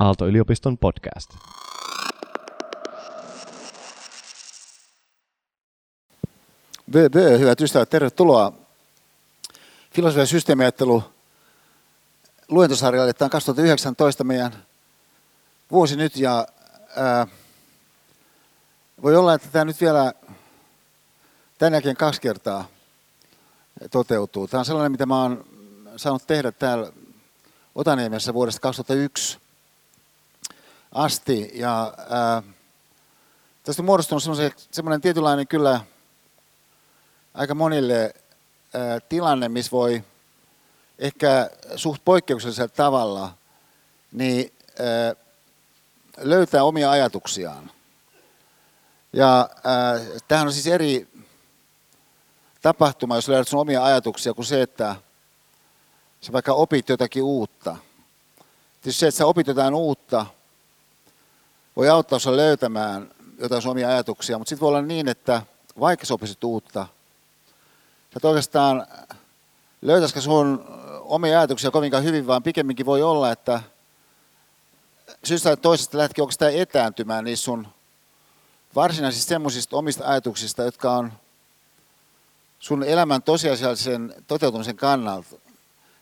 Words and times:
Aalto-yliopiston 0.00 0.78
podcast. 0.78 1.30
Bö, 6.92 7.10
bö, 7.10 7.38
hyvät 7.38 7.60
ystävät, 7.60 7.90
tervetuloa 7.90 8.52
filosofian 9.94 10.26
systeemiajattelu 10.26 11.02
luentosarjalle. 12.48 13.12
Tämä 13.12 13.26
on 13.26 13.30
2019 13.30 14.24
meidän 14.24 14.52
vuosi 15.70 15.96
nyt 15.96 16.16
ja 16.16 16.46
ää, 16.96 17.26
voi 19.02 19.16
olla, 19.16 19.34
että 19.34 19.48
tämä 19.52 19.64
nyt 19.64 19.80
vielä 19.80 20.12
tämän 21.58 21.72
jälkeen 21.72 21.96
kaksi 21.96 22.20
kertaa 22.20 22.68
toteutuu. 23.90 24.48
Tämä 24.48 24.58
on 24.58 24.64
sellainen, 24.64 24.92
mitä 24.92 25.06
mä 25.06 25.22
oon 25.22 25.44
saanut 25.96 26.26
tehdä 26.26 26.52
täällä 26.52 26.92
Otaniemessä 27.74 28.34
vuodesta 28.34 28.60
2001 28.60 29.39
asti. 30.92 31.50
Ja 31.54 31.94
ää, 32.08 32.42
tästä 33.62 33.82
on 33.82 33.86
muodostunut 33.86 34.24
semmoinen 34.70 35.00
tietynlainen 35.00 35.48
kyllä 35.48 35.80
aika 37.34 37.54
monille 37.54 38.14
ää, 38.74 39.00
tilanne, 39.00 39.48
missä 39.48 39.70
voi 39.70 40.04
ehkä 40.98 41.50
suht 41.76 42.02
poikkeuksellisella 42.04 42.68
tavalla 42.68 43.32
niin, 44.12 44.52
ää, 44.78 45.14
löytää 46.18 46.64
omia 46.64 46.90
ajatuksiaan. 46.90 47.70
Ja 49.12 49.48
ää, 49.64 50.00
tämähän 50.28 50.46
on 50.46 50.52
siis 50.52 50.66
eri 50.66 51.08
tapahtuma, 52.62 53.14
jos 53.14 53.28
löydät 53.28 53.48
sun 53.48 53.60
omia 53.60 53.84
ajatuksia, 53.84 54.34
kuin 54.34 54.46
se, 54.46 54.62
että 54.62 54.96
sä 56.20 56.32
vaikka 56.32 56.52
opit 56.52 56.88
jotakin 56.88 57.22
uutta. 57.22 57.76
Tietysti 58.82 59.00
se, 59.00 59.06
että 59.08 59.18
sä 59.18 59.26
opit 59.26 59.46
jotain 59.46 59.74
uutta, 59.74 60.26
voi 61.76 61.88
auttaa 61.88 62.18
sinua 62.18 62.36
löytämään 62.36 63.10
jotain 63.38 63.68
omia 63.68 63.88
ajatuksia, 63.88 64.38
mutta 64.38 64.48
sitten 64.48 64.60
voi 64.60 64.68
olla 64.68 64.82
niin, 64.82 65.08
että 65.08 65.42
vaikka 65.80 66.06
sä 66.06 66.14
opisit 66.14 66.44
uutta, 66.44 66.86
sä 68.10 68.16
et 68.16 68.24
oikeastaan 68.24 68.86
löytäisikö 69.82 70.20
sun 70.20 70.64
omia 71.00 71.38
ajatuksia 71.38 71.70
kovinkaan 71.70 72.04
hyvin, 72.04 72.26
vaan 72.26 72.42
pikemminkin 72.42 72.86
voi 72.86 73.02
olla, 73.02 73.32
että 73.32 73.62
syystä 75.24 75.48
tai 75.48 75.56
toisesta 75.56 75.98
lähtikin 75.98 76.22
oikeastaan 76.22 76.54
etääntymään 76.54 77.24
niistä 77.24 77.44
sun 77.44 77.68
varsinaisista 78.74 79.28
semmoisista 79.28 79.76
omista 79.76 80.04
ajatuksista, 80.06 80.62
jotka 80.62 80.92
on 80.92 81.12
sun 82.58 82.82
elämän 82.82 83.22
tosiasiallisen 83.22 84.14
toteutumisen 84.26 84.76
kannalta 84.76 85.36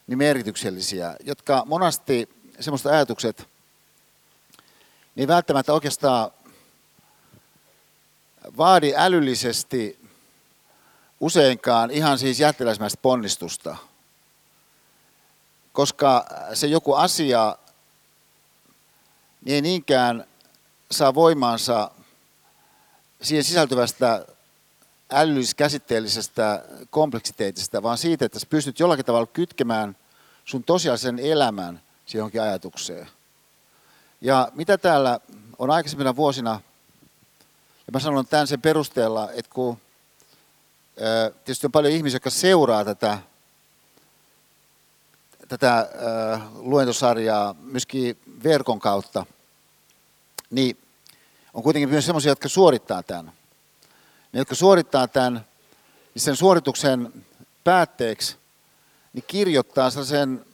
niin 0.06 0.18
merkityksellisiä, 0.18 1.16
jotka 1.24 1.62
monasti 1.66 2.28
semmoiset 2.60 2.86
ajatukset, 2.86 3.48
niin 5.18 5.28
välttämättä 5.28 5.72
oikeastaan 5.72 6.30
vaadi 8.56 8.94
älyllisesti 8.96 9.98
useinkaan 11.20 11.90
ihan 11.90 12.18
siis 12.18 12.40
jättiläismäistä 12.40 12.98
ponnistusta. 13.02 13.76
Koska 15.72 16.26
se 16.54 16.66
joku 16.66 16.94
asia 16.94 17.56
niin 19.44 19.54
ei 19.54 19.62
niinkään 19.62 20.24
saa 20.90 21.14
voimaansa 21.14 21.90
siihen 23.22 23.44
sisältyvästä 23.44 24.26
älyllis-käsitteellisestä 25.10 26.64
kompleksiteetista, 26.90 27.82
vaan 27.82 27.98
siitä, 27.98 28.24
että 28.24 28.38
sä 28.38 28.46
pystyt 28.50 28.80
jollakin 28.80 29.04
tavalla 29.04 29.26
kytkemään 29.26 29.96
sun 30.44 30.64
tosiasiallisen 30.64 31.26
elämän 31.26 31.82
siihen 32.06 32.18
johonkin 32.18 32.42
ajatukseen. 32.42 33.17
Ja 34.20 34.52
mitä 34.54 34.78
täällä 34.78 35.20
on 35.58 35.70
aikaisemmina 35.70 36.16
vuosina, 36.16 36.60
ja 37.86 37.92
mä 37.92 38.00
sanon 38.00 38.26
tämän 38.26 38.46
sen 38.46 38.60
perusteella, 38.60 39.32
että 39.32 39.50
kun 39.54 39.78
tietysti 41.44 41.66
on 41.66 41.72
paljon 41.72 41.92
ihmisiä, 41.92 42.16
jotka 42.16 42.30
seuraa 42.30 42.84
tätä, 42.84 43.18
tätä 45.48 45.88
luentosarjaa 46.54 47.54
myöskin 47.60 48.18
verkon 48.44 48.80
kautta, 48.80 49.26
niin 50.50 50.78
on 51.54 51.62
kuitenkin 51.62 51.88
myös 51.88 52.06
sellaisia, 52.06 52.32
jotka 52.32 52.48
suorittaa 52.48 53.02
tämän. 53.02 53.32
Ne, 54.32 54.40
jotka 54.40 54.54
suorittaa 54.54 55.08
tämän, 55.08 55.46
niin 56.14 56.22
sen 56.22 56.36
suorituksen 56.36 57.24
päätteeksi 57.64 58.36
niin 59.12 59.24
kirjoittaa 59.26 59.90
sellaisen 59.90 60.44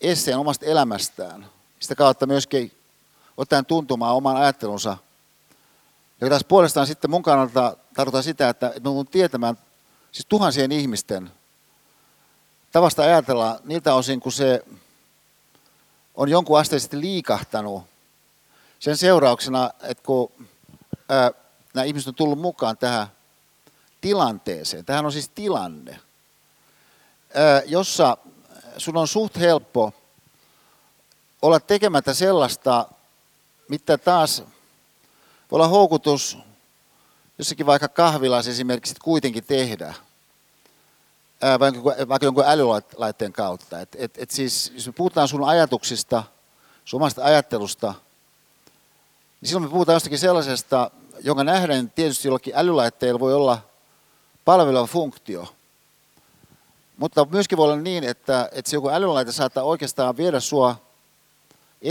esseen 0.00 0.38
omasta 0.38 0.66
elämästään. 0.66 1.46
Sitä 1.86 1.94
kautta 1.94 2.26
myöskin 2.26 2.72
ottaen 3.36 3.66
tuntumaan 3.66 4.14
oman 4.14 4.36
ajattelunsa. 4.36 4.96
Ja 6.20 6.28
taas 6.28 6.44
puolestaan 6.44 6.86
sitten 6.86 7.10
mun 7.10 7.22
kannalta 7.22 7.76
tarkoittaa 7.94 8.22
sitä, 8.22 8.48
että 8.48 8.66
mä 8.66 8.80
tulen 8.80 9.06
tietämään 9.06 9.58
siis 10.12 10.26
tuhansien 10.28 10.72
ihmisten 10.72 11.30
tavasta 12.72 13.02
ajatella 13.02 13.60
niiltä 13.64 13.94
osin, 13.94 14.20
kun 14.20 14.32
se 14.32 14.64
on 16.14 16.28
jonkun 16.28 16.58
asteisesti 16.58 17.00
liikahtanut 17.00 17.82
sen 18.78 18.96
seurauksena, 18.96 19.70
että 19.82 20.02
kun 20.02 20.32
ää, 21.08 21.30
nämä 21.74 21.84
ihmiset 21.84 22.08
on 22.08 22.14
tullut 22.14 22.38
mukaan 22.38 22.76
tähän 22.76 23.06
tilanteeseen. 24.00 24.84
Tähän 24.84 25.06
on 25.06 25.12
siis 25.12 25.28
tilanne, 25.28 26.00
jossa 27.66 28.16
sun 28.76 28.96
on 28.96 29.08
suht 29.08 29.36
helppo 29.36 29.92
olla 31.46 31.60
tekemättä 31.60 32.14
sellaista, 32.14 32.88
mitä 33.68 33.98
taas 33.98 34.42
voi 35.50 35.56
olla 35.56 35.68
houkutus 35.68 36.38
jossakin 37.38 37.66
vaikka 37.66 37.88
kahvilassa 37.88 38.50
esimerkiksi 38.50 38.94
kuitenkin 39.02 39.44
tehdä, 39.44 39.94
vaikka 42.08 42.26
jonkun 42.26 42.44
älylaitteen 42.46 43.32
kautta. 43.32 43.80
Et, 43.80 43.96
et, 43.98 44.18
et 44.18 44.30
siis, 44.30 44.72
jos 44.74 44.86
me 44.86 44.92
puhutaan 44.92 45.28
sun 45.28 45.44
ajatuksista, 45.44 46.22
sun 46.84 47.00
omasta 47.00 47.24
ajattelusta, 47.24 47.94
niin 49.40 49.48
silloin 49.48 49.64
me 49.64 49.70
puhutaan 49.70 49.96
jostakin 49.96 50.18
sellaisesta, 50.18 50.90
jonka 51.20 51.44
nähden 51.44 51.90
tietysti 51.90 52.28
jollakin 52.28 52.52
älylaitteella 52.56 53.20
voi 53.20 53.34
olla 53.34 53.58
palveleva 54.44 54.86
funktio. 54.86 55.54
Mutta 56.96 57.26
myöskin 57.30 57.58
voi 57.58 57.64
olla 57.64 57.76
niin, 57.76 58.04
että, 58.04 58.48
että 58.52 58.70
se 58.70 58.76
joku 58.76 58.88
älylaite 58.88 59.32
saattaa 59.32 59.64
oikeastaan 59.64 60.16
viedä 60.16 60.40
sua 60.40 60.85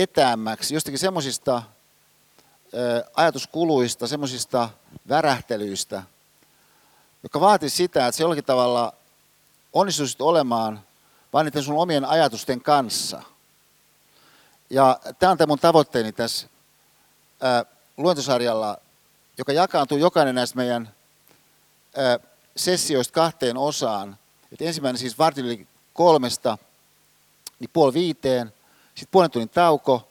etäämmäksi 0.04 0.74
jostakin 0.74 1.00
semmoisista 1.00 1.64
ajatuskuluista, 3.16 4.08
semmoisista 4.08 4.70
värähtelyistä, 5.10 6.04
jotka 7.24 7.40
vaatii 7.40 7.70
sitä, 7.70 8.08
että 8.08 8.18
se 8.18 8.24
jollakin 8.24 8.44
tavalla 8.44 8.94
onnistuisit 9.74 10.22
olemaan 10.22 10.82
vain 11.34 11.46
niiden 11.46 11.64
sun 11.64 11.78
omien 11.78 12.06
ajatusten 12.06 12.62
kanssa. 12.62 13.22
Ja 14.70 15.00
tämä 15.20 15.32
on 15.32 15.38
tämä 15.38 15.48
mun 15.48 15.60
tavoitteeni 15.60 16.12
tässä 16.12 16.48
ää, 17.42 17.66
luentosarjalla 17.98 18.78
joka 19.38 19.54
jakaantuu 19.54 19.98
jokainen 19.98 20.36
näistä 20.36 20.56
meidän 20.56 20.94
ää, 21.98 22.20
sessioista 22.56 23.14
kahteen 23.14 23.58
osaan. 23.58 24.18
Et 24.52 24.62
ensimmäinen 24.62 25.00
siis 25.00 25.18
vartin 25.18 25.68
kolmesta, 25.94 26.58
niin 27.60 27.70
puoli 27.74 27.94
viiteen, 27.94 28.54
sitten 28.96 29.12
puolen 29.12 29.32
tunnin 29.32 29.50
tauko 29.50 30.08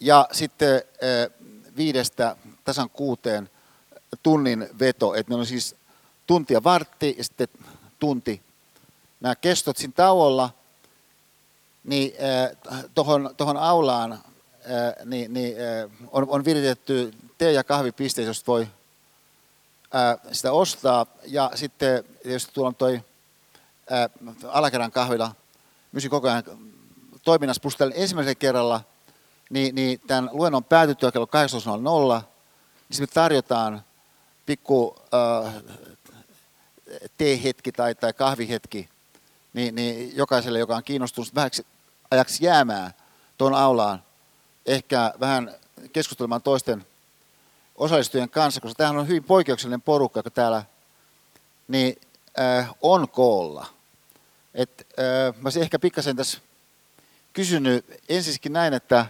ja 0.00 0.28
sitten 0.32 0.74
ää, 0.74 1.46
viidestä 1.76 2.36
tasan 2.64 2.90
kuuteen 2.90 3.50
tunnin 4.22 4.68
veto. 4.78 5.14
Et 5.14 5.28
meillä 5.28 5.40
on 5.40 5.46
siis 5.46 5.76
tuntia 6.26 6.64
vartti 6.64 7.14
ja 7.18 7.24
sitten 7.24 7.48
tunti. 7.98 8.42
Nämä 9.20 9.36
kestot 9.36 9.76
siinä 9.76 9.92
tauolla, 9.96 10.50
niin 11.84 12.12
tuohon 13.36 13.56
aulaan 13.58 14.12
ää, 14.12 14.94
niin, 15.04 15.32
niin, 15.32 15.56
on, 16.10 16.26
on 16.28 16.44
viritetty 16.44 17.14
tee- 17.38 17.52
ja 17.52 17.64
kahvipisteet, 17.64 18.26
josta 18.26 18.52
voi 18.52 18.68
sitä 20.32 20.52
ostaa. 20.52 21.06
Ja 21.26 21.50
sitten 21.54 22.04
jos 22.24 22.46
tuolla 22.46 22.68
on 22.68 22.74
toi 22.74 23.00
alakerran 24.48 24.92
kahvila, 24.92 25.34
mysin 25.92 26.10
koko 26.10 26.28
ajan 26.28 26.42
toiminnassa 27.28 27.60
plus 27.60 27.76
ensimmäisellä 27.94 28.34
kerralla, 28.34 28.80
niin, 29.50 29.74
niin 29.74 30.00
tämän 30.06 30.30
luennon 30.32 30.64
päätyttyä 30.64 31.12
kello 31.12 31.26
18.00, 32.18 32.24
niin 32.88 33.00
me 33.00 33.06
tarjotaan 33.06 33.82
pikku 34.46 34.96
äh, 35.44 35.54
teehetki 37.18 37.72
tai, 37.72 37.94
tai 37.94 38.12
kahvihetki 38.12 38.88
niin, 39.52 39.74
niin 39.74 40.16
jokaiselle, 40.16 40.58
joka 40.58 40.76
on 40.76 40.84
kiinnostunut 40.84 41.34
vähäksi 41.34 41.66
ajaksi 42.10 42.44
jäämään 42.44 42.94
tuon 43.38 43.54
aulaan, 43.54 44.02
ehkä 44.66 45.14
vähän 45.20 45.54
keskustelemaan 45.92 46.42
toisten 46.42 46.86
osallistujien 47.76 48.30
kanssa, 48.30 48.60
koska 48.60 48.76
tämähän 48.76 48.98
on 48.98 49.08
hyvin 49.08 49.24
poikkeuksellinen 49.24 49.82
porukka, 49.82 50.18
joka 50.18 50.30
täällä 50.30 50.62
niin, 51.68 52.00
äh, 52.40 52.70
on 52.82 53.08
koolla. 53.08 53.66
Et, 54.54 54.86
äh, 54.98 55.42
mä 55.42 55.50
ehkä 55.60 55.78
pikkasen 55.78 56.16
tässä 56.16 56.38
kysynyt 57.32 58.00
ensisikin 58.08 58.52
näin, 58.52 58.74
että 58.74 59.06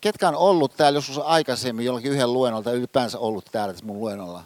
Ketkä 0.00 0.28
on 0.28 0.34
ollut 0.34 0.76
täällä 0.76 0.96
joskus 0.96 1.18
aikaisemmin 1.18 1.86
jollakin 1.86 2.12
yhden 2.12 2.32
luennolla 2.32 2.64
tai 2.64 2.74
ylipäänsä 2.74 3.18
ollut 3.18 3.44
täällä 3.52 3.72
tässä 3.74 3.86
mun 3.86 4.00
luennolla? 4.00 4.44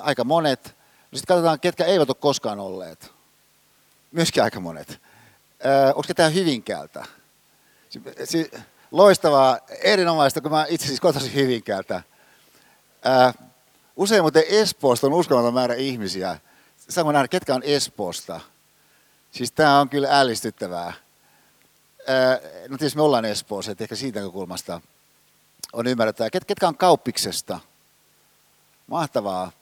Aika 0.00 0.24
monet. 0.24 0.64
No 1.12 1.18
sitten 1.18 1.34
katsotaan, 1.34 1.60
ketkä 1.60 1.84
eivät 1.84 2.10
ole 2.10 2.16
koskaan 2.20 2.60
olleet. 2.60 3.12
Myöskin 4.12 4.42
aika 4.42 4.60
monet. 4.60 5.00
Onko 5.88 6.02
ketään 6.06 6.34
Hyvinkäältä? 6.34 7.04
Loistavaa, 8.90 9.58
erinomaista, 9.82 10.40
kun 10.40 10.50
mä 10.50 10.66
itse 10.68 10.86
siis 10.86 11.00
kotoisin 11.00 11.34
Hyvinkäältä. 11.34 12.02
Usein 13.96 14.22
muuten 14.22 14.44
Espoosta 14.48 15.06
on 15.06 15.12
uskomaton 15.12 15.54
määrä 15.54 15.74
ihmisiä. 15.74 16.38
Saanko 16.88 17.12
nähdä, 17.12 17.28
ketkä 17.28 17.54
on 17.54 17.62
Espoosta? 17.62 18.40
Siis 19.32 19.52
tämä 19.52 19.80
on 19.80 19.88
kyllä 19.88 20.20
ällistyttävää. 20.20 20.92
No 22.68 22.78
tietysti 22.78 22.96
me 22.96 23.02
ollaan 23.02 23.24
Espoossa, 23.24 23.72
että 23.72 23.84
ehkä 23.84 23.96
siitä 23.96 24.20
kulmasta 24.32 24.80
on 25.72 25.86
ymmärrettävää. 25.86 26.30
Ket, 26.30 26.44
ketkä 26.44 26.68
on 26.68 26.76
kauppiksesta? 26.76 27.60
Mahtavaa. 28.86 29.52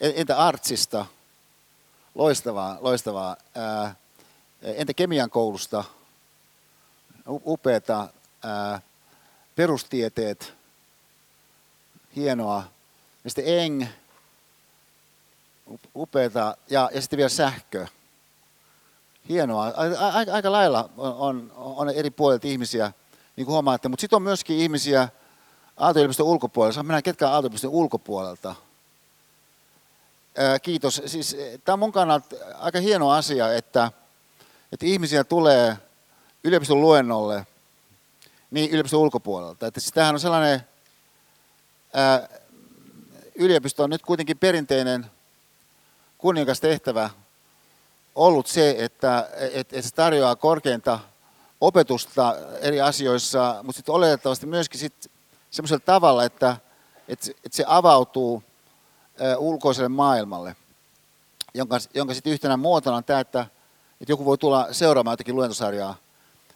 Entä 0.00 0.38
artsista? 0.38 1.06
Loistavaa, 2.14 2.78
loistavaa. 2.80 3.36
Entä 4.62 4.94
kemian 4.94 5.30
koulusta? 5.30 5.84
Upeata. 7.28 8.08
Perustieteet? 9.56 10.54
Hienoa. 12.16 12.64
Ja 13.24 13.30
sitten 13.30 13.58
Eng, 13.58 13.84
upeata. 15.96 16.56
Ja, 16.70 16.90
ja 16.94 17.00
sitten 17.00 17.16
vielä 17.16 17.28
sähkö. 17.28 17.86
Hienoa. 19.28 19.72
Aika, 20.26 20.52
lailla 20.52 20.90
on, 20.96 21.14
on, 21.18 21.52
on 21.56 21.90
eri 21.90 22.10
puolet 22.10 22.44
ihmisiä, 22.44 22.92
niin 23.36 23.44
kuin 23.44 23.52
huomaatte. 23.52 23.88
Mutta 23.88 24.00
sitten 24.00 24.16
on 24.16 24.22
myöskin 24.22 24.56
ihmisiä 24.56 25.08
Aalto-yliopiston 25.76 26.26
ulkopuolella. 26.26 26.72
Saa 26.72 26.82
mennä 26.82 27.02
ketkä 27.02 27.28
Aalto-yliopiston 27.28 27.70
ulkopuolelta. 27.70 28.54
kiitos. 30.62 31.02
Siis, 31.06 31.36
tämä 31.64 31.74
on 31.74 31.78
mun 31.78 31.92
kannalta 31.92 32.36
aika 32.58 32.80
hieno 32.80 33.10
asia, 33.10 33.54
että, 33.54 33.92
että 34.72 34.86
ihmisiä 34.86 35.24
tulee 35.24 35.76
yliopiston 36.44 36.80
luennolle 36.80 37.46
niin 38.50 38.70
yliopiston 38.70 39.00
ulkopuolelta. 39.00 39.66
Että 39.66 39.80
siis 39.80 39.92
tämähän 39.92 40.14
on 40.14 40.20
sellainen 40.20 40.60
ää, 41.94 42.28
yliopisto 43.34 43.84
on 43.84 43.90
nyt 43.90 44.02
kuitenkin 44.02 44.38
perinteinen 44.38 45.06
kuningas 46.18 46.60
tehtävä 46.60 47.10
ollut 48.18 48.46
se, 48.46 48.76
että, 48.78 49.28
että, 49.52 49.82
se 49.82 49.94
tarjoaa 49.94 50.36
korkeinta 50.36 50.98
opetusta 51.60 52.34
eri 52.60 52.80
asioissa, 52.80 53.60
mutta 53.62 53.76
sitten 53.76 53.94
oletettavasti 53.94 54.46
myöskin 54.46 54.80
sit 54.80 55.10
semmoisella 55.50 55.82
tavalla, 55.84 56.24
että, 56.24 56.56
että, 57.08 57.30
että 57.44 57.56
se 57.56 57.64
avautuu 57.66 58.42
ulkoiselle 59.38 59.88
maailmalle, 59.88 60.56
jonka, 61.54 61.78
jonka 61.94 62.14
sitten 62.14 62.32
yhtenä 62.32 62.56
muotona 62.56 62.96
on 62.96 63.04
tämä, 63.04 63.20
että, 63.20 63.46
että 64.00 64.12
joku 64.12 64.24
voi 64.24 64.38
tulla 64.38 64.72
seuraamaan 64.72 65.12
jotakin 65.12 65.36
luentosarjaa. 65.36 65.96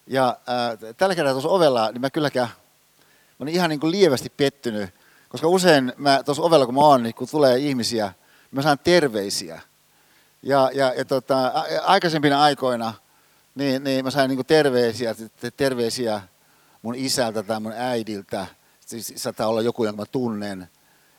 Ja 0.07 0.37
ää, 0.47 0.77
tällä 0.97 1.15
kertaa 1.15 1.33
tuossa 1.33 1.49
ovella, 1.49 1.91
niin 1.91 2.01
mä 2.01 2.11
kylläkään, 2.11 2.49
mä 2.49 3.43
olin 3.45 3.55
ihan 3.55 3.71
niin 3.71 3.81
kuin 3.81 3.91
lievästi 3.91 4.33
pettynyt, 4.37 4.91
koska 5.29 5.49
usein 5.49 5.93
mä 5.97 6.23
tuossa 6.23 6.43
ovella 6.43 6.67
kun 6.67 6.75
mä 6.75 6.81
oon, 6.81 7.03
niin 7.03 7.15
kun 7.15 7.29
tulee 7.31 7.59
ihmisiä, 7.59 8.07
niin 8.07 8.15
mä 8.51 8.63
saan 8.63 8.79
terveisiä. 8.79 9.61
Ja, 10.43 10.71
ja, 10.75 10.95
ja 10.97 11.05
tota, 11.05 11.53
aikaisempina 11.83 12.43
aikoina 12.43 12.95
niin, 13.55 13.85
niin 13.85 14.05
mä 14.05 14.11
sain 14.11 14.29
niin 14.29 14.47
terveisiä, 14.47 15.15
terveisiä 15.57 16.23
mun 16.83 16.95
isältä 16.95 17.43
tai 17.43 17.61
mun 17.61 17.73
äidiltä. 17.77 18.47
Siis 18.81 19.13
saattaa 19.17 19.47
olla 19.47 19.63
joku, 19.63 19.85
jonka 19.85 20.03
mä 20.03 20.07
tunnen. 20.07 20.69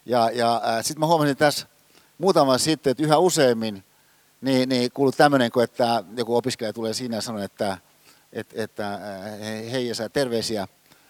Ja, 0.06 0.30
ja 0.34 0.62
sitten 0.82 1.00
mä 1.00 1.08
huomasin 1.08 1.38
tässä 1.38 1.68
muutama 2.18 2.58
sitten, 2.58 2.92
että 2.92 3.04
yhä 3.04 3.18
useammin 3.18 3.84
niin, 4.42 4.70
niin 4.70 4.92
kuuluu 4.92 5.12
tämmöinen, 5.12 5.52
kun 5.52 5.64
että 5.64 6.04
joku 6.18 6.36
opiskelija 6.36 6.74
tulee 6.74 6.94
siinä 6.94 7.18
ja 7.18 7.22
sanoo, 7.22 7.42
että, 7.42 7.78
että, 8.34 8.64
että 8.64 9.00
hei 9.72 9.88
ja 9.88 9.96
sä 9.96 10.10
terveisiä 10.10 10.68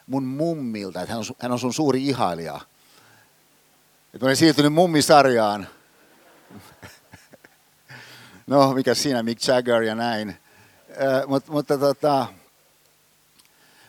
mun 0.07 0.23
mummilta, 0.23 1.01
että 1.01 1.13
hän 1.13 1.19
on, 1.19 1.35
hän 1.39 1.51
on 1.51 1.59
sun 1.59 1.73
suuri 1.73 2.07
ihailija. 2.07 2.59
Että 4.13 4.25
mä 4.25 4.27
olen 4.27 4.35
siirtynyt 4.35 4.73
mummisarjaan. 4.73 5.67
No, 8.47 8.73
mikä 8.73 8.93
siinä, 8.93 9.23
Mick 9.23 9.47
Jagger 9.47 9.81
ja 9.81 9.95
näin. 9.95 10.29
Äh, 10.29 11.27
mutta, 11.27 11.51
mutta, 11.51 11.77
tota, 11.77 12.27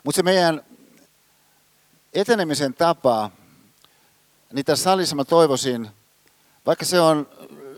mutta 0.05 0.17
se 0.17 0.23
meidän 0.23 0.63
etenemisen 2.13 2.75
tapa, 2.75 3.31
niin 4.53 4.65
tässä 4.65 4.83
salissa 4.83 5.17
mä 5.17 5.25
toivoisin, 5.25 5.91
vaikka 6.67 6.85
se 6.85 7.01
on 7.01 7.29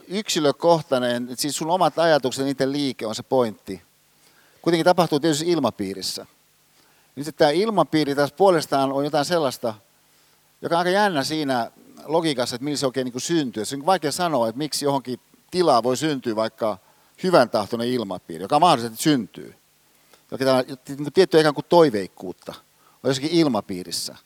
yksilökohtainen, 0.09 1.37
siis 1.37 1.57
sun 1.57 1.71
omat 1.71 1.99
ajatukset, 1.99 2.45
niiden 2.45 2.73
liike 2.73 3.07
on 3.07 3.15
se 3.15 3.23
pointti. 3.23 3.83
Kuitenkin 4.63 4.85
tapahtuu 4.85 5.21
tietysti 5.21 5.51
ilmapiirissä. 5.51 6.27
Nyt 7.17 7.37
tämä 7.37 7.51
ilmapiiri 7.51 8.15
taas 8.15 8.33
puolestaan 8.33 8.93
on 8.93 9.05
jotain 9.05 9.25
sellaista, 9.25 9.75
joka 10.63 10.75
on 10.75 10.79
aika 10.79 10.91
jännä 10.91 11.25
siinä 11.25 11.71
logiikassa, 12.05 12.57
että 12.57 12.65
millä 12.65 12.77
se 12.77 12.87
oikein 12.87 13.05
niin 13.05 13.21
syntyy. 13.21 13.65
Se 13.65 13.77
on 13.77 13.87
vaikea 13.87 14.13
sanoa, 14.13 14.49
että 14.49 14.59
miksi 14.59 14.85
johonkin 14.85 15.21
tilaa 15.51 15.83
voi 15.83 15.97
syntyä 15.97 16.37
vaikka 16.37 16.79
hyvän 17.23 17.51
tahtoinen 17.51 17.89
ilmapiiri, 17.89 18.45
joka 18.45 18.61
mahdollisesti 18.61 19.03
syntyy. 19.03 19.55
Joka 20.31 20.45
niin 20.89 21.13
tiettyä 21.13 21.41
ikään 21.41 21.55
kuin 21.55 21.67
toiveikkuutta 21.69 22.55
on 23.03 23.11
jossakin 23.11 23.31
ilmapiirissä. 23.31 24.17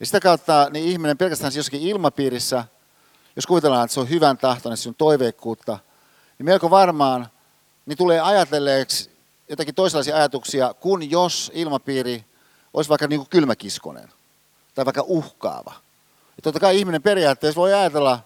Ja 0.00 0.06
sitä 0.06 0.20
kautta 0.20 0.68
niin 0.70 0.84
ihminen 0.84 1.18
pelkästään 1.18 1.52
jossakin 1.56 1.82
ilmapiirissä, 1.82 2.64
jos 3.36 3.46
kuvitellaan, 3.46 3.84
että 3.84 3.94
se 3.94 4.00
on 4.00 4.10
hyvän 4.10 4.38
tahtoinen, 4.38 4.76
se 4.76 4.88
on 4.88 4.94
toiveikkuutta, 4.94 5.78
niin 6.38 6.46
melko 6.46 6.70
varmaan 6.70 7.28
niin 7.86 7.98
tulee 7.98 8.20
ajatelleeksi 8.20 9.10
jotakin 9.48 9.74
toisenlaisia 9.74 10.16
ajatuksia, 10.16 10.74
kuin 10.74 11.10
jos 11.10 11.52
ilmapiiri 11.54 12.24
olisi 12.74 12.88
vaikka 12.88 13.06
niin 13.06 13.20
kuin 13.20 13.28
kylmäkiskonen 13.30 14.08
tai 14.74 14.84
vaikka 14.84 15.04
uhkaava. 15.06 15.72
Ja 16.36 16.42
totta 16.42 16.60
kai 16.60 16.78
ihminen 16.78 17.02
periaatteessa 17.02 17.60
voi 17.60 17.74
ajatella 17.74 18.20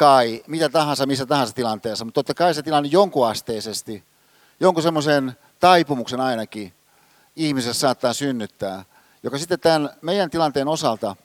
kai 0.00 0.42
mitä 0.46 0.68
tahansa, 0.68 1.06
missä 1.06 1.26
tahansa 1.26 1.54
tilanteessa, 1.54 2.04
mutta 2.04 2.18
totta 2.18 2.34
kai 2.34 2.54
se 2.54 2.62
tilanne 2.62 2.88
jonkunasteisesti, 2.92 4.04
jonkun 4.60 4.82
semmoisen 4.82 5.36
taipumuksen 5.60 6.20
ainakin 6.20 6.72
ihmisessä 7.36 7.80
saattaa 7.80 8.12
synnyttää, 8.12 8.84
joka 9.22 9.38
sitten 9.38 9.60
tämän 9.60 9.90
meidän 10.02 10.30
tilanteen 10.30 10.68
osalta, 10.68 11.16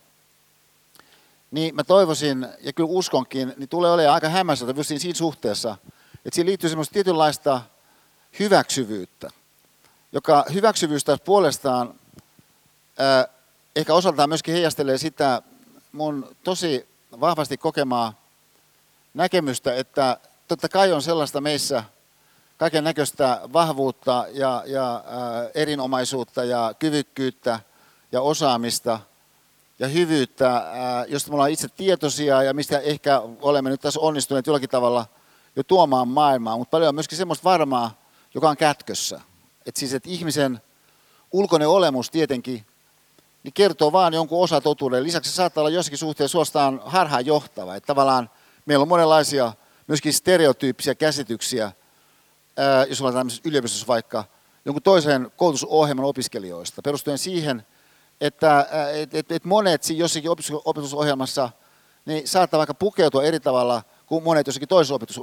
niin 1.52 1.76
mä 1.76 1.84
toivoisin, 1.84 2.48
ja 2.60 2.74
kyllä 2.74 2.90
uskonkin, 2.90 3.54
niin 3.58 3.70
tulee 3.70 3.92
olemaan 3.92 4.14
aika 4.14 4.30
hämmäistä 4.30 4.66
just 4.76 4.88
siinä 4.88 5.14
suhteessa, 5.14 5.78
että 6.26 6.36
siihen 6.36 6.50
liittyy 6.50 6.70
semmoista 6.70 6.94
tietynlaista 6.94 7.62
hyväksyvyyttä, 8.40 9.30
joka 10.12 10.46
hyväksyvyys 10.54 11.04
taas 11.04 11.22
puolestaan 11.22 11.94
ää, 12.98 13.28
ehkä 13.76 13.94
osaltaan 13.94 14.30
myöskin 14.30 14.54
heijastelee 14.54 14.98
sitä 14.98 15.42
mun 15.92 16.36
tosi 16.44 16.88
vahvasti 17.20 17.58
kokemaa 17.58 18.25
näkemystä, 19.16 19.76
että 19.76 20.18
totta 20.48 20.70
kai 20.70 20.94
on 20.94 21.02
sellaista 21.02 21.42
meissä 21.42 21.84
kaiken 22.58 22.84
näköistä 22.84 23.42
vahvuutta 23.54 24.26
ja, 24.32 24.64
ja 24.66 25.04
ää, 25.08 25.50
erinomaisuutta 25.56 26.44
ja 26.44 26.74
kyvykkyyttä 26.80 27.60
ja 28.12 28.22
osaamista 28.22 29.00
ja 29.80 29.88
hyvyyttä, 29.88 30.56
ää, 30.56 31.06
josta 31.06 31.30
me 31.30 31.34
ollaan 31.34 31.52
itse 31.52 31.68
tietoisia 31.68 32.44
ja 32.44 32.54
mistä 32.54 32.80
ehkä 32.80 33.22
olemme 33.42 33.70
nyt 33.70 33.82
tässä 33.82 34.00
onnistuneet 34.00 34.48
jollakin 34.48 34.70
tavalla 34.70 35.06
jo 35.56 35.64
tuomaan 35.64 36.08
maailmaa, 36.08 36.58
mutta 36.58 36.72
paljon 36.72 36.90
on 36.90 36.96
myöskin 36.96 37.18
semmoista 37.18 37.44
varmaa, 37.44 38.02
joka 38.34 38.50
on 38.50 38.58
kätkössä. 38.58 39.22
Että 39.66 39.80
siis, 39.80 39.94
että 39.94 40.10
ihmisen 40.10 40.62
ulkoinen 41.32 41.68
olemus 41.68 42.10
tietenkin 42.10 42.66
niin 43.44 43.54
kertoo 43.54 43.92
vaan 43.92 44.14
jonkun 44.14 44.44
osa 44.44 44.62
totuuden. 44.62 45.04
Lisäksi 45.04 45.32
se 45.32 45.36
saattaa 45.36 45.62
olla 45.62 45.70
jossakin 45.70 45.98
suhteessa 45.98 46.32
suostaan 46.32 46.82
harhaan 46.86 47.26
johtava. 47.26 47.76
Että 47.76 47.88
tavallaan 47.88 48.30
meillä 48.66 48.82
on 48.82 48.88
monenlaisia 48.88 49.54
myöskin 49.88 50.14
stereotyyppisiä 50.14 50.96
käsityksiä, 50.96 51.72
jos 52.90 53.02
ollaan 53.02 53.16
tämmöisessä 53.16 53.50
yliopistossa 53.50 53.88
vaikka, 53.88 54.24
jonkun 54.66 54.82
toisen 54.82 55.32
koulutusohjelman 55.38 56.06
opiskelijoista, 56.06 56.82
perustuen 56.82 57.18
siihen, 57.18 57.66
että 58.22 58.68
et, 58.94 59.16
et, 59.16 59.32
et 59.32 59.46
monet 59.46 59.90
jossakin 59.90 60.32
opetusohjelmassa 60.66 61.50
niin 62.06 62.28
saattaa 62.28 62.58
vaikka 62.58 62.74
pukeutua 62.74 63.24
eri 63.24 63.40
tavalla 63.40 63.84
kuin 64.06 64.24
monet 64.24 64.48
jossakin 64.48 64.68
toisessa 64.68 64.96
opetus, 64.96 65.22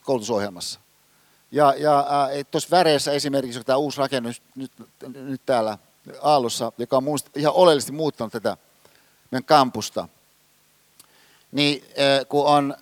koulutusohjelmassa. 0.00 0.80
Ja, 1.52 1.74
ja 1.78 2.06
tuossa 2.50 2.70
väreissä 2.70 3.12
esimerkiksi, 3.12 3.64
tämä 3.64 3.76
uusi 3.76 3.98
rakennus 3.98 4.42
nyt, 4.54 4.72
nyt 5.14 5.42
täällä 5.46 5.78
Aallossa, 6.22 6.72
joka 6.78 6.96
on 6.96 7.04
ihan 7.36 7.54
oleellisesti 7.54 7.92
muuttanut 7.92 8.32
tätä 8.32 8.56
meidän 9.30 9.44
kampusta, 9.44 10.08
niin 11.52 11.84
kun 12.28 12.46
on 12.46 12.76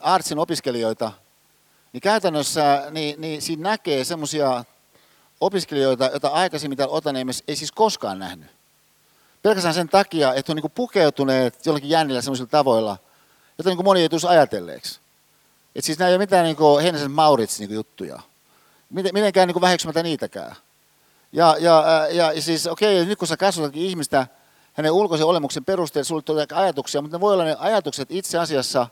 artsin 0.00 0.38
opiskelijoita, 0.38 1.12
niin 1.92 2.00
käytännössä 2.00 2.82
niin, 2.90 3.20
niin 3.20 3.42
siinä 3.42 3.62
näkee 3.62 4.04
semmoisia 4.04 4.64
opiskelijoita, 5.40 6.04
joita 6.04 6.28
aikaisemmin 6.28 6.78
täällä 6.78 6.94
Otaniemessä 6.94 7.44
ei 7.48 7.56
siis 7.56 7.72
koskaan 7.72 8.18
nähnyt. 8.18 8.50
pelkästään 9.42 9.74
sen 9.74 9.88
takia, 9.88 10.34
että 10.34 10.52
on 10.52 10.56
niin 10.56 10.70
pukeutuneet 10.70 11.66
jollakin 11.66 11.90
jännillä 11.90 12.22
sellaisilla 12.22 12.50
tavoilla, 12.50 12.96
jota 13.58 13.70
niin 13.70 13.84
moni 13.84 14.02
ei 14.02 14.08
tulisi 14.08 14.26
ajatelleeksi. 14.26 15.00
Että 15.74 15.86
siis 15.86 15.98
nämä 15.98 16.08
ei 16.08 16.14
ole 16.14 16.22
mitään 16.22 16.44
niin 16.44 16.82
Heinäsen 16.82 17.10
Maurits 17.10 17.58
niin 17.58 17.74
juttuja. 17.74 18.20
Mitenkään 18.90 19.48
niin 19.48 19.60
väheksymättä 19.60 20.02
niitäkään. 20.02 20.56
Ja, 21.32 21.56
ja, 21.60 21.84
ja, 22.10 22.32
ja 22.32 22.42
siis 22.42 22.66
okei, 22.66 22.96
okay, 22.96 23.08
nyt 23.08 23.18
kun 23.18 23.28
sä 23.28 23.36
kasvatatkin 23.36 23.82
ihmistä 23.82 24.26
hänen 24.74 24.92
ulkoisen 24.92 25.26
olemuksen 25.26 25.64
perusteella, 25.64 26.04
sulle 26.04 26.22
tulee 26.22 26.46
ajatuksia, 26.52 27.02
mutta 27.02 27.16
ne 27.16 27.20
voi 27.20 27.32
olla 27.32 27.44
ne 27.44 27.56
ajatukset 27.58 28.10
itse 28.10 28.38
asiassa 28.38 28.86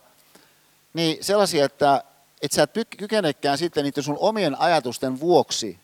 niin 0.95 1.25
sellaisia, 1.25 1.65
että, 1.65 2.05
että 2.43 2.55
sä 2.55 2.63
et 2.63 2.89
kykenekään 2.97 3.59
sitten 3.59 3.85
niiden 3.85 4.05
sun 4.05 4.19
omien 4.21 4.61
ajatusten 4.61 5.21
vuoksi 5.21 5.79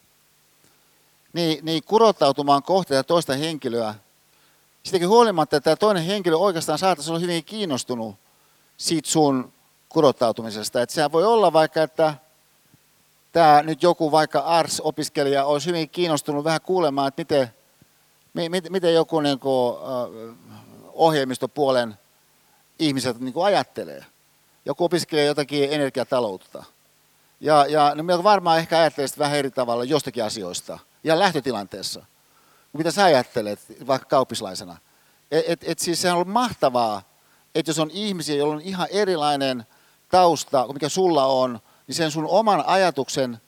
niin, 1.33 1.64
niin 1.64 1.83
kurottautumaan 1.85 2.62
kohti 2.62 2.95
toista 3.07 3.37
henkilöä. 3.37 3.95
Sitäkin 4.83 5.09
huolimatta, 5.09 5.57
että 5.57 5.64
tämä 5.64 5.76
toinen 5.76 6.05
henkilö 6.05 6.37
oikeastaan 6.37 6.78
saattaisi 6.78 7.11
olla 7.11 7.21
hyvin 7.21 7.45
kiinnostunut 7.45 8.17
siitä 8.76 9.11
sun 9.11 9.52
kurottautumisesta. 9.88 10.83
Että 10.83 10.95
sehän 10.95 11.12
voi 11.12 11.25
olla 11.25 11.52
vaikka, 11.52 11.83
että 11.83 12.14
tämä 13.33 13.62
nyt 13.62 13.83
joku 13.83 14.12
vaikka 14.12 14.40
ARS-opiskelija 14.40 15.45
olisi 15.45 15.67
hyvin 15.67 15.88
kiinnostunut 15.88 16.45
vähän 16.45 16.61
kuulemaan, 16.61 17.09
että 17.09 17.21
miten, 17.21 17.50
miten, 18.71 18.95
joku 18.95 19.21
niin 19.21 19.38
kuin, 19.38 19.76
ohjelmistopuolen 20.92 21.95
ihmiset 22.78 23.21
niin 23.21 23.33
kuin 23.33 23.47
ajattelee. 23.47 24.04
Joku 24.64 24.85
opiskelee 24.85 25.25
jotakin 25.25 25.73
energiataloutta. 25.73 26.64
Ja, 27.40 27.66
ja 27.66 27.95
no 27.95 28.23
varmaan 28.23 28.59
ehkä 28.59 28.78
ajattelee 28.78 29.09
vähän 29.18 29.38
eri 29.38 29.50
tavalla 29.50 29.85
jostakin 29.85 30.25
asioista 30.25 30.78
ja 31.04 31.18
lähtötilanteessa. 31.18 32.04
Mitä 32.73 32.90
sä 32.90 33.04
ajattelet 33.04 33.61
vaikka 33.87 34.09
kauppislaisena? 34.09 34.76
Et, 35.30 35.45
et, 35.49 35.61
et 35.66 35.78
siis 35.78 36.02
sehän 36.02 36.18
on 36.18 36.28
mahtavaa, 36.28 37.02
että 37.54 37.71
jos 37.71 37.78
on 37.78 37.90
ihmisiä, 37.90 38.37
joilla 38.37 38.54
on 38.54 38.61
ihan 38.61 38.88
erilainen 38.90 39.66
tausta 40.11 40.73
mikä 40.73 40.88
sulla 40.88 41.26
on, 41.26 41.61
niin 41.87 41.95
sen 41.95 42.11
sun 42.11 42.26
oman 42.26 42.64
ajatuksen 42.66 43.40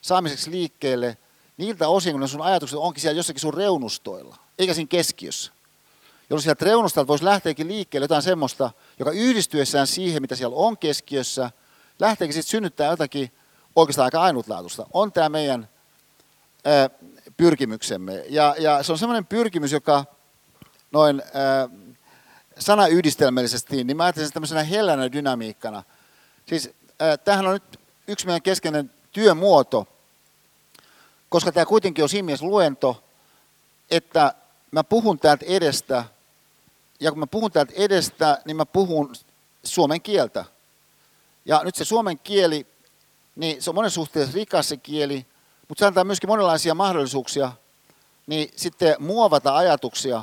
saamiseksi 0.00 0.50
liikkeelle, 0.50 1.16
niiltä 1.58 1.88
osin, 1.88 2.12
kun 2.12 2.20
ne 2.20 2.28
sun 2.28 2.42
ajatukset 2.42 2.78
onkin 2.78 3.00
siellä 3.02 3.18
jossakin 3.18 3.40
sun 3.40 3.54
reunustoilla, 3.54 4.36
eikä 4.58 4.74
siinä 4.74 4.88
keskiössä. 4.88 5.52
Jolloin 6.30 6.42
sieltä 6.42 6.64
reunustalta 6.64 7.08
voisi 7.08 7.24
lähteäkin 7.24 7.68
liikkeelle 7.68 8.04
jotain 8.04 8.22
semmoista, 8.22 8.70
joka 8.98 9.10
yhdistyessään 9.10 9.86
siihen, 9.86 10.22
mitä 10.22 10.36
siellä 10.36 10.56
on 10.56 10.78
keskiössä, 10.78 11.50
lähteekin 11.98 12.34
sitten 12.34 12.50
synnyttää 12.50 12.90
jotakin 12.90 13.32
oikeastaan 13.76 14.04
aika 14.04 14.22
ainutlaatuista. 14.22 14.86
On 14.92 15.12
tämä 15.12 15.28
meidän 15.28 15.68
ää, 16.64 16.90
pyrkimyksemme. 17.36 18.24
Ja, 18.28 18.54
ja 18.58 18.82
se 18.82 18.92
on 18.92 18.98
semmoinen 18.98 19.26
pyrkimys, 19.26 19.72
joka 19.72 20.04
noin 20.92 21.22
ää, 21.34 21.68
sanayhdistelmällisesti, 22.58 23.84
niin 23.84 23.96
mä 23.96 24.04
ajattelen 24.04 24.32
tämmöisenä 24.32 24.62
hellänä 24.62 25.12
dynamiikkana. 25.12 25.82
Siis 26.46 26.70
äh, 27.02 27.18
tämähän 27.24 27.46
on 27.46 27.52
nyt 27.52 27.80
yksi 28.08 28.26
meidän 28.26 28.42
keskeinen 28.42 28.90
työmuoto, 29.12 29.86
koska 31.28 31.52
tämä 31.52 31.66
kuitenkin 31.66 32.02
on 32.02 32.08
siinä 32.08 32.32
luento, 32.40 33.04
että 33.90 34.34
mä 34.70 34.84
puhun 34.84 35.18
täältä 35.18 35.44
edestä, 35.48 36.04
ja 37.00 37.10
kun 37.10 37.18
mä 37.18 37.26
puhun 37.26 37.52
täältä 37.52 37.72
edestä, 37.76 38.38
niin 38.44 38.56
mä 38.56 38.66
puhun 38.66 39.14
suomen 39.62 40.02
kieltä. 40.02 40.44
Ja 41.44 41.60
nyt 41.64 41.74
se 41.74 41.84
suomen 41.84 42.18
kieli, 42.18 42.66
niin 43.36 43.62
se 43.62 43.70
on 43.70 43.74
monen 43.74 43.90
suhteessa 43.90 44.34
rikas 44.34 44.68
se 44.68 44.76
kieli, 44.76 45.26
mutta 45.68 45.80
se 45.82 45.86
antaa 45.86 46.04
myöskin 46.04 46.30
monenlaisia 46.30 46.74
mahdollisuuksia 46.74 47.52
niin 48.26 48.52
sitten 48.56 48.96
muovata 48.98 49.56
ajatuksia 49.56 50.22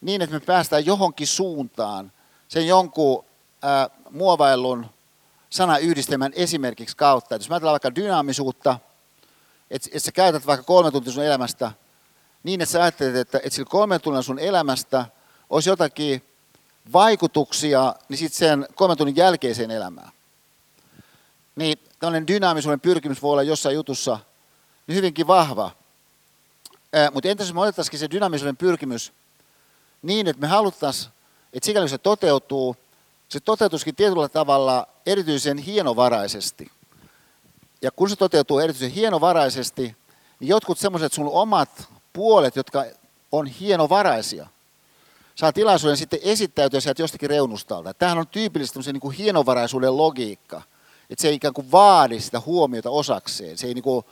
niin, 0.00 0.22
että 0.22 0.34
me 0.34 0.40
päästään 0.40 0.86
johonkin 0.86 1.26
suuntaan 1.26 2.12
sen 2.48 2.66
jonkun 2.66 3.24
ää, 3.62 3.90
muovailun 4.10 4.86
sanayhdistelmän 5.50 6.32
esimerkiksi 6.34 6.96
kautta. 6.96 7.34
Et 7.34 7.42
jos 7.42 7.48
mä 7.48 7.54
ajatellaan 7.54 7.72
vaikka 7.72 7.94
dynaamisuutta, 7.94 8.78
että 9.70 9.90
et 9.92 10.02
sä 10.02 10.12
käytät 10.12 10.46
vaikka 10.46 10.64
kolme 10.64 10.90
tuntia 10.90 11.12
sun 11.12 11.24
elämästä 11.24 11.72
niin, 12.42 12.60
että 12.60 12.72
sä 12.72 12.82
ajattelet, 12.82 13.16
että, 13.16 13.38
että 13.38 13.50
sillä 13.50 13.70
kolme 13.70 13.98
tunnin 13.98 14.22
sun 14.22 14.38
elämästä 14.38 15.06
olisi 15.50 15.70
jotakin 15.70 16.22
vaikutuksia 16.92 17.94
niin 18.08 18.18
sitten 18.18 18.38
sen 18.38 18.66
kolmen 18.74 18.96
tunnin 18.96 19.16
jälkeiseen 19.16 19.70
elämään. 19.70 20.10
Niin 21.56 21.78
tällainen 21.98 22.26
dynaamisuuden 22.26 22.80
pyrkimys 22.80 23.22
voi 23.22 23.32
olla 23.32 23.42
jossain 23.42 23.74
jutussa 23.74 24.18
niin 24.86 24.96
hyvinkin 24.96 25.26
vahva. 25.26 25.70
Mutta 27.12 27.28
entäs 27.28 27.52
me 27.52 27.60
otettaisiin 27.60 27.98
se 27.98 28.10
dynaamisuuden 28.10 28.56
pyrkimys 28.56 29.12
niin, 30.02 30.26
että 30.26 30.40
me 30.40 30.46
haluttaisiin, 30.46 31.12
että 31.52 31.66
sikäli 31.66 31.88
se 31.88 31.98
toteutuu, 31.98 32.76
se 33.28 33.40
toteutuisikin 33.40 33.96
tietyllä 33.96 34.28
tavalla 34.28 34.86
erityisen 35.06 35.58
hienovaraisesti. 35.58 36.70
Ja 37.82 37.90
kun 37.90 38.10
se 38.10 38.16
toteutuu 38.16 38.58
erityisen 38.58 38.90
hienovaraisesti, 38.90 39.96
niin 40.40 40.48
jotkut 40.48 40.78
semmoiset 40.78 41.12
sun 41.12 41.28
omat 41.28 41.88
puolet, 42.12 42.56
jotka 42.56 42.84
on 43.32 43.46
hienovaraisia, 43.46 44.46
saa 45.34 45.52
tilaisuuden 45.52 45.96
sitten 45.96 46.18
esittäytyä 46.22 46.80
sieltä 46.80 47.02
jostakin 47.02 47.30
reunustalta. 47.30 47.94
Tämähän 47.94 48.18
on 48.18 48.28
tyypillistä 48.28 48.80
niin 48.80 49.00
kuin 49.00 49.16
hienovaraisuuden 49.16 49.96
logiikka, 49.96 50.62
että 51.10 51.22
se 51.22 51.28
ei 51.28 51.34
ikään 51.34 51.54
kuin 51.54 51.72
vaadi 51.72 52.20
sitä 52.20 52.42
huomiota 52.46 52.90
osakseen. 52.90 53.58
Se 53.58 53.66
ei 53.66 53.74
niin 53.74 53.82
kuin, 53.82 54.04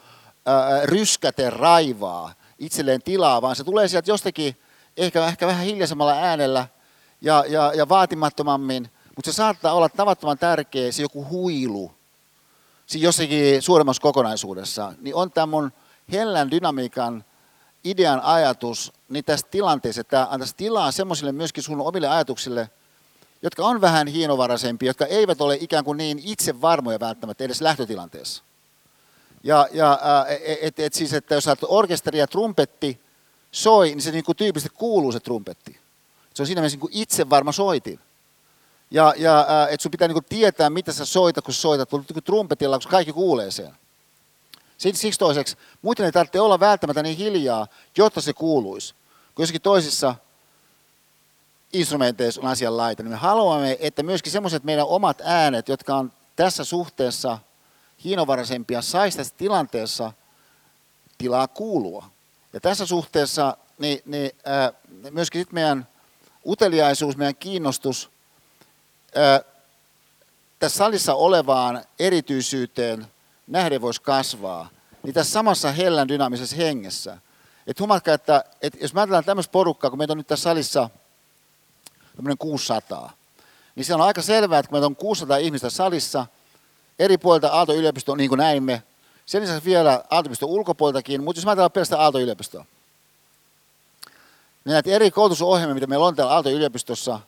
ää, 0.46 0.86
ryskäte 0.86 1.50
raivaa 1.50 2.34
itselleen 2.58 3.02
tilaa, 3.02 3.42
vaan 3.42 3.56
se 3.56 3.64
tulee 3.64 3.88
sieltä 3.88 4.10
jostakin 4.10 4.56
ehkä, 4.96 5.26
ehkä 5.26 5.46
vähän 5.46 5.64
hiljaisemmalla 5.64 6.12
äänellä 6.12 6.66
ja, 7.20 7.44
ja, 7.48 7.72
ja 7.74 7.88
vaatimattomammin, 7.88 8.90
mutta 9.16 9.32
se 9.32 9.36
saattaa 9.36 9.72
olla 9.72 9.88
tavattoman 9.88 10.38
tärkeä 10.38 10.92
se 10.92 11.02
joku 11.02 11.26
huilu 11.30 11.92
siinä 12.86 13.04
jossakin 13.04 13.62
suuremmassa 13.62 14.02
kokonaisuudessa. 14.02 14.92
Niin 15.00 15.14
on 15.14 15.30
tämä 15.30 15.46
mun 15.46 15.72
hellän 16.12 16.50
dynamiikan 16.50 17.24
idean 17.84 18.20
ajatus 18.20 18.92
niin 19.08 19.24
tässä 19.24 19.46
tilanteessa, 19.50 20.00
että 20.00 20.26
antaisi 20.30 20.54
tilaa 20.56 20.92
semmoisille 20.92 21.32
myöskin 21.32 21.62
sun 21.62 21.80
omille 21.80 22.08
ajatuksille, 22.08 22.70
jotka 23.42 23.66
on 23.66 23.80
vähän 23.80 24.06
hienovaraisempia, 24.06 24.88
jotka 24.88 25.06
eivät 25.06 25.40
ole 25.40 25.58
ikään 25.60 25.84
kuin 25.84 25.98
niin 25.98 26.20
itse 26.24 26.60
varmoja 26.60 27.00
välttämättä 27.00 27.44
edes 27.44 27.60
lähtötilanteessa. 27.60 28.42
Ja, 29.42 29.68
ja 29.72 29.98
et, 30.60 30.78
et 30.78 30.94
siis, 30.94 31.12
että 31.12 31.34
jos 31.34 31.44
orkesteri 31.62 32.18
ja 32.18 32.26
trumpetti 32.26 33.00
soi, 33.52 33.88
niin 33.88 34.02
se 34.02 34.10
niin 34.10 34.24
kuin 34.24 34.36
tyypillisesti 34.36 34.76
kuuluu 34.78 35.12
se 35.12 35.20
trumpetti. 35.20 35.78
Se 36.34 36.42
on 36.42 36.46
siinä 36.46 36.60
mielessä 36.60 36.78
niin 36.78 37.02
itse 37.02 37.30
varma 37.30 37.52
soitin. 37.52 38.00
Ja, 38.90 39.14
ja 39.16 39.46
että 39.70 39.82
sun 39.82 39.90
pitää 39.90 40.08
niin 40.08 40.14
kuin 40.14 40.24
tietää, 40.28 40.70
mitä 40.70 40.92
sä 40.92 41.04
soitat, 41.04 41.44
kun 41.44 41.54
soitat 41.54 41.92
niin 41.92 42.24
trumpetilla, 42.24 42.76
koska 42.76 42.90
kaikki 42.90 43.12
kuulee 43.12 43.50
sen. 43.50 43.74
Sitten 44.78 45.00
siksi 45.00 45.18
toiseksi, 45.18 45.56
muuten 45.82 46.06
ei 46.06 46.12
tarvitse 46.12 46.40
olla 46.40 46.60
välttämättä 46.60 47.02
niin 47.02 47.16
hiljaa, 47.16 47.66
jotta 47.96 48.20
se 48.20 48.32
kuuluisi. 48.32 48.94
Kun 49.34 49.42
jossakin 49.42 49.62
toisissa 49.62 50.14
instrumenteissa 51.72 52.40
on 52.40 52.46
asian 52.46 52.76
laita, 52.76 53.02
niin 53.02 53.10
me 53.10 53.16
haluamme, 53.16 53.76
että 53.80 54.02
myöskin 54.02 54.32
semmoiset 54.32 54.64
meidän 54.64 54.86
omat 54.86 55.22
äänet, 55.24 55.68
jotka 55.68 55.96
on 55.96 56.12
tässä 56.36 56.64
suhteessa 56.64 57.38
hienovaraisempia, 58.04 58.82
saisi 58.82 59.16
tässä 59.16 59.34
tilanteessa 59.36 60.12
tilaa 61.18 61.48
kuulua. 61.48 62.04
Ja 62.52 62.60
tässä 62.60 62.86
suhteessa 62.86 63.56
niin, 63.78 64.02
niin, 64.04 64.30
ää, 64.44 64.72
myöskin 65.10 65.40
sit 65.40 65.52
meidän 65.52 65.88
uteliaisuus, 66.46 67.16
meidän 67.16 67.36
kiinnostus 67.36 68.10
tässä 70.58 70.78
salissa 70.78 71.14
olevaan 71.14 71.84
erityisyyteen 71.98 73.06
nähden 73.46 73.80
voisi 73.80 74.02
kasvaa, 74.02 74.68
niin 75.02 75.14
tässä 75.14 75.32
samassa 75.32 75.72
hellän 75.72 76.08
dynaamisessa 76.08 76.56
hengessä. 76.56 77.18
Että 77.66 77.80
huomatkaa, 77.80 78.14
että, 78.14 78.44
että 78.62 78.78
jos 78.82 78.94
mä 78.94 79.00
ajatellaan 79.00 79.24
tämmöistä 79.24 79.52
porukkaa, 79.52 79.90
kun 79.90 79.98
meitä 79.98 80.12
on 80.12 80.18
nyt 80.18 80.26
tässä 80.26 80.42
salissa 80.42 80.90
tämmöinen 82.16 82.38
600, 82.38 83.12
niin 83.74 83.84
se 83.84 83.94
on 83.94 84.00
aika 84.00 84.22
selvää, 84.22 84.58
että 84.58 84.68
kun 84.68 84.76
meitä 84.76 84.86
on 84.86 84.96
600 84.96 85.36
ihmistä 85.36 85.70
salissa, 85.70 86.26
eri 86.98 87.18
puolilta 87.18 87.48
Aalto-yliopistoa, 87.48 88.16
niin 88.16 88.28
kuin 88.28 88.38
näimme, 88.38 88.82
sen 89.26 89.42
lisäksi 89.42 89.64
vielä 89.64 90.04
Aalto-yliopiston 90.10 91.24
mutta 91.24 91.38
jos 91.38 91.44
mä 91.44 91.50
ajatellaan 91.50 91.72
pelkästään 91.72 92.02
Aalto-yliopistoa, 92.02 92.64
niin 94.64 94.72
näitä 94.72 94.90
eri 94.90 95.10
koulutusohjelmia, 95.10 95.74
mitä 95.74 95.86
meillä 95.86 96.06
on 96.06 96.16
täällä 96.16 96.34
Aalto-yliopistossa, 96.34 97.20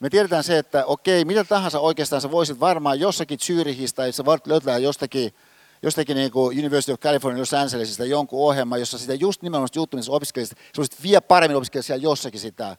me 0.00 0.10
tiedetään 0.10 0.44
se, 0.44 0.58
että 0.58 0.84
okei, 0.84 1.24
mitä 1.24 1.44
tahansa 1.44 1.80
oikeastaan 1.80 2.22
sä 2.22 2.30
voisit 2.30 2.60
varmaan 2.60 3.00
jossakin 3.00 3.38
Zürichistä, 3.38 3.94
tai 3.94 4.12
sä 4.12 4.24
voit 4.24 4.46
löytää 4.46 4.78
jostakin, 4.78 5.34
jostakin 5.82 6.16
niin 6.16 6.30
kuin 6.30 6.58
University 6.58 6.92
of 6.92 7.00
California 7.00 7.40
Los 7.40 7.54
Angelesista 7.54 8.04
jonkun 8.04 8.40
ohjelma, 8.40 8.76
jossa 8.76 8.98
sitä 8.98 9.14
just 9.14 9.42
nimenomaan 9.42 9.68
juttu, 9.74 9.96
missä 9.96 10.12
opiskelisit, 10.12 10.58
sä 10.58 10.76
voisit 10.76 11.02
vielä 11.02 11.20
paremmin 11.20 11.56
opiskella 11.56 11.82
siellä 11.82 12.02
jossakin 12.02 12.40
sitä 12.40 12.76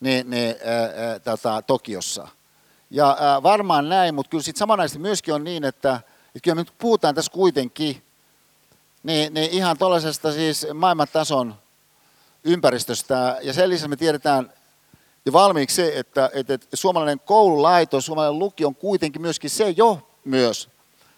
niin, 0.00 0.30
niin, 0.30 0.56
ää, 0.64 0.82
ää, 0.82 1.18
tota, 1.18 1.62
Tokiossa. 1.62 2.28
Ja 2.90 3.16
ää, 3.20 3.42
varmaan 3.42 3.88
näin, 3.88 4.14
mutta 4.14 4.30
kyllä 4.30 4.42
sitten 4.42 4.58
samanaisesti 4.58 4.98
myöskin 4.98 5.34
on 5.34 5.44
niin, 5.44 5.64
että 5.64 6.00
että 6.38 6.44
kyllä 6.44 6.54
me 6.54 6.60
nyt 6.60 6.72
puhutaan 6.78 7.14
tässä 7.14 7.32
kuitenkin 7.32 8.02
niin, 9.02 9.34
niin 9.34 9.50
ihan 9.50 9.78
tuollaisesta 9.78 10.32
siis 10.32 10.66
maailmantason 10.74 11.54
ympäristöstä. 12.44 13.38
Ja 13.42 13.52
sen 13.52 13.68
lisäksi 13.68 13.88
me 13.88 13.96
tiedetään 13.96 14.52
jo 15.28 15.32
valmiiksi 15.32 15.76
se, 15.76 15.92
että, 15.98 16.30
että, 16.34 16.54
että 16.54 16.76
suomalainen 16.76 17.20
koululaitos, 17.20 18.06
suomalainen 18.06 18.38
lukio 18.38 18.68
on 18.68 18.74
kuitenkin 18.74 19.22
myöskin 19.22 19.50
se 19.50 19.74
jo 19.76 20.08
myös 20.24 20.68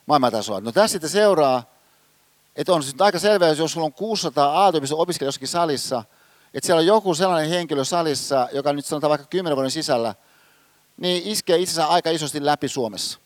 maailmantasoa. 0.06 0.60
No 0.60 0.72
tässä 0.72 0.92
sitten 0.92 1.10
seuraa, 1.10 1.62
että 2.56 2.72
on 2.72 2.82
sitten 2.82 3.04
aika 3.04 3.18
selvää, 3.18 3.48
jos 3.48 3.72
sulla 3.72 3.84
on 3.86 3.92
600 3.92 4.62
aalto 4.62 4.78
opiskelijaa 4.92 5.28
jossakin 5.28 5.48
salissa, 5.48 6.04
että 6.54 6.66
siellä 6.66 6.80
on 6.80 6.86
joku 6.86 7.14
sellainen 7.14 7.50
henkilö 7.50 7.84
salissa, 7.84 8.48
joka 8.52 8.72
nyt 8.72 8.86
sanotaan 8.86 9.08
vaikka 9.08 9.26
10 9.26 9.56
vuoden 9.56 9.70
sisällä, 9.70 10.14
niin 10.96 11.22
iskee 11.26 11.58
itsensä 11.58 11.86
aika 11.86 12.10
isosti 12.10 12.44
läpi 12.44 12.68
Suomessa. 12.68 13.18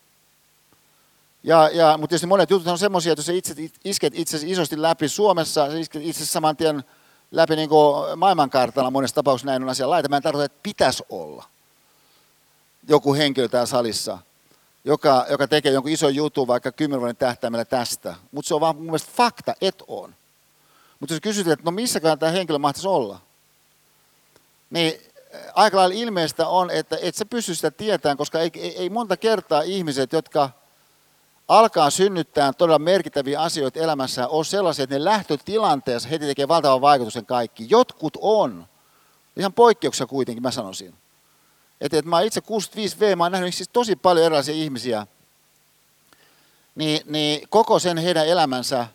Ja, 1.43 1.71
ja, 1.73 1.99
mutta 1.99 2.09
tietysti 2.09 2.27
monet 2.27 2.51
jutut 2.51 2.69
on 2.69 2.79
semmoisia, 2.79 3.13
että 3.13 3.21
jos 3.21 3.27
sä 3.27 3.33
itse 3.33 3.55
isket 3.85 4.13
itse 4.17 4.41
isosti 4.45 4.83
läpi 4.83 5.09
Suomessa, 5.09 5.71
sä 5.71 5.79
isket 5.79 6.03
itse 6.05 6.27
saman 6.27 6.57
tien 6.57 6.85
läpi 7.37 7.57
niin 7.57 7.69
kuin 7.69 8.19
maailmankartalla 8.19 8.91
monessa 8.91 9.15
tapauksessa 9.15 9.47
näin 9.47 9.63
on 9.63 9.69
asia 9.69 9.91
laita. 9.91 10.09
Mä 10.09 10.17
en 10.17 10.23
tarkoita, 10.23 10.45
että 10.45 10.59
pitäisi 10.63 11.03
olla 11.09 11.45
joku 12.89 13.15
henkilö 13.15 13.49
täällä 13.49 13.67
salissa, 13.67 14.19
joka, 14.85 15.27
joka 15.31 15.49
tekee 15.49 15.73
jonkun 15.73 15.93
ison 15.93 16.15
jutun 16.15 16.47
vaikka 16.47 16.73
kymmenen 16.73 17.01
vuoden 17.01 17.17
tähtäimellä 17.17 17.65
tästä. 17.65 18.15
Mutta 18.33 18.49
se 18.49 18.55
on 18.55 18.61
vaan 18.61 18.77
mun 18.77 18.85
mielestä 18.85 19.13
fakta, 19.17 19.55
et 19.61 19.83
on. 19.87 20.15
Mutta 21.01 21.15
jos 21.15 21.21
kysytään, 21.21 21.53
että 21.53 21.65
no 21.65 21.71
missäkään 21.71 22.19
tämä 22.19 22.33
henkilö 22.33 22.59
mahtaisi 22.59 22.89
olla, 22.89 23.21
niin 24.71 25.01
aika 25.55 25.77
lailla 25.77 25.95
ilmeistä 25.95 26.49
on, 26.49 26.71
että 26.71 26.99
et 27.03 27.15
sä 27.15 27.27
pysty 27.27 27.55
sitä 27.55 27.71
tietämään, 27.71 28.17
koska 28.17 28.41
ei, 28.41 28.51
ei, 28.55 28.79
ei 28.79 28.91
monta 28.91 29.17
kertaa 29.17 29.63
ihmiset, 29.63 30.13
jotka 30.13 30.51
alkaa 31.49 31.91
synnyttää 31.91 32.53
todella 32.53 32.79
merkittäviä 32.79 33.41
asioita 33.41 33.81
elämässä, 33.81 34.29
on 34.29 34.45
sellaisia, 34.45 34.83
että 34.83 34.97
ne 34.97 35.05
lähtötilanteessa 35.05 36.09
heti 36.09 36.27
tekee 36.27 36.49
valtavan 36.49 36.81
vaikutuksen 36.81 37.27
kaikki. 37.27 37.67
Jotkut 37.69 38.17
on, 38.21 38.67
ihan 39.37 39.53
poikkeuksia 39.53 40.07
kuitenkin 40.07 40.43
mä 40.43 40.51
sanoisin. 40.51 40.95
Että, 41.81 41.99
että 41.99 42.09
mä 42.09 42.21
itse 42.21 42.41
65V, 42.41 43.17
mä 43.17 43.25
oon 43.25 43.33
nähnyt 43.33 43.55
siis 43.55 43.69
tosi 43.73 43.97
paljon 43.97 44.27
erilaisia 44.27 44.55
ihmisiä, 44.55 45.07
niin, 46.75 47.01
niin 47.05 47.49
koko 47.49 47.79
sen 47.79 47.99
heidän 47.99 48.27
elämänsä 48.27 48.87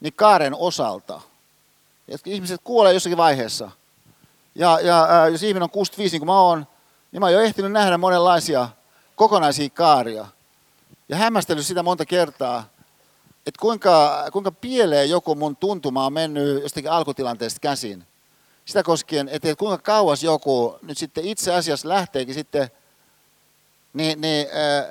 niin 0.00 0.12
kaaren 0.12 0.54
osalta. 0.54 1.20
Ja 2.08 2.18
ihmiset 2.24 2.60
kuolee 2.64 2.92
jossakin 2.92 3.16
vaiheessa. 3.16 3.70
Ja, 4.54 4.80
ja 4.80 5.02
ää, 5.02 5.28
jos 5.28 5.42
ihminen 5.42 5.62
on 5.62 5.70
65, 5.70 6.14
niin 6.14 6.20
kuin 6.20 6.26
mä 6.26 6.40
oon, 6.40 6.66
niin 7.12 7.20
mä 7.20 7.26
oon 7.26 7.32
jo 7.32 7.40
ehtinyt 7.40 7.72
nähdä 7.72 7.98
monenlaisia 7.98 8.68
kokonaisia 9.16 9.70
kaaria– 9.70 10.26
ja 11.08 11.16
hämmästellyt 11.16 11.66
sitä 11.66 11.82
monta 11.82 12.06
kertaa, 12.06 12.68
että 13.46 13.60
kuinka, 13.60 14.24
kuinka 14.32 14.52
pieleen 14.52 15.10
joku 15.10 15.34
mun 15.34 15.56
tuntuma 15.56 16.06
on 16.06 16.12
mennyt 16.12 16.62
jostakin 16.62 16.90
alkutilanteesta 16.90 17.60
käsin. 17.60 18.04
Sitä 18.64 18.82
koskien, 18.82 19.28
että 19.28 19.56
kuinka 19.56 19.78
kauas 19.78 20.22
joku 20.22 20.78
nyt 20.82 20.98
sitten 20.98 21.24
itse 21.24 21.54
asiassa 21.54 21.88
lähteekin 21.88 22.34
sitten 22.34 22.70
niin, 23.92 24.20
niin, 24.20 24.46
äh, 24.46 24.84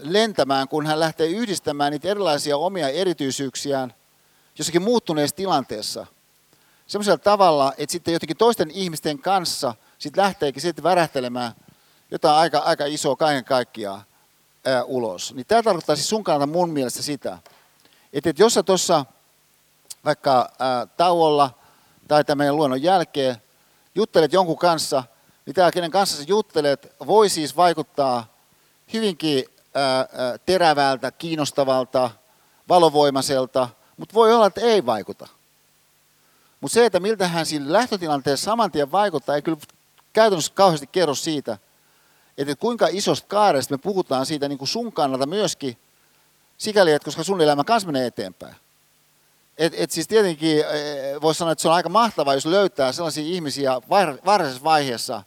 lentämään, 0.00 0.68
kun 0.68 0.86
hän 0.86 1.00
lähtee 1.00 1.26
yhdistämään 1.26 1.92
niitä 1.92 2.08
erilaisia 2.08 2.56
omia 2.56 2.88
erityisyyksiään 2.88 3.94
jossakin 4.58 4.82
muuttuneessa 4.82 5.36
tilanteessa. 5.36 6.06
Semmoisella 6.86 7.18
tavalla, 7.18 7.72
että 7.78 7.92
sitten 7.92 8.14
jotenkin 8.14 8.36
toisten 8.36 8.70
ihmisten 8.70 9.18
kanssa 9.18 9.74
sitten 9.98 10.22
lähteekin 10.22 10.62
sitten 10.62 10.82
värähtelemään 10.82 11.52
jotain 12.10 12.36
aika, 12.36 12.58
aika 12.58 12.86
isoa 12.86 13.16
kaiken 13.16 13.44
kaikkiaan 13.44 14.02
ää, 14.64 14.84
ulos. 14.84 15.34
Niin 15.34 15.46
tämä 15.46 15.62
tarkoittaa 15.62 15.96
siis 15.96 16.08
sun 16.08 16.24
kannalta 16.24 16.52
mun 16.52 16.70
mielestä 16.70 17.02
sitä, 17.02 17.38
että, 18.12 18.30
että 18.30 18.42
jos 18.42 18.54
sä 18.54 18.62
tuossa 18.62 19.04
vaikka 20.04 20.50
ää, 20.58 20.86
tauolla 20.86 21.50
tai 22.08 22.24
tämän 22.24 22.38
meidän 22.38 22.56
luonnon 22.56 22.82
jälkeen 22.82 23.36
juttelet 23.94 24.32
jonkun 24.32 24.58
kanssa, 24.58 25.04
niin 25.46 25.54
tämä, 25.54 25.70
kenen 25.70 25.90
kanssa 25.90 26.16
sä 26.16 26.24
juttelet, 26.26 26.92
voi 27.06 27.28
siis 27.28 27.56
vaikuttaa 27.56 28.26
hyvinkin 28.92 29.44
ää, 29.74 30.08
terävältä, 30.46 31.10
kiinnostavalta, 31.10 32.10
valovoimaiselta, 32.68 33.68
mutta 33.96 34.14
voi 34.14 34.34
olla, 34.34 34.46
että 34.46 34.60
ei 34.60 34.86
vaikuta. 34.86 35.28
Mutta 36.60 36.74
se, 36.74 36.86
että 36.86 37.00
miltä 37.00 37.28
hän 37.28 37.46
siinä 37.46 37.72
lähtötilanteessa 37.72 38.44
saman 38.44 38.70
tien 38.72 38.92
vaikuttaa, 38.92 39.34
ei 39.34 39.42
kyllä 39.42 39.58
käytännössä 40.12 40.52
kauheasti 40.54 40.86
kerro 40.86 41.14
siitä, 41.14 41.58
että 42.38 42.56
kuinka 42.56 42.88
isosta 42.90 43.28
kaaresta 43.28 43.74
me 43.74 43.78
puhutaan 43.78 44.26
siitä 44.26 44.48
niin 44.48 44.58
kuin 44.58 44.68
sun 44.68 44.92
kannalta 44.92 45.26
myöskin, 45.26 45.76
sikäli, 46.58 46.92
että 46.92 47.04
koska 47.04 47.24
sun 47.24 47.40
elämä 47.40 47.64
kanssa 47.64 47.86
menee 47.86 48.06
eteenpäin. 48.06 48.54
Et, 49.58 49.72
et 49.76 49.90
siis 49.90 50.08
tietenkin 50.08 50.58
eh, 50.58 51.20
voisi 51.22 51.38
sanoa, 51.38 51.52
että 51.52 51.62
se 51.62 51.68
on 51.68 51.74
aika 51.74 51.88
mahtavaa, 51.88 52.34
jos 52.34 52.46
löytää 52.46 52.92
sellaisia 52.92 53.24
ihmisiä 53.24 53.80
varhaisessa 54.24 54.64
vaiheessa, 54.64 55.22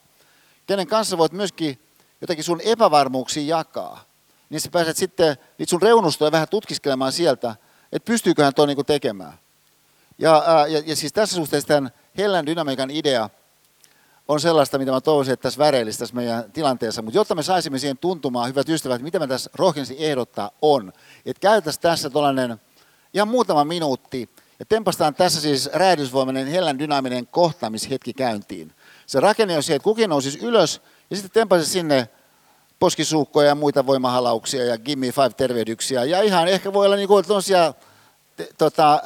kenen 0.68 0.88
kanssa 0.88 1.18
voit 1.18 1.32
myöskin 1.32 1.80
jotakin 2.22 2.44
sun 2.44 2.62
epävarmuuksia 2.64 3.58
jakaa. 3.58 4.04
Niin 4.50 4.62
sä 4.62 4.70
pääset 4.72 4.98
sitten 4.98 5.38
niitä 5.58 5.70
sun 5.70 5.82
reunustoja 5.82 6.32
vähän 6.32 6.48
tutkiskelemaan 6.50 7.12
sieltä, 7.12 7.56
että 7.92 8.06
pystyyköhän 8.06 8.54
tuo 8.54 8.66
niin 8.66 8.86
tekemään. 8.86 9.34
Ja, 10.18 10.44
ja, 10.70 10.84
ja 10.86 10.96
siis 10.96 11.14
tässä 11.14 11.36
suhteessa 11.36 11.68
tämän 11.68 11.92
hellän 12.18 12.46
dynamiikan 12.46 12.92
idea– 12.92 13.30
on 14.28 14.40
sellaista, 14.40 14.78
mitä 14.78 14.92
mä 14.92 15.02
toivoisin, 15.02 15.34
että 15.34 15.44
tässä 15.44 15.60
väreilisi 15.60 16.00
tässä 16.00 16.16
meidän 16.16 16.52
tilanteessa. 16.52 17.02
Mutta 17.02 17.18
jotta 17.18 17.36
me 17.36 17.44
saisimme 17.44 17.80
siihen 17.80 17.98
tuntumaan, 17.98 18.50
hyvät 18.50 18.70
ystävät, 18.70 19.02
mitä 19.02 19.20
me 19.20 19.28
tässä 19.28 19.50
rohkeasti 19.56 19.96
ehdottaa 20.00 20.52
on, 20.62 20.94
että 21.26 21.42
käytäisiin 21.42 21.82
tässä 21.82 22.10
tuollainen 22.10 22.62
ihan 23.14 23.28
muutama 23.28 23.64
minuutti 23.64 24.30
ja 24.60 24.66
tempastaan 24.66 25.16
tässä 25.16 25.42
siis 25.42 25.70
räjähdysvoimainen 25.74 26.48
hellän 26.48 26.80
dynaaminen 26.80 27.28
kohtaamishetki 27.28 28.14
käyntiin. 28.14 28.74
Se 29.06 29.20
rakenne 29.20 29.58
on 29.58 29.64
se, 29.64 29.76
että 29.76 29.84
kukin 29.84 30.10
nousisi 30.10 30.40
ylös 30.40 30.82
ja 31.10 31.16
sitten 31.16 31.32
tempaisi 31.32 31.66
sinne 31.66 32.10
poskisuukkoja 32.80 33.48
ja 33.48 33.56
muita 33.56 33.86
voimahalauksia 33.86 34.66
ja 34.66 34.78
gimme 34.78 35.12
five 35.12 35.30
tervehdyksiä. 35.30 36.04
Ja 36.04 36.22
ihan 36.22 36.48
ehkä 36.48 36.74
voi 36.74 36.86
olla 36.86 36.96
niin 36.96 37.08
kuin 37.08 37.26
tota, 38.58 39.02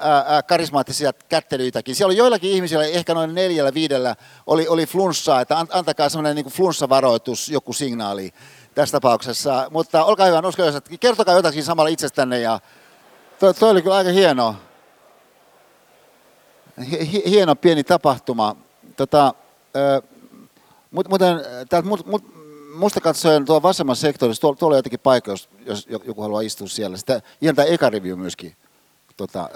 karismaattisia 0.47 1.13
kättelyitäkin. 1.29 1.95
Siellä 1.95 2.07
oli 2.07 2.17
joillakin 2.17 2.51
ihmisillä, 2.51 2.85
ehkä 2.85 3.13
noin 3.13 3.35
neljällä, 3.35 3.73
viidellä, 3.73 4.15
oli, 4.47 4.67
oli 4.67 4.85
flunssaa, 4.85 5.41
että 5.41 5.65
antakaa 5.69 6.09
semmoinen 6.09 6.35
niin 6.35 6.53
flunssavaroitus, 6.53 7.49
joku 7.49 7.73
signaali 7.73 8.33
tässä 8.75 8.91
tapauksessa. 8.91 9.67
Mutta 9.71 10.05
olkaa 10.05 10.25
hyvä, 10.25 10.41
usko, 10.47 10.63
että 10.63 10.97
kertokaa 10.99 11.35
jotakin 11.35 11.63
samalla 11.63 11.89
itsestänne. 11.89 12.39
Ja 12.39 12.59
toi, 13.39 13.53
toi 13.53 13.71
oli 13.71 13.81
kyllä 13.81 13.95
aika 13.95 14.11
hieno, 14.11 14.55
hieno 17.25 17.55
pieni 17.55 17.83
tapahtuma. 17.83 18.55
Tota, 18.95 19.33
mutta 20.91 21.09
muuten 21.09 21.41
täältä 21.69 21.87
mut, 21.87 22.05
mut, 22.05 22.23
musta 22.75 23.01
katsoen 23.01 23.45
tuolla 23.45 23.61
vasemmassa 23.61 24.01
sektorissa, 24.01 24.41
tuolla, 24.41 24.57
tuolla 24.57 24.73
on 24.73 24.77
jotenkin 24.77 24.99
paikka, 24.99 25.31
jos, 25.31 25.49
jos 25.65 25.87
joku 25.89 26.21
haluaa 26.21 26.41
istua 26.41 26.67
siellä. 26.67 26.97
Sitä, 26.97 27.21
ihan 27.41 27.55
tämä 27.55 27.65
eka 27.65 27.89
review 27.89 28.19
myöskin 28.19 28.55
tota, 29.27 29.49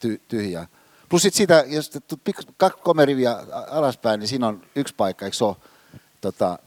ty, 0.00 0.20
tyhjää. 0.28 0.66
Plus 1.08 1.22
sitten 1.22 1.36
siitä, 1.36 1.64
jos 1.66 1.90
kolme 2.82 3.04
riviä 3.04 3.36
alaspäin, 3.70 4.20
niin 4.20 4.28
siinä 4.28 4.46
on 4.46 4.62
yksi 4.76 4.94
paikka, 4.94 5.24
eikö 5.24 5.36
se 5.36 5.44
ole? 5.44 5.56
Tota, 6.20 6.58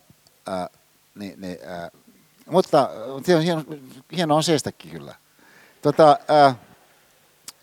ää, 0.46 0.70
niin, 1.16 1.42
niin, 1.42 1.58
ää, 1.66 1.92
mutta 2.46 2.90
hieno, 3.44 3.64
hieno 4.16 4.36
on 4.36 4.44
seistäkin 4.44 4.92
kyllä. 4.92 5.16
Tota, 5.82 6.20
ää, 6.28 6.56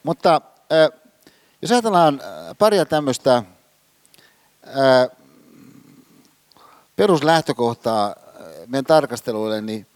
mutta 0.02 0.40
ää, 0.70 0.88
jos 1.62 1.72
ajatellaan 1.72 2.20
paria 2.58 2.86
tämmöistä 2.86 3.42
peruslähtökohtaa 6.96 8.14
meidän 8.66 8.84
tarkasteluille, 8.84 9.60
niin, 9.60 9.86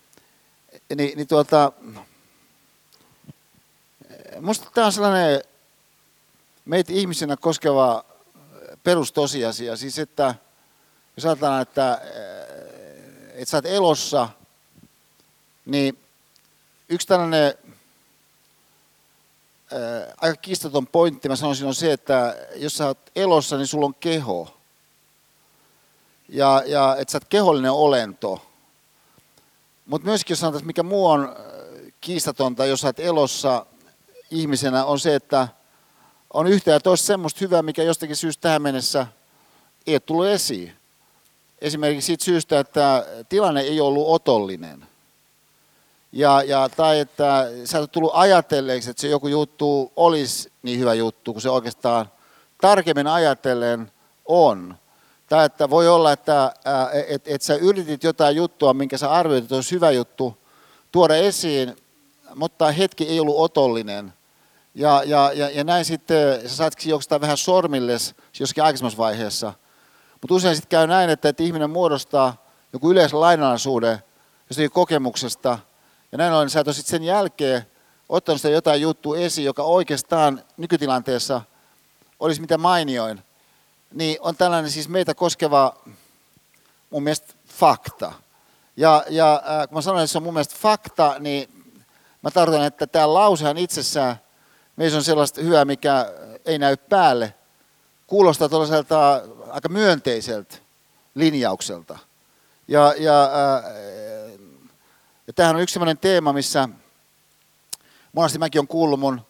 niin, 0.97 1.17
niin 1.17 1.29
tuota, 1.29 1.73
Minusta 4.41 4.71
tämä 4.75 4.87
on 4.87 4.93
sellainen 4.93 5.43
meitä 6.65 6.93
ihmisenä 6.93 7.37
koskeva 7.37 8.05
perustosiasia, 8.83 9.77
siis 9.77 9.99
että 9.99 10.35
jos 11.17 11.25
ajatellaan, 11.27 11.63
että, 11.63 12.01
että 13.35 13.51
sä 13.51 13.57
oot 13.57 13.67
elossa, 13.67 14.29
niin 15.67 15.99
yksi 16.89 17.07
tällainen 17.07 17.55
ää, 19.73 20.15
aika 20.21 20.37
kiistaton 20.37 20.87
pointti, 20.87 21.29
mä 21.29 21.37
sanoisin, 21.37 21.67
on 21.67 21.75
se, 21.75 21.93
että 21.93 22.37
jos 22.57 22.77
sä 22.77 22.87
oot 22.87 23.11
elossa, 23.17 23.57
niin 23.57 23.67
sulla 23.67 23.87
on 23.87 23.95
keho. 23.95 24.57
Ja, 26.29 26.63
ja 26.67 26.97
että 26.99 27.13
sä 27.13 27.17
oot 27.17 27.29
kehollinen 27.29 27.73
olento. 27.73 28.47
Mutta 29.87 30.09
myöskin 30.09 30.33
jos 30.33 30.41
sanotaan, 30.41 30.67
mikä 30.67 30.83
muu 30.83 31.07
on 31.07 31.37
kiistatonta, 32.01 32.67
jos 32.67 32.81
sä 32.81 32.89
oot 32.89 33.01
elossa, 33.01 33.67
ihmisenä 34.31 34.85
on 34.85 34.99
se, 34.99 35.15
että 35.15 35.49
on 36.33 36.47
yhtä 36.47 36.71
ja 36.71 36.81
toista 36.81 37.07
semmoista 37.07 37.39
hyvää, 37.41 37.63
mikä 37.63 37.83
jostakin 37.83 38.17
syystä 38.17 38.41
tähän 38.41 38.63
mennessä 38.63 39.07
ei 39.87 39.95
ole 39.95 40.01
tullut 40.01 40.27
esiin. 40.27 40.73
Esimerkiksi 41.61 42.07
siitä 42.07 42.25
syystä, 42.25 42.61
että 42.61 43.07
tilanne 43.29 43.61
ei 43.61 43.81
ollut 43.81 44.09
otollinen. 44.09 44.87
Ja, 46.13 46.43
ja, 46.43 46.69
tai 46.77 47.01
että 47.01 47.47
sä 47.65 47.79
et 47.79 47.93
tullut 47.93 48.11
ajatelleeksi, 48.15 48.91
että 48.91 49.01
se 49.01 49.09
joku 49.09 49.29
juttu 49.29 49.93
olisi 49.97 50.53
niin 50.63 50.79
hyvä 50.81 50.95
juttu, 50.95 51.33
kun 51.33 51.43
se 51.43 51.51
oikeastaan 51.51 52.11
tarkemmin 52.61 53.07
ajatellen 53.07 53.93
on. 54.25 54.75
Tai 55.29 55.47
että 55.47 55.71
voi 55.71 55.89
olla, 55.89 56.13
että 56.13 56.55
et, 57.09 57.29
et 57.29 57.43
sä 57.43 57.55
yritit 57.55 58.05
jotain 58.05 58.37
juttua, 58.37 58.75
minkä 58.75 58.99
sä 58.99 59.13
arvioit, 59.13 59.45
että 59.45 59.55
olisi 59.55 59.75
hyvä 59.75 59.91
juttu 59.91 60.37
tuoda 60.93 61.17
esiin, 61.17 61.77
mutta 62.35 62.73
hetki 62.73 63.09
ei 63.09 63.21
ollut 63.21 63.39
otollinen. 63.39 64.13
Ja, 64.75 65.03
ja, 65.07 65.33
ja, 65.35 65.51
ja 65.51 65.65
näin 65.65 65.85
sitten 65.85 66.49
sä 66.51 66.57
saatkin 66.57 66.91
jostain 66.91 67.21
vähän 67.21 67.37
sormilles 67.37 68.15
jossakin 68.41 68.65
aikaisemmassa 68.65 68.99
vaiheessa. 68.99 69.53
Mutta 70.21 70.35
usein 70.35 70.57
sitten 70.57 70.69
käy 70.69 70.87
näin, 70.87 71.11
että, 71.11 71.29
että 71.29 71.43
ihminen 71.43 71.71
muodostaa 71.71 72.45
joku 72.73 72.91
yleisen 72.91 73.21
lainalaisuuden 73.21 73.99
jostakin 74.51 74.71
kokemuksesta. 74.71 75.59
Ja 76.13 76.19
näin 76.19 76.33
ollen 76.33 76.51
sä 76.51 76.61
et 76.61 76.67
sitten 76.67 76.91
sen 76.91 77.05
jälkeen 77.05 77.67
ottanut 78.09 78.41
sitä 78.41 78.49
jotain 78.49 78.81
juttua 78.81 79.19
esiin, 79.19 79.45
joka 79.45 79.63
oikeastaan 79.63 80.45
nykytilanteessa 80.57 81.43
olisi 82.21 82.41
mitä 82.41 82.59
mainioin. 82.59 83.23
Niin 83.95 84.17
on 84.21 84.37
tällainen 84.37 84.71
siis 84.71 84.89
meitä 84.89 85.15
koskeva 85.15 85.77
mun 86.91 87.03
mielestä 87.03 87.35
fakta. 87.47 88.13
Ja, 88.77 89.05
ja 89.09 89.35
äh, 89.35 89.69
kun 89.69 89.79
mä 89.79 89.83
sanoin, 89.83 90.05
että 90.05 90.13
se 90.13 90.19
on 90.19 90.25
mun 90.25 90.35
mielestä 90.35 90.57
fakta, 90.59 91.17
niin 91.19 91.75
mä 92.23 92.31
tarkoitan, 92.31 92.67
että 92.67 92.87
tämä 92.87 93.15
lausehan 93.15 93.59
itsessään, 93.59 94.17
meissä 94.81 94.99
on 94.99 95.05
sellaista 95.05 95.41
hyvää, 95.41 95.65
mikä 95.65 96.13
ei 96.45 96.59
näy 96.59 96.77
päälle, 96.77 97.35
kuulostaa 98.07 98.49
tällaiselta 98.49 99.23
aika 99.51 99.69
myönteiseltä 99.69 100.57
linjaukselta. 101.15 101.99
Ja, 102.69 102.95
ja, 102.99 103.23
äh, 103.25 103.73
ja 105.27 105.33
tämähän 105.33 105.57
on 105.57 105.63
yksi 105.63 105.73
sellainen 105.73 105.99
teema, 105.99 106.33
missä 106.33 106.69
monesti 108.13 108.39
mäkin 108.39 108.59
olen 108.59 108.69
kuullut 108.69 109.01
mun, 109.01 109.21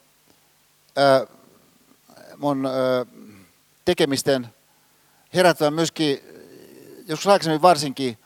äh, 0.97 1.27
mun 2.37 2.65
äh, 2.65 3.07
tekemisten 3.85 4.47
herättävän 5.33 5.73
myöskin, 5.73 6.21
joskus 7.07 7.27
aikaisemmin 7.27 7.61
varsinkin, 7.61 8.17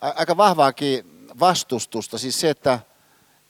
aika 0.00 0.36
vahvaakin 0.36 1.28
vastustusta. 1.40 2.18
Siis 2.18 2.40
se, 2.40 2.50
että 2.50 2.78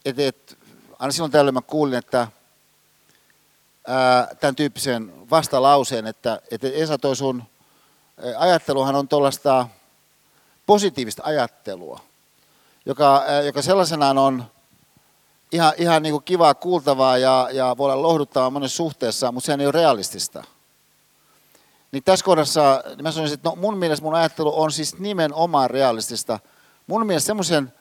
et, 0.04 0.18
et, 0.18 0.58
aina 0.98 1.12
silloin 1.12 1.32
tällöin 1.32 1.54
mä 1.54 1.62
kuulin, 1.62 1.94
että 1.94 2.28
tämän 4.40 4.56
tyyppisen 4.56 5.30
vastalauseen, 5.30 6.06
että 6.06 6.40
et 6.50 6.64
Esa 6.64 6.98
toi 6.98 7.16
sun 7.16 7.42
ajatteluhan 8.36 8.94
on 8.94 9.08
tuollaista 9.08 9.68
positiivista 10.66 11.22
ajattelua, 11.24 12.00
joka, 12.86 13.24
joka 13.44 13.62
sellaisenaan 13.62 14.18
on 14.18 14.44
ihan, 15.52 15.72
ihan 15.76 16.02
niin 16.02 16.12
kuin 16.12 16.24
kivaa 16.24 16.54
kuultavaa 16.54 17.18
ja, 17.18 17.48
ja 17.52 17.74
voi 17.78 17.92
olla 17.92 18.02
lohduttavaa 18.02 18.50
monessa 18.50 18.76
suhteessa, 18.76 19.32
mutta 19.32 19.46
sehän 19.46 19.60
ei 19.60 19.66
ole 19.66 19.72
realistista. 19.72 20.44
Niin 21.92 22.02
tässä 22.02 22.24
kohdassa 22.24 22.82
niin 22.86 23.02
mä 23.02 23.12
sanoisin, 23.12 23.34
että 23.34 23.48
no 23.48 23.56
mun 23.56 23.76
mielestä 23.76 24.04
mun 24.04 24.14
ajattelu 24.14 24.60
on 24.60 24.72
siis 24.72 24.98
nimenomaan 24.98 25.70
realistista. 25.70 26.38
Mun 26.86 27.06
mielestä 27.06 27.26
semmoisen 27.26 27.72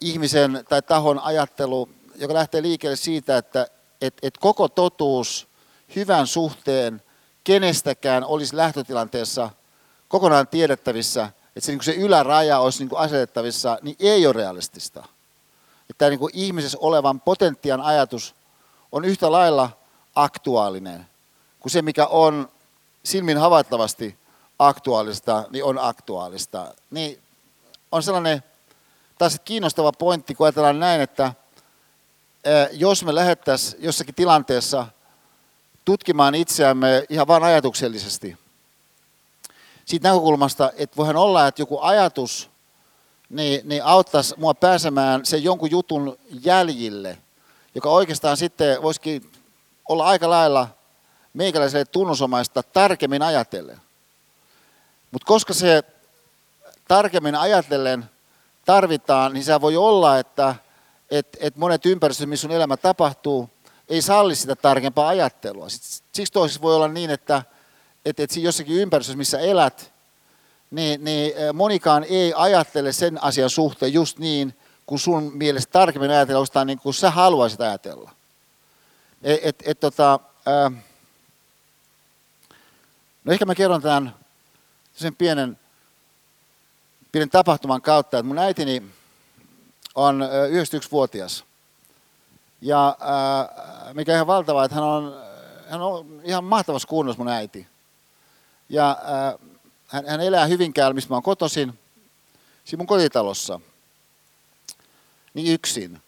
ihmisen 0.00 0.64
tai 0.68 0.82
tahon 0.82 1.18
ajattelu, 1.18 1.88
joka 2.16 2.34
lähtee 2.34 2.62
liikkeelle 2.62 2.96
siitä, 2.96 3.36
että 3.38 3.66
et, 4.06 4.14
et 4.22 4.38
koko 4.38 4.68
totuus 4.68 5.46
hyvän 5.96 6.26
suhteen 6.26 7.02
kenestäkään 7.44 8.24
olisi 8.24 8.56
lähtötilanteessa 8.56 9.50
kokonaan 10.08 10.48
tiedettävissä, 10.48 11.30
että 11.56 11.66
se, 11.66 11.72
niin 11.72 11.84
se 11.84 11.92
yläraja 11.92 12.58
olisi 12.58 12.84
niin 12.84 12.96
asetettavissa, 12.96 13.78
niin 13.82 13.96
ei 14.00 14.26
ole 14.26 14.32
realistista. 14.32 15.04
Että 15.90 15.98
tämä 15.98 16.10
niin 16.10 16.20
ihmisessä 16.32 16.78
olevan 16.80 17.20
potentiaan 17.20 17.80
ajatus 17.80 18.34
on 18.92 19.04
yhtä 19.04 19.32
lailla 19.32 19.70
aktuaalinen 20.14 21.06
kuin 21.60 21.72
se, 21.72 21.82
mikä 21.82 22.06
on 22.06 22.48
silmin 23.04 23.38
havaittavasti 23.38 24.18
aktuaalista, 24.58 25.44
niin 25.50 25.64
on 25.64 25.78
aktuaalista. 25.78 26.74
Niin 26.90 27.18
on 27.92 28.02
sellainen 28.02 28.42
taas 29.18 29.40
kiinnostava 29.44 29.92
pointti, 29.92 30.34
kun 30.34 30.46
ajatellaan 30.46 30.80
näin, 30.80 31.00
että 31.00 31.32
jos 32.72 33.04
me 33.04 33.14
lähettäisiin 33.14 33.82
jossakin 33.84 34.14
tilanteessa 34.14 34.86
tutkimaan 35.84 36.34
itseämme 36.34 37.04
ihan 37.08 37.26
vain 37.26 37.42
ajatuksellisesti, 37.42 38.38
siitä 39.84 40.08
näkökulmasta, 40.08 40.72
että 40.76 40.96
voihan 40.96 41.16
olla, 41.16 41.46
että 41.46 41.62
joku 41.62 41.78
ajatus 41.80 42.50
niin, 43.30 43.68
niin 43.68 43.84
auttaisi 43.84 44.34
mua 44.38 44.54
pääsemään 44.54 45.26
sen 45.26 45.44
jonkun 45.44 45.70
jutun 45.70 46.18
jäljille, 46.44 47.18
joka 47.74 47.90
oikeastaan 47.90 48.36
sitten 48.36 48.82
voisikin 48.82 49.32
olla 49.88 50.04
aika 50.04 50.30
lailla 50.30 50.68
meikäläiselle 51.34 51.84
tunnusomaista 51.84 52.62
tarkemmin 52.62 53.22
ajatellen. 53.22 53.80
Mutta 55.10 55.26
koska 55.26 55.54
se 55.54 55.82
tarkemmin 56.88 57.34
ajatellen 57.34 58.10
tarvitaan, 58.64 59.32
niin 59.32 59.44
se 59.44 59.60
voi 59.60 59.76
olla, 59.76 60.18
että 60.18 60.54
et, 61.10 61.36
et 61.40 61.56
monet 61.56 61.86
ympäristöt, 61.86 62.28
missä 62.28 62.42
sun 62.42 62.56
elämä 62.56 62.76
tapahtuu, 62.76 63.50
ei 63.88 64.02
salli 64.02 64.34
sitä 64.34 64.56
tarkempaa 64.56 65.08
ajattelua. 65.08 65.66
Siksi 66.12 66.32
toisessa 66.32 66.62
voi 66.62 66.74
olla 66.74 66.88
niin, 66.88 67.10
että 67.10 67.42
et, 68.04 68.20
et 68.20 68.36
jossakin 68.36 68.76
ympäristössä, 68.76 69.18
missä 69.18 69.38
elät, 69.38 69.92
niin, 70.70 71.04
niin 71.04 71.32
monikaan 71.52 72.04
ei 72.04 72.32
ajattele 72.36 72.92
sen 72.92 73.22
asian 73.22 73.50
suhteen 73.50 73.92
just 73.92 74.18
niin, 74.18 74.56
kun 74.86 74.98
sun 74.98 75.32
mielestä 75.34 75.72
tarkemmin 75.72 76.10
ajatella, 76.10 76.64
niin 76.64 76.78
kuin 76.78 76.94
sä 76.94 77.10
haluaisit 77.10 77.60
ajatella. 77.60 78.10
Et, 79.22 79.40
et, 79.42 79.62
et, 79.66 79.80
tota, 79.80 80.20
No 83.24 83.32
ehkä 83.32 83.44
mä 83.44 83.54
kerron 83.54 83.82
tämän 83.82 84.14
sen 84.94 85.16
pienen, 85.16 85.58
pienen 87.12 87.30
tapahtuman 87.30 87.82
kautta, 87.82 88.18
että 88.18 88.28
mun 88.28 88.38
äitini 88.38 88.82
on 89.94 90.22
91-vuotias. 90.50 91.44
Ja 92.60 92.96
mikä 93.92 94.12
on 94.12 94.16
ihan 94.16 94.26
valtavaa, 94.26 94.64
että 94.64 94.74
hän 94.74 94.84
on, 94.84 95.22
hän 95.68 95.82
on 95.82 96.20
ihan 96.24 96.44
mahtavassa 96.44 96.88
kunnossa 96.88 97.18
mun 97.18 97.32
äiti. 97.32 97.66
Ja 98.68 98.96
hän, 99.86 100.06
hän 100.06 100.20
elää 100.20 100.46
Hyvinkäällä, 100.46 100.94
missä 100.94 101.10
mä 101.10 101.16
oon 101.16 101.22
kotoisin, 101.22 101.78
siinä 102.64 102.80
mun 102.80 102.86
kotitalossa. 102.86 103.60
Niin 105.34 105.54
yksin. 105.54 106.02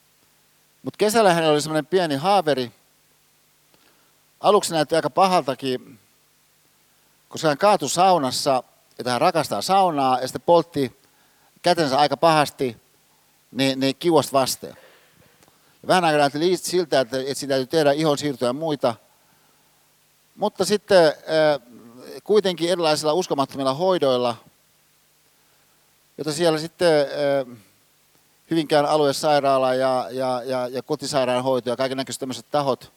Mutta 0.83 0.99
kesällä 0.99 1.35
hän 1.35 1.45
oli 1.45 1.61
semmoinen 1.61 1.87
pieni 1.87 2.17
haaveri. 2.17 2.73
Aluksi 4.41 4.75
näytti 4.75 4.97
aika 4.97 5.11
pahaltakin, 5.11 5.99
koska 7.29 7.49
hän 7.49 7.59
kaatui 7.59 7.91
saunassa, 7.91 8.63
että 8.99 9.11
hän 9.11 9.21
rakastaa 9.21 9.63
saunaa, 9.63 10.21
ja 10.21 10.27
sitten 10.29 10.43
poltti 10.47 11.01
kätensä 11.63 11.99
aika 11.99 12.17
pahasti, 12.17 12.77
niin, 13.57 13.81
niin 13.81 13.97
kiuasta 13.97 14.33
vasten. 14.33 14.77
Vähän 15.87 16.05
aikaa 16.05 16.19
näytti 16.19 16.57
siltä, 16.57 17.01
että, 17.01 17.19
että 17.21 17.35
sitä 17.35 17.51
täytyy 17.51 17.67
tehdä 17.67 17.93
ihon 17.93 18.19
siirtoja 18.19 18.49
ja 18.49 18.53
muita. 18.53 18.95
Mutta 20.37 20.65
sitten 20.65 21.07
äh, 21.07 21.15
kuitenkin 22.25 22.71
erilaisilla 22.71 23.13
uskomattomilla 23.13 23.75
hoidoilla, 23.75 24.37
joita 26.19 26.33
siellä 26.33 26.59
sitten 26.59 27.01
äh, 27.01 27.59
Hyvinkään 28.51 28.87
aluesairaala 28.87 29.75
ja, 29.75 30.09
ja, 30.11 30.43
ja, 30.45 30.69
ja 30.69 30.83
kotisairaanhoito 30.83 31.71
ja 31.71 31.77
kaiken 31.77 31.97
näköiset 31.97 32.21
tämmöiset 32.21 32.47
tahot, 32.51 32.93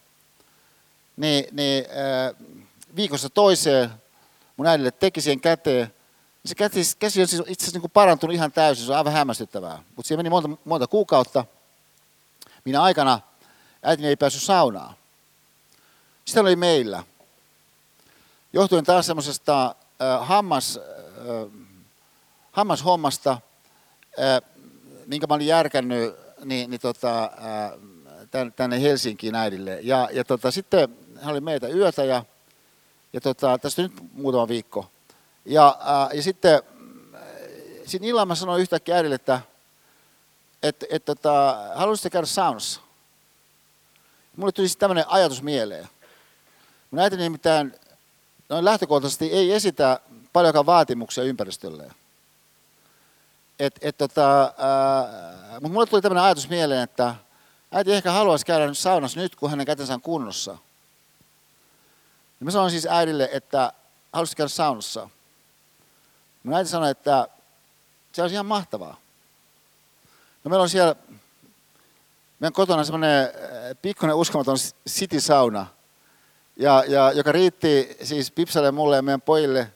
niin, 1.17 1.45
niin 1.51 1.85
äh, 1.89 2.35
viikossa 2.95 3.29
toiseen 3.29 3.89
mun 4.57 4.67
äidille 4.67 4.91
teki 4.91 5.21
siihen 5.21 5.39
käteen. 5.39 5.93
Se 6.49 6.55
käsi, 6.55 6.97
käsi 6.99 7.21
on 7.21 7.27
siis 7.27 7.41
itse 7.47 7.65
asiassa 7.65 7.79
niin 7.79 7.91
parantunut 7.91 8.33
ihan 8.33 8.51
täysin, 8.51 8.85
se 8.85 8.91
on 8.91 8.97
aivan 8.97 9.13
hämmästyttävää. 9.13 9.83
Mutta 9.95 10.07
siihen 10.07 10.19
meni 10.19 10.29
monta, 10.29 10.49
monta 10.65 10.87
kuukautta. 10.87 11.45
Minä 12.65 12.81
aikana 12.81 13.19
äitini 13.83 14.07
ei 14.07 14.15
päässyt 14.15 14.43
saunaan. 14.43 14.95
Sitten 16.25 16.41
oli 16.41 16.55
meillä. 16.55 17.03
Johtuen 18.53 18.83
taas 18.83 19.05
semmoisesta 19.05 19.65
äh, 19.65 20.27
hammas, 20.27 20.77
äh, 20.77 21.51
hammashommasta, 22.51 23.31
äh, 24.19 24.41
minkä 25.05 25.27
mä 25.27 25.35
olin 25.35 25.47
järkännyt 25.47 26.15
niin, 26.45 26.69
niin 26.69 26.81
tota, 26.81 27.23
äh, 27.23 28.51
tänne 28.55 28.81
Helsinkiin 28.81 29.35
äidille. 29.35 29.79
Ja, 29.81 30.09
ja 30.13 30.23
tota, 30.23 30.51
sitten 30.51 30.89
hän 31.21 31.31
oli 31.31 31.41
meitä 31.41 31.67
yötä 31.67 32.03
ja 32.03 32.25
ja 33.13 33.21
tota, 33.21 33.57
tästä 33.57 33.81
nyt 33.81 33.91
muutama 34.13 34.47
viikko. 34.47 34.91
Ja, 35.45 35.77
ää, 35.79 36.09
ja 36.13 36.23
sitten 36.23 36.61
siinä 37.85 38.07
illalla 38.07 38.25
mä 38.25 38.35
sanoin 38.35 38.61
yhtäkkiä 38.61 38.95
äidille, 38.95 39.15
että 39.15 39.41
et, 40.63 40.85
et, 40.89 41.05
tota, 41.05 41.57
haluaisitte 41.75 42.09
käydä 42.09 42.27
saunassa. 42.27 42.81
Mulle 44.35 44.51
tuli 44.51 44.67
sitten 44.67 44.79
tämmöinen 44.79 45.09
ajatus 45.09 45.41
mieleen. 45.41 45.89
Mun 46.91 47.01
äiti 47.01 47.17
nimittäin 47.17 47.75
noin 48.49 48.65
lähtökohtaisesti 48.65 49.31
ei 49.31 49.53
esitä 49.53 49.99
paljonkaan 50.33 50.65
vaatimuksia 50.65 51.23
ympäristölleen. 51.23 51.93
Et, 53.59 53.79
et, 53.81 53.97
tota, 53.97 54.53
mutta 55.51 55.69
mulle 55.69 55.85
tuli 55.85 56.01
tämmöinen 56.01 56.23
ajatus 56.23 56.49
mieleen, 56.49 56.83
että 56.83 57.15
äiti 57.71 57.93
ehkä 57.93 58.11
haluaisi 58.11 58.45
käydä 58.45 58.73
saunassa 58.73 59.19
nyt, 59.19 59.35
kun 59.35 59.49
hänen 59.49 59.65
kätensä 59.65 59.93
on 59.93 60.01
kunnossa– 60.01 60.57
Niin 62.39 62.45
mä 62.45 62.51
sanoin 62.51 62.71
siis 62.71 62.87
äidille, 62.89 63.29
että 63.33 63.73
haluaisit 64.13 64.37
käydä 64.37 64.49
saunassa. 64.49 65.09
Mun 66.49 66.57
äiti 66.57 66.69
sanoi, 66.69 66.91
että 66.91 67.27
se 68.11 68.21
olisi 68.21 68.33
ihan 68.33 68.45
mahtavaa. 68.45 68.97
No 70.43 70.49
meillä 70.49 70.63
on 70.63 70.69
siellä 70.69 70.95
meidän 72.39 72.53
kotona 72.53 72.83
semmoinen 72.83 73.25
äh, 73.25 73.31
pikkuinen 73.81 74.15
uskomaton 74.15 74.57
city-sauna, 74.89 75.65
ja, 76.57 76.83
ja, 76.87 77.11
joka 77.11 77.31
riitti 77.31 77.97
siis 78.03 78.31
Pipsalle, 78.31 78.71
mulle 78.71 78.95
ja 78.95 79.01
meidän 79.01 79.21
pojille, 79.21 79.71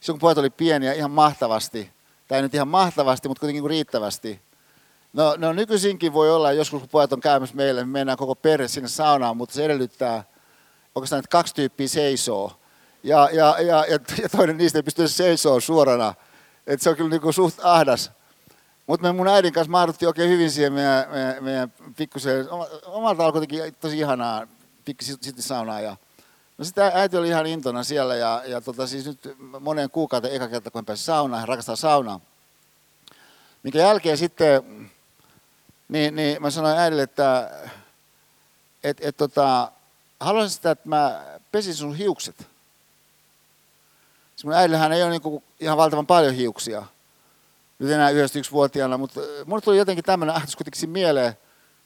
silloin 0.00 0.14
kun 0.14 0.20
pojat 0.20 0.38
oli 0.38 0.50
pieniä, 0.50 0.92
ihan 0.92 1.10
mahtavasti. 1.10 1.90
Tai 2.28 2.42
nyt 2.42 2.54
ihan 2.54 2.68
mahtavasti, 2.68 3.28
mutta 3.28 3.40
kuitenkin 3.40 3.70
riittävästi. 3.70 4.40
No, 5.12 5.34
no 5.38 5.52
nykyisinkin 5.52 6.12
voi 6.12 6.30
olla, 6.30 6.52
joskus 6.52 6.80
kun 6.80 6.88
pojat 6.88 7.12
on 7.12 7.20
käymässä 7.20 7.56
meille, 7.56 7.84
me 7.84 7.90
mennään 7.90 8.18
koko 8.18 8.34
perhe 8.34 8.68
sinne 8.68 8.88
saunaan, 8.88 9.36
mutta 9.36 9.54
se 9.54 9.64
edellyttää 9.64 10.24
oikeastaan, 10.94 11.18
että 11.18 11.30
kaksi 11.30 11.54
tyyppiä 11.54 11.88
seisoo. 11.88 12.59
Ja, 13.02 13.28
ja, 13.32 13.56
ja, 13.60 13.84
ja 13.88 14.28
toinen 14.36 14.56
niistä 14.56 14.78
ei 14.78 14.82
pysty 14.82 15.08
seisoo 15.08 15.60
suorana. 15.60 16.14
Et 16.66 16.82
se 16.82 16.90
on 16.90 16.96
kyllä 16.96 17.10
niin 17.10 17.32
suht 17.32 17.58
ahdas. 17.62 18.10
Mutta 18.86 19.06
me 19.06 19.12
mun 19.12 19.28
äidin 19.28 19.52
kanssa 19.52 19.70
mahduttiin 19.70 20.06
oikein 20.08 20.30
hyvin 20.30 20.50
siihen 20.50 20.72
meidän, 20.72 21.06
meidän, 21.10 21.44
meidän 21.44 21.72
pikkuseen, 21.96 22.46
omalta 22.84 23.24
alkoi 23.24 23.40
kuitenkin 23.40 23.74
tosi 23.80 23.98
ihanaa 23.98 24.46
pikku 24.84 25.04
sitten 25.04 25.42
saunaa. 25.42 25.80
Ja, 25.80 25.96
no 26.58 26.64
sitä 26.64 26.92
äiti 26.94 27.16
oli 27.16 27.28
ihan 27.28 27.46
intona 27.46 27.84
siellä 27.84 28.16
ja, 28.16 28.42
ja 28.46 28.60
tota, 28.60 28.86
siis 28.86 29.06
nyt 29.06 29.36
moneen 29.60 29.90
kuukauteen 29.90 30.34
eka 30.34 30.48
kerta, 30.48 30.70
kun 30.70 30.78
hän 30.78 30.86
pääsi 30.86 31.04
saunaan, 31.04 31.40
hän 31.40 31.48
rakastaa 31.48 31.76
saunaa. 31.76 32.20
Minkä 33.62 33.78
jälkeen 33.78 34.18
sitten, 34.18 34.90
niin, 35.88 36.16
niin 36.16 36.42
mä 36.42 36.50
sanoin 36.50 36.78
äidille, 36.78 37.02
että 37.02 37.50
et, 38.84 38.98
et, 39.00 39.16
tota, 39.16 39.72
haluaisin 40.20 40.56
sitä, 40.56 40.70
että 40.70 40.88
mä 40.88 41.24
pesin 41.52 41.74
sun 41.74 41.94
hiukset. 41.94 42.49
Siis 44.40 44.44
mun 44.44 44.54
äidillähän 44.54 44.92
ei 44.92 45.02
ole 45.02 45.10
niin 45.10 45.42
ihan 45.60 45.76
valtavan 45.76 46.06
paljon 46.06 46.34
hiuksia 46.34 46.86
nyt 47.78 47.90
enää 47.90 48.10
91-vuotiaana, 48.10 48.98
mutta 48.98 49.20
äh, 49.20 49.46
mulle 49.46 49.62
tuli 49.62 49.78
jotenkin 49.78 50.04
tämmöinen 50.04 50.34
ajatus 50.34 50.56
kuitenkin 50.56 50.90
mieleen, 50.90 51.34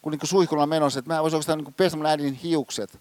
kun 0.01 0.11
niin 0.11 0.19
suihkulla 0.23 0.65
menossa, 0.65 0.99
että 0.99 1.13
mä 1.13 1.21
voisin 1.21 1.35
oikeastaan 1.35 1.59
niin 1.59 1.73
pestä 1.73 1.97
mun 1.97 2.05
äidin 2.05 2.33
hiukset. 2.33 2.99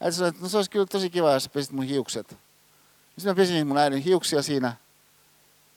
Äiti 0.00 0.16
sanoi, 0.16 0.28
että 0.28 0.42
no 0.42 0.48
se 0.48 0.56
olisi 0.56 0.70
kyllä 0.70 0.86
tosi 0.86 1.10
kiva, 1.10 1.32
jos 1.32 1.48
pesit 1.48 1.72
mun 1.72 1.84
hiukset. 1.84 2.28
Sitten 2.28 3.30
mä 3.30 3.34
pesin 3.34 3.66
mun 3.66 3.78
äidin 3.78 4.02
hiuksia 4.02 4.42
siinä. 4.42 4.72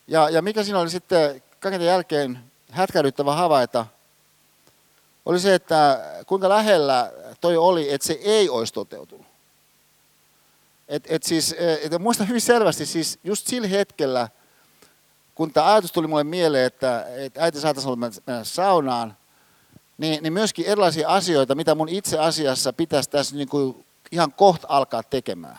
Ja, 0.07 0.29
ja 0.29 0.41
mikä 0.41 0.63
siinä 0.63 0.79
oli 0.79 0.89
sitten 0.89 1.43
kaiken 1.59 1.81
jälkeen 1.81 2.39
hätkäydyttävä 2.71 3.35
havaita, 3.35 3.85
oli 5.25 5.39
se, 5.39 5.53
että 5.53 5.99
kuinka 6.27 6.49
lähellä 6.49 7.11
toi 7.41 7.57
oli, 7.57 7.93
että 7.93 8.07
se 8.07 8.13
ei 8.13 8.49
olisi 8.49 8.73
toteutunut. 8.73 9.28
Et, 10.89 11.03
et 11.09 11.23
siis, 11.23 11.55
et 11.57 12.01
muistan 12.01 12.27
hyvin 12.27 12.41
selvästi, 12.41 12.85
siis 12.85 13.19
just 13.23 13.47
sillä 13.47 13.67
hetkellä, 13.67 14.29
kun 15.35 15.53
tämä 15.53 15.71
ajatus 15.71 15.91
tuli 15.91 16.07
mulle 16.07 16.23
mieleen, 16.23 16.65
että, 16.65 17.05
että 17.15 17.43
äiti 17.43 17.61
saataisiin 17.61 17.93
olla 17.93 18.09
mennä 18.25 18.43
saunaan, 18.43 19.17
niin, 19.97 20.23
niin 20.23 20.33
myöskin 20.33 20.65
erilaisia 20.65 21.09
asioita, 21.09 21.55
mitä 21.55 21.75
mun 21.75 21.89
itse 21.89 22.19
asiassa 22.19 22.73
pitäisi 22.73 23.09
tässä 23.09 23.35
niin 23.35 23.49
kuin 23.49 23.85
ihan 24.11 24.33
kohta 24.33 24.67
alkaa 24.69 25.03
tekemään. 25.03 25.57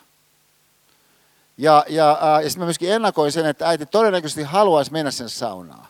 Ja, 1.58 1.84
ja, 1.88 2.18
ja 2.42 2.50
sitten 2.50 2.60
mä 2.60 2.64
myöskin 2.64 2.92
ennakoin 2.92 3.32
sen, 3.32 3.46
että 3.46 3.68
äiti 3.68 3.86
todennäköisesti 3.86 4.42
haluaisi 4.42 4.92
mennä 4.92 5.10
sen 5.10 5.28
saunaan. 5.28 5.86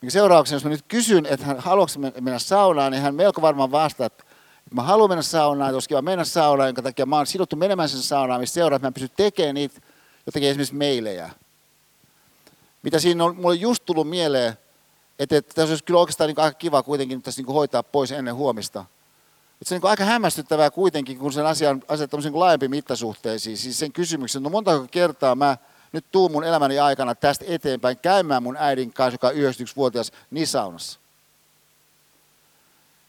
Minkä 0.00 0.12
seurauksena, 0.12 0.56
jos 0.56 0.64
mä 0.64 0.70
nyt 0.70 0.84
kysyn, 0.88 1.26
että 1.26 1.46
hän 1.46 1.58
haluaisi 1.58 1.98
mennä 1.98 2.38
saunaan, 2.38 2.92
niin 2.92 3.02
hän 3.02 3.14
melko 3.14 3.42
varmaan 3.42 3.70
vastaa, 3.70 4.06
että 4.06 4.24
mä 4.74 4.82
haluan 4.82 5.10
mennä 5.10 5.22
saunaan, 5.22 5.74
että 5.74 5.88
kiva 5.88 6.02
mennä 6.02 6.24
saunaan, 6.24 6.68
jonka 6.68 6.82
takia 6.82 7.06
mä 7.06 7.16
oon 7.16 7.26
sidottu 7.26 7.56
menemään 7.56 7.88
sen 7.88 8.02
saunaan, 8.02 8.40
mistä 8.40 8.54
seuraa, 8.54 8.76
että 8.76 8.88
mä 8.88 8.92
pysyn 8.92 9.10
tekemään 9.16 9.54
niitä 9.54 9.80
jotenkin 10.26 10.50
esimerkiksi 10.50 10.74
meilejä 10.74 11.30
mitä 12.82 12.98
siinä 12.98 13.24
on 13.24 13.36
mulle 13.36 13.54
just 13.54 13.84
tullut 13.86 14.08
mieleen, 14.08 14.58
että, 15.18 15.36
että 15.36 15.54
tässä 15.54 15.72
olisi 15.72 15.84
kyllä 15.84 16.00
oikeastaan 16.00 16.28
niin 16.28 16.40
aika 16.40 16.58
kiva 16.58 16.82
kuitenkin 16.82 17.22
tässä 17.22 17.42
niin 17.42 17.54
hoitaa 17.54 17.82
pois 17.82 18.12
ennen 18.12 18.34
huomista. 18.34 18.84
Että 19.52 19.68
se 19.68 19.74
on 19.74 19.80
niin 19.80 19.90
aika 19.90 20.04
hämmästyttävää 20.04 20.70
kuitenkin, 20.70 21.18
kun 21.18 21.32
sen 21.32 21.46
asian 21.46 21.82
asettaa 21.88 22.20
niin 22.20 22.38
laajempi 22.38 22.68
mittasuhteisiin. 22.68 23.56
Siis 23.56 23.78
sen 23.78 23.92
kysymyksen, 23.92 24.42
no 24.42 24.50
monta 24.50 24.86
kertaa 24.90 25.34
mä 25.34 25.56
nyt 25.92 26.04
tuun 26.12 26.32
mun 26.32 26.44
elämäni 26.44 26.78
aikana 26.78 27.14
tästä 27.14 27.44
eteenpäin 27.48 27.98
käymään 27.98 28.42
mun 28.42 28.56
äidin 28.56 28.92
kanssa, 28.92 29.14
joka 29.14 29.28
on 29.28 29.34
91-vuotias, 29.34 30.12
niin 30.30 30.46
saunassa. 30.46 31.00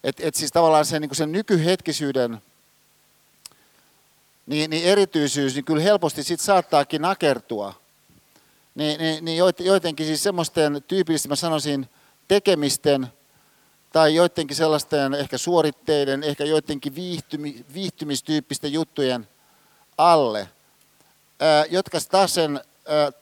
Et, 0.03 0.19
et 0.19 0.35
siis 0.35 0.51
tavallaan 0.51 0.85
sen, 0.85 1.01
niin 1.01 1.15
sen 1.15 1.31
nykyhetkisyyden 1.31 2.41
niin, 4.47 4.69
niin 4.69 4.83
erityisyys, 4.83 5.55
niin 5.55 5.65
kyllä 5.65 5.83
helposti 5.83 6.23
sit 6.23 6.39
saattaakin 6.39 7.01
nakertua– 7.01 7.73
niin, 8.79 8.99
niin, 8.99 9.25
niin 9.25 9.37
joidenkin 9.59 10.05
siis 10.05 10.23
semmoisten 10.23 10.83
tyypillisesti 10.87 11.29
mä 11.29 11.35
sanoisin 11.35 11.89
tekemisten 12.27 13.07
tai 13.93 14.15
joidenkin 14.15 14.57
sellaisten 14.57 15.13
ehkä 15.13 15.37
suoritteiden, 15.37 16.23
ehkä 16.23 16.43
joidenkin 16.43 16.95
viihtymi, 16.95 17.65
viihtymistyyppisten 17.73 18.73
juttujen 18.73 19.27
alle, 19.97 20.49
ää, 21.39 21.65
jotka 21.65 21.97
taas 22.09 22.33
sen 22.33 22.61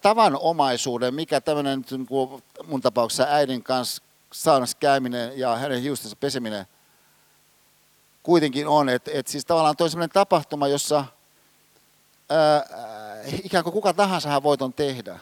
tavanomaisuuden, 0.01 1.13
mikä 1.13 1.41
tämmöinen 1.41 1.85
niin 1.91 2.07
mun 2.67 2.81
tapauksessa 2.81 3.27
äidin 3.29 3.63
kanssa 3.63 4.03
saunassa 4.33 4.77
käyminen 4.79 5.39
ja 5.39 5.55
hänen 5.55 5.81
hiustensa 5.81 6.15
peseminen 6.15 6.65
kuitenkin 8.27 8.67
on, 8.67 8.89
että 8.89 9.11
et 9.13 9.27
siis 9.27 9.45
tavallaan 9.45 9.77
toi 9.77 9.89
sellainen 9.89 10.13
tapahtuma, 10.13 10.67
jossa 10.67 11.05
ää, 12.29 12.65
ikään 13.43 13.63
kuin 13.63 13.73
kuka 13.73 13.93
tahansa 13.93 14.43
voiton 14.43 14.73
tehdä. 14.73 15.19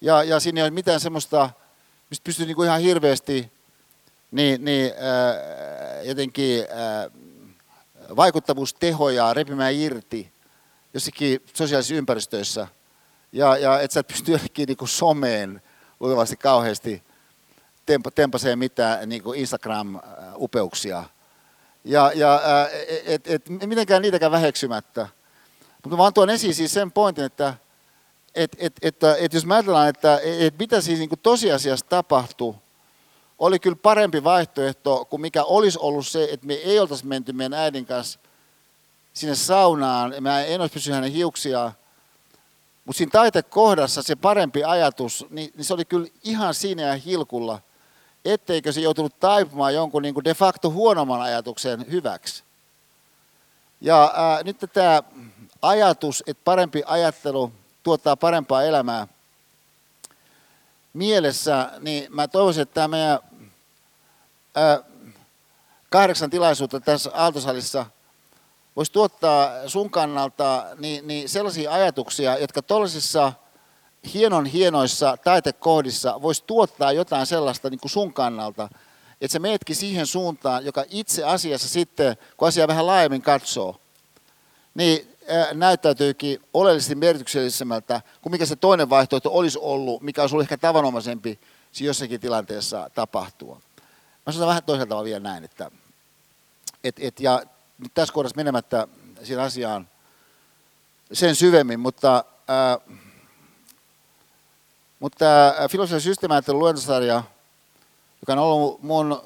Ja, 0.00 0.22
ja 0.22 0.40
siinä 0.40 0.60
ei 0.60 0.62
ole 0.62 0.70
mitään 0.70 1.00
semmoista, 1.00 1.50
mistä 2.10 2.24
pystyy 2.24 2.46
niin 2.46 2.56
kuin 2.56 2.66
ihan 2.66 2.80
hirveästi 2.80 3.52
niin, 4.30 4.64
niin, 4.64 4.92
ää, 4.98 6.02
jotenkin 6.02 6.66
ää, 6.70 7.10
vaikuttavuustehoja 8.16 9.34
repimään 9.34 9.74
irti 9.74 10.32
jossakin 10.94 11.42
sosiaalisissa 11.54 11.94
ympäristöissä. 11.94 12.66
Ja, 13.32 13.56
ja 13.56 13.80
et 13.80 13.90
sä 13.90 14.00
et 14.00 14.06
pysty 14.06 14.32
jotenkin 14.32 14.66
niin 14.66 14.76
kuin 14.76 14.88
someen 14.88 15.62
luultavasti 16.00 16.36
kauheasti 16.36 17.02
tempa, 17.86 18.10
tempaseen 18.10 18.58
mitään 18.58 19.08
niin 19.08 19.22
Instagram-upeuksia. 19.34 21.04
Ja, 21.84 22.12
ja 22.14 22.40
et, 23.04 23.26
et, 23.26 23.48
mitenkään 23.48 24.02
niitäkään 24.02 24.32
väheksymättä. 24.32 25.08
Mutta 25.82 25.98
vaan 25.98 26.14
tuon 26.14 26.30
esiin 26.30 26.54
siis 26.54 26.74
sen 26.74 26.92
pointin, 26.92 27.24
että 27.24 27.54
että 28.34 28.56
et, 28.60 28.72
et, 28.82 28.96
et 29.18 29.34
jos 29.34 29.46
mä 29.46 29.54
ajatellaan, 29.54 29.88
että 29.88 30.20
et 30.22 30.58
mitä 30.58 30.80
siis 30.80 30.98
niin 30.98 31.10
tosiasiassa 31.22 31.86
tapahtui, 31.88 32.54
oli 33.38 33.58
kyllä 33.58 33.76
parempi 33.82 34.24
vaihtoehto 34.24 35.04
kuin 35.04 35.20
mikä 35.20 35.44
olisi 35.44 35.78
ollut 35.78 36.06
se, 36.06 36.28
että 36.32 36.46
me 36.46 36.54
ei 36.54 36.78
oltaisi 36.78 37.06
menty 37.06 37.32
meidän 37.32 37.54
äidin 37.54 37.86
kanssa 37.86 38.18
sinne 39.12 39.34
saunaan, 39.34 40.14
mä 40.20 40.44
en 40.44 40.60
olisi 40.60 40.72
pysynyt 40.72 40.94
hänen 40.94 41.12
hiuksiaan, 41.12 41.72
mutta 42.84 42.98
siinä 42.98 43.10
taitekohdassa 43.10 44.02
se 44.02 44.16
parempi 44.16 44.64
ajatus, 44.64 45.26
niin, 45.30 45.52
niin 45.56 45.64
se 45.64 45.74
oli 45.74 45.84
kyllä 45.84 46.08
ihan 46.24 46.54
siinä 46.54 46.82
ja 46.82 46.96
hilkulla, 46.96 47.60
etteikö 48.32 48.72
se 48.72 48.80
joutunut 48.80 49.20
taipumaan 49.20 49.74
jonkun 49.74 50.02
niin 50.02 50.14
kuin 50.14 50.24
de 50.24 50.34
facto 50.34 50.70
huonomman 50.70 51.20
ajatuksen 51.20 51.90
hyväksi. 51.90 52.42
Ja 53.80 54.12
ää, 54.14 54.42
nyt 54.42 54.56
tämä 54.72 55.02
ajatus, 55.62 56.24
että 56.26 56.40
parempi 56.44 56.82
ajattelu 56.86 57.52
tuottaa 57.82 58.16
parempaa 58.16 58.62
elämää 58.62 59.08
mielessä, 60.92 61.70
niin 61.80 62.06
mä 62.14 62.28
toivoisin, 62.28 62.62
että 62.62 62.74
tämä 62.74 62.88
meidän 62.88 63.18
ää, 64.54 64.80
kahdeksan 65.90 66.30
tilaisuutta 66.30 66.80
tässä 66.80 67.10
Aaltosalissa 67.14 67.86
voisi 68.76 68.92
tuottaa 68.92 69.68
sun 69.68 69.90
kannalta 69.90 70.66
niin, 70.78 71.06
niin 71.06 71.28
sellaisia 71.28 71.72
ajatuksia, 71.72 72.38
jotka 72.38 72.62
tuollaisissa 72.62 73.32
hienon 74.14 74.46
hienoissa 74.46 75.16
taitekohdissa 75.16 76.22
voisi 76.22 76.44
tuottaa 76.46 76.92
jotain 76.92 77.26
sellaista 77.26 77.70
niin 77.70 77.80
kuin 77.80 77.90
sun 77.90 78.12
kannalta, 78.12 78.68
että 79.20 79.32
se 79.32 79.38
meetkin 79.38 79.76
siihen 79.76 80.06
suuntaan, 80.06 80.64
joka 80.64 80.84
itse 80.90 81.24
asiassa 81.24 81.68
sitten, 81.68 82.16
kun 82.36 82.48
asia 82.48 82.68
vähän 82.68 82.86
laajemmin 82.86 83.22
katsoo, 83.22 83.80
niin 84.74 85.16
näyttäytyykin 85.52 86.40
oleellisesti 86.54 86.94
merkityksellisemmältä 86.94 88.00
kuin 88.22 88.30
mikä 88.30 88.46
se 88.46 88.56
toinen 88.56 88.90
vaihtoehto 88.90 89.30
olisi 89.32 89.58
ollut, 89.58 90.02
mikä 90.02 90.20
olisi 90.20 90.34
ollut 90.34 90.44
ehkä 90.44 90.58
tavanomaisempi 90.58 91.38
jossakin 91.80 92.20
tilanteessa 92.20 92.90
tapahtua. 92.94 93.60
Mä 94.26 94.32
sanon 94.32 94.48
vähän 94.48 94.62
toisella 94.62 94.88
tavalla 94.88 95.04
vielä 95.04 95.20
näin, 95.20 95.44
että 95.44 95.70
et, 96.84 96.96
et, 96.98 97.20
ja 97.20 97.42
nyt 97.78 97.94
tässä 97.94 98.14
kohdassa 98.14 98.36
menemättä 98.36 98.88
siihen 99.22 99.44
asiaan 99.44 99.88
sen 101.12 101.36
syvemmin, 101.36 101.80
mutta, 101.80 102.24
ää, 102.48 102.78
mutta 105.06 105.54
filosofian 105.70 106.00
systeemiajattelun 106.00 106.58
luentosarja, 106.58 107.22
joka 108.20 108.32
on 108.32 108.38
ollut 108.38 108.82
mun 108.82 109.22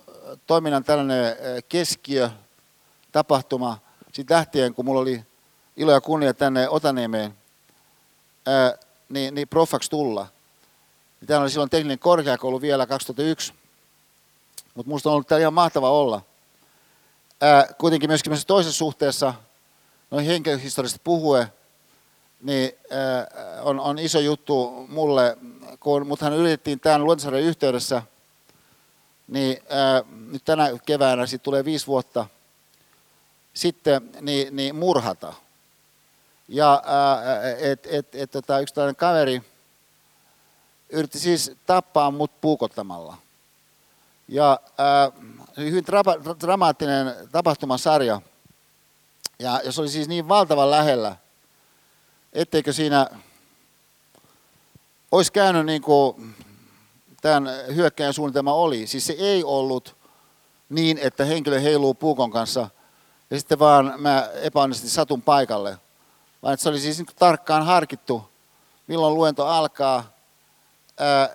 toiminnan 0.46 0.84
tällainen 0.84 1.36
keskiö, 1.68 2.30
tapahtuma, 3.12 3.78
siitä 4.12 4.34
lähtien, 4.34 4.74
kun 4.74 4.84
mulla 4.84 5.00
oli 5.00 5.24
ilo 5.76 5.92
ja 5.92 6.00
kunnia 6.00 6.34
tänne 6.34 6.68
Otaniemeen 6.68 7.34
niin, 9.08 9.34
niin 9.34 9.48
proffaksi 9.48 9.90
tulla. 9.90 10.26
Niin 11.20 11.26
täällä 11.26 11.42
oli 11.42 11.50
silloin 11.50 11.70
tekninen 11.70 11.98
korkeakoulu 11.98 12.60
vielä 12.60 12.86
2001, 12.86 13.52
mutta 14.74 14.88
minusta 14.88 15.08
on 15.08 15.12
ollut 15.12 15.28
täällä 15.28 15.42
ihan 15.42 15.54
mahtava 15.54 15.90
olla. 15.90 16.22
Ää, 17.40 17.66
kuitenkin 17.78 18.10
myöskin 18.10 18.32
toisessa 18.46 18.78
suhteessa, 18.78 19.34
noin 20.10 20.26
henkilöhistoriasta 20.26 21.00
puhuen, 21.04 21.46
niin 22.42 22.72
ää, 22.90 23.26
on, 23.62 23.80
on 23.80 23.98
iso 23.98 24.20
juttu 24.20 24.86
mulle, 24.88 25.36
kun 25.80 26.06
muthan 26.06 26.32
yritettiin 26.32 26.80
tämän 26.80 27.04
luontosarjan 27.04 27.42
yhteydessä, 27.42 28.02
niin 29.28 29.62
ää, 29.68 30.02
nyt 30.30 30.44
tänä 30.44 30.70
keväänä 30.86 31.26
siitä 31.26 31.42
tulee 31.42 31.64
viisi 31.64 31.86
vuotta 31.86 32.26
sitten 33.54 34.10
niin, 34.20 34.56
niin 34.56 34.76
murhata. 34.76 35.34
Ja 36.48 36.82
et, 37.58 37.86
et, 37.86 38.14
et, 38.14 38.30
tota, 38.30 38.60
yksi 38.60 38.74
tällainen 38.74 38.96
kaveri 38.96 39.42
yritti 40.90 41.18
siis 41.18 41.52
tappaa 41.66 42.10
mut 42.10 42.40
puukottamalla. 42.40 43.16
Ja 44.28 44.60
ää, 44.78 45.12
hyvin 45.56 45.84
dra- 45.84 46.40
dramaattinen 46.40 47.14
tapahtumasarja. 47.32 48.20
Ja 49.38 49.60
jos 49.64 49.78
oli 49.78 49.88
siis 49.88 50.08
niin 50.08 50.28
valtavan 50.28 50.70
lähellä, 50.70 51.16
etteikö 52.32 52.72
siinä 52.72 53.06
olisi 55.12 55.32
käynyt 55.32 55.66
niin 55.66 55.82
kuin 55.82 56.34
tämän 57.20 57.48
hyökkäjän 57.74 58.14
suunnitelma 58.14 58.54
oli. 58.54 58.86
Siis 58.86 59.06
se 59.06 59.12
ei 59.12 59.44
ollut 59.44 59.96
niin, 60.68 60.98
että 60.98 61.24
henkilö 61.24 61.60
heiluu 61.60 61.94
puukon 61.94 62.30
kanssa 62.30 62.68
ja 63.30 63.38
sitten 63.38 63.58
vaan 63.58 63.94
mä 63.98 64.28
epäonnistin 64.42 64.90
satun 64.90 65.22
paikalle. 65.22 65.78
Vaan 66.42 66.54
että 66.54 66.62
se 66.62 66.68
oli 66.68 66.80
siis 66.80 66.98
niin 66.98 67.06
tarkkaan 67.18 67.66
harkittu, 67.66 68.30
milloin 68.86 69.14
luento 69.14 69.46
alkaa. 69.46 70.04
Ää, 70.98 71.28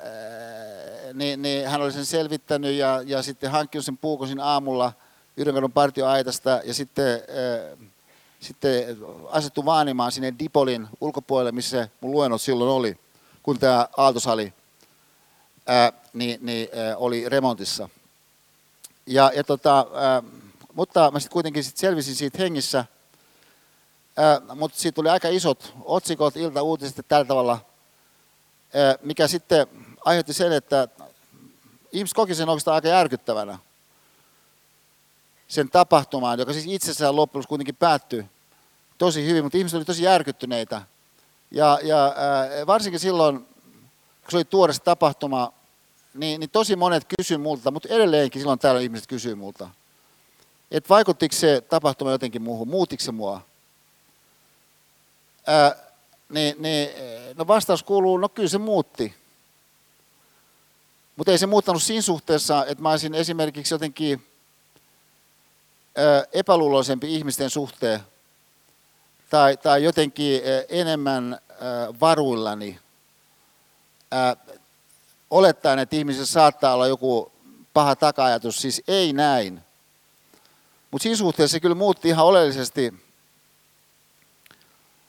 niin, 1.13 1.41
niin 1.41 1.67
hän 1.67 1.81
oli 1.81 1.91
sen 1.91 2.05
selvittänyt 2.05 2.73
ja, 2.73 3.01
ja 3.05 3.21
sitten 3.21 3.51
hankkinut 3.51 3.85
sen 3.85 3.97
puukosin 3.97 4.39
aamulla 4.39 4.93
Yhdenkadun 5.37 5.71
partioaitasta 5.71 6.61
ja 6.63 6.73
sitten, 6.73 7.05
ää, 7.05 7.87
sitten 8.39 8.97
asettu 9.29 9.65
vaanimaan 9.65 10.11
sinne 10.11 10.33
Dipolin 10.39 10.87
ulkopuolelle, 11.01 11.51
missä 11.51 11.87
mun 12.01 12.11
luennot 12.11 12.41
silloin 12.41 12.71
oli, 12.71 12.97
kun 13.45 13.59
tämä 13.59 13.87
Aaltosali 13.97 14.53
ää, 15.67 15.93
niin, 16.13 16.39
niin, 16.41 16.69
ää, 16.73 16.97
oli 16.97 17.29
remontissa. 17.29 17.89
Ja, 19.05 19.31
ja 19.35 19.43
tota, 19.43 19.87
ää, 19.93 20.23
mutta 20.73 21.11
mä 21.11 21.19
sitten 21.19 21.33
kuitenkin 21.33 21.63
sit 21.63 21.77
selvisin 21.77 22.15
siitä 22.15 22.37
hengissä, 22.37 22.85
mutta 24.55 24.79
siitä 24.79 24.95
tuli 24.95 25.09
aika 25.09 25.27
isot 25.27 25.73
otsikot, 25.83 26.37
ilta-uutiset 26.37 27.05
tällä 27.07 27.25
tavalla, 27.25 27.59
ää, 28.73 28.95
mikä 29.01 29.27
sitten 29.27 29.67
aiheutti 30.05 30.33
sen, 30.33 30.51
että 30.51 30.87
ihmiset 31.91 32.15
koki 32.15 32.35
sen 32.35 32.49
oikeastaan 32.49 32.75
aika 32.75 32.87
järkyttävänä 32.87 33.59
sen 35.47 35.69
tapahtumaan, 35.69 36.39
joka 36.39 36.53
siis 36.53 36.65
itsessään 36.67 37.15
loppujen 37.15 37.47
kuitenkin 37.47 37.75
päättyi 37.75 38.25
tosi 38.97 39.25
hyvin, 39.25 39.43
mutta 39.43 39.57
ihmiset 39.57 39.77
oli 39.77 39.85
tosi 39.85 40.03
järkyttyneitä. 40.03 40.81
Ja, 41.51 41.79
ja 41.83 42.05
ää, 42.05 42.67
varsinkin 42.67 42.99
silloin, 42.99 43.39
kun 44.21 44.31
se 44.31 44.37
oli 44.37 44.45
tuore 44.45 44.73
tapahtuma, 44.83 45.53
niin, 46.13 46.39
niin 46.39 46.49
tosi 46.49 46.75
monet 46.75 47.05
kysyivät 47.17 47.43
multa, 47.43 47.71
mutta 47.71 47.89
edelleenkin 47.89 48.41
silloin 48.41 48.59
täällä 48.59 48.81
ihmiset 48.81 49.07
kysyivät 49.07 49.39
multa, 49.39 49.69
että 50.71 50.89
vaikuttiko 50.89 51.35
se 51.35 51.61
tapahtuma 51.61 52.11
jotenkin 52.11 52.41
muuhun, 52.41 52.67
muutiko 52.67 53.03
se 53.03 53.11
mua? 53.11 53.41
Ää, 55.47 55.75
niin, 56.29 56.55
niin, 56.59 56.89
no 57.35 57.47
vastaus 57.47 57.83
kuuluu, 57.83 58.17
no 58.17 58.29
kyllä 58.29 58.49
se 58.49 58.57
muutti. 58.57 59.15
Mutta 61.15 61.31
ei 61.31 61.37
se 61.37 61.47
muuttanut 61.47 61.83
siinä 61.83 62.01
suhteessa, 62.01 62.65
että 62.65 62.81
mä 62.81 62.91
olisin 62.91 63.13
esimerkiksi 63.13 63.73
jotenkin 63.73 64.27
epäluuloisempi 66.33 67.15
ihmisten 67.15 67.49
suhteen 67.49 67.99
tai, 69.35 69.57
tai 69.57 69.83
jotenkin 69.83 70.41
enemmän 70.69 71.39
varuillani 72.01 72.79
olettaen, 75.29 75.79
että 75.79 75.95
ihmisessä 75.95 76.33
saattaa 76.33 76.73
olla 76.73 76.87
joku 76.87 77.31
paha 77.73 77.95
taka-ajatus, 77.95 78.61
siis 78.61 78.81
ei 78.87 79.13
näin. 79.13 79.61
Mutta 80.91 81.03
siinä 81.03 81.15
suhteessa 81.15 81.51
se 81.51 81.59
kyllä 81.59 81.75
muutti 81.75 82.07
ihan 82.07 82.25
oleellisesti 82.25 82.93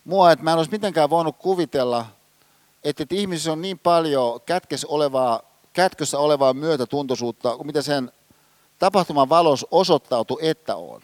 mua, 0.04 0.32
että 0.32 0.44
mä 0.44 0.50
en 0.52 0.56
olisi 0.56 0.70
mitenkään 0.70 1.10
voinut 1.10 1.36
kuvitella, 1.38 2.06
että, 2.84 3.02
että 3.02 3.14
ihmisissä 3.14 3.52
on 3.52 3.62
niin 3.62 3.78
paljon 3.78 4.40
kätkössä 4.40 4.86
olevaa, 4.88 5.40
kätkössä 5.72 6.18
olevaa 6.18 6.54
myötätuntoisuutta, 6.54 7.56
kuin 7.56 7.66
mitä 7.66 7.82
sen 7.82 8.12
tapahtuman 8.78 9.28
valos 9.28 9.66
osoittautui, 9.70 10.48
että 10.48 10.76
on. 10.76 11.02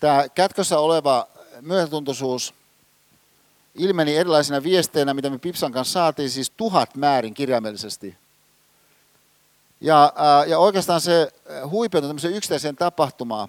Tämä 0.00 0.28
kätkössä 0.28 0.78
oleva 0.78 1.28
myötätuntoisuus 1.60 2.54
ilmeni 3.74 4.16
erilaisina 4.16 4.62
viesteinä, 4.62 5.14
mitä 5.14 5.30
me 5.30 5.38
Pipsan 5.38 5.72
kanssa 5.72 5.92
saatiin, 5.92 6.30
siis 6.30 6.52
tuhat 6.56 6.94
määrin 6.94 7.34
kirjaimellisesti. 7.34 8.16
Ja, 9.80 10.12
ja 10.46 10.58
oikeastaan 10.58 11.00
se 11.00 11.32
huipeutui 11.70 12.08
tämmöiseen 12.08 12.34
yksittäiseen 12.34 12.76
tapahtumaan. 12.76 13.48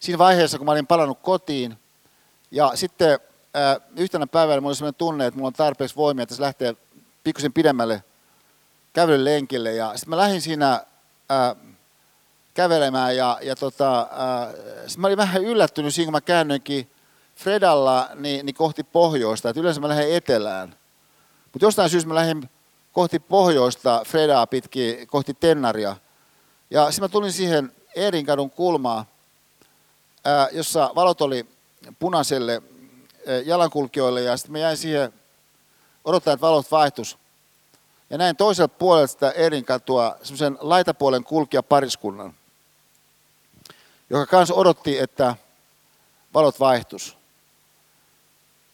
Siinä 0.00 0.18
vaiheessa, 0.18 0.58
kun 0.58 0.64
mä 0.64 0.72
olin 0.72 0.86
palannut 0.86 1.18
kotiin, 1.22 1.78
ja 2.50 2.72
sitten 2.74 3.18
yhtenä 3.96 4.26
päivänä 4.26 4.60
mulla 4.60 4.70
oli 4.70 4.76
sellainen 4.76 4.98
tunne, 4.98 5.26
että 5.26 5.38
mulla 5.38 5.46
on 5.46 5.52
tarpeeksi 5.52 5.96
voimia, 5.96 6.22
että 6.22 6.34
se 6.34 6.42
lähtee 6.42 6.76
pikkusen 7.24 7.52
pidemmälle 7.52 8.04
kävelylenkille. 8.92 9.72
Ja 9.72 9.92
sitten 9.94 10.10
mä 10.10 10.16
lähdin 10.16 10.40
siinä 10.40 10.84
ää, 11.28 11.56
kävelemään 12.60 13.16
ja, 13.16 13.38
ja 13.42 13.56
tota, 13.56 14.08
ää, 14.10 14.52
mä 14.96 15.06
olin 15.06 15.16
vähän 15.16 15.44
yllättynyt 15.44 15.94
siinä, 15.94 16.06
kun 16.06 16.12
mä 16.12 16.20
käännyinkin 16.20 16.90
Fredalla 17.36 18.08
niin, 18.14 18.46
niin 18.46 18.54
kohti 18.54 18.84
pohjoista, 18.84 19.48
että 19.48 19.60
yleensä 19.60 19.80
mä 19.80 19.88
lähden 19.88 20.14
etelään. 20.14 20.68
Mutta 21.52 21.66
jostain 21.66 21.90
syystä 21.90 22.08
mä 22.08 22.14
lähdin 22.14 22.50
kohti 22.92 23.18
pohjoista 23.18 24.02
Fredaa 24.06 24.46
pitkin, 24.46 25.06
kohti 25.06 25.34
Tennaria. 25.34 25.96
Ja 26.70 26.90
sitten 26.90 27.04
mä 27.04 27.08
tulin 27.08 27.32
siihen 27.32 27.72
Eerinkadun 27.96 28.50
kulmaan, 28.50 29.04
ää, 30.24 30.48
jossa 30.52 30.90
valot 30.94 31.20
oli 31.20 31.46
punaiselle 31.98 32.62
ää, 33.26 33.36
jalankulkijoille 33.36 34.22
ja 34.22 34.36
sitten 34.36 34.52
mä 34.52 34.58
jäin 34.58 34.76
siihen 34.76 35.12
odottaa, 36.04 36.34
että 36.34 36.46
valot 36.46 36.70
vaihtus. 36.70 37.18
Ja 38.10 38.18
näin 38.18 38.36
toiselta 38.36 38.74
puolelta 38.78 39.12
sitä 39.12 39.30
Eerinkatua 39.30 40.16
semmoisen 40.22 40.58
laitapuolen 40.60 41.24
kulkija 41.24 41.62
pariskunnan, 41.62 42.34
joka 44.10 44.26
kanssa 44.26 44.54
odotti, 44.54 44.98
että 44.98 45.36
valot 46.34 46.60
vaihtus. 46.60 47.16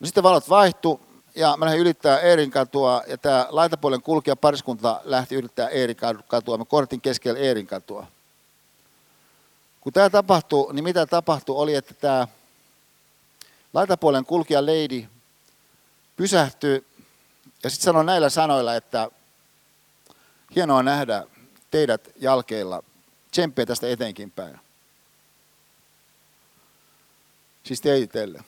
No 0.01 0.07
sitten 0.07 0.23
valot 0.23 0.49
vaihtu 0.49 1.01
ja 1.35 1.57
mä 1.57 1.65
lähdin 1.65 1.81
ylittää 1.81 2.21
Eerin 2.21 2.51
katua 2.51 3.03
ja 3.07 3.19
tämä 3.19 3.47
laitapuolen 3.51 4.03
kulkija 4.03 4.37
pariskunta 4.37 5.01
lähti 5.05 5.35
ylittää 5.35 5.69
Eerin 5.69 5.97
katua. 6.29 6.59
Mä 6.59 6.65
kortin 6.65 7.01
keskellä 7.01 7.39
Eerin 7.39 7.67
katua. 7.67 8.07
Kun 9.81 9.93
tämä 9.93 10.11
tapahtui, 10.11 10.75
niin 10.75 10.85
mitä 10.85 11.07
tapahtui 11.07 11.57
oli, 11.57 11.75
että 11.75 11.95
tämä 11.95 12.29
laitapuolen 13.73 14.25
kulkija 14.25 14.67
lady 14.67 15.07
pysähtyi 16.17 16.85
ja 17.65 17.71
sitten 17.71 17.85
sanoi 17.85 18.05
näillä 18.05 18.31
sanoilla, 18.31 18.75
että 18.75 19.11
hienoa 20.57 20.83
nähdä 20.83 21.27
teidät 21.71 22.09
jalkeilla. 22.17 22.83
Tsemppiä 23.31 23.67
tästä 23.67 23.89
eteenkin 23.89 24.31
päin. 24.31 24.66
Siis 27.67 27.81
teille. 28.13 28.45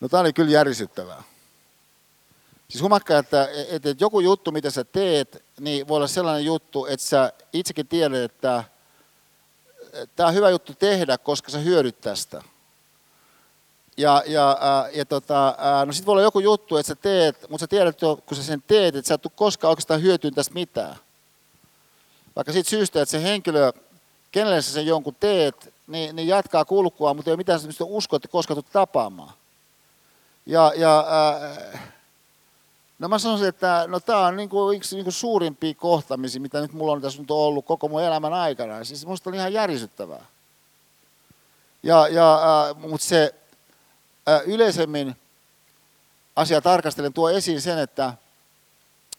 No 0.00 0.08
tämä 0.08 0.20
oli 0.20 0.32
kyllä 0.32 0.50
järisyttävää. 0.50 1.22
Siis 2.68 2.80
huomakkaa, 2.80 3.18
että, 3.18 3.48
että, 3.68 3.90
että 3.90 4.04
joku 4.04 4.20
juttu, 4.20 4.52
mitä 4.52 4.70
sä 4.70 4.84
teet, 4.84 5.44
niin 5.60 5.88
voi 5.88 5.96
olla 5.96 6.06
sellainen 6.06 6.44
juttu, 6.44 6.86
että 6.86 7.06
sä 7.06 7.32
itsekin 7.52 7.88
tiedät, 7.88 8.22
että 8.22 8.64
tämä 10.16 10.28
on 10.28 10.34
hyvä 10.34 10.50
juttu 10.50 10.74
tehdä, 10.74 11.18
koska 11.18 11.50
sä 11.50 11.58
hyödyt 11.58 12.00
tästä. 12.00 12.42
Ja, 13.96 14.22
ja, 14.26 14.58
ja 14.92 15.04
tota, 15.04 15.56
no 15.86 15.92
sitten 15.92 16.06
voi 16.06 16.12
olla 16.12 16.22
joku 16.22 16.40
juttu, 16.40 16.76
että 16.76 16.88
sä 16.88 16.94
teet, 16.94 17.40
mutta 17.50 17.62
sä 17.62 17.66
tiedät 17.66 18.02
jo, 18.02 18.16
kun 18.26 18.36
sä 18.36 18.42
sen 18.42 18.62
teet, 18.66 18.96
että 18.96 19.08
sä 19.08 19.14
et 19.14 19.22
tule 19.22 19.32
koskaan 19.36 19.70
oikeastaan 19.70 20.02
hyötyyn 20.02 20.34
tästä 20.34 20.54
mitään. 20.54 20.96
Vaikka 22.36 22.52
siitä 22.52 22.70
syystä, 22.70 23.02
että 23.02 23.10
se 23.10 23.22
henkilö, 23.22 23.72
kenelle 24.36 24.62
sä 24.62 24.72
sen 24.72 24.86
jonkun 24.86 25.16
teet, 25.20 25.74
niin, 25.86 26.16
niin 26.16 26.28
jatkaa 26.28 26.64
kulkua, 26.64 27.14
mutta 27.14 27.30
ei 27.30 27.32
ole 27.32 27.36
mitään 27.36 27.60
sellaista 27.60 27.84
uskoa, 27.84 28.16
että 28.16 28.28
koskaan 28.28 28.62
tapaamaan. 28.72 29.32
Ja, 30.46 30.72
ja 30.76 31.06
äh, 31.72 31.80
No 32.98 33.08
mä 33.08 33.18
sanoisin, 33.18 33.48
että 33.48 33.84
no 33.88 34.00
tämä 34.00 34.26
on 34.26 34.36
niinku 34.36 34.72
yksi 34.72 34.96
niinku 34.96 35.10
suurimpia 35.10 35.74
kohtamisia, 35.74 36.40
mitä 36.40 36.60
nyt 36.60 36.72
mulla 36.72 36.92
on 36.92 37.02
tässä 37.02 37.20
nyt 37.20 37.30
ollut 37.30 37.66
koko 37.66 37.88
mun 37.88 38.02
elämän 38.02 38.32
aikana. 38.32 38.84
Siis 38.84 39.06
musta 39.06 39.30
on 39.30 39.34
ihan 39.34 39.52
järisyttävää. 39.52 40.26
Ja, 41.82 42.08
ja, 42.08 42.34
äh, 42.34 42.76
mutta 42.76 43.06
se 43.06 43.34
äh, 44.28 44.40
yleisemmin 44.46 45.16
asia 46.36 46.60
tarkastelen 46.60 47.12
tuo 47.12 47.30
esiin 47.30 47.60
sen, 47.60 47.78
että 47.78 48.12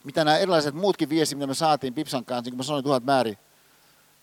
mitä 0.03 0.23
nämä 0.23 0.37
erilaiset 0.37 0.75
muutkin 0.75 1.09
viestit, 1.09 1.37
mitä 1.37 1.47
me 1.47 1.53
saatiin 1.53 1.93
Pipsan 1.93 2.25
kanssa, 2.25 2.41
niin 2.41 2.51
kuin 2.51 2.57
mä 2.57 2.63
sanoin 2.63 2.83
tuhat 2.83 3.03
määrin, 3.03 3.37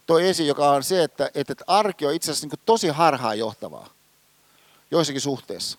toi 0.06 0.28
esiin, 0.28 0.46
joka 0.46 0.70
on 0.70 0.82
se, 0.82 1.02
että, 1.02 1.30
että 1.34 1.54
arki 1.66 2.06
on 2.06 2.14
itse 2.14 2.30
asiassa 2.30 2.46
niin 2.46 2.60
tosi 2.66 2.88
harhaanjohtavaa 2.88 3.88
joissakin 4.90 5.20
suhteissa. 5.20 5.78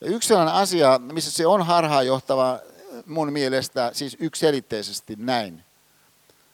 Ja 0.00 0.06
yksi 0.06 0.28
sellainen 0.28 0.54
asia, 0.54 0.98
missä 0.98 1.30
se 1.30 1.46
on 1.46 1.66
harhaanjohtava 1.66 2.58
mun 3.06 3.32
mielestä, 3.32 3.90
siis 3.94 4.16
ykselitteisesti 4.20 5.16
näin, 5.18 5.64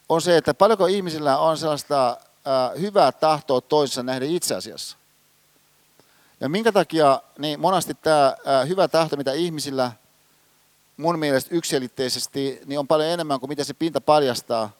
on 0.08 0.22
se, 0.22 0.36
että 0.36 0.54
paljonko 0.54 0.86
ihmisillä 0.86 1.38
on 1.38 1.58
sellaista 1.58 2.08
äh, 2.10 2.80
hyvää 2.80 3.12
tahtoa 3.12 3.60
toisessa 3.60 4.02
nähden 4.02 4.30
itse 4.30 4.54
asiassa. 4.54 4.96
Ja 6.40 6.48
minkä 6.48 6.72
takia 6.72 7.22
niin 7.38 7.60
monasti 7.60 7.94
tämä 7.94 8.26
äh, 8.26 8.68
hyvä 8.68 8.88
tahto, 8.88 9.16
mitä 9.16 9.32
ihmisillä 9.32 9.92
mun 10.96 11.18
mielestä 11.18 11.54
yksilitteisesti, 11.54 12.60
niin 12.66 12.78
on 12.78 12.88
paljon 12.88 13.08
enemmän 13.08 13.40
kuin 13.40 13.48
mitä 13.48 13.64
se 13.64 13.74
pinta 13.74 14.00
paljastaa. 14.00 14.70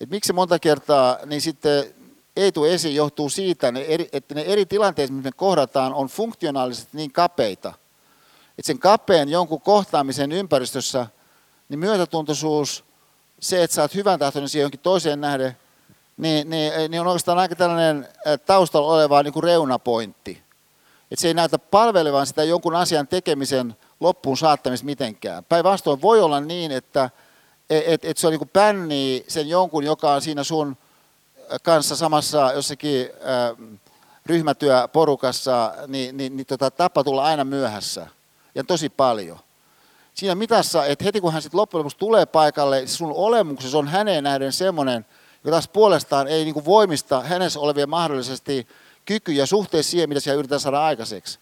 Et 0.00 0.10
miksi 0.10 0.32
monta 0.32 0.58
kertaa 0.58 1.18
niin 1.26 1.40
sitten 1.40 1.94
ei 2.36 2.52
tule 2.52 2.74
esiin, 2.74 2.94
johtuu 2.94 3.28
siitä, 3.28 3.72
että 4.12 4.34
ne 4.34 4.42
eri 4.42 4.66
tilanteet, 4.66 5.10
mitä 5.10 5.28
me 5.28 5.32
kohdataan, 5.36 5.94
on 5.94 6.06
funktionaalisesti 6.06 6.90
niin 6.92 7.12
kapeita. 7.12 7.68
Että 8.58 8.66
sen 8.66 8.78
kapeen 8.78 9.28
jonkun 9.28 9.60
kohtaamisen 9.60 10.32
ympäristössä, 10.32 11.06
niin 11.68 11.78
myötätuntoisuus, 11.78 12.84
se, 13.40 13.62
että 13.62 13.74
sä 13.74 13.82
oot 13.82 13.94
hyvän 13.94 14.18
tahtoinen 14.18 14.48
siihen 14.48 14.64
jonkin 14.64 14.80
toiseen 14.80 15.20
nähden, 15.20 15.56
niin, 16.16 16.50
niin, 16.50 16.72
niin 16.88 17.00
on 17.00 17.06
oikeastaan 17.06 17.38
aika 17.38 17.56
tällainen 17.56 18.08
taustalla 18.46 18.94
oleva 18.94 19.22
niin 19.22 19.32
kuin 19.32 19.44
reunapointti. 19.44 20.42
Että 21.10 21.20
se 21.22 21.28
ei 21.28 21.34
näytä 21.34 21.58
palvelevan 21.58 22.26
sitä 22.26 22.44
jonkun 22.44 22.74
asian 22.74 23.08
tekemisen 23.08 23.76
loppuun 24.00 24.36
saattamista 24.36 24.86
mitenkään. 24.86 25.44
Päinvastoin 25.44 26.02
voi 26.02 26.20
olla 26.20 26.40
niin, 26.40 26.72
että 26.72 27.10
et, 27.70 28.04
et, 28.04 28.18
se 28.18 28.26
on 28.26 28.30
niin 28.30 28.38
kuin 28.38 28.48
pännii 28.48 29.24
sen 29.28 29.48
jonkun, 29.48 29.84
joka 29.84 30.12
on 30.12 30.22
siinä 30.22 30.44
sun 30.44 30.76
kanssa 31.62 31.96
samassa 31.96 32.52
jossakin 32.52 33.08
äh, 33.10 33.78
ryhmätyöporukassa, 34.26 35.74
niin, 35.86 36.16
niin, 36.16 36.36
niin 36.36 36.46
tota, 36.46 36.70
tapa 36.70 37.04
tulla 37.04 37.24
aina 37.24 37.44
myöhässä. 37.44 38.06
Ja 38.54 38.64
tosi 38.64 38.88
paljon. 38.88 39.38
Siinä 40.14 40.34
mitassa, 40.34 40.86
että 40.86 41.04
heti 41.04 41.20
kun 41.20 41.32
hän 41.32 41.42
sitten 41.42 41.58
loppujen 41.58 41.78
lopuksi 41.78 41.98
tulee 41.98 42.26
paikalle, 42.26 42.86
sun 42.86 43.12
olemuksessa 43.12 43.78
on 43.78 43.88
häneen 43.88 44.24
nähden 44.24 44.52
semmoinen, 44.52 45.06
joka 45.44 45.50
taas 45.50 45.68
puolestaan 45.68 46.28
ei 46.28 46.44
niin 46.44 46.64
voimista 46.64 47.20
hänessä 47.20 47.60
olevia 47.60 47.86
mahdollisesti 47.86 48.66
kykyjä 49.04 49.46
suhteessa 49.46 49.90
siihen, 49.90 50.08
mitä 50.08 50.20
siellä 50.20 50.38
yritetään 50.38 50.60
saada 50.60 50.84
aikaiseksi. 50.84 51.38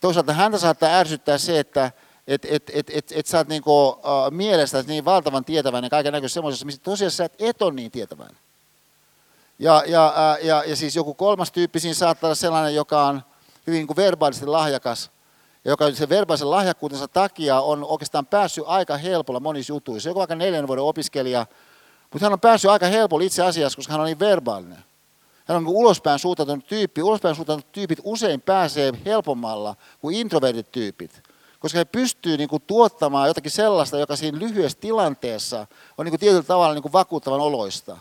Toisaalta 0.00 0.32
häntä 0.32 0.58
saattaa 0.58 0.98
ärsyttää 0.98 1.38
se, 1.38 1.58
että 1.58 1.92
et, 2.26 2.44
et, 2.44 2.70
et, 2.74 2.90
et, 2.90 3.12
et 3.16 3.26
sä 3.26 3.38
oot 3.38 3.48
niinku, 3.48 3.88
uh, 3.88 3.98
mielestä 4.30 4.82
niin 4.82 5.04
valtavan 5.04 5.44
tietäväinen 5.44 5.90
kaiken 5.90 6.12
näköisessä 6.12 6.34
semmoisessa, 6.34 6.66
missä 6.66 6.80
tosiaan 6.84 7.10
sä 7.10 7.24
et, 7.24 7.34
et 7.38 7.62
ole 7.62 7.72
niin 7.72 7.90
tietäväinen. 7.90 8.36
Ja, 9.58 9.82
ja, 9.86 10.14
uh, 10.16 10.46
ja, 10.46 10.64
ja 10.66 10.76
siis 10.76 10.96
joku 10.96 11.14
kolmas 11.14 11.52
tyyppi 11.52 11.80
siinä 11.80 11.94
saattaa 11.94 12.28
olla 12.28 12.34
sellainen, 12.34 12.74
joka 12.74 13.06
on 13.06 13.22
hyvin 13.66 13.78
niin 13.78 13.86
kuin 13.86 13.96
verbaalisesti 13.96 14.46
lahjakas, 14.46 15.10
ja 15.64 15.70
joka 15.70 15.90
sen 15.90 16.08
verbaalisen 16.08 16.50
lahjakkuutensa 16.50 17.08
takia 17.08 17.60
on 17.60 17.84
oikeastaan 17.84 18.26
päässyt 18.26 18.64
aika 18.66 18.96
helpolla 18.96 19.40
monissa 19.40 19.72
jutuissa. 19.72 20.08
Joku 20.08 20.18
vaikka 20.18 20.34
neljän 20.34 20.66
vuoden 20.66 20.84
opiskelija, 20.84 21.46
mutta 22.12 22.26
hän 22.26 22.32
on 22.32 22.40
päässyt 22.40 22.70
aika 22.70 22.86
helpolla 22.86 23.24
itse 23.24 23.42
asiassa, 23.42 23.76
koska 23.76 23.92
hän 23.92 24.00
on 24.00 24.06
niin 24.06 24.18
verbaalinen. 24.18 24.84
Hän 25.44 25.56
on 25.56 25.64
niin 25.64 25.76
ulospäin 25.76 26.18
suuntautunut 26.18 26.66
tyyppi. 26.66 27.02
Ulospäin 27.02 27.34
suuntautunut 27.34 27.72
tyypit 27.72 27.98
usein 28.04 28.40
pääsee 28.40 28.92
helpommalla 29.04 29.76
kuin 30.00 30.16
introvertit 30.16 30.72
tyypit, 30.72 31.22
koska 31.62 31.78
he 31.78 31.84
pystyvät 31.84 32.38
niin 32.38 32.48
kuin 32.48 32.62
tuottamaan 32.66 33.28
jotakin 33.28 33.50
sellaista, 33.50 33.98
joka 33.98 34.16
siinä 34.16 34.38
lyhyessä 34.38 34.78
tilanteessa 34.80 35.66
on 35.98 36.06
niin 36.06 36.12
kuin 36.12 36.20
tietyllä 36.20 36.42
tavalla 36.42 36.74
niin 36.74 36.82
kuin 36.82 36.92
vakuuttavan 36.92 37.40
oloista. 37.40 37.98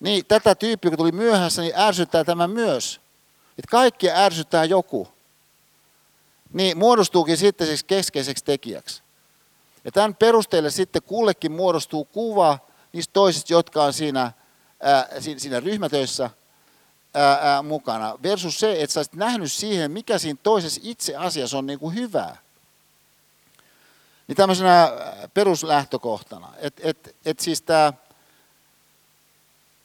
Niin 0.00 0.26
tätä 0.26 0.54
tyyppiä, 0.54 0.90
kun 0.90 0.98
tuli 0.98 1.12
myöhässä, 1.12 1.62
niin 1.62 1.74
ärsyttää 1.76 2.24
tämä 2.24 2.48
myös. 2.48 3.00
Että 3.58 3.70
kaikki 3.70 4.10
ärsyttää 4.10 4.64
joku. 4.64 5.08
Niin 6.52 6.78
muodostuukin 6.78 7.36
sitten 7.36 7.66
siis 7.66 7.84
keskeiseksi 7.84 8.44
tekijäksi. 8.44 9.02
Ja 9.84 9.92
tämän 9.92 10.14
perusteelle 10.14 10.70
sitten 10.70 11.02
kullekin 11.02 11.52
muodostuu 11.52 12.04
kuva 12.04 12.58
niistä 12.92 13.12
toisista, 13.12 13.52
jotka 13.52 13.84
on 13.84 13.92
siinä 13.92 14.32
ää, 14.80 15.08
siinä 15.36 15.60
ryhmätöissä 15.60 16.30
ää, 17.14 17.38
ää, 17.42 17.62
mukana, 17.62 18.18
versus 18.22 18.60
se, 18.60 18.82
että 18.82 18.94
sä 18.94 19.00
olisit 19.00 19.14
nähnyt 19.14 19.52
siihen, 19.52 19.90
mikä 19.90 20.18
siinä 20.18 20.38
toisessa 20.42 20.80
itse 20.84 21.16
asiassa 21.16 21.58
on 21.58 21.66
niin 21.66 21.78
kuin 21.78 21.94
hyvää. 21.94 22.49
Niin 24.30 24.36
tämmöisenä 24.36 24.92
peruslähtökohtana, 25.34 26.52
että 26.58 26.82
et, 26.84 27.16
et 27.24 27.40
siis 27.40 27.62
tämä 27.62 27.92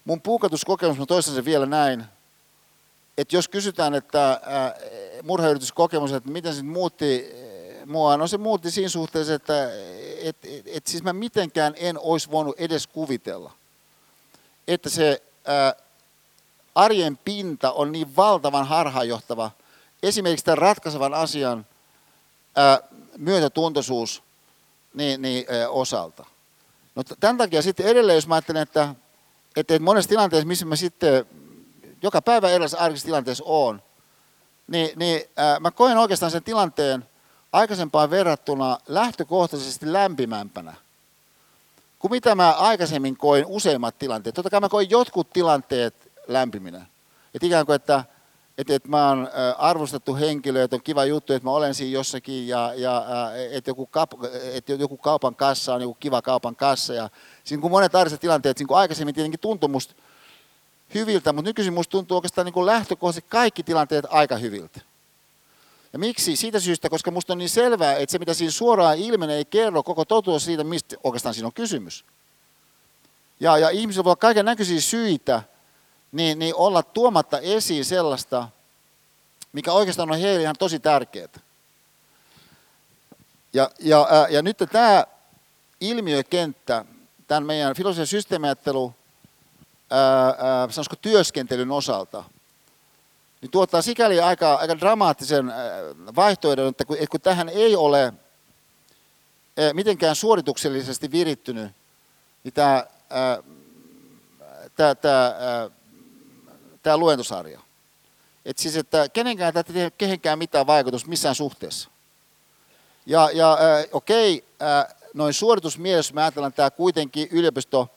mun 0.05 0.21
puukatuskokemus, 0.21 0.97
mä 0.97 1.05
toistan 1.05 1.35
sen 1.35 1.45
vielä 1.45 1.65
näin, 1.65 2.05
että 3.17 3.35
jos 3.35 3.47
kysytään, 3.47 3.93
että 3.93 4.41
murhayrityskokemus, 5.23 6.11
että 6.11 6.29
miten 6.29 6.55
se 6.55 6.63
muutti 6.63 7.25
mua, 7.85 8.17
no 8.17 8.27
se 8.27 8.37
muutti 8.37 8.71
siinä 8.71 8.89
suhteessa, 8.89 9.33
että 9.33 9.69
et, 10.21 10.37
et, 10.43 10.63
et 10.65 10.87
siis 10.87 11.03
mä 11.03 11.13
mitenkään 11.13 11.73
en 11.77 11.99
olisi 11.99 12.31
voinut 12.31 12.55
edes 12.59 12.87
kuvitella– 12.87 13.51
että 14.67 14.89
se 14.89 15.21
ää, 15.45 15.75
arjen 16.75 17.17
pinta 17.17 17.71
on 17.71 17.91
niin 17.91 18.15
valtavan 18.15 18.67
harhaanjohtava. 18.67 19.51
Esimerkiksi 20.03 20.45
tämän 20.45 20.57
ratkaisevan 20.57 21.13
asian 21.13 21.65
ää, 22.55 22.79
myötätuntoisuus 23.17 24.24
niin, 24.95 25.21
niin, 25.21 25.45
osalta. 25.69 26.25
No, 26.95 27.03
tämän 27.19 27.37
takia 27.37 27.61
sitten 27.61 27.85
edelleen, 27.85 28.15
jos 28.15 28.27
mä 28.27 28.35
ajattelen, 28.35 28.61
että, 28.61 28.95
että 29.55 29.79
monessa 29.79 30.09
tilanteessa, 30.09 30.47
missä 30.47 30.65
mä 30.65 30.75
sitten 30.75 31.25
joka 32.01 32.21
päivä 32.21 32.49
erilaisessa 32.49 32.83
arkisessa 32.83 33.05
tilanteessa 33.05 33.43
on, 33.47 33.81
niin, 34.67 34.89
niin 34.99 35.21
ää, 35.35 35.59
mä 35.59 35.71
koen 35.71 35.97
oikeastaan 35.97 36.31
sen 36.31 36.43
tilanteen 36.43 37.05
aikaisempaan 37.53 38.09
verrattuna 38.09 38.77
lähtökohtaisesti 38.87 39.93
lämpimämpänä 39.93 40.75
kuin 41.99 42.11
mitä 42.11 42.35
mä 42.35 42.51
aikaisemmin 42.51 43.17
koin 43.17 43.45
useimmat 43.47 43.99
tilanteet. 43.99 44.35
Totta 44.35 44.49
kai 44.49 44.59
mä 44.59 44.69
koin 44.69 44.89
jotkut 44.89 45.33
tilanteet 45.33 46.11
lämpiminä. 46.27 46.85
Että 47.33 47.45
ikään 47.47 47.65
kuin, 47.65 47.75
että, 47.75 48.03
että, 48.57 48.75
että 48.75 48.89
mä 48.89 49.09
oon 49.09 49.29
arvostettu 49.57 50.15
henkilö, 50.15 50.63
että 50.63 50.75
on 50.75 50.81
kiva 50.81 51.05
juttu, 51.05 51.33
että 51.33 51.47
mä 51.47 51.51
olen 51.51 51.75
siinä 51.75 51.93
jossakin 51.93 52.47
ja, 52.47 52.73
ja 52.75 53.05
että, 53.51 53.69
joku 53.69 53.85
kap, 53.85 54.11
että 54.53 54.73
joku 54.73 54.97
kaupan 54.97 55.35
kassa 55.35 55.73
on 55.73 55.81
joku 55.81 55.93
kiva 55.93 56.21
kaupan 56.21 56.55
kassa. 56.55 56.93
Ja 56.93 57.09
siinä 57.43 57.61
kun 57.61 57.71
monet 57.71 57.95
arkiset 57.95 58.21
tilanteet, 58.21 58.57
siinä 58.57 58.67
kun 58.67 58.77
aikaisemmin 58.77 59.15
tietenkin 59.15 59.39
tuntui 59.39 59.69
musta 59.69 59.93
hyviltä, 60.93 61.33
mutta 61.33 61.49
nykyisin 61.49 61.73
musta 61.73 61.91
tuntuu 61.91 62.17
oikeastaan 62.17 62.45
niin 62.45 62.65
lähtökohtaisesti 62.65 63.29
kaikki 63.29 63.63
tilanteet 63.63 64.05
aika 64.09 64.37
hyviltä. 64.37 64.81
Ja 65.93 65.99
miksi? 65.99 66.35
Siitä 66.35 66.59
syystä, 66.59 66.89
koska 66.89 67.11
minusta 67.11 67.33
on 67.33 67.39
niin 67.39 67.49
selvää, 67.49 67.95
että 67.95 68.11
se 68.11 68.19
mitä 68.19 68.33
siinä 68.33 68.51
suoraan 68.51 68.97
ilmenee 68.97 69.37
ei 69.37 69.45
kerro 69.45 69.83
koko 69.83 70.05
totuus 70.05 70.45
siitä, 70.45 70.63
mistä 70.63 70.95
oikeastaan 71.03 71.33
siinä 71.33 71.47
on 71.47 71.53
kysymys. 71.53 72.05
Ja, 73.39 73.57
ja 73.57 73.69
ihmisillä 73.69 74.03
voi 74.03 74.09
olla 74.09 74.15
kaiken 74.15 74.45
näköisiä 74.45 74.81
syitä 74.81 75.43
niin, 76.15 76.39
niin 76.39 76.55
olla 76.55 76.83
tuomatta 76.83 77.39
esiin 77.39 77.85
sellaista, 77.85 78.49
mikä 79.53 79.71
oikeastaan 79.71 80.11
on 80.11 80.19
heille 80.19 80.41
ihan 80.41 80.55
tosi 80.59 80.79
tärkeää. 80.79 81.27
Ja, 83.53 83.71
ja, 83.79 84.07
ja 84.29 84.41
nyt 84.41 84.57
tämä 84.71 85.05
ilmiökenttä, 85.81 86.85
tämän 87.27 87.45
meidän 87.45 87.75
filosofian 87.75 88.07
systeemiajattelu, 88.07 88.93
sanoisiko 90.69 90.95
työskentelyn 90.95 91.71
osalta– 91.71 92.23
niin 93.45 93.51
tuottaa 93.51 93.81
sikäli 93.81 94.19
aika, 94.19 94.55
aika 94.55 94.79
dramaattisen 94.79 95.53
vaihtoehdon, 96.15 96.67
että 96.67 96.85
kun, 96.85 96.95
että 96.95 97.07
kun 97.11 97.21
tähän 97.21 97.49
ei 97.49 97.75
ole 97.75 98.13
mitenkään 99.73 100.15
suorituksellisesti 100.15 101.11
virittynyt, 101.11 101.71
niin 102.43 102.53
tämä, 102.53 102.85
tämä, 104.75 104.95
tämä, 104.95 105.35
tämä 106.85 106.97
luentosarja. 106.97 107.61
Että 108.45 108.61
siis, 108.61 108.77
että 108.77 109.09
kenenkään 109.09 109.53
tämä 109.53 109.83
ei 109.83 109.91
kehenkään 109.97 110.39
mitään 110.39 110.67
vaikutusta 110.67 111.09
missään 111.09 111.35
suhteessa. 111.35 111.89
Ja, 113.05 113.29
ja 113.33 113.57
okei, 113.91 114.45
noin 115.13 115.33
suoritusmielessä 115.33 116.13
me 116.13 116.21
ajatellaan 116.21 116.53
tämä 116.53 116.71
kuitenkin 116.71 117.27
yliopisto 117.31 117.89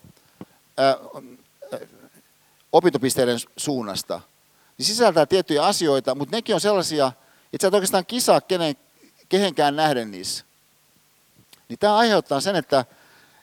opintopisteiden 2.72 3.38
suunnasta– 3.56 4.20
niin 4.78 4.86
sisältää 4.86 5.26
tiettyjä 5.26 5.64
asioita, 5.64 6.14
mutta 6.14 6.36
nekin 6.36 6.54
on 6.54 6.60
sellaisia, 6.60 7.12
että 7.52 7.62
sä 7.64 7.68
et 7.68 7.74
oikeastaan 7.74 8.06
kisaa 8.06 8.40
kenen, 8.40 8.76
kehenkään 9.28 9.76
nähden 9.76 10.10
niissä. 10.10 10.44
Niin 11.68 11.78
tämä 11.78 11.96
aiheuttaa 11.96 12.40
sen, 12.40 12.56
että, 12.56 12.84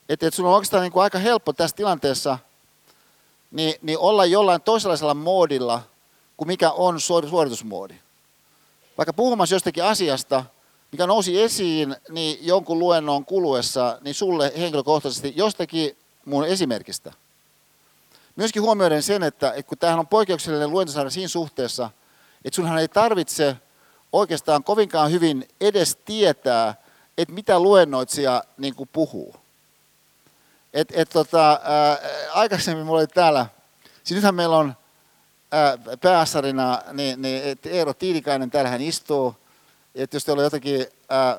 että, 0.10 0.28
että 0.28 0.36
sun 0.36 0.46
on 0.46 0.54
oikeastaan 0.54 0.84
niin 0.84 0.92
kuin 0.92 1.04
aika 1.04 1.20
helppo 1.20 1.54
tässä 1.54 1.76
tilanteessa 1.76 2.38
niin, 3.52 3.76
niin 3.82 3.98
olla 3.98 4.26
jollain 4.26 4.62
toisenlaisella 4.62 5.14
moodilla 5.14 5.82
kuin 6.38 6.48
mikä 6.48 6.72
on 6.72 7.00
suoritusmoodi. 7.02 7.94
Vaikka 8.98 9.14
puhumassa 9.14 9.56
jostakin 9.56 9.84
asiasta, 9.84 10.46
mikä 10.92 11.08
nousi 11.08 11.42
esiin 11.42 11.96
niin 12.10 12.40
jonkun 12.42 12.80
luennon 12.80 13.26
kuluessa, 13.26 13.98
niin 14.02 14.16
sulle 14.16 14.54
henkilökohtaisesti 14.58 15.34
jostakin 15.36 15.98
mun 16.26 16.46
esimerkistä. 16.46 17.12
Myöskin 18.36 18.62
huomioiden 18.62 19.04
sen, 19.04 19.24
että, 19.24 19.52
että 19.52 19.70
kun 19.70 19.78
tämähän 19.78 20.00
on 20.00 20.08
poikkeuksellinen 20.08 20.70
luentosarja 20.70 21.10
siinä 21.10 21.28
suhteessa, 21.28 21.90
että 22.46 22.56
sunhan 22.56 22.78
ei 22.78 22.88
tarvitse 22.88 23.56
oikeastaan 24.14 24.64
kovinkaan 24.64 25.12
hyvin 25.12 25.48
edes 25.62 25.96
tietää, 26.06 26.76
että 27.18 27.34
mitä 27.34 27.60
luennoitsija 27.60 28.44
niin 28.58 28.76
kuin 28.76 28.90
puhuu. 28.94 29.36
Et, 30.76 30.88
et 30.94 31.10
tota, 31.10 31.60
ää, 31.64 31.98
aikaisemmin 32.34 32.86
mulla 32.86 33.00
oli 33.00 33.08
täällä, 33.08 33.46
siis 34.04 34.16
nythän 34.16 34.36
meillä 34.36 34.58
on 34.58 34.74
ää, 35.52 35.78
päässarina, 36.02 36.82
niin, 36.94 37.22
niin 37.22 37.44
et 37.44 37.66
Eero 37.66 37.94
Tiilikainen 37.94 38.52
täällähän 38.52 38.82
istuu, 38.82 39.36
että 39.96 40.16
jos 40.16 40.26
teillä 40.26 40.40
on 40.40 40.44
jotakin 40.44 40.86
ää, 41.10 41.38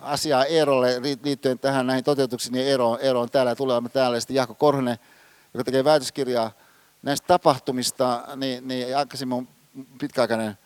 asiaa 0.00 0.44
Eerolle 0.44 1.02
liittyen 1.22 1.58
tähän 1.58 1.86
näihin 1.86 2.04
toteutuksiin, 2.04 2.52
niin 2.52 2.66
Eero, 2.66 2.98
Eero 3.00 3.20
on 3.20 3.30
täällä 3.30 3.50
ja 3.50 3.56
tulee 3.56 3.80
täällä. 3.92 4.16
Ja 4.16 4.20
sitten 4.20 4.36
Jaakko 4.36 4.54
Korhonen, 4.54 4.98
joka 5.54 5.64
tekee 5.64 5.84
väitöskirjaa 5.84 6.50
näistä 7.02 7.26
tapahtumista, 7.26 8.24
niin, 8.36 8.68
niin 8.68 8.96
aikaisemmin 8.96 9.38
on 9.38 9.48
pitkäaikainen 10.00 10.58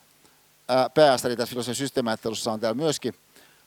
päästari 0.93 1.35
tässä 1.35 1.49
filosofian 1.49 1.75
systeemiajattelussa 1.75 2.51
on 2.51 2.59
täällä 2.59 2.77
myöskin. 2.77 3.15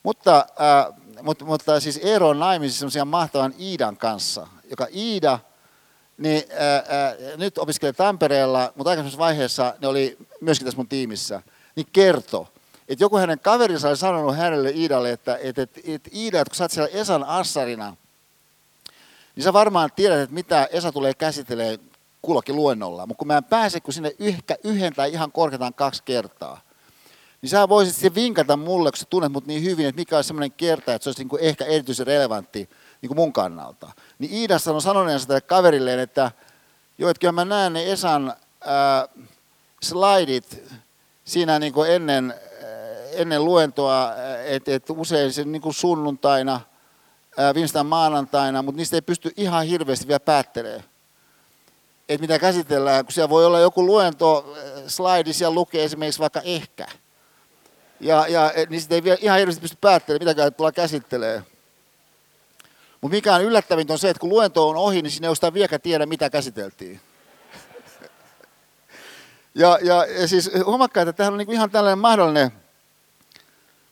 Mutta, 0.02 0.46
ää, 0.58 0.92
mutta, 1.22 1.44
mutta 1.44 1.80
siis 1.80 2.00
Eero 2.02 2.28
on 2.28 2.38
naimisissa 2.38 2.78
semmoisia 2.78 3.04
mahtavan 3.04 3.54
Iidan 3.60 3.96
kanssa, 3.96 4.46
joka 4.70 4.86
Iida 4.94 5.38
niin, 6.18 6.42
ää, 6.52 6.74
ää, 6.74 7.14
nyt 7.36 7.58
opiskelee 7.58 7.92
Tampereella, 7.92 8.72
mutta 8.76 8.90
aikaisemmassa 8.90 9.18
vaiheessa 9.18 9.74
ne 9.80 9.88
oli 9.88 10.18
myöskin 10.40 10.64
tässä 10.64 10.76
mun 10.76 10.88
tiimissä, 10.88 11.42
niin 11.76 11.86
kertoo, 11.92 12.48
että 12.88 13.04
joku 13.04 13.16
hänen 13.16 13.38
kaverinsa 13.38 13.88
oli 13.88 13.96
sanonut 13.96 14.36
hänelle 14.36 14.70
Iidalle, 14.70 15.10
että, 15.10 15.38
että, 15.42 15.62
että, 15.62 15.80
että 15.84 16.10
Iida, 16.14 16.40
että 16.40 16.50
kun 16.50 16.56
sä 16.56 16.64
oot 16.64 16.70
siellä 16.70 16.90
Esan 16.92 17.24
assarina, 17.24 17.96
niin 19.36 19.44
sä 19.44 19.52
varmaan 19.52 19.90
tiedät, 19.96 20.20
että 20.20 20.34
mitä 20.34 20.68
Esa 20.72 20.92
tulee 20.92 21.14
käsittelemään 21.14 21.78
kullakin 22.22 22.56
luennolla. 22.56 23.06
Mutta 23.06 23.18
kun 23.18 23.26
mä 23.26 23.36
en 23.36 23.44
pääse 23.44 23.80
kun 23.80 23.94
sinne 23.94 24.12
yhkä, 24.18 24.56
yhden 24.64 24.92
tai 24.94 25.12
ihan 25.12 25.32
korkeintaan 25.32 25.74
kaksi 25.74 26.02
kertaa, 26.02 26.60
niin 27.42 27.50
sä 27.50 27.68
voisit 27.68 27.94
sitten 27.94 28.14
vinkata 28.14 28.56
mulle, 28.56 28.90
kun 28.90 28.98
sä 28.98 29.04
tunnet 29.10 29.32
mut 29.32 29.46
niin 29.46 29.62
hyvin, 29.62 29.86
että 29.86 30.00
mikä 30.00 30.16
olisi 30.16 30.26
semmoinen 30.26 30.52
kerta, 30.52 30.94
että 30.94 31.04
se 31.04 31.08
olisi 31.08 31.20
niin 31.20 31.28
kuin 31.28 31.42
ehkä 31.42 31.64
erityisen 31.64 32.06
relevantti 32.06 32.68
niin 33.02 33.16
mun 33.16 33.32
kannalta. 33.32 33.90
Niin 34.18 34.34
Iida 34.34 34.58
sanoi 34.58 34.82
sanoneensa 34.82 35.26
tälle 35.26 35.40
kaverilleen, 35.40 35.98
että 35.98 36.30
joo, 36.98 37.10
että 37.10 37.20
kyllä 37.20 37.32
mä 37.32 37.44
näen 37.44 37.72
ne 37.72 37.92
Esan 37.92 38.28
äh, 38.28 39.24
slaidit 39.82 40.62
siinä 41.24 41.58
niin 41.58 41.72
kuin 41.72 41.90
ennen, 41.90 42.30
äh, 42.30 43.20
ennen 43.20 43.44
luentoa, 43.44 44.12
että 44.44 44.74
et 44.74 44.90
usein 44.90 45.32
se 45.32 45.44
niin 45.44 45.74
sunnuntaina, 45.74 46.60
äh, 47.38 47.54
viimeistään 47.54 47.86
maanantaina, 47.86 48.62
mutta 48.62 48.76
niistä 48.76 48.96
ei 48.96 49.02
pysty 49.02 49.32
ihan 49.36 49.66
hirveästi 49.66 50.08
vielä 50.08 50.20
päättelemään 50.20 50.84
että 52.08 52.20
mitä 52.20 52.38
käsitellään, 52.38 53.04
kun 53.04 53.12
siellä 53.12 53.28
voi 53.28 53.46
olla 53.46 53.60
joku 53.60 53.86
luento, 53.86 54.54
äh, 54.56 54.82
slaidi, 54.86 55.32
siellä 55.32 55.54
lukee 55.54 55.84
esimerkiksi 55.84 56.20
vaikka 56.20 56.40
ehkä. 56.40 56.86
Ja, 58.02 58.26
ja 58.28 58.52
niin 58.68 58.80
sitten 58.80 58.96
ei 58.96 59.04
vielä 59.04 59.18
ihan 59.20 59.38
hirveästi 59.38 59.60
pysty 59.60 59.76
päättelemään, 59.80 60.36
mitä 60.36 60.50
tullaan 60.50 60.74
käsittelee. 60.74 61.42
Mutta 63.00 63.14
mikä 63.14 63.34
on 63.34 63.42
yllättävintä 63.42 63.92
on 63.92 63.98
se, 63.98 64.10
että 64.10 64.20
kun 64.20 64.30
luento 64.30 64.68
on 64.68 64.76
ohi, 64.76 65.02
niin 65.02 65.10
sinne 65.10 65.28
ei 65.28 65.34
sitä 65.34 65.54
vieläkään 65.54 65.80
tiedä, 65.80 66.06
mitä 66.06 66.30
käsiteltiin. 66.30 67.00
ja, 69.54 69.78
ja, 69.82 70.06
ja 70.06 70.28
siis 70.28 70.50
huomakkaa, 70.64 71.02
että 71.02 71.12
tähän 71.12 71.32
on 71.32 71.38
niinku 71.38 71.52
ihan 71.52 71.70
tällainen 71.70 71.98
mahdollinen 71.98 72.52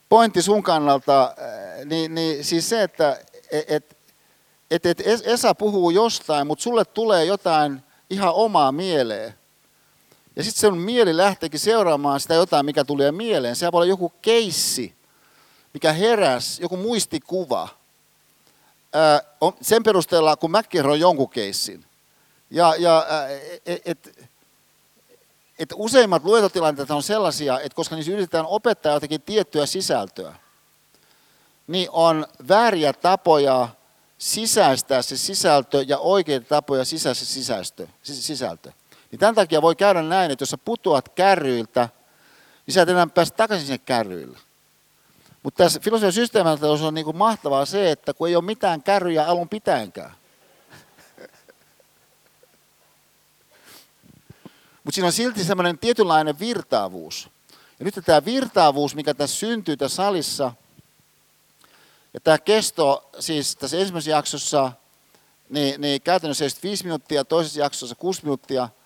pointti 0.09 0.43
sun 0.43 0.63
kannalta, 0.63 1.23
äh, 1.23 1.85
niin, 1.85 2.15
niin 2.15 2.45
siis 2.45 2.69
se, 2.69 2.83
että 2.83 3.21
et, 3.51 3.97
et, 4.71 4.85
et 4.87 5.01
Esa 5.25 5.55
puhuu 5.55 5.91
jostain, 5.91 6.47
mutta 6.47 6.63
sulle 6.63 6.85
tulee 6.85 7.25
jotain 7.25 7.83
ihan 8.11 8.35
omaa 8.35 8.73
mieleen. 8.73 9.40
Ja 10.37 10.45
sitten 10.45 10.61
sun 10.61 10.79
mieli 10.79 11.17
lähteekin 11.17 11.61
seuraamaan 11.61 12.21
sitä 12.21 12.35
jotain, 12.35 12.67
mikä 12.67 12.85
tulee 12.85 13.13
mieleen. 13.13 13.57
Se 13.57 13.73
voi 13.73 13.79
olla 13.79 13.87
joku 13.87 14.13
keissi, 14.23 14.95
mikä 15.75 15.93
heräs, 15.93 16.61
joku 16.61 16.77
muistikuva. 16.77 17.69
Sen 19.63 19.83
perusteella, 19.83 20.37
kun 20.37 20.51
mä 20.51 20.63
kerron 20.63 21.01
jonkun 21.01 21.31
keissin. 21.31 21.85
Ja, 22.51 22.75
ja 22.79 23.07
et, 23.67 23.83
et, 23.85 24.29
et 25.59 25.73
useimmat 25.75 26.25
luentotilanteet 26.25 26.91
on 26.91 27.03
sellaisia, 27.03 27.61
että 27.61 27.77
koska 27.77 27.97
niissä 27.97 28.13
yritetään 28.13 28.47
opettaa 28.47 28.93
jotakin 28.93 29.23
tiettyä 29.23 29.67
sisältöä, 29.67 30.35
niin 31.67 31.89
on 31.91 32.27
vääriä 32.49 32.93
tapoja 32.93 33.69
sisäistää 34.19 35.03
se 35.03 35.17
sisältö 35.17 35.85
ja 35.87 35.99
oikeita 35.99 36.47
tapoja 36.49 36.85
sisäistä 36.85 37.25
sisältö. 37.25 37.87
sisältö. 38.03 38.73
Niin 39.11 39.21
tämän 39.21 39.35
takia 39.35 39.63
voi 39.63 39.77
käydä 39.77 40.03
näin, 40.03 40.31
että 40.31 40.43
jos 40.43 40.51
sä 40.51 40.59
putoat 40.59 41.09
kärryiltä, 41.09 41.89
niin 42.67 42.75
sä 42.75 42.83
et 42.83 42.89
enää 42.89 43.07
pääse 43.07 43.35
takaisin 43.35 43.67
sinne 43.67 43.79
kärryille. 43.79 44.39
Mutta 45.43 45.65
tässä 45.65 45.81
filosofian 45.81 46.13
systeemiltä 46.13 46.67
on 46.67 46.95
niin 46.95 47.05
kuin 47.05 47.17
mahtavaa 47.17 47.65
se, 47.65 47.91
että 47.91 48.15
kun 48.15 48.29
ei 48.29 48.37
ole 48.37 48.45
mitään 48.45 48.83
kärryjä 48.83 49.27
alun 49.27 49.49
pitäänkään. 49.49 50.13
Mutta 54.85 54.95
siinä 54.95 55.07
on 55.07 55.13
silti 55.13 55.45
semmoinen 55.45 55.79
tietynlainen 55.79 56.39
virtaavuus. 56.39 57.29
Ja 57.79 57.85
nyt 57.85 57.95
tämä 58.05 58.25
virtaavuus, 58.25 58.95
mikä 58.95 59.15
tässä 59.15 59.37
syntyy 59.37 59.77
tässä 59.77 59.97
salissa, 59.97 60.53
ja 62.15 62.21
tämä 62.21 62.39
kesto, 62.39 63.11
siis 63.19 63.57
tässä 63.57 63.77
ensimmäisessä 63.77 64.11
jaksossa, 64.11 64.73
niin, 65.49 65.81
niin 65.81 66.03
käytännössä 66.03 66.45
5 66.63 66.85
minuuttia, 66.85 67.25
toisessa 67.25 67.61
jaksossa 67.61 67.95
6 67.95 68.23
minuuttia– 68.23 68.69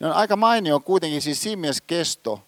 ne 0.00 0.06
on 0.06 0.12
aika 0.12 0.36
mainio 0.36 0.80
kuitenkin 0.80 1.22
siis 1.22 1.42
siinä 1.42 1.60
mielessä 1.60 1.84
kesto, 1.86 2.40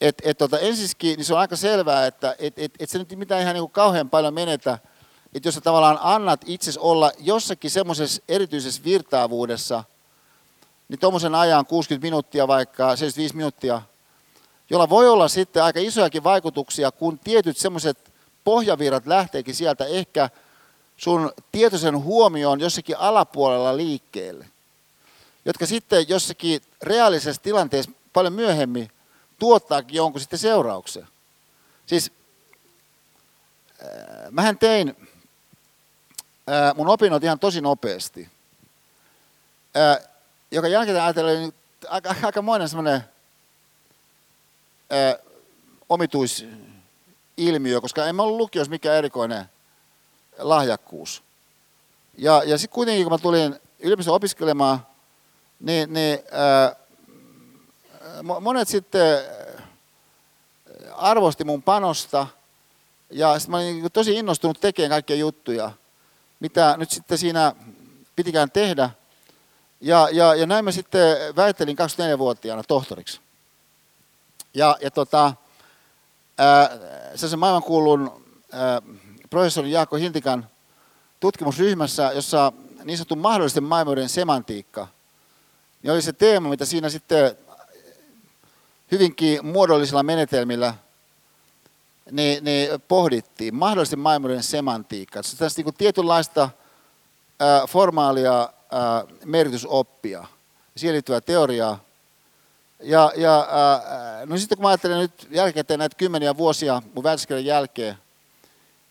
että 0.00 0.22
et 0.26 0.38
tota, 0.38 0.58
ensinnäkin 0.58 1.16
niin 1.16 1.24
se 1.24 1.34
on 1.34 1.40
aika 1.40 1.56
selvää, 1.56 2.06
että 2.06 2.36
et, 2.38 2.54
et, 2.56 2.72
et 2.78 2.90
se 2.90 2.98
nyt 2.98 3.16
mitään 3.16 3.42
ihan 3.42 3.54
niin 3.54 3.70
kauhean 3.70 4.10
paljon 4.10 4.34
menetä, 4.34 4.78
että 5.34 5.48
jos 5.48 5.54
sä 5.54 5.60
tavallaan 5.60 5.98
annat 6.02 6.40
itse 6.46 6.72
olla 6.78 7.12
jossakin 7.18 7.70
semmoisessa 7.70 8.22
erityisessä 8.28 8.84
virtaavuudessa, 8.84 9.84
niin 10.88 10.98
tuommoisen 10.98 11.34
ajan 11.34 11.66
60 11.66 12.06
minuuttia 12.06 12.48
vaikka 12.48 12.96
75 12.96 13.36
minuuttia, 13.36 13.82
jolla 14.70 14.88
voi 14.88 15.08
olla 15.08 15.28
sitten 15.28 15.64
aika 15.64 15.80
isojakin 15.80 16.24
vaikutuksia, 16.24 16.92
kun 16.92 17.18
tietyt 17.18 17.56
semmoiset 17.56 18.12
pohjavirrat 18.44 19.06
lähteekin 19.06 19.54
sieltä 19.54 19.84
ehkä 19.84 20.30
sun 20.96 21.32
tietoisen 21.52 22.04
huomioon 22.04 22.60
jossakin 22.60 22.98
alapuolella 22.98 23.76
liikkeelle 23.76 24.46
jotka 25.44 25.66
sitten 25.66 26.08
jossakin 26.08 26.62
reaalisessa 26.82 27.42
tilanteessa 27.42 27.90
paljon 28.12 28.32
myöhemmin 28.32 28.90
tuottaakin 29.38 29.96
jonkun 29.96 30.20
sitten 30.20 30.38
seurauksen. 30.38 31.08
Siis 31.86 32.12
äh, 33.82 34.30
mähän 34.30 34.58
tein 34.58 34.96
äh, 36.50 36.74
mun 36.74 36.88
opinnot 36.88 37.24
ihan 37.24 37.38
tosi 37.38 37.60
nopeasti, 37.60 38.28
äh, 39.76 40.08
joka 40.50 40.68
jälkeen 40.68 41.02
ajatellen 41.02 41.38
niin 41.40 41.54
aika, 41.88 42.14
aikamoinen 42.22 42.68
semmoinen 42.68 43.04
äh, 44.92 45.14
omituisilmiö, 45.88 47.80
koska 47.80 48.06
en 48.06 48.16
mä 48.16 48.22
ollut 48.22 48.36
lukiossa 48.36 48.70
mikään 48.70 48.96
erikoinen 48.96 49.44
lahjakkuus. 50.38 51.22
Ja, 52.18 52.42
ja 52.46 52.58
sitten 52.58 52.74
kuitenkin, 52.74 53.04
kun 53.04 53.12
mä 53.12 53.18
tulin 53.18 53.60
yliopistoon 53.78 54.16
opiskelemaan, 54.16 54.86
niin, 55.60 55.92
niin 55.92 56.18
äh, 56.18 56.76
monet 58.40 58.68
sitten 58.68 59.18
arvosti 60.96 61.44
mun 61.44 61.62
panosta 61.62 62.26
ja 63.10 63.38
sitten 63.38 63.50
mä 63.50 63.56
olin 63.56 63.82
niin 63.82 63.92
tosi 63.92 64.14
innostunut 64.14 64.60
tekemään 64.60 64.90
kaikkia 64.90 65.16
juttuja, 65.16 65.70
mitä 66.40 66.74
nyt 66.76 66.90
sitten 66.90 67.18
siinä 67.18 67.52
pitikään 68.16 68.50
tehdä. 68.50 68.90
Ja, 69.80 70.08
ja, 70.12 70.34
ja 70.34 70.46
näin 70.46 70.64
mä 70.64 70.72
sitten 70.72 71.36
väittelin 71.36 71.76
24-vuotiaana 71.78 72.62
tohtoriksi. 72.62 73.20
Ja, 74.54 74.76
ja 74.80 74.90
tota, 74.90 75.34
se 77.14 77.36
maailmankuulun 77.36 78.24
ää, 78.52 78.82
professori 79.30 79.70
Jaakko 79.70 79.96
Hintikan 79.96 80.48
tutkimusryhmässä, 81.20 82.12
jossa 82.14 82.52
niin 82.84 82.98
sanottu 82.98 83.16
mahdollisten 83.16 83.64
maailmoiden 83.64 84.08
semantiikka– 84.08 84.86
niin 85.82 85.92
oli 85.92 86.02
se 86.02 86.12
teema, 86.12 86.48
mitä 86.48 86.64
siinä 86.64 86.88
sitten 86.88 87.38
hyvinkin 88.92 89.46
muodollisilla 89.46 90.02
menetelmillä 90.02 90.74
niin, 92.10 92.44
niin 92.44 92.68
pohdittiin 92.88 93.54
mahdollisesti 93.54 93.96
maailmoiden 93.96 94.42
semantiikkaa. 94.42 95.22
Se 95.22 95.34
on 95.34 95.38
tästä 95.38 95.62
niin 95.62 95.74
tietynlaista 95.74 96.50
ää, 97.40 97.66
formaalia 97.66 98.52
ää, 98.72 99.04
merkitysoppia, 99.24 100.26
siihen 100.76 100.94
liittyvää 100.94 101.20
teoriaa. 101.20 101.80
Ja, 102.82 103.12
ja 103.16 103.48
ää, 103.50 104.26
no 104.26 104.38
sitten 104.38 104.58
kun 104.58 104.62
mä 104.62 104.68
ajattelen 104.68 104.98
nyt 104.98 105.28
jälkeen 105.30 105.64
näitä 105.78 105.96
kymmeniä 105.96 106.36
vuosia 106.36 106.82
mun 106.94 107.04
väitöskirjan 107.04 107.44
jälkeen, 107.44 107.98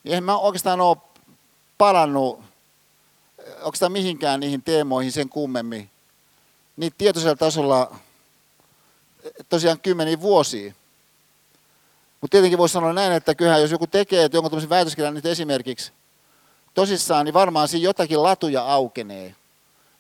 niin 0.04 0.18
en 0.18 0.24
mä 0.24 0.38
oikeastaan 0.38 0.82
ole 0.82 0.98
palannut 1.78 2.48
oikeastaan 3.62 3.92
mihinkään 3.92 4.40
niihin 4.40 4.62
teemoihin 4.62 5.12
sen 5.12 5.30
kummemmin. 5.30 5.90
Niin 6.78 6.94
tietoisella 6.98 7.36
tasolla 7.36 7.96
tosiaan 9.50 9.80
kymmeniä 9.80 10.22
vuosia. 10.22 10.74
Mutta 12.22 12.32
tietenkin 12.32 12.58
voisi 12.58 12.74
sanoa 12.74 12.94
näin, 12.94 13.14
että 13.14 13.36
kyllähän 13.36 13.62
jos 13.62 13.72
joku 13.72 13.88
tekee 13.88 14.24
että 14.24 14.38
jonkun 14.38 14.52
tämmöisen 14.52 14.70
väitöskirjan 14.70 15.14
nyt 15.14 15.26
esimerkiksi 15.26 15.92
tosissaan, 16.74 17.26
niin 17.26 17.34
varmaan 17.34 17.68
siinä 17.68 17.84
jotakin 17.84 18.24
latuja 18.24 18.66
aukenee. 18.66 19.36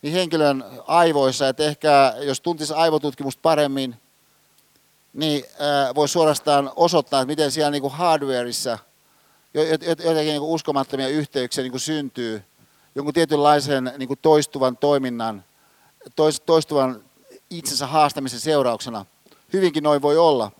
Niin 0.01 0.13
henkilön 0.13 0.63
aivoissa, 0.87 1.47
että 1.47 1.63
ehkä 1.63 2.13
jos 2.21 2.41
tuntisi 2.41 2.73
aivotutkimusta 2.73 3.39
paremmin, 3.41 3.95
niin 5.13 5.43
voi 5.95 6.07
suorastaan 6.07 6.71
osoittaa, 6.75 7.21
että 7.21 7.31
miten 7.31 7.51
siellä 7.51 7.71
niin 7.71 7.81
kuin 7.81 7.93
hardwareissa 7.93 8.77
jotakin 9.53 10.15
niin 10.15 10.39
kuin 10.39 10.51
uskomattomia 10.51 11.07
yhteyksiä 11.07 11.61
niin 11.61 11.71
kuin 11.71 11.81
syntyy 11.81 12.43
jonkun 12.95 13.13
tietynlaisen 13.13 13.93
niin 13.97 14.07
kuin 14.07 14.19
toistuvan 14.21 14.77
toiminnan, 14.77 15.43
toistuvan 16.45 17.03
itsensä 17.49 17.87
haastamisen 17.87 18.39
seurauksena. 18.39 19.05
Hyvinkin 19.53 19.83
noin 19.83 20.01
voi 20.01 20.17
olla. 20.17 20.51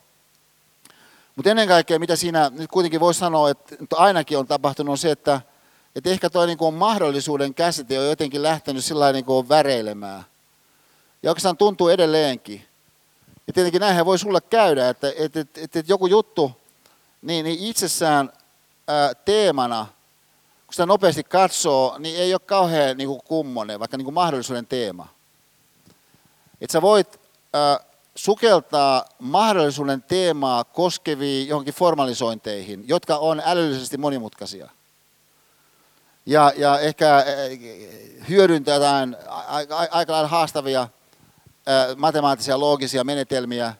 Mutta 1.35 1.49
ennen 1.49 1.67
kaikkea, 1.67 1.99
mitä 1.99 2.15
siinä 2.15 2.51
nyt 2.53 2.71
kuitenkin 2.71 2.99
voi 2.99 3.13
sanoa, 3.13 3.49
että 3.49 3.75
ainakin 3.95 4.37
on 4.37 4.47
tapahtunut, 4.47 4.91
on 4.91 4.97
se, 4.97 5.11
että, 5.11 5.41
että 5.95 6.09
ehkä 6.09 6.29
tuo 6.29 6.45
niin 6.45 6.73
mahdollisuuden 6.73 7.53
käsite 7.53 7.99
on 7.99 8.07
jotenkin 8.07 8.43
lähtenyt 8.43 8.85
sillä 8.85 9.11
niin 9.11 9.25
kuin 9.25 9.49
väreilemään. 9.49 10.23
Ja 11.23 11.31
oikeastaan 11.31 11.57
tuntuu 11.57 11.89
edelleenkin. 11.89 12.65
Ja 13.47 13.53
tietenkin 13.53 13.81
näinhän 13.81 14.05
voi 14.05 14.19
sulle 14.19 14.41
käydä, 14.41 14.89
että, 14.89 15.13
että, 15.17 15.39
että, 15.39 15.61
että 15.61 15.83
joku 15.87 16.07
juttu 16.07 16.51
niin, 17.21 17.45
niin 17.45 17.59
itsessään 17.59 18.33
ää, 18.87 19.13
teemana, 19.13 19.85
kun 20.65 20.73
sitä 20.73 20.85
nopeasti 20.85 21.23
katsoo, 21.23 21.95
niin 21.99 22.19
ei 22.19 22.33
ole 22.33 22.39
kauhean 22.39 22.97
niin 22.97 23.07
kuin 23.07 23.21
kummonen, 23.25 23.79
vaikka 23.79 23.97
niin 23.97 24.05
kuin 24.05 24.13
mahdollisuuden 24.13 24.67
teema. 24.67 25.16
Että 26.61 26.71
sä 26.71 26.81
voit 26.81 27.19
ää, 27.53 27.79
sukeltaa 28.15 29.05
mahdollisuuden 29.19 30.01
teemaa 30.01 30.63
koskeviin 30.63 31.47
johonkin 31.47 31.73
formalisointeihin, 31.73 32.83
jotka 32.87 33.17
on 33.17 33.41
älyllisesti 33.45 33.97
monimutkaisia. 33.97 34.69
Ja, 36.25 36.53
ja 36.57 36.79
ehkä 36.79 37.25
hyödyntää 38.29 38.75
jotain 38.75 39.15
aika 39.91 40.13
lailla 40.13 40.27
haastavia 40.27 40.87
matemaattisia 41.97 42.59
loogisia 42.59 43.03
menetelmiä, 43.03 43.73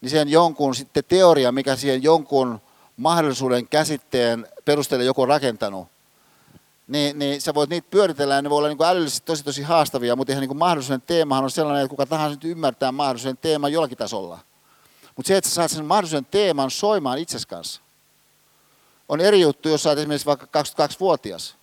niin 0.00 0.10
sen 0.10 0.28
jonkun 0.28 0.74
sitten 0.74 1.04
teoria, 1.08 1.52
mikä 1.52 1.76
siihen 1.76 2.02
jonkun 2.02 2.60
mahdollisuuden 2.96 3.68
käsitteen 3.68 4.46
perusteella 4.64 5.04
joku 5.04 5.22
on 5.22 5.28
rakentanut, 5.28 5.88
niin, 6.88 7.18
niin 7.18 7.40
sä 7.40 7.54
voit 7.54 7.70
niitä 7.70 7.90
pyöritellä 7.90 8.34
ja 8.34 8.42
ne 8.42 8.50
voi 8.50 8.58
olla 8.58 8.68
niin 8.68 8.84
älyllisesti 8.84 9.26
tosi 9.26 9.44
tosi 9.44 9.62
haastavia, 9.62 10.16
mutta 10.16 10.32
ihan 10.32 10.40
niin 10.40 10.48
kuin 10.48 10.58
mahdollisuuden 10.58 11.02
teemahan 11.02 11.44
on 11.44 11.50
sellainen, 11.50 11.84
että 11.84 11.90
kuka 11.90 12.06
tahansa 12.06 12.34
nyt 12.34 12.44
ymmärtää 12.44 12.92
mahdollisuuden 12.92 13.36
teeman 13.36 13.72
jollakin 13.72 13.98
tasolla. 13.98 14.38
Mutta 15.16 15.28
se, 15.28 15.36
että 15.36 15.50
sä 15.50 15.54
saat 15.54 15.70
sen 15.70 15.84
mahdollisuuden 15.84 16.26
teeman 16.30 16.70
soimaan 16.70 17.18
itses 17.18 17.46
kanssa, 17.46 17.80
on 19.08 19.20
eri 19.20 19.40
juttu, 19.40 19.68
jos 19.68 19.82
sä 19.82 19.88
oot 19.88 19.98
esimerkiksi 19.98 20.26
vaikka 20.26 20.62
22-vuotias. 20.62 21.54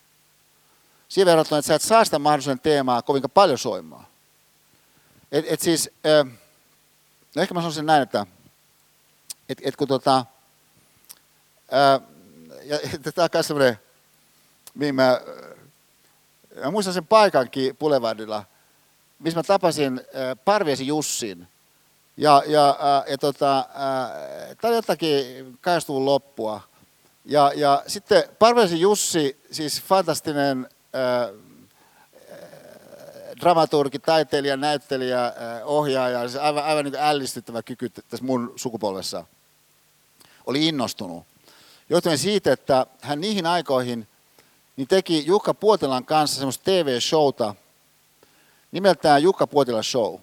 Siihen 1.08 1.26
verrattuna, 1.26 1.58
että 1.58 1.66
sä 1.66 1.74
et 1.74 1.82
saa 1.82 2.04
sitä 2.04 2.18
mahdollisuuden 2.18 2.60
teemaa 2.60 3.02
kovinkaan 3.02 3.30
paljon 3.30 3.58
soimaan. 3.58 4.06
Et, 5.32 5.44
et 5.48 5.60
siis, 5.60 5.90
no 7.34 7.42
ehkä 7.42 7.54
mä 7.54 7.60
sanoisin 7.60 7.86
näin, 7.86 8.02
että 8.02 8.26
et, 9.48 9.58
et 9.62 9.76
kun 9.76 9.88
tota, 9.88 10.24
ää, 11.70 12.00
ja 12.64 12.78
tämä 13.14 13.24
on 13.24 13.30
myös 13.32 13.46
sellainen 13.46 13.85
mihin 14.76 14.94
mä, 14.94 15.20
mä 16.64 16.70
muistan 16.70 16.94
sen 16.94 17.06
paikankin 17.06 17.76
Boulevardilla, 17.76 18.44
missä 19.18 19.38
mä 19.38 19.42
tapasin 19.42 20.00
äh, 20.00 20.38
Parviesi 20.44 20.86
Jussin. 20.86 21.48
Ja, 22.16 22.42
ja, 22.46 22.68
äh, 22.68 23.10
ja 23.10 23.18
tota, 23.18 23.58
äh, 23.58 23.66
tämä 24.60 24.68
oli 24.68 24.76
jotakin 24.76 25.58
kaistuvun 25.60 26.04
loppua. 26.04 26.60
Ja, 27.24 27.52
ja 27.54 27.82
sitten 27.86 28.24
Parviesi 28.38 28.80
Jussi, 28.80 29.40
siis 29.50 29.82
fantastinen 29.82 30.68
dramaturgi, 33.40 33.98
taiteilija, 33.98 34.56
näyttelijä, 34.56 35.32
ohjaaja, 35.64 36.28
siis 36.28 36.42
aivan, 36.42 36.64
aivan 36.64 36.84
niin 36.84 36.94
ällistyttävä 36.94 37.62
kyky 37.62 37.88
tässä 37.88 38.24
mun 38.24 38.52
sukupolvessa, 38.56 39.24
oli 40.46 40.66
innostunut. 40.66 41.24
Johtuen 41.88 42.18
siitä, 42.18 42.52
että 42.52 42.86
hän 43.00 43.20
niihin 43.20 43.46
aikoihin– 43.46 44.08
niin 44.76 44.88
teki 44.88 45.26
Jukka 45.26 45.54
Puotilan 45.54 46.04
kanssa 46.04 46.36
semmoista 46.36 46.64
TV-showta 46.64 47.54
nimeltään 48.72 49.22
Jukka 49.22 49.46
Puotila 49.46 49.82
Show, 49.82 50.18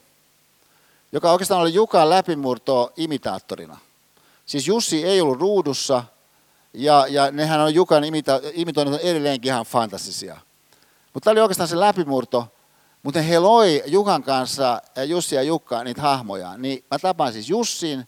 joka 1.12 1.32
oikeastaan 1.32 1.62
oli 1.62 1.74
Jukan 1.74 2.10
läpimurto 2.10 2.94
imitaattorina. 2.98 3.78
Siis 4.46 4.68
Jussi 4.68 5.06
ei 5.06 5.22
ollut 5.22 5.40
ruudussa, 5.40 6.04
ja, 6.74 7.08
ja 7.10 7.32
nehän 7.32 7.60
on 7.60 7.74
Jukan 7.74 8.04
imita, 8.04 8.42
imitoinnit 8.54 9.02
on 9.02 9.10
edelleenkin 9.10 9.50
ihan 9.50 9.66
fantastisia. 9.66 10.38
Mutta 11.14 11.26
tämä 11.26 11.32
oli 11.32 11.42
oikeastaan 11.42 11.68
se 11.68 11.80
läpimurto, 11.80 12.48
mutta 13.04 13.22
he 13.22 13.40
loi 13.40 13.84
Jukan 13.86 14.24
kanssa, 14.24 14.82
Jussi 15.08 15.36
ja 15.36 15.44
Jukka, 15.44 15.84
niitä 15.84 16.02
hahmoja. 16.02 16.58
Niin 16.58 16.84
mä 16.92 17.00
tapaan 17.00 17.34
siis 17.34 17.50
Jussin, 17.50 18.08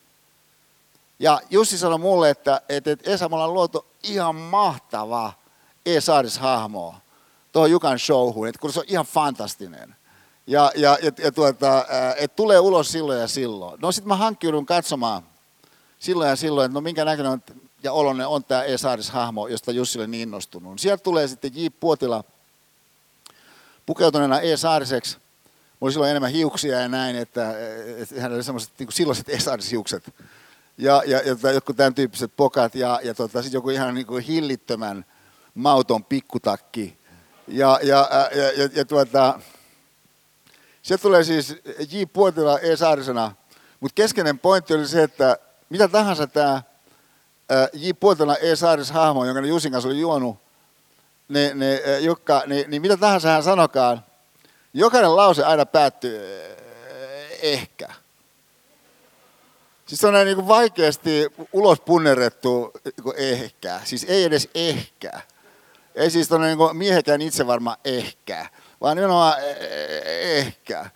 ja 1.19 1.41
Jussi 1.49 1.77
sanoi 1.77 1.99
mulle, 1.99 2.29
että, 2.29 2.61
että, 2.69 2.91
että 2.91 3.11
Esa, 3.11 3.29
me 3.29 3.35
ollaan 3.35 3.53
luotu 3.53 3.85
ihan 4.03 4.35
mahtava 4.35 5.33
e 5.85 5.99
hahmoa 6.39 6.97
tuohon 7.51 7.71
Jukan 7.71 7.99
showhun, 7.99 8.47
että 8.47 8.59
kun 8.59 8.73
se 8.73 8.79
on 8.79 8.85
ihan 8.87 9.05
fantastinen. 9.05 9.95
Ja, 10.47 10.71
ja, 10.75 10.97
ja, 11.01 11.11
ja 11.17 11.31
tuota, 11.31 11.85
et 12.17 12.35
tulee 12.35 12.59
ulos 12.59 12.91
silloin 12.91 13.19
ja 13.19 13.27
silloin. 13.27 13.81
No 13.81 13.91
sitten 13.91 14.07
mä 14.07 14.15
hankkiudun 14.15 14.65
katsomaan 14.65 15.23
silloin 15.99 16.29
ja 16.29 16.35
silloin, 16.35 16.65
että 16.65 16.73
no 16.73 16.81
minkä 16.81 17.05
näköinen 17.05 17.31
on 17.31 17.41
ja 17.83 17.93
oloinen 17.93 18.27
on 18.27 18.43
tämä 18.43 18.63
e 18.63 18.75
hahmo 19.11 19.47
josta 19.47 19.71
Jussi 19.71 19.99
oli 19.99 20.07
niin 20.07 20.21
innostunut. 20.21 20.79
Sieltä 20.79 21.03
tulee 21.03 21.27
sitten 21.27 21.51
J. 21.55 21.65
Puotila 21.79 22.23
pukeutuneena 23.85 24.39
E-Saariseksi. 24.39 25.17
Mulla 25.17 25.87
oli 25.87 25.91
silloin 25.91 26.11
enemmän 26.11 26.31
hiuksia 26.31 26.79
ja 26.79 26.87
näin, 26.87 27.15
että, 27.15 27.53
että 27.97 28.15
hänellä 28.15 28.35
oli 28.35 28.43
semmoiset 28.43 28.71
niin 28.79 28.91
silloiset 28.91 29.29
E-Saaris-hiukset. 29.29 30.13
Ja, 30.77 31.03
ja, 31.05 31.21
ja 31.43 31.51
joku 31.51 31.73
tämän 31.73 31.95
tyyppiset 31.95 32.31
pokat 32.37 32.75
ja, 32.75 32.99
ja 33.03 33.13
tota, 33.13 33.41
sitten 33.41 33.57
joku 33.57 33.69
ihan 33.69 33.93
niin 33.93 34.07
kuin 34.07 34.23
hillittömän 34.23 35.05
mauton 35.55 36.05
pikkutakki. 36.05 36.97
Ja, 37.47 37.79
ja, 37.83 38.09
ja, 38.11 38.51
ja, 38.51 38.69
ja 38.73 38.85
tuota, 38.85 39.39
se 40.81 40.97
tulee 40.97 41.23
siis 41.23 41.55
J. 41.91 42.03
Puotila 42.13 42.59
E. 42.59 42.75
Saarisena, 42.75 43.31
mutta 43.79 43.95
keskeinen 43.95 44.39
pointti 44.39 44.73
oli 44.73 44.87
se, 44.87 45.03
että 45.03 45.37
mitä 45.69 45.87
tahansa 45.87 46.27
tämä 46.27 46.61
J. 47.73 47.89
Puotila 47.99 48.37
E. 48.37 48.55
Saaris 48.55 48.91
hahmo, 48.91 49.25
jonka 49.25 49.41
ne 49.41 49.47
Jusin 49.47 49.71
kanssa 49.71 49.89
oli 49.89 49.99
juonut, 49.99 50.37
ne, 51.27 51.51
ne, 51.53 51.99
Jukka, 51.99 52.43
niin, 52.47 52.69
niin 52.69 52.81
mitä 52.81 52.97
tahansa 52.97 53.29
hän 53.29 53.43
sanokaan, 53.43 54.05
jokainen 54.73 55.15
lause 55.15 55.43
aina 55.43 55.65
päättyy 55.65 56.21
ehkä. 57.41 57.87
Siis 59.85 60.03
on 60.03 60.13
niin 60.13 60.35
kuin 60.35 60.47
vaikeasti 60.47 61.27
ulos 61.53 61.79
punnerrettu 61.79 62.71
niin 62.83 63.15
ehkä. 63.17 63.79
Siis 63.83 64.05
ei 64.09 64.23
edes 64.23 64.49
ehkä. 64.55 65.21
Ei 65.95 66.09
siis 66.09 66.27
tuonne 66.27 66.47
niin 66.47 66.77
miehekään 66.77 67.21
itse 67.21 67.47
varmaan 67.47 67.77
ehkä, 67.85 68.49
vaan 68.81 68.97
nimenomaan 68.97 69.43
e, 69.43 69.51
e, 69.51 70.39
ehkä. 70.39 70.89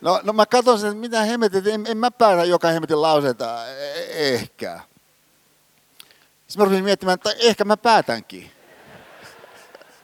No, 0.00 0.20
no 0.22 0.32
mä 0.32 0.46
katson 0.46 0.78
sen, 0.78 0.88
että 0.88 1.00
mitä 1.00 1.22
hemmetin, 1.22 1.58
että 1.58 1.70
en, 1.70 1.86
en 1.86 1.96
mä 1.96 2.10
päätä 2.10 2.44
joka 2.44 2.68
hemmetin 2.68 3.02
lauseita 3.02 3.68
e, 3.68 4.34
ehkä. 4.34 4.80
Sitten 6.46 6.60
mä 6.60 6.64
rupesin 6.64 6.84
miettimään, 6.84 7.14
että 7.14 7.30
ehkä 7.38 7.64
mä 7.64 7.76
päätänkin. 7.76 8.50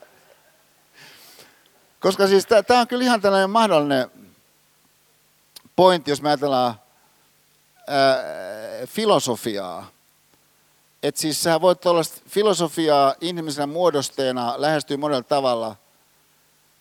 Koska 2.01 2.26
siis 2.26 2.47
tämä 2.47 2.80
on 2.80 2.88
kyllä 2.88 3.05
ihan 3.05 3.20
tällainen 3.20 3.51
mahdollinen 3.51 4.11
pointti, 5.76 6.11
jos 6.11 6.22
me 6.22 6.28
ajatellaan 6.28 6.74
ää, 7.86 8.16
filosofiaa 8.86 9.90
että 11.03 11.20
siis 11.20 11.42
sä 11.42 11.61
voit 11.61 11.80
tuollaista 11.80 12.20
filosofiaa 12.28 13.14
ihmisenä 13.20 13.66
muodosteena 13.66 14.55
lähestyä 14.57 14.96
monella 14.96 15.22
tavalla. 15.22 15.76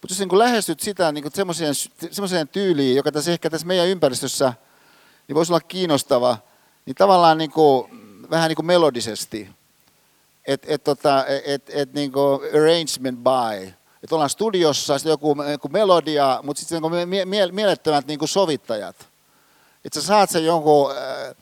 Mutta 0.01 0.13
jos 0.13 0.19
niin 0.19 0.39
lähestyt 0.39 0.79
sitä 0.79 1.11
niin 1.11 1.31
semmoiseen, 1.33 1.75
semmoiseen 2.11 2.47
tyyliin, 2.47 2.95
joka 2.95 3.11
tässä 3.11 3.31
ehkä 3.31 3.49
tässä 3.49 3.67
meidän 3.67 3.87
ympäristössä 3.87 4.53
niin 5.27 5.35
voisi 5.35 5.51
olla 5.51 5.61
kiinnostava, 5.61 6.37
niin 6.85 6.95
tavallaan 6.95 7.37
niin 7.37 7.51
kuin, 7.51 7.87
vähän 8.29 8.47
niin 8.47 8.55
kuin 8.55 8.65
melodisesti, 8.65 9.49
et, 10.47 10.63
et, 10.67 10.83
tota, 10.83 11.25
et, 11.45 11.69
et, 11.69 11.93
niin 11.93 12.11
arrangement 12.55 13.19
by. 13.19 13.73
Että 14.03 14.15
ollaan 14.15 14.29
studiossa, 14.29 14.97
sitten 14.97 15.09
joku, 15.09 15.35
joku 15.51 15.69
melodia, 15.69 16.39
mutta 16.43 16.59
sitten 16.59 16.81
niin 16.81 17.09
mie, 17.09 17.25
mie, 17.25 17.51
mielettömät 17.51 18.07
niin 18.07 18.19
sovittajat. 18.25 18.95
Että 19.85 20.01
sä 20.01 20.07
saat 20.07 20.29
sen 20.29 20.45
jonkun, 20.45 20.91
äh, 20.91 21.35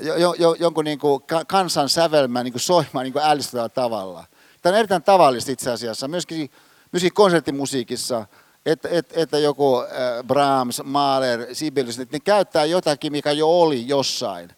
jo, 0.00 0.34
jo, 0.38 0.54
jonkun 0.58 0.84
niin 0.84 0.98
kuin 0.98 1.22
kansan 1.46 1.88
sävelmän 1.88 2.44
niin 2.44 2.60
soimaan 2.60 3.04
niin 3.04 3.18
ällistävällä 3.22 3.68
tavalla. 3.68 4.24
Tämä 4.62 4.72
on 4.72 4.78
erittäin 4.78 5.02
tavallista 5.02 5.52
itse 5.52 5.70
asiassa, 5.70 6.08
myöskin, 6.08 6.50
myöskin 6.92 7.12
konserttimusiikissa, 7.12 8.26
että, 8.66 8.88
että, 8.88 9.20
että 9.20 9.38
joku 9.38 9.80
äh, 9.80 9.88
Brahms, 10.26 10.82
Mahler, 10.84 11.46
Sibelius, 11.52 11.98
että 11.98 12.16
ne 12.16 12.20
käyttää 12.20 12.64
jotakin, 12.64 13.12
mikä 13.12 13.32
jo 13.32 13.60
oli 13.60 13.88
jossain. 13.88 14.50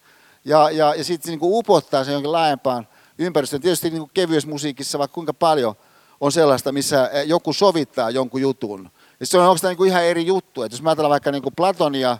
Ja, 0.45 0.69
ja, 0.69 0.95
ja 0.95 1.03
sitten 1.03 1.31
niin 1.31 1.39
upottaa 1.41 2.03
sen 2.03 2.13
jonkin 2.13 2.31
laajempaan 2.31 2.87
ympäristöön. 3.17 3.61
Tietysti 3.61 3.89
niin 3.89 4.09
kevyessä 4.13 4.49
musiikissa 4.49 4.99
vaikka 4.99 5.13
kuinka 5.13 5.33
paljon 5.33 5.75
on 6.21 6.31
sellaista, 6.31 6.71
missä 6.71 7.01
äh, 7.01 7.09
joku 7.25 7.53
sovittaa 7.53 8.09
jonkun 8.09 8.41
jutun. 8.41 8.91
Ja 9.19 9.25
se 9.25 9.37
on 9.37 9.45
oikeastaan 9.45 9.75
niin 9.75 9.87
ihan 9.87 10.03
eri 10.03 10.25
juttu. 10.25 10.63
Että 10.63 10.73
jos 10.73 10.81
mä 10.81 10.89
ajatellaan 10.89 11.11
vaikka 11.11 11.31
niin 11.31 11.43
Platonia, 11.55 12.17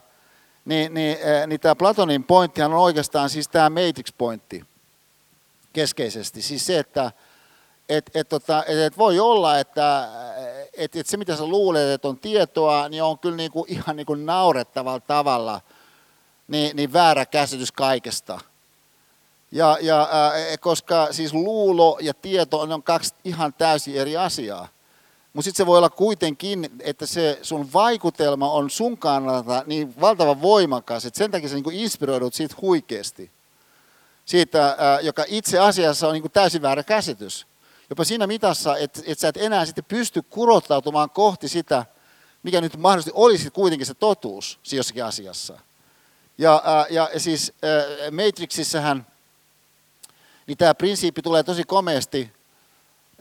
niin, 0.65 0.93
niin, 0.93 1.17
äh, 1.17 1.47
niin 1.47 1.59
tämä 1.59 1.75
Platonin 1.75 2.23
pointtihan 2.23 2.73
on 2.73 2.79
oikeastaan 2.79 3.29
siis 3.29 3.47
tämä 3.47 3.69
matrix-pointti 3.69 4.65
keskeisesti. 5.73 6.41
Siis 6.41 6.65
se, 6.65 6.79
että 6.79 7.11
et, 7.89 8.11
et, 8.13 8.29
tota, 8.29 8.63
et, 8.67 8.77
et 8.77 8.97
voi 8.97 9.19
olla, 9.19 9.59
että 9.59 10.09
et, 10.77 10.95
et 10.95 11.07
se 11.07 11.17
mitä 11.17 11.35
sä 11.35 11.45
luulet, 11.45 11.89
että 11.89 12.07
on 12.07 12.19
tietoa, 12.19 12.89
niin 12.89 13.03
on 13.03 13.19
kyllä 13.19 13.35
niinku, 13.35 13.65
ihan 13.69 13.95
niinku 13.95 14.15
naurettavalla 14.15 14.99
tavalla 14.99 15.61
niin, 16.47 16.75
niin 16.75 16.93
väärä 16.93 17.25
käsitys 17.25 17.71
kaikesta. 17.71 18.39
Ja, 19.51 19.77
ja, 19.81 20.01
äh, 20.01 20.57
koska 20.59 21.07
siis 21.11 21.33
luulo 21.33 21.97
ja 22.01 22.13
tieto 22.13 22.59
on 22.59 22.83
kaksi 22.83 23.15
ihan 23.23 23.53
täysin 23.53 23.95
eri 23.95 24.17
asiaa. 24.17 24.67
Mutta 25.35 25.45
sitten 25.45 25.57
se 25.57 25.65
voi 25.65 25.77
olla 25.77 25.89
kuitenkin, 25.89 26.69
että 26.79 27.05
se 27.05 27.39
sun 27.41 27.73
vaikutelma 27.73 28.51
on 28.51 28.69
sun 28.69 28.97
kannalta 28.97 29.63
niin 29.65 29.93
valtavan 30.01 30.41
voimakas, 30.41 31.05
että 31.05 31.17
sen 31.17 31.31
takia 31.31 31.49
sä 31.49 31.55
niinku 31.55 31.69
inspiroidut 31.73 32.33
siitä 32.33 32.55
huikeasti. 32.61 33.31
Siitä, 34.25 34.67
äh, 34.67 34.75
joka 35.01 35.25
itse 35.27 35.59
asiassa 35.59 36.07
on 36.07 36.13
niinku 36.13 36.29
täysin 36.29 36.61
väärä 36.61 36.83
käsitys 36.83 37.47
jopa 37.89 38.03
siinä 38.03 38.27
mitassa, 38.27 38.77
että, 38.77 39.01
että 39.05 39.21
sä 39.21 39.27
et 39.27 39.37
enää 39.37 39.65
sitten 39.65 39.83
pysty 39.83 40.21
kurottautumaan 40.21 41.09
kohti 41.09 41.47
sitä, 41.47 41.85
mikä 42.43 42.61
nyt 42.61 42.77
mahdollisesti 42.77 43.11
olisi 43.15 43.51
kuitenkin 43.51 43.85
se 43.85 43.93
totuus 43.93 44.59
jossakin 44.71 45.05
asiassa. 45.05 45.59
Ja, 46.37 46.63
ja, 46.89 47.09
ja 47.13 47.19
siis 47.19 47.53
Matrixissähän 48.11 49.07
niin 50.47 50.57
tämä 50.57 50.73
prinsiippi 50.73 51.21
tulee 51.21 51.43
tosi 51.43 51.63
komeasti, 51.63 52.33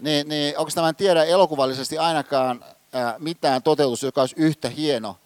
niin, 0.01 0.29
niin 0.29 0.59
onko 0.59 0.71
tämä 0.75 0.89
en 0.89 0.97
tiedä 0.97 1.25
elokuvallisesti 1.25 1.99
ainakaan 1.99 2.65
ää, 2.93 3.17
mitään 3.19 3.63
toteutus, 3.63 4.03
joka 4.03 4.21
olisi 4.21 4.35
yhtä 4.39 4.69
hieno 4.69 5.17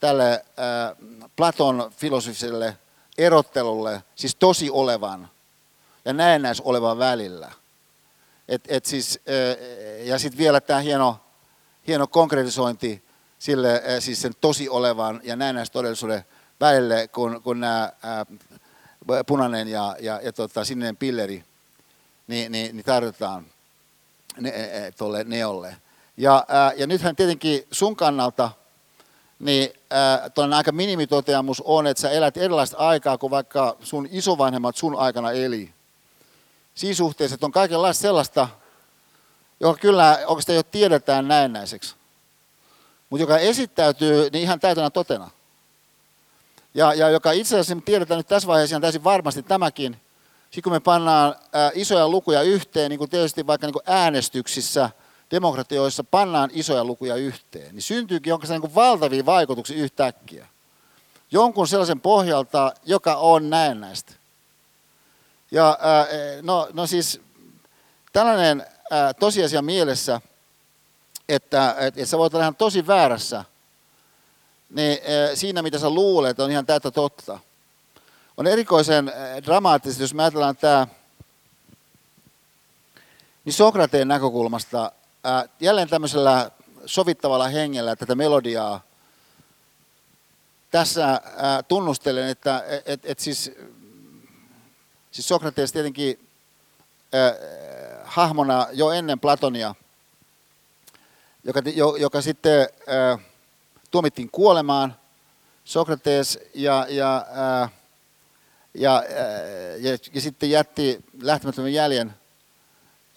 tälle 0.00 0.44
ää, 0.56 0.96
Platon 1.36 1.92
filosofiselle 1.96 2.76
erottelulle, 3.18 4.02
siis 4.14 4.34
tosi 4.34 4.70
olevan 4.70 5.28
ja 6.04 6.12
näennäis 6.12 6.60
olevan 6.60 6.98
välillä– 6.98 7.52
et, 8.48 8.64
et 8.68 8.86
siis, 8.86 9.20
ja 10.04 10.18
sitten 10.18 10.38
vielä 10.38 10.60
tämä 10.60 10.80
hieno, 10.80 11.20
hieno 11.86 12.06
konkretisointi 12.06 13.04
sille, 13.38 13.82
siis 13.98 14.22
sen 14.22 14.32
tosi 14.40 14.68
olevan 14.68 15.20
ja 15.24 15.36
näennäistodellisuuden 15.36 16.24
välille, 16.60 17.08
kun, 17.08 17.42
kun 17.42 17.60
nämä 17.60 17.92
punainen 19.26 19.68
ja, 19.68 19.96
ja, 20.00 20.20
ja 20.22 20.32
tota, 20.32 20.64
sininen 20.64 20.96
pilleri 20.96 21.44
niin, 22.26 22.52
niin, 22.52 22.76
niin 22.76 22.84
tarjotaan 22.84 23.46
ne, 24.40 24.52
tuolle 24.98 25.24
neolle. 25.24 25.76
Ja, 26.16 26.46
ja 26.76 26.86
nythän 26.86 27.16
tietenkin 27.16 27.66
sun 27.70 27.96
kannalta 27.96 28.50
niin 29.38 29.70
tuollainen 30.34 30.56
aika 30.56 30.72
minimitoteamus 30.72 31.62
on, 31.64 31.86
että 31.86 32.00
sä 32.00 32.10
elät 32.10 32.36
erilaista 32.36 32.76
aikaa 32.76 33.18
kuin 33.18 33.30
vaikka 33.30 33.76
sun 33.80 34.08
isovanhemmat 34.10 34.76
sun 34.76 34.98
aikana 34.98 35.32
eli 35.32 35.70
siinä 36.74 36.94
suhteessa, 36.94 37.34
että 37.34 37.46
on 37.46 37.52
kaikenlaista 37.52 38.02
sellaista, 38.02 38.48
joka 39.60 39.80
kyllä 39.80 40.18
oikeastaan 40.26 40.56
jo 40.56 40.62
tiedetään 40.62 41.28
näennäiseksi, 41.28 41.94
mutta 43.10 43.22
joka 43.22 43.38
esittäytyy 43.38 44.30
niin 44.32 44.42
ihan 44.42 44.60
täytänä 44.60 44.90
totena. 44.90 45.30
Ja, 46.74 46.94
ja 46.94 47.10
joka 47.10 47.32
itse 47.32 47.58
asiassa 47.58 47.84
tiedetään 47.84 48.18
nyt 48.18 48.26
tässä 48.26 48.46
vaiheessa 48.46 48.74
ihan 48.74 48.82
täysin 48.82 49.04
varmasti 49.04 49.42
tämäkin, 49.42 50.00
sitten 50.56 50.62
kun 50.62 50.72
me 50.72 50.80
pannaan 50.80 51.36
ää, 51.52 51.70
isoja 51.74 52.08
lukuja 52.08 52.42
yhteen, 52.42 52.90
niin 52.90 52.98
kuin 52.98 53.10
tietysti 53.10 53.46
vaikka 53.46 53.66
niin 53.66 53.72
kuin 53.72 53.82
äänestyksissä, 53.86 54.90
demokratioissa 55.30 56.04
pannaan 56.04 56.50
isoja 56.52 56.84
lukuja 56.84 57.16
yhteen, 57.16 57.74
niin 57.74 57.82
syntyykin 57.82 58.30
jonkinlaisia 58.30 58.58
niin 58.58 58.74
valtavia 58.74 59.26
vaikutuksia 59.26 59.76
yhtäkkiä. 59.76 60.46
Jonkun 61.30 61.68
sellaisen 61.68 62.00
pohjalta, 62.00 62.72
joka 62.84 63.16
on 63.16 63.50
näennäistä. 63.50 64.12
Ja 65.50 65.78
no, 66.42 66.68
no 66.72 66.86
siis 66.86 67.20
tällainen 68.12 68.66
tosiasia 69.20 69.62
mielessä, 69.62 70.20
että, 71.28 71.74
että 71.78 72.06
sä 72.06 72.18
voit 72.18 72.34
olla 72.34 72.44
ihan 72.44 72.56
tosi 72.56 72.86
väärässä, 72.86 73.44
niin 74.70 74.98
siinä 75.34 75.62
mitä 75.62 75.78
sä 75.78 75.90
luulet 75.90 76.40
on 76.40 76.50
ihan 76.50 76.66
täyttä 76.66 76.90
totta. 76.90 77.38
On 78.36 78.46
erikoisen 78.46 79.12
dramaattista, 79.44 80.02
jos 80.02 80.14
ajatellaan 80.18 80.56
tämä 80.56 80.86
niin 83.44 83.52
Sokrateen 83.52 84.08
näkökulmasta 84.08 84.92
jälleen 85.60 85.88
tämmöisellä 85.88 86.50
sovittavalla 86.86 87.48
hengellä 87.48 87.96
tätä 87.96 88.14
melodiaa 88.14 88.82
tässä 90.70 91.20
tunnustelen, 91.68 92.28
että 92.28 92.64
et, 92.86 93.00
et 93.04 93.18
siis 93.18 93.52
Siis 95.16 95.28
Sokrates 95.28 95.72
tietenkin 95.72 96.28
äh, 97.14 97.36
hahmona 98.04 98.66
jo 98.72 98.90
ennen 98.90 99.20
Platonia, 99.20 99.74
joka, 101.44 101.62
jo, 101.74 101.96
joka 101.96 102.20
sitten 102.20 102.60
äh, 102.62 103.26
tuomittiin 103.90 104.30
kuolemaan. 104.30 104.96
Sokrates 105.64 106.38
ja, 106.54 106.86
ja, 106.88 107.26
äh, 107.62 107.70
ja, 108.76 108.96
äh, 108.96 109.80
ja, 109.80 109.98
ja 110.14 110.20
sitten 110.20 110.50
jätti 110.50 111.04
lähtemättömän 111.22 111.72
jäljen 111.72 112.14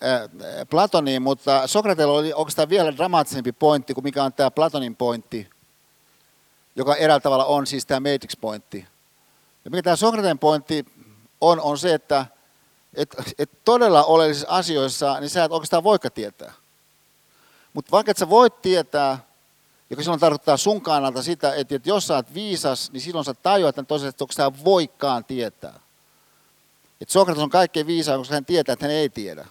äh, 0.03 0.29
Platoniin, 0.69 1.21
mutta 1.21 1.67
Sokratella 1.67 2.13
oli 2.13 2.33
oikeastaan 2.33 2.69
vielä 2.69 2.97
dramaattisempi 2.97 3.51
pointti 3.51 3.93
kuin 3.93 4.03
mikä 4.03 4.23
on 4.23 4.33
tämä 4.33 4.51
Platonin 4.51 4.95
pointti, 4.95 5.49
joka 6.75 6.95
eräällä 6.95 7.21
tavalla 7.21 7.45
on 7.45 7.67
siis 7.67 7.85
tämä 7.85 8.09
matrix-pointti. 8.09 8.85
Ja 9.65 9.71
mikä 9.71 9.83
tämä 9.83 9.95
Sokrateen 9.95 10.39
pointti 10.39 10.85
on, 11.41 11.59
on 11.59 11.77
se, 11.77 11.93
että 11.93 12.25
et, 12.93 13.15
et 13.39 13.49
todella 13.65 14.03
oleellisissa 14.03 14.47
asioissa, 14.49 15.19
niin 15.19 15.29
sä 15.29 15.43
et 15.43 15.51
oikeastaan 15.51 15.83
voika 15.83 16.09
tietää. 16.09 16.53
Mutta 17.73 17.91
vaikka 17.91 18.11
et 18.11 18.17
sä 18.17 18.29
voit 18.29 18.61
tietää, 18.61 19.28
joka 19.89 20.03
silloin 20.03 20.19
tarkoittaa 20.19 20.57
sun 20.57 20.81
kannalta 20.81 21.23
sitä, 21.23 21.53
että, 21.53 21.75
että 21.75 21.89
jos 21.89 22.07
sä 22.07 22.15
oot 22.15 22.33
viisas, 22.33 22.91
niin 22.91 23.01
silloin 23.01 23.25
sä 23.25 23.33
tajuat, 23.33 23.77
että 23.77 23.87
tosiaan, 23.87 24.09
että 24.09 24.23
onko 24.23 24.33
sä 24.33 24.51
voikaan 24.63 25.25
tietää. 25.25 25.79
Että 27.01 27.13
Sokrates 27.13 27.43
on 27.43 27.49
kaikkein 27.49 27.87
viisaan, 27.87 28.19
koska 28.19 28.33
hän 28.33 28.45
tietää, 28.45 28.73
että 28.73 28.85
hän 28.85 28.95
ei 28.95 29.09
tiedä. 29.09 29.45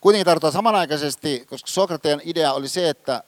Kuitenkin 0.00 0.24
tarkoittaa 0.24 0.50
samanaikaisesti, 0.50 1.46
koska 1.50 1.70
Sokrateen 1.70 2.20
idea 2.24 2.52
oli 2.52 2.68
se, 2.68 2.88
että 2.88 3.22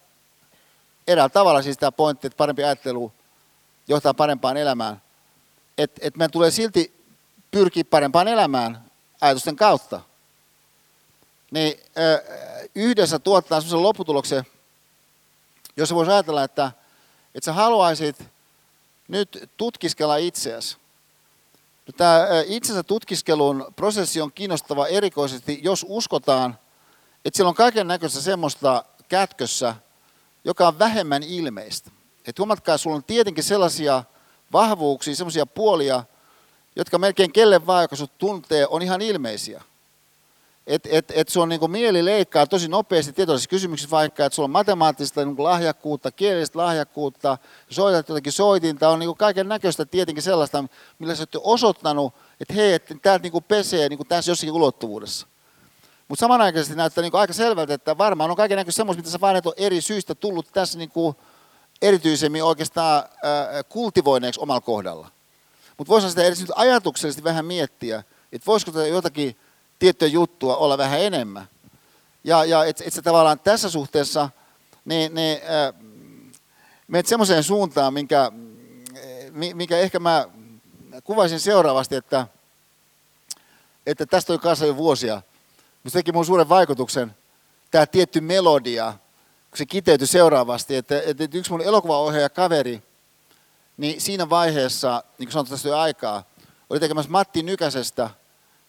eräällä 1.07 1.29
tavalla 1.29 1.63
siis 1.63 1.79
tämä 1.79 1.93
pointti, 1.93 2.27
että 2.27 2.37
parempi 2.37 2.65
ajattelu 2.65 3.13
johtaa 3.89 4.15
parempaan 4.15 4.57
elämään, 4.57 5.03
että, 5.79 6.01
että 6.05 6.19
meidän 6.19 6.31
tulee 6.31 6.51
silti 6.51 6.95
pyrkiä 7.51 7.85
parempaan 7.85 8.29
elämään 8.29 8.85
ajatusten 9.21 9.57
kautta. 9.57 10.01
Niin 11.51 11.81
yhdessä 12.75 13.19
tuottaa 13.19 13.61
sellaisen 13.61 13.83
lopputuloksen, 13.83 14.45
jossa 15.77 15.95
voisi 15.95 16.13
ajatella, 16.13 16.45
että, 16.45 16.73
että 17.35 17.45
sä 17.45 17.53
haluaisit 17.53 18.25
nyt 19.09 19.51
tutkiskella 19.57 20.17
itseäsi. 20.17 20.77
No, 21.87 21.93
Tämä 21.97 22.27
itsensä 22.47 22.83
tutkiskelun 22.83 23.73
prosessi 23.77 24.21
on 24.21 24.33
kiinnostava 24.33 24.87
erikoisesti, 24.87 25.61
jos 25.63 25.87
uskotaan, 25.89 26.59
että 27.25 27.37
siellä 27.37 27.49
on 27.49 27.55
kaiken 27.55 27.89
näköistä 27.89 28.21
semmoista 28.21 28.85
kätkössä, 29.09 29.75
joka 30.45 30.69
on 30.69 30.79
vähemmän 30.79 31.23
ilmeistä. 31.23 31.91
Että 32.27 32.41
huomatkaa, 32.43 32.79
sulla 32.79 32.97
on 32.97 33.05
tietenkin 33.05 33.45
sellaisia 33.45 34.05
vahvuuksia, 34.53 35.17
sellaisia 35.17 35.47
puolia, 35.47 36.05
jotka 36.77 36.99
melkein 36.99 37.33
kelle 37.33 37.67
vaan, 37.67 37.85
joka 37.85 37.97
sut 37.97 38.19
tuntee, 38.19 38.67
on 38.67 38.83
ihan 38.83 39.03
ilmeisiä. 39.03 39.63
Että 40.71 40.89
et, 40.93 41.13
et 41.15 41.29
sun 41.29 41.49
niin 41.49 41.71
mieli 41.71 42.05
leikkaa 42.05 42.47
tosi 42.47 42.69
nopeasti 42.69 43.13
tietoisissa 43.13 43.51
kysymyksissä 43.51 43.91
vaikka, 43.91 44.25
että 44.25 44.35
sulla 44.35 44.47
on 44.47 44.51
matemaattista 44.51 45.25
niin 45.25 45.45
lahjakkuutta, 45.45 46.11
kielellistä 46.11 46.59
lahjakkuutta, 46.59 47.39
soitat 47.71 48.09
jotakin 48.09 48.33
soitinta, 48.33 48.89
on 48.89 48.99
niin 48.99 49.17
kaiken 49.17 49.49
näköistä 49.49 49.85
tietenkin 49.85 50.23
sellaista, 50.23 50.65
millä 50.99 51.15
sä 51.15 51.23
oot 51.23 51.43
osoittanut, 51.45 52.15
että 52.41 52.55
hei, 52.55 52.73
että 52.73 52.95
täältä 53.03 53.23
niin 53.23 53.45
pesee 53.49 53.89
niin 53.89 54.07
tässä 54.09 54.31
jossakin 54.31 54.53
ulottuvuudessa. 54.53 55.27
Mutta 56.09 56.21
samanaikaisesti 56.21 56.77
näyttää 56.77 57.03
niin 57.03 57.15
aika 57.15 57.33
selvältä, 57.33 57.75
että 57.75 57.99
varmaan 57.99 58.31
on 58.31 58.37
kaiken 58.37 58.57
näköistä 58.57 58.77
semmoista, 58.77 59.01
mitä 59.01 59.11
sä 59.11 59.21
vaan 59.21 59.37
et 59.37 59.47
ole 59.47 59.55
eri 59.57 59.81
syistä 59.81 60.15
tullut 60.15 60.47
tässä 60.53 60.79
niin 60.79 60.91
erityisemmin 61.83 62.45
oikeastaan 62.45 62.99
äh, 63.05 63.65
kultivoineeksi 63.69 64.41
omalla 64.41 64.61
kohdalla. 64.61 65.09
Mutta 65.79 65.91
voisi 65.91 66.11
sitä 66.11 66.25
edes 66.25 66.41
nyt 66.41 66.53
ajatuksellisesti 66.55 67.25
vähän 67.25 67.45
miettiä, 67.45 68.03
että 68.33 68.47
voisiko 68.47 68.73
tätä 68.73 68.87
jotakin 68.87 69.37
tiettyä 69.81 70.09
juttua 70.09 70.57
olla 70.57 70.79
vähän 70.79 71.01
enemmän. 71.01 71.49
Ja, 72.25 72.45
ja 72.45 72.65
että 72.65 72.85
et 72.87 72.93
se 72.93 73.03
tavallaan 73.03 73.41
tässä 73.41 73.71
suhteessa 73.71 74.31
niin, 74.85 75.15
niin, 75.15 75.41
äh, 75.43 75.91
menet 76.89 77.07
semmoiseen 77.07 77.45
suuntaan, 77.45 77.95
minkä, 77.95 78.33
minkä 79.55 79.79
ehkä 79.79 79.99
mä 79.99 80.29
kuvaisin 81.05 81.41
seuraavasti, 81.41 81.97
että, 81.97 82.27
että 83.87 84.07
tästä 84.07 84.33
on 84.33 84.41
kanssa 84.41 84.67
jo 84.67 84.77
vuosia. 84.77 85.23
Se 85.87 85.93
teki 85.93 86.13
mun 86.13 86.27
suuren 86.27 86.49
vaikutuksen, 86.49 87.17
tämä 87.71 87.87
tietty 87.87 88.21
melodia, 88.21 88.93
kun 89.51 89.59
se 89.59 89.67
kiteytyi 89.67 90.07
seuraavasti, 90.07 90.77
että, 90.77 91.03
että 91.07 91.29
yksi 91.39 91.51
mun 91.51 91.61
elokuvaohjaaja 91.61 92.31
kaveri, 92.31 92.83
niin 93.77 94.01
siinä 94.01 94.31
vaiheessa, 94.31 95.05
niin 95.19 95.27
kuin 95.27 95.33
sanotaan 95.33 95.51
tästä 95.51 95.69
jo 95.69 95.79
aikaa, 95.79 96.25
oli 96.71 96.81
tekemässä 96.81 97.11
Matti 97.11 97.43
Nykäsestä 97.43 98.11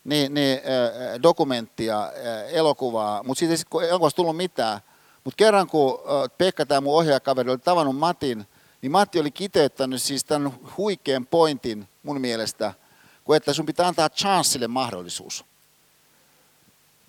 niin, 0.03 0.33
niin, 0.33 0.57
äh, 0.57 1.21
dokumenttia, 1.23 2.03
äh, 2.03 2.11
elokuvaa, 2.49 3.23
mutta 3.23 3.39
siitä 3.39 3.53
ei 3.53 3.57
sitten 3.57 3.81
elokuvasta 3.81 4.15
tullut 4.15 4.37
mitään. 4.37 4.79
Mutta 5.23 5.37
kerran 5.37 5.67
kun 5.67 5.93
äh, 5.93 6.37
Pekka, 6.37 6.65
tämä 6.65 6.81
mun 6.81 6.97
ohjaajakaveri, 6.97 7.49
oli 7.49 7.57
tavannut 7.57 7.97
Matin, 7.97 8.47
niin 8.81 8.91
Matti 8.91 9.19
oli 9.19 9.31
kiteyttänyt 9.31 10.01
siis 10.01 10.23
tämän 10.23 10.53
huikean 10.77 11.25
pointin 11.25 11.87
mun 12.03 12.21
mielestä, 12.21 12.73
kun 13.23 13.35
että 13.35 13.53
sun 13.53 13.65
pitää 13.65 13.87
antaa 13.87 14.09
chanssille 14.09 14.67
mahdollisuus. 14.67 15.45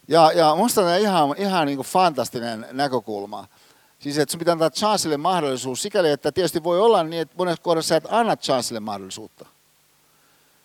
Ja, 0.09 0.32
ja 0.32 0.55
musta 0.55 0.80
tämä 0.80 0.97
ihan, 0.97 1.34
ihan 1.38 1.66
niin 1.66 1.76
kuin 1.76 1.86
fantastinen 1.86 2.66
näkökulma. 2.72 3.49
Siis 3.99 4.18
että 4.18 4.32
sun 4.32 4.38
pitää 4.38 4.53
antaa 4.53 4.70
chansille 4.70 5.16
mahdollisuus, 5.16 5.82
sikäli 5.82 6.11
että 6.11 6.32
tietysti 6.32 6.64
voi 6.64 6.80
olla 6.80 7.05
niin, 7.05 7.22
että 7.22 7.34
monessa 7.38 7.62
kohdassa 7.62 7.88
sä 7.88 7.97
et 7.97 8.07
anna 8.11 8.36
chansille 8.36 8.80
mahdollisuutta. 8.80 9.47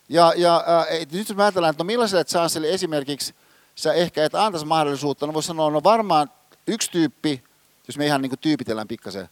Ja, 0.09 0.33
ja 0.35 0.63
äh, 0.67 1.07
nyt 1.11 1.29
jos 1.29 1.39
ajatellaan, 1.43 1.71
että 1.71 1.83
no 1.83 1.87
millaiselle 1.87 2.23
chansille 2.23 2.69
esimerkiksi 2.69 3.35
sä 3.75 3.93
ehkä 3.93 4.23
et 4.23 4.35
antaisi 4.35 4.65
mahdollisuutta, 4.65 5.27
no 5.27 5.33
voisi 5.33 5.47
sanoa, 5.47 5.71
no 5.71 5.83
varmaan 5.83 6.31
yksi 6.67 6.91
tyyppi, 6.91 7.43
jos 7.87 7.97
me 7.97 8.05
ihan 8.05 8.21
niin 8.21 8.29
kuin 8.29 8.39
tyypitellään 8.39 8.87
pikkasen, 8.87 9.29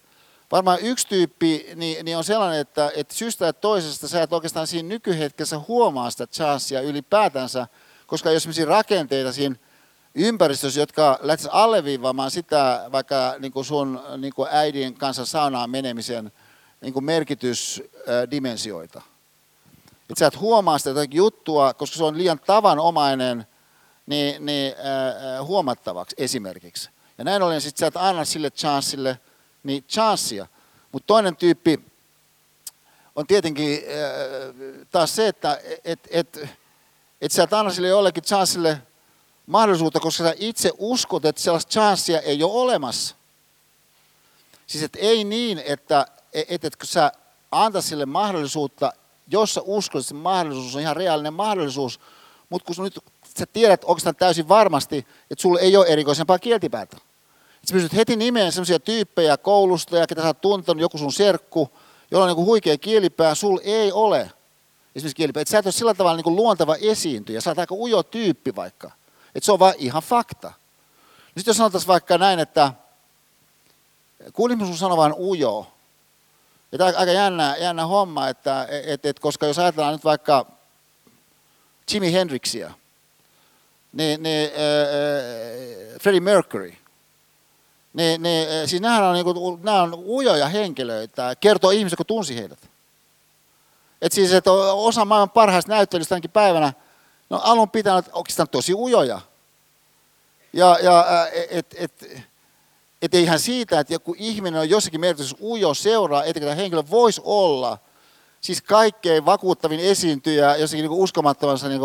varmaan 0.52 0.80
yksi 0.82 1.08
tyyppi 1.08 1.68
niin, 1.76 2.06
niin 2.06 2.18
on 2.18 2.24
sellainen, 2.24 2.60
että, 2.60 2.92
että 2.96 3.16
syystä 3.16 3.48
että 3.48 3.62
toisesta 3.62 4.08
sä 4.08 4.24
et 4.24 4.34
oikeastaan 4.34 4.68
siinä 4.68 4.90
nykyhetkessä 4.90 5.60
huomaa 5.68 6.10
sitä 6.10 6.28
chanssia 6.28 6.82
ylipäätänsä, 6.82 7.68
koska 8.08 8.32
jos 8.32 8.48
rakenteita 8.68 9.32
siinä 9.32 9.56
ympäristössä, 10.16 10.80
jotka 10.80 11.20
lähtisivät 11.22 11.56
alleviivaamaan 11.56 12.32
sitä 12.32 12.90
vaikka 12.92 13.36
niin 13.40 13.52
kuin 13.52 13.66
sun 13.66 14.02
niin 14.18 14.34
kuin 14.34 14.50
äidin 14.52 14.94
kanssa 14.94 15.26
saunaan 15.26 15.70
menemisen 15.70 16.32
niin 16.82 16.94
kuin 16.94 17.06
merkitysdimensioita. 17.06 19.02
Että 20.10 20.20
sä 20.20 20.28
et 20.28 20.40
huomaa 20.40 20.78
sitä 20.78 20.90
juttua, 21.12 21.74
koska 21.74 21.98
se 21.98 22.04
on 22.04 22.18
liian 22.18 22.40
tavanomainen 22.40 23.48
niin, 24.06 24.46
niin, 24.46 24.76
äh, 24.80 25.48
huomattavaksi 25.48 26.16
esimerkiksi. 26.20 26.90
Ja 27.18 27.24
näin 27.24 27.44
ollen 27.44 27.62
sitten 27.62 27.80
sä 27.80 27.88
et 27.88 27.98
anna 27.98 28.26
sille 28.26 28.52
chanssille 28.52 29.20
niin 29.64 29.84
chanssia. 29.84 30.48
Mutta 30.92 31.08
toinen 31.08 31.36
tyyppi 31.36 31.80
on 33.16 33.28
tietenkin 33.28 33.80
äh, 33.80 34.88
taas 34.92 35.16
se, 35.16 35.28
että 35.28 35.62
et, 35.84 36.08
et, 36.10 36.40
et 37.22 37.32
sä 37.32 37.44
et 37.44 37.54
anna 37.54 37.72
sille 37.72 37.88
jollekin 37.88 38.24
chanssille 38.24 38.82
mahdollisuutta, 39.46 40.00
koska 40.00 40.24
sä 40.24 40.34
itse 40.38 40.72
uskot, 40.78 41.26
että 41.26 41.42
sellaista 41.42 41.72
chanssia 41.72 42.20
ei 42.20 42.44
ole 42.44 42.54
olemassa. 42.54 43.16
Siis 44.68 44.84
että 44.84 45.00
ei 45.00 45.24
niin, 45.24 45.62
että 45.66 46.06
et, 46.34 46.66
et, 46.66 46.76
kun 46.76 46.88
sä 46.88 47.12
anta 47.52 47.82
sille 47.82 48.06
mahdollisuutta, 48.06 48.94
jos 49.28 49.54
sä 49.54 49.62
uskot, 49.64 50.00
että 50.00 50.08
se 50.08 50.14
mahdollisuus 50.14 50.76
on 50.76 50.82
ihan 50.82 50.96
reaalinen 50.96 51.34
mahdollisuus, 51.34 52.00
mutta 52.50 52.74
kun 52.74 52.84
nyt 52.84 53.00
sä 53.40 53.46
tiedät 53.46 53.82
oikeastaan 53.84 54.16
täysin 54.16 54.50
varmasti, 54.50 54.98
että 55.32 55.42
sulla 55.42 55.60
ei 55.60 55.78
ole 55.78 55.86
erikoisempaa 55.86 56.40
kieltipäätä. 56.40 56.98
Että 56.98 57.68
sä 57.68 57.74
pystyt 57.74 57.96
heti 57.96 58.16
nimeen 58.16 58.52
sellaisia 58.52 58.80
tyyppejä 58.80 59.38
koulusta, 59.38 59.98
ja 59.98 60.08
ketä 60.08 60.22
sä 60.22 60.28
oot 60.28 60.42
tuntenut, 60.42 60.82
joku 60.82 60.98
sun 60.98 61.14
serkku, 61.14 61.70
jolla 62.12 62.26
on 62.26 62.36
niin 62.36 62.46
huikea 62.46 62.78
kielipää, 62.78 63.36
sulla 63.36 63.62
ei 63.64 63.92
ole 63.92 64.32
esimerkiksi 64.96 65.16
kielipää. 65.16 65.42
Että 65.42 65.52
sä 65.52 65.60
et 65.60 65.66
ole 65.66 65.72
sillä 65.72 65.94
tavalla 65.94 66.22
niin 66.22 66.36
luonteva 66.36 66.76
esiintyjä, 66.76 67.42
sä 67.42 67.50
oot 67.50 67.60
aika 67.60 67.76
ujo 67.76 68.04
tyyppi 68.04 68.56
vaikka. 68.56 68.92
Että 69.36 69.46
se 69.46 69.52
on 69.52 69.60
vain 69.60 69.76
ihan 69.78 70.04
fakta. 70.04 70.54
Sitten 71.26 71.52
jos 71.52 71.58
sanotaan 71.58 71.84
vaikka 71.88 72.18
näin, 72.18 72.40
että 72.40 72.74
kuulimme 74.34 74.66
sun 74.66 74.78
sanovan 74.78 75.14
ujo. 75.14 75.68
Että 76.74 76.86
aika, 76.86 77.12
jännä, 77.12 77.56
jännä 77.60 77.86
homma, 77.86 78.28
että 78.28 78.68
et, 78.86 79.06
et, 79.06 79.20
koska 79.20 79.46
jos 79.46 79.60
ajatellaan 79.60 79.94
nyt 79.94 80.04
vaikka 80.04 80.46
Jimi 81.94 82.14
Hendrixia, 82.14 82.72
niin, 83.94 84.24
niin 84.24 84.50
äh, 84.50 86.00
Freddie 86.02 86.20
Mercury, 86.20 86.74
niin, 87.94 88.24
niin 88.24 88.68
siis 88.68 88.82
nämä 88.82 89.08
on, 89.08 89.14
niin 89.14 89.26
kuin, 89.26 89.64
nämä 89.64 89.82
on 89.82 89.94
ujoja 89.94 90.48
henkilöitä, 90.48 91.36
kertoo 91.40 91.72
ihmiset, 91.72 91.98
kun 91.98 92.06
tunsi 92.06 92.36
heidät. 92.38 92.60
Et 94.02 94.12
siis, 94.12 94.34
että 94.34 94.52
osa 94.52 95.06
maailman 95.06 95.30
parhaista 95.30 95.72
näyttelyistä 95.72 96.10
tänäkin 96.10 96.32
päivänä– 96.32 96.74
No 97.30 97.42
alun 97.44 97.70
pitänyt 97.70 98.06
oikeastaan 98.14 98.50
tosi 98.50 98.74
ujoja. 98.74 99.22
Ja, 100.54 100.78
ja 100.82 101.28
et, 101.50 101.74
et, 101.74 101.76
et, 102.02 102.22
et 103.02 103.14
eihän 103.14 103.40
siitä, 103.40 103.80
että 103.80 103.94
joku 103.94 104.16
ihminen 104.18 104.60
on 104.60 104.70
jossakin 104.70 105.00
merkityksessä 105.00 105.46
ujo 105.46 105.74
seuraa, 105.74 106.24
että 106.24 106.40
tämä 106.40 106.56
henkilö 106.56 106.84
voisi 106.90 107.22
olla 107.24 107.78
siis 108.42 108.62
kaikkein 108.62 109.26
vakuuttavin 109.26 109.80
esiintyjä 109.80 110.56
jossakin 110.56 110.84
niin 110.84 110.92
uskomattomassa 110.92 111.70
niin 111.70 111.82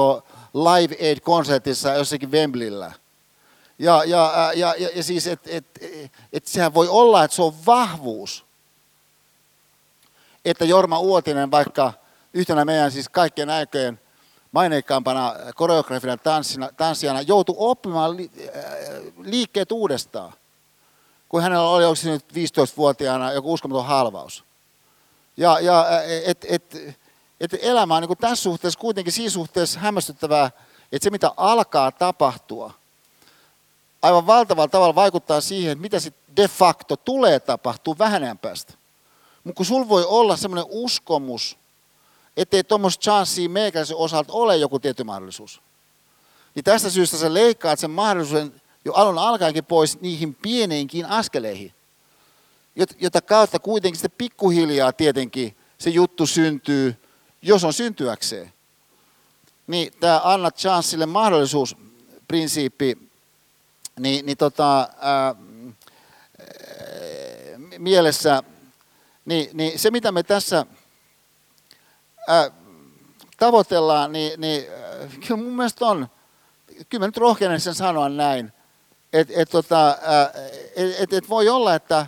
Live 0.54 0.96
Aid-konsertissa 1.08 1.94
jossakin 1.94 2.32
Wembleyllä. 2.32 2.92
Ja, 3.78 4.04
ja, 4.04 4.52
ja, 4.54 4.74
ja, 4.78 4.88
ja 4.94 5.02
siis, 5.02 5.26
että 5.26 5.50
et, 5.52 5.66
et, 5.80 6.12
et 6.32 6.46
sehän 6.46 6.74
voi 6.74 6.88
olla, 6.88 7.24
että 7.24 7.34
se 7.34 7.42
on 7.42 7.66
vahvuus. 7.66 8.44
Että 10.44 10.64
Jorma 10.64 10.98
Uotinen 10.98 11.50
vaikka 11.50 11.92
yhtenä 12.34 12.64
meidän 12.64 12.92
siis 12.92 13.08
kaikkien 13.08 13.50
aikojen 13.50 14.00
maineikkaampana 14.52 15.34
koreografina 15.54 16.16
tanssijana 16.76 17.20
joutui 17.20 17.54
oppimaan 17.58 18.11
äh, 18.11 18.64
liikkeet 19.18 19.72
uudestaan, 19.72 20.32
kun 21.30 21.42
hänellä 21.42 21.68
oli 21.68 21.84
onko 21.84 22.00
nyt 22.04 22.24
15-vuotiaana 22.32 23.32
joku 23.32 23.52
uskomaton 23.52 23.86
halvaus. 23.86 24.44
Ja, 25.36 25.60
ja 25.60 25.86
et, 26.24 26.46
et, 26.48 26.76
et 27.40 27.50
elämä 27.62 27.96
on 27.96 28.02
niin 28.02 28.18
tässä 28.18 28.42
suhteessa 28.42 28.80
kuitenkin 28.80 29.12
siinä 29.12 29.30
suhteessa 29.30 29.80
hämmästyttävää, 29.80 30.50
että 30.92 31.04
se 31.04 31.10
mitä 31.10 31.32
alkaa 31.36 31.92
tapahtua, 31.92 32.72
aivan 34.02 34.26
valtavalla 34.26 34.68
tavalla 34.68 34.94
vaikuttaa 34.94 35.40
siihen, 35.40 35.72
että 35.72 35.82
mitä 35.82 36.00
sitten 36.00 36.36
de 36.36 36.48
facto 36.48 36.96
tulee 36.96 37.40
tapahtua 37.40 37.98
vähän 37.98 38.38
päästä. 38.38 38.74
Mutta 39.44 39.56
kun 39.56 39.66
sulla 39.66 39.88
voi 39.88 40.04
olla 40.04 40.36
semmoinen 40.36 40.66
uskomus, 40.68 41.56
ettei 42.36 42.64
tuommoista 42.64 43.02
chanssia 43.02 43.48
meikäläisen 43.48 43.96
osalta 43.96 44.32
ole 44.32 44.56
joku 44.56 44.78
tietty 44.78 45.04
mahdollisuus. 45.04 45.60
Niin 46.54 46.64
tästä 46.64 46.90
syystä 46.90 47.16
sä 47.16 47.34
leikkaat 47.34 47.78
sen 47.78 47.90
mahdollisuuden 47.90 48.59
jo 48.84 48.92
alun 48.92 49.18
alkaenkin 49.18 49.64
pois 49.64 50.00
niihin 50.00 50.34
pieneinkin 50.34 51.06
askeleihin, 51.06 51.74
jota 52.98 53.20
kautta 53.20 53.58
kuitenkin 53.58 54.00
sitten 54.00 54.18
pikkuhiljaa 54.18 54.92
tietenkin 54.92 55.56
se 55.78 55.90
juttu 55.90 56.26
syntyy, 56.26 56.96
jos 57.42 57.64
on 57.64 57.72
syntyäkseen. 57.72 58.52
Niin 59.66 59.92
tämä 60.00 60.20
anna 60.24 60.50
chanssille 60.50 61.06
mahdollisuus 61.06 61.76
prinsiippi, 62.28 62.98
niin, 63.98 64.26
niin 64.26 64.36
tota, 64.36 64.88
ää, 65.00 65.34
mielessä, 67.78 68.42
niin, 69.24 69.50
niin 69.52 69.78
se 69.78 69.90
mitä 69.90 70.12
me 70.12 70.22
tässä 70.22 70.66
äh, 72.30 72.52
tavoitellaan, 73.36 74.12
niin, 74.12 74.40
niin 74.40 74.64
kyllä 75.26 75.42
mun 75.42 75.56
mielestä 75.56 75.86
on, 75.86 76.08
kyllä 76.88 77.02
mä 77.02 77.06
nyt 77.06 77.16
rohkenen 77.16 77.60
sen 77.60 77.74
sanoa 77.74 78.08
näin, 78.08 78.52
että 79.12 79.32
et, 79.36 79.50
tota, 79.50 79.98
et, 80.76 81.00
et, 81.00 81.12
et 81.12 81.28
voi 81.28 81.48
olla, 81.48 81.74
että 81.74 82.06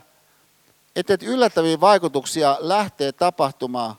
et, 0.96 1.10
et 1.10 1.22
yllättäviä 1.22 1.80
vaikutuksia 1.80 2.56
lähtee 2.60 3.12
tapahtumaan, 3.12 3.94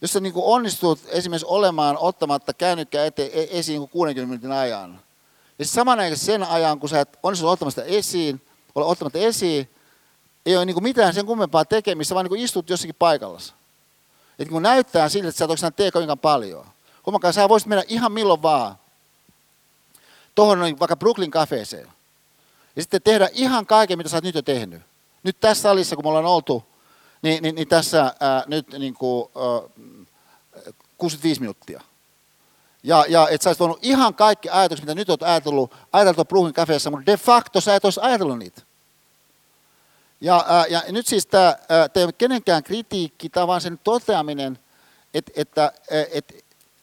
jos 0.00 0.12
sä 0.12 0.20
niin 0.20 0.32
onnistut 0.36 1.00
esimerkiksi 1.08 1.46
olemaan 1.46 1.96
ottamatta 1.98 2.54
kännykkää 2.54 3.04
ete, 3.04 3.30
esiin 3.50 3.78
kuin 3.78 3.90
60 3.90 4.26
minuutin 4.26 4.52
ajan. 4.52 5.00
Ja 5.58 5.64
samanaikaisesti 5.64 6.26
sen 6.26 6.42
ajan, 6.42 6.80
kun 6.80 6.88
sä 6.88 7.00
et 7.00 7.18
onnistu 7.22 7.48
ottamasta 7.48 7.84
esiin, 7.84 8.46
ole 8.74 8.84
ottamatta 8.84 9.18
esiin, 9.18 9.70
ei 10.46 10.56
ole 10.56 10.64
niin 10.64 10.82
mitään 10.82 11.14
sen 11.14 11.26
kummempaa 11.26 11.64
tekemistä, 11.64 12.14
vaan 12.14 12.26
niin 12.26 12.44
istut 12.44 12.70
jossakin 12.70 12.94
paikallassa. 12.98 13.54
Et 14.38 14.48
kun 14.48 14.62
näyttää 14.62 15.08
siltä, 15.08 15.28
että 15.28 15.38
sä 15.38 15.44
et 15.44 15.50
oikeastaan 15.50 15.74
tee 15.74 15.90
kovinkaan 15.90 16.18
paljon. 16.18 16.66
Huomakaa, 17.06 17.32
sä 17.32 17.48
voisit 17.48 17.68
mennä 17.68 17.84
ihan 17.88 18.12
milloin 18.12 18.42
vaan 18.42 18.76
tuohon 20.34 20.58
vaikka 20.80 20.96
Brooklyn 20.96 21.30
kafeeseen. 21.30 21.88
Ja 22.76 22.82
sitten 22.82 23.02
tehdä 23.02 23.28
ihan 23.32 23.66
kaiken, 23.66 23.98
mitä 23.98 24.10
sä 24.10 24.16
oot 24.16 24.24
nyt 24.24 24.34
jo 24.34 24.42
tehnyt. 24.42 24.82
Nyt 25.22 25.40
tässä 25.40 25.62
salissa, 25.62 25.96
kun 25.96 26.04
me 26.04 26.08
ollaan 26.08 26.26
oltu, 26.26 26.64
niin, 27.22 27.42
niin, 27.42 27.54
niin 27.54 27.68
tässä 27.68 28.14
ää, 28.20 28.44
nyt 28.46 28.68
niin 28.78 28.94
kuin, 28.94 29.28
ää, 29.36 30.72
65 30.98 31.40
minuuttia. 31.40 31.80
Ja, 32.82 33.04
ja 33.08 33.28
että 33.28 33.44
sä 33.44 33.50
olisit 33.50 33.60
voinut 33.60 33.78
ihan 33.82 34.14
kaikki 34.14 34.48
ajatukset, 34.48 34.86
mitä 34.86 34.94
nyt 34.94 35.10
olet 35.10 35.22
ajatellut, 35.22 35.74
ajateltu 35.92 36.24
Brooklyn 36.24 36.54
kafeessa, 36.54 36.90
mutta 36.90 37.06
de 37.06 37.16
facto 37.16 37.60
sä 37.60 37.74
et 37.74 37.84
olisi 37.84 38.00
ajatellut 38.02 38.38
niitä. 38.38 38.62
Ja, 40.20 40.44
ää, 40.48 40.66
ja 40.66 40.82
nyt 40.88 41.06
siis 41.06 41.26
tämä 41.26 41.56
kenenkään 42.18 42.62
kritiikki, 42.62 43.28
tämä 43.28 43.46
vaan 43.46 43.60
sen 43.60 43.80
toteaminen, 43.84 44.58
että, 45.14 45.32
että, 45.36 45.72
että, 46.12 46.34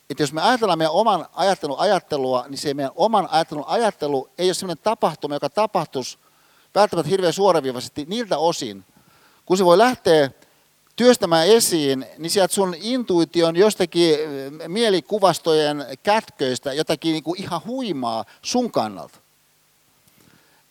että 0.09 0.23
jos 0.23 0.33
me 0.33 0.41
ajatellaan 0.41 0.77
meidän 0.77 0.93
oman 0.93 1.25
ajattelun 1.33 1.79
ajattelua, 1.79 2.45
niin 2.47 2.57
se 2.57 2.73
meidän 2.73 2.91
oman 2.95 3.27
ajattelun 3.31 3.63
ajattelu 3.67 4.29
ei 4.37 4.47
ole 4.47 4.53
sellainen 4.53 4.83
tapahtuma, 4.83 5.35
joka 5.35 5.49
tapahtuisi 5.49 6.17
välttämättä 6.75 7.09
hirveän 7.09 7.33
suoraviivaisesti 7.33 8.05
niiltä 8.05 8.37
osin, 8.37 8.85
kun 9.45 9.57
se 9.57 9.65
voi 9.65 9.77
lähteä 9.77 10.31
työstämään 10.95 11.47
esiin, 11.47 12.05
niin 12.17 12.29
sieltä 12.29 12.53
sun 12.53 12.75
intuition 12.81 13.55
jostakin 13.55 14.15
mielikuvastojen 14.67 15.85
kätköistä 16.03 16.73
jotakin 16.73 17.13
niin 17.13 17.23
kuin 17.23 17.41
ihan 17.41 17.61
huimaa 17.65 18.25
sun 18.41 18.71
kannalta. 18.71 19.19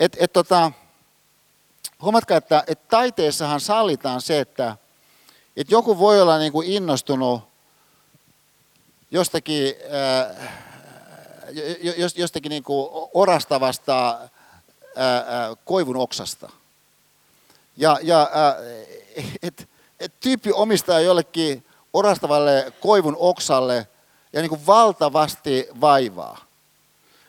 Et, 0.01 0.17
et 0.21 0.33
tota, 0.33 0.73
huomatkaa, 2.03 2.37
että, 2.37 2.65
että 2.67 2.85
taiteessahan 2.89 3.61
sallitaan 3.61 4.21
se, 4.21 4.41
että, 4.41 4.77
että 5.57 5.75
joku 5.75 5.99
voi 5.99 6.23
olla 6.23 6.39
niin 6.39 6.53
kuin 6.53 6.69
innostunut 6.69 7.43
jostakin, 9.11 9.75
jostakin 12.17 12.51
niin 12.51 12.63
kuin 12.63 12.89
orastavasta 13.15 14.19
koivun 15.65 15.97
oksasta. 15.97 16.51
Ja, 17.77 17.99
ja 18.03 18.31
et, 19.43 19.69
et 20.01 20.13
tyyppi 20.21 20.53
omistaa 20.53 21.01
jollekin 21.01 21.67
orastavalle 21.93 22.73
koivun 22.81 23.17
oksalle 23.19 23.89
ja 24.33 24.41
niin 24.41 24.49
kuin 24.49 24.67
valtavasti 24.67 25.69
vaivaa. 25.81 26.39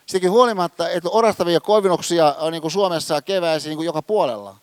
Sitäkin 0.06 0.32
huolimatta, 0.32 0.90
että 0.90 1.10
orastavia 1.10 1.60
koivinoksia 1.60 2.36
on 2.40 2.52
niin 2.52 2.62
kuin 2.62 2.72
Suomessa 2.72 3.22
keväisin 3.22 3.70
niin 3.70 3.78
kuin 3.78 3.86
joka 3.86 4.02
puolella. 4.02 4.56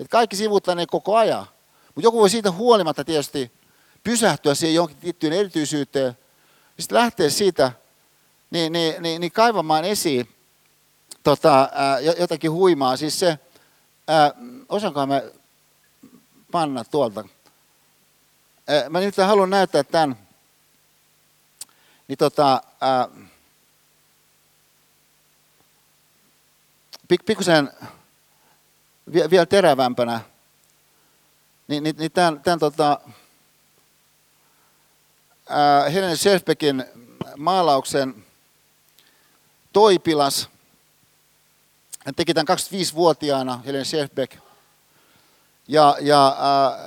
Että 0.00 0.10
kaikki 0.10 0.36
sivuttaa 0.36 0.74
ne 0.74 0.86
koko 0.86 1.16
ajan. 1.16 1.46
Mutta 1.94 2.06
joku 2.06 2.20
voi 2.20 2.30
siitä 2.30 2.50
huolimatta 2.50 3.04
tietysti 3.04 3.52
pysähtyä 4.04 4.54
siihen 4.54 4.74
johonkin 4.74 4.96
tiettyyn 4.96 5.32
erityisyyteen. 5.32 6.18
Ja 6.76 6.82
sitten 6.82 6.98
lähtee 6.98 7.30
siitä 7.30 7.72
niin, 8.50 8.72
niin, 8.72 9.02
niin, 9.02 9.20
niin 9.20 9.32
kaivamaan 9.32 9.84
esiin 9.84 10.28
tota, 11.22 11.68
ää, 11.72 12.00
jotakin 12.00 12.50
huimaa. 12.50 12.96
Siis 12.96 13.18
se, 13.18 13.38
ää, 14.08 14.32
me 15.06 15.32
panna 16.52 16.84
tuolta. 16.84 17.24
Ää, 18.68 18.88
mä 18.88 19.00
nyt 19.00 19.16
haluan 19.16 19.50
näyttää 19.50 19.84
tämän. 19.84 20.18
Niin 22.08 22.18
tota, 22.18 22.62
pik, 27.08 27.24
pikkusen 27.26 27.72
vielä 29.30 29.46
terävämpänä, 29.46 30.20
niin, 31.68 31.82
niin, 31.82 31.96
niin 31.98 32.12
tämän, 32.12 32.40
tämän 32.40 32.58
tota, 32.58 33.00
Helen 35.92 36.16
Schäfbeckin 36.16 36.84
maalauksen 37.36 38.24
Toipilas, 39.72 40.48
hän 42.04 42.14
teki 42.14 42.34
tämän 42.34 42.56
25-vuotiaana, 42.58 43.60
Helen 43.66 43.84
Schäfbeck. 43.84 44.36
Ja, 45.68 45.96
ja 46.00 46.36
ää, 46.38 46.78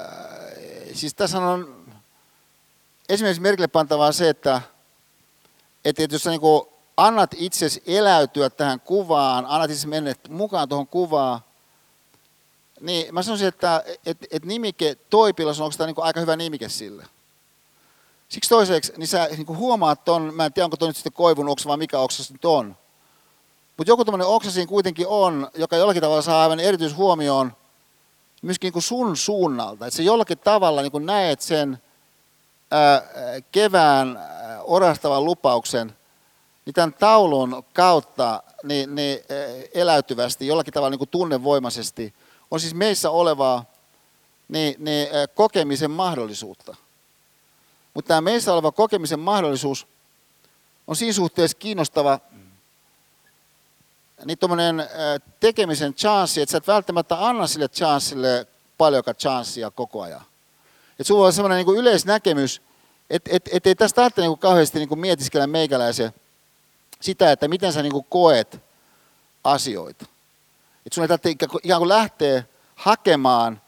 siis 0.93 1.13
tässä 1.13 1.38
on 1.38 1.86
esimerkiksi 3.09 3.41
merkille 3.41 3.68
pantavaa 3.68 4.11
se, 4.11 4.30
että, 4.30 4.61
että 5.86 6.03
jos 6.11 6.24
sä 6.24 6.30
niin 6.30 6.41
annat 6.97 7.36
itsesi 7.38 7.84
eläytyä 7.86 8.49
tähän 8.49 8.80
kuvaan, 8.80 9.45
annat 9.47 9.72
itsesi 9.72 9.88
mennä 9.88 10.15
mukaan 10.30 10.70
tuohon 10.70 10.88
kuvaan, 10.88 11.39
niin 12.82 13.15
mä 13.15 13.24
sanoisin, 13.24 13.47
että 13.47 13.84
et, 14.05 14.18
et 14.32 14.45
nimike 14.45 14.95
Toipilas 15.09 15.59
on 15.59 15.72
tämä 15.78 15.88
niin 15.88 15.95
aika 15.97 16.20
hyvä 16.20 16.36
nimike 16.36 16.70
sille. 16.70 17.05
Siksi 18.30 18.50
toiseksi, 18.50 18.94
niin 18.98 19.08
sä 19.08 19.28
niin 19.38 19.58
huomaat 19.58 20.06
ton, 20.06 20.34
mä 20.36 20.46
en 20.46 20.54
tiedä 20.54 20.66
onko 20.66 20.78
toi 20.78 20.88
nyt 20.88 20.98
sitten 20.98 21.14
koivun 21.14 21.50
oksa 21.50 21.70
vai 21.70 21.78
mikä 21.78 22.00
oksa 22.00 22.34
nyt 22.34 22.46
on. 22.46 22.76
Mutta 23.78 23.92
joku 23.92 24.06
tämmöinen 24.06 24.28
oksa 24.28 24.52
siinä 24.52 24.70
kuitenkin 24.70 25.08
on, 25.08 25.48
joka 25.56 25.76
jollakin 25.76 26.02
tavalla 26.02 26.22
saa 26.22 26.42
aivan 26.42 26.60
erityishuomioon 26.60 27.54
myöskin 28.42 28.74
niin 28.74 28.82
sun 28.82 29.18
suunnalta. 29.18 29.88
Että 29.88 29.98
sä 29.98 30.04
jollakin 30.04 30.40
tavalla 30.40 30.82
niin 30.82 31.06
näet 31.06 31.42
sen 31.42 31.82
ää, 32.72 33.02
kevään 33.52 34.18
ää, 34.18 34.62
orastavan 34.64 35.26
lupauksen 35.26 35.96
niin 36.66 36.74
tämän 36.74 36.94
taulun 36.94 37.64
kautta 37.74 38.44
niin, 38.64 38.96
niin 38.96 39.20
eläytyvästi, 39.74 40.48
jollakin 40.48 40.74
tavalla 40.74 40.90
niin 40.90 41.00
kuin 41.00 41.10
tunnevoimaisesti, 41.10 42.14
on 42.52 42.60
siis 42.60 42.74
meissä 42.74 43.10
olevaa 43.10 43.66
niin, 44.48 44.76
niin, 44.78 45.08
kokemisen 45.36 45.92
mahdollisuutta. 45.92 46.76
Mutta 47.98 48.08
tämä 48.08 48.22
meissä 48.22 48.54
oleva 48.54 48.72
kokemisen 48.72 49.20
mahdollisuus 49.20 49.88
on 50.88 50.95
siinä 50.95 51.14
suhteessa 51.14 51.58
kiinnostava 51.58 52.20
niin 54.26 54.38
tuommoinen 54.38 54.84
tekemisen 55.39 55.93
chanssi, 55.93 56.41
että 56.41 56.52
sä 56.52 56.58
et 56.58 56.68
välttämättä 56.68 57.28
anna 57.28 57.48
sille 57.48 57.68
chanssille 57.68 58.48
paljonkaan 58.78 59.16
chanssia 59.16 59.72
koko 59.72 60.02
ajan. 60.02 60.22
Että 60.91 61.04
sulla 61.04 61.26
on 61.26 61.34
semmoinen 61.34 61.66
niin 61.66 61.78
yleisnäkemys, 61.78 62.62
että 63.10 63.30
et, 63.34 63.50
et 63.52 63.68
ei 63.68 63.76
tästä 63.76 63.95
tarvitse 63.95 64.22
niin 64.22 64.38
kauheasti 64.38 64.80
niin 64.80 65.00
mietiskellä 65.00 65.48
meikäläisen 65.48 66.14
sitä, 67.02 67.32
että 67.32 67.48
miten 67.48 67.74
sä 67.74 67.84
niin 67.84 68.06
koet 68.10 68.62
asioita. 69.43 70.06
Että 70.86 70.95
sun 70.95 71.04
ei 71.04 71.08
tarvitse 71.08 71.30
ikään 71.64 71.80
kuin 71.80 71.89
lähteä 71.89 72.43
hakemaan 72.76 73.62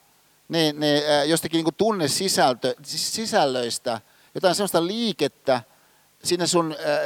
niin, 0.49 0.79
niin, 0.79 1.03
jostakin 1.27 1.63
niin 1.63 1.75
tunnesisältö, 1.75 2.75
sisällöistä 2.83 4.01
jotain 4.39 4.55
sellaista 4.55 4.87
liikettä 4.87 5.61
sinne 6.23 6.47
sun 6.47 6.75
ää, 6.85 6.99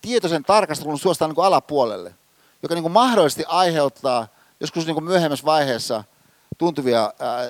tietoisen 0.00 0.44
tarkastelun 0.44 0.98
suostaan 0.98 1.30
niin 1.30 1.44
alapuolelle, 1.44 2.14
joka 2.62 2.74
niin 2.74 2.92
mahdollisesti 2.92 3.44
aiheuttaa 3.48 4.28
joskus 4.60 4.86
niin 4.86 5.04
myöhemmässä 5.04 5.44
vaiheessa 5.44 6.04
tuntuvia 6.58 7.02
ää, 7.02 7.40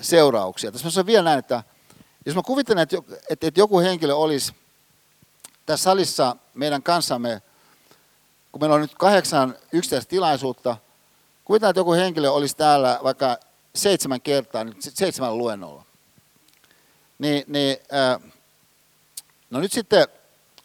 seurauksia. 0.00 0.72
Tässä 0.72 1.00
on 1.00 1.06
vielä 1.06 1.24
näin, 1.24 1.38
että 1.38 1.62
jos 2.26 2.36
mä 2.36 2.42
kuvittelen, 2.42 2.82
että, 2.82 2.96
että, 3.30 3.46
että 3.46 3.60
joku 3.60 3.80
henkilö 3.80 4.14
olisi 4.14 4.52
tässä 5.66 5.84
salissa 5.84 6.36
meidän 6.54 6.82
kanssamme, 6.82 7.42
kun 8.52 8.62
meillä 8.62 8.74
on 8.74 8.80
nyt 8.80 8.94
kahdeksan 8.94 9.54
yksittäistä 9.72 10.10
tilaisuutta, 10.10 10.76
kuvitellaan, 11.44 11.70
että 11.70 11.80
joku 11.80 11.92
henkilö 11.92 12.30
olisi 12.30 12.56
täällä 12.56 13.00
vaikka 13.02 13.36
seitsemän 13.74 14.20
kertaa, 14.20 14.64
niin 14.64 14.76
seitsemän 14.78 15.38
luennolla. 15.38 15.89
Niin, 17.20 17.44
niin, 17.46 17.76
äh, 17.94 18.32
no 19.50 19.60
nyt 19.60 19.72
sitten, 19.72 20.08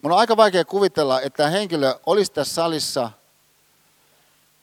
mun 0.04 0.12
on 0.12 0.18
aika 0.18 0.38
vaikea 0.38 0.66
kuvitella, 0.66 1.22
että 1.22 1.38
tämä 1.38 1.50
henkilö 1.50 1.96
olisi 2.06 2.32
tässä 2.32 2.54
salissa, 2.54 3.12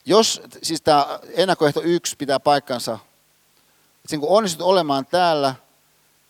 jos, 0.07 0.43
siis 0.63 0.83
tämä 0.83 1.21
ennakkoehto 1.35 1.81
yksi 1.85 2.17
pitää 2.17 2.41
paikkansa, 2.41 2.99
että 4.05 4.19
kun 4.19 4.29
onnistut 4.29 4.67
olemaan 4.67 5.07
täällä, 5.07 5.55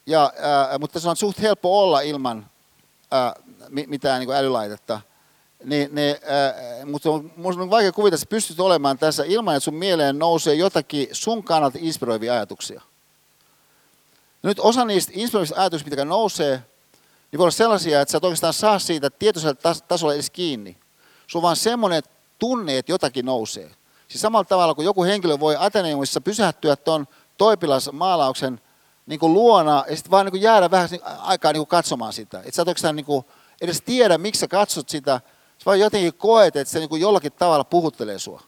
ja, 0.07 0.33
ää, 0.39 0.79
mutta 0.79 1.01
se 1.01 1.09
on 1.09 1.17
suht 1.17 1.41
helppo 1.41 1.81
olla 1.81 2.01
ilman 2.01 2.47
ää, 3.11 3.35
mitään 3.69 4.21
niin 4.21 4.27
kuin 4.27 4.37
älylaitetta. 4.37 5.01
Niin, 5.65 5.95
niin, 5.95 6.17
äh, 6.17 6.87
mutta 6.87 7.11
on, 7.11 7.33
on 7.45 7.71
vaikea 7.71 7.93
kuvitella, 7.93 8.23
että 8.23 8.31
pystyt 8.31 8.61
olemaan 8.61 8.99
tässä 8.99 9.25
ilman, 9.27 9.57
että 9.57 9.65
sun 9.65 9.75
mieleen 9.75 10.19
nousee 10.19 10.55
jotakin 10.55 11.09
sun 11.13 11.45
kannalta 11.45 11.79
inspiroivia 11.81 12.33
ajatuksia. 12.33 12.83
No 14.43 14.49
nyt 14.49 14.61
osa 14.61 14.85
niistä 14.85 15.13
inspiroivista 15.15 15.61
ajatuksista, 15.61 15.91
mitkä 15.91 16.05
nousee, 16.05 16.57
niin 17.33 17.39
voi 17.39 17.45
olla 17.45 17.51
sellaisia, 17.51 18.01
että 18.01 18.13
sä 18.13 18.19
et 18.19 18.25
oikeastaan 18.25 18.53
saa 18.53 18.79
siitä 18.79 19.11
tietoisella 19.11 19.55
tas- 19.55 19.85
tasolla 19.89 20.15
edes 20.15 20.31
kiinni. 20.31 20.77
Se 21.27 21.39
on 21.39 21.43
vaan 21.43 21.57
semmoinen 21.57 22.03
tunne, 22.39 22.79
että 22.79 22.93
jotakin 22.93 23.27
nousee. 23.27 23.71
Siis 24.09 24.23
samalla 24.23 24.45
tavalla 24.45 24.75
kuin 24.75 24.85
joku 24.85 25.05
henkilö 25.05 25.41
voi 25.41 25.57
Ateneumissa 25.59 26.21
pysähtyä 26.21 26.77
tuon 26.77 27.07
Toipilas 27.39 27.93
maalauksen 27.93 28.61
niin 29.07 29.21
kuin 29.21 29.33
luona 29.33 29.85
ja 29.89 29.97
sitten 29.97 30.11
vaan 30.11 30.27
niin 30.27 30.31
kuin 30.31 30.43
jäädä 30.43 30.71
vähän 30.71 30.89
aikaa 31.19 31.53
niin 31.53 31.61
kuin 31.61 31.67
katsomaan 31.67 32.13
sitä. 32.13 32.39
Että 32.39 32.53
sä 32.53 32.63
et 32.63 32.69
oikeastaan 32.69 32.97
niin 32.97 33.07
kuin 33.07 33.25
edes 33.61 33.83
tiedä, 33.83 34.19
miksi 34.19 34.41
sä 34.41 34.49
katsot 34.49 34.89
sitä. 34.89 35.21
Sä 35.59 35.65
vaan 35.67 35.81
jotenkin 35.81 36.15
koet, 36.15 36.57
että 36.57 36.73
se 36.73 36.79
niin 36.79 36.89
kuin 36.89 37.01
jollakin 37.01 37.33
tavalla 37.33 37.65
puhuttelee 37.65 38.19
sua. 38.19 38.43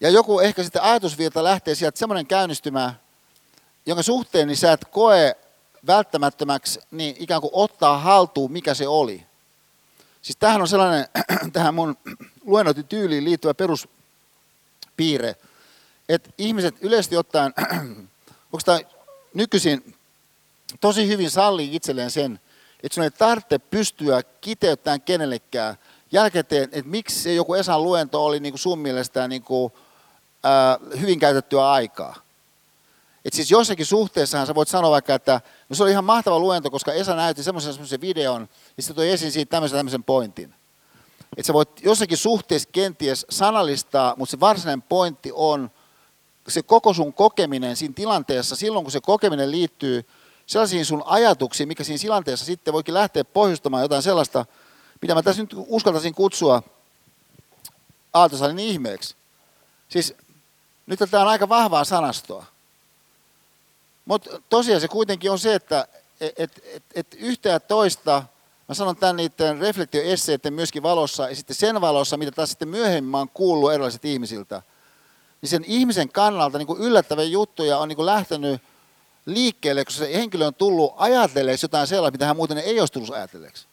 Ja 0.00 0.10
joku 0.10 0.40
ehkä 0.40 0.62
sitten 0.62 0.82
ajatusvirta 0.82 1.44
lähtee 1.44 1.74
sieltä 1.74 1.98
semmoinen 1.98 2.26
käynnistymään, 2.26 3.01
jonka 3.86 4.02
suhteen 4.02 4.48
niin 4.48 4.56
sä 4.56 4.72
et 4.72 4.84
koe 4.84 5.36
välttämättömäksi 5.86 6.80
niin 6.90 7.16
ikään 7.18 7.40
kuin 7.40 7.50
ottaa 7.54 7.98
haltuun, 7.98 8.52
mikä 8.52 8.74
se 8.74 8.88
oli. 8.88 9.26
Siis 10.22 10.36
tämähän 10.36 10.60
on 10.60 10.68
sellainen, 10.68 11.06
tähän 11.52 11.74
mun 11.74 11.96
luennointityyliin 12.44 13.24
liittyvä 13.24 13.54
peruspiirre, 13.54 15.36
että 16.08 16.30
ihmiset 16.38 16.74
yleisesti 16.80 17.16
ottaen, 17.16 17.54
onko 18.52 18.60
tämä 18.64 18.80
nykyisin 19.34 19.94
tosi 20.80 21.08
hyvin 21.08 21.30
sallii 21.30 21.76
itselleen 21.76 22.10
sen, 22.10 22.40
että 22.82 22.94
sun 22.94 23.04
ei 23.04 23.10
tarvitse 23.10 23.58
pystyä 23.58 24.22
kiteyttämään 24.40 25.00
kenellekään 25.00 25.76
jälkikäteen, 26.12 26.64
että 26.72 26.90
miksi 26.90 27.20
se 27.20 27.34
joku 27.34 27.54
Esan 27.54 27.82
luento 27.82 28.24
oli 28.24 28.40
niin 28.40 28.52
kuin 28.52 28.60
sun 28.60 28.78
mielestä 28.78 29.28
niin 29.28 29.42
kuin, 29.42 29.72
ää, 30.42 30.78
hyvin 31.00 31.18
käytettyä 31.18 31.70
aikaa. 31.70 32.16
Et 33.24 33.32
siis 33.32 33.50
jossakin 33.50 33.86
suhteessahan 33.86 34.46
sä 34.46 34.54
voit 34.54 34.68
sanoa 34.68 34.90
vaikka, 34.90 35.14
että 35.14 35.40
no 35.68 35.76
se 35.76 35.82
oli 35.82 35.90
ihan 35.90 36.04
mahtava 36.04 36.38
luento, 36.38 36.70
koska 36.70 36.92
Esa 36.92 37.16
näytti 37.16 37.42
semmoisen, 37.42 37.72
semmoisen 37.72 38.00
videon, 38.00 38.48
ja 38.76 38.82
sitten 38.82 38.96
toi 38.96 39.10
esiin 39.10 39.32
siitä 39.32 39.50
tämmöisen, 39.50 39.78
tämmöisen 39.78 40.04
pointin. 40.04 40.54
Että 41.36 41.46
sä 41.46 41.52
voit 41.52 41.68
jossakin 41.82 42.16
suhteessa 42.16 42.68
kenties 42.72 43.26
sanallistaa, 43.30 44.14
mutta 44.16 44.30
se 44.30 44.40
varsinainen 44.40 44.82
pointti 44.82 45.30
on 45.34 45.70
se 46.48 46.62
koko 46.62 46.94
sun 46.94 47.12
kokeminen 47.12 47.76
siinä 47.76 47.94
tilanteessa, 47.94 48.56
silloin 48.56 48.84
kun 48.84 48.92
se 48.92 49.00
kokeminen 49.00 49.50
liittyy 49.50 50.08
sellaisiin 50.46 50.86
sun 50.86 51.02
ajatuksiin, 51.06 51.68
mikä 51.68 51.84
siinä 51.84 51.98
tilanteessa 51.98 52.46
sitten 52.46 52.74
voikin 52.74 52.94
lähteä 52.94 53.24
pohjustamaan 53.24 53.82
jotain 53.82 54.02
sellaista, 54.02 54.46
mitä 55.02 55.14
mä 55.14 55.22
tässä 55.22 55.42
nyt 55.42 55.54
uskaltaisin 55.66 56.14
kutsua 56.14 56.62
Aaltosalin 58.12 58.58
ihmeeksi. 58.58 59.14
Siis 59.88 60.14
nyt 60.86 60.98
tämä 61.10 61.22
on 61.22 61.28
aika 61.28 61.48
vahvaa 61.48 61.84
sanastoa. 61.84 62.51
Mutta 64.04 64.42
tosiaan 64.48 64.80
se 64.80 64.88
kuitenkin 64.88 65.30
on 65.30 65.38
se, 65.38 65.54
että 65.54 65.88
et, 66.20 66.40
et, 66.40 66.62
et, 66.64 66.82
et 66.94 67.06
yhtä 67.18 67.48
ja 67.48 67.60
toista, 67.60 68.22
mä 68.68 68.74
sanon 68.74 68.96
tämän 68.96 69.16
niiden 69.16 69.58
reflektioesseiden 69.58 70.54
myöskin 70.54 70.82
valossa, 70.82 71.28
ja 71.28 71.36
sitten 71.36 71.56
sen 71.56 71.80
valossa, 71.80 72.16
mitä 72.16 72.32
taas 72.32 72.50
sitten 72.50 72.68
myöhemmin 72.68 73.14
oon 73.14 73.28
kuullut 73.28 73.72
erilaiset 73.72 74.04
ihmisiltä, 74.04 74.62
niin 75.42 75.50
sen 75.50 75.64
ihmisen 75.66 76.08
kannalta 76.08 76.58
niin 76.58 76.78
yllättäviä 76.78 77.24
juttuja 77.24 77.78
on 77.78 77.88
niin 77.88 78.06
lähtenyt 78.06 78.62
liikkeelle, 79.26 79.84
koska 79.84 79.98
se 79.98 80.14
henkilö 80.14 80.46
on 80.46 80.54
tullut 80.54 80.94
ajatelleeksi 80.96 81.64
jotain 81.64 81.86
sellaista, 81.86 82.14
mitä 82.14 82.26
hän 82.26 82.36
muuten 82.36 82.58
ei 82.58 82.80
olisi 82.80 82.92
tullut 82.92 83.10
ajatelleeksi. 83.10 83.66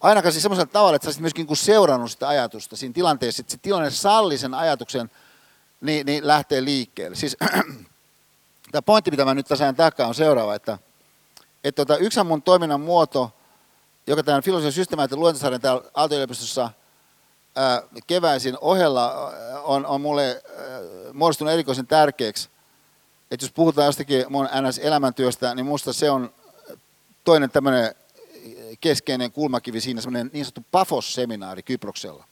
Ainakaan 0.00 0.32
siis 0.32 0.42
semmoisella 0.42 0.70
tavalla, 0.72 0.96
että 0.96 1.04
sä 1.04 1.08
olisit 1.08 1.20
myöskin 1.20 1.46
niin 1.46 1.56
seurannut 1.56 2.10
sitä 2.10 2.28
ajatusta 2.28 2.76
siinä 2.76 2.92
tilanteessa, 2.92 3.40
että 3.40 3.50
se 3.50 3.58
tilanne 3.62 3.90
salli 3.90 4.38
sen 4.38 4.54
ajatuksen, 4.54 5.10
niin, 5.80 6.06
niin 6.06 6.26
lähtee 6.26 6.64
liikkeelle. 6.64 7.16
Siis 7.16 7.36
tämä 8.72 8.82
pointti, 8.82 9.10
mitä 9.10 9.24
mä 9.24 9.34
nyt 9.34 9.46
tässä 9.46 9.72
takaa, 9.72 10.08
on 10.08 10.14
seuraava, 10.14 10.54
että, 10.54 10.78
että 11.64 11.84
tota, 11.84 11.96
yksi 11.96 12.22
mun 12.22 12.42
toiminnan 12.42 12.80
muoto, 12.80 13.30
joka 14.06 14.22
tämän 14.22 14.42
filosofian 14.42 14.72
systemaattinen 14.72 15.20
luentosarjan 15.20 15.60
täällä 15.60 15.82
Aalto-yliopistossa 15.94 16.70
keväisin 18.06 18.58
ohella 18.60 19.32
on, 19.62 19.86
on 19.86 20.00
mulle 20.00 20.42
ää, 20.58 20.80
muodostunut 21.12 21.52
erikoisen 21.52 21.86
tärkeäksi. 21.86 22.48
Että 23.30 23.44
jos 23.44 23.52
puhutaan 23.52 23.86
jostakin 23.86 24.24
mun 24.28 24.48
NS-elämäntyöstä, 24.60 25.54
niin 25.54 25.66
musta 25.66 25.92
se 25.92 26.10
on 26.10 26.34
toinen 27.24 27.50
tämmöinen 27.50 27.94
keskeinen 28.80 29.32
kulmakivi 29.32 29.80
siinä, 29.80 30.00
semmoinen 30.00 30.30
niin 30.32 30.44
sanottu 30.44 30.64
Pafos-seminaari 30.70 31.62
Kyproksella, 31.62 32.24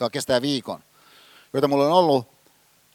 joka 0.00 0.10
kestää 0.10 0.42
viikon, 0.42 0.84
joita 1.52 1.68
mulla 1.68 1.86
on 1.86 1.92
ollut 1.92 2.28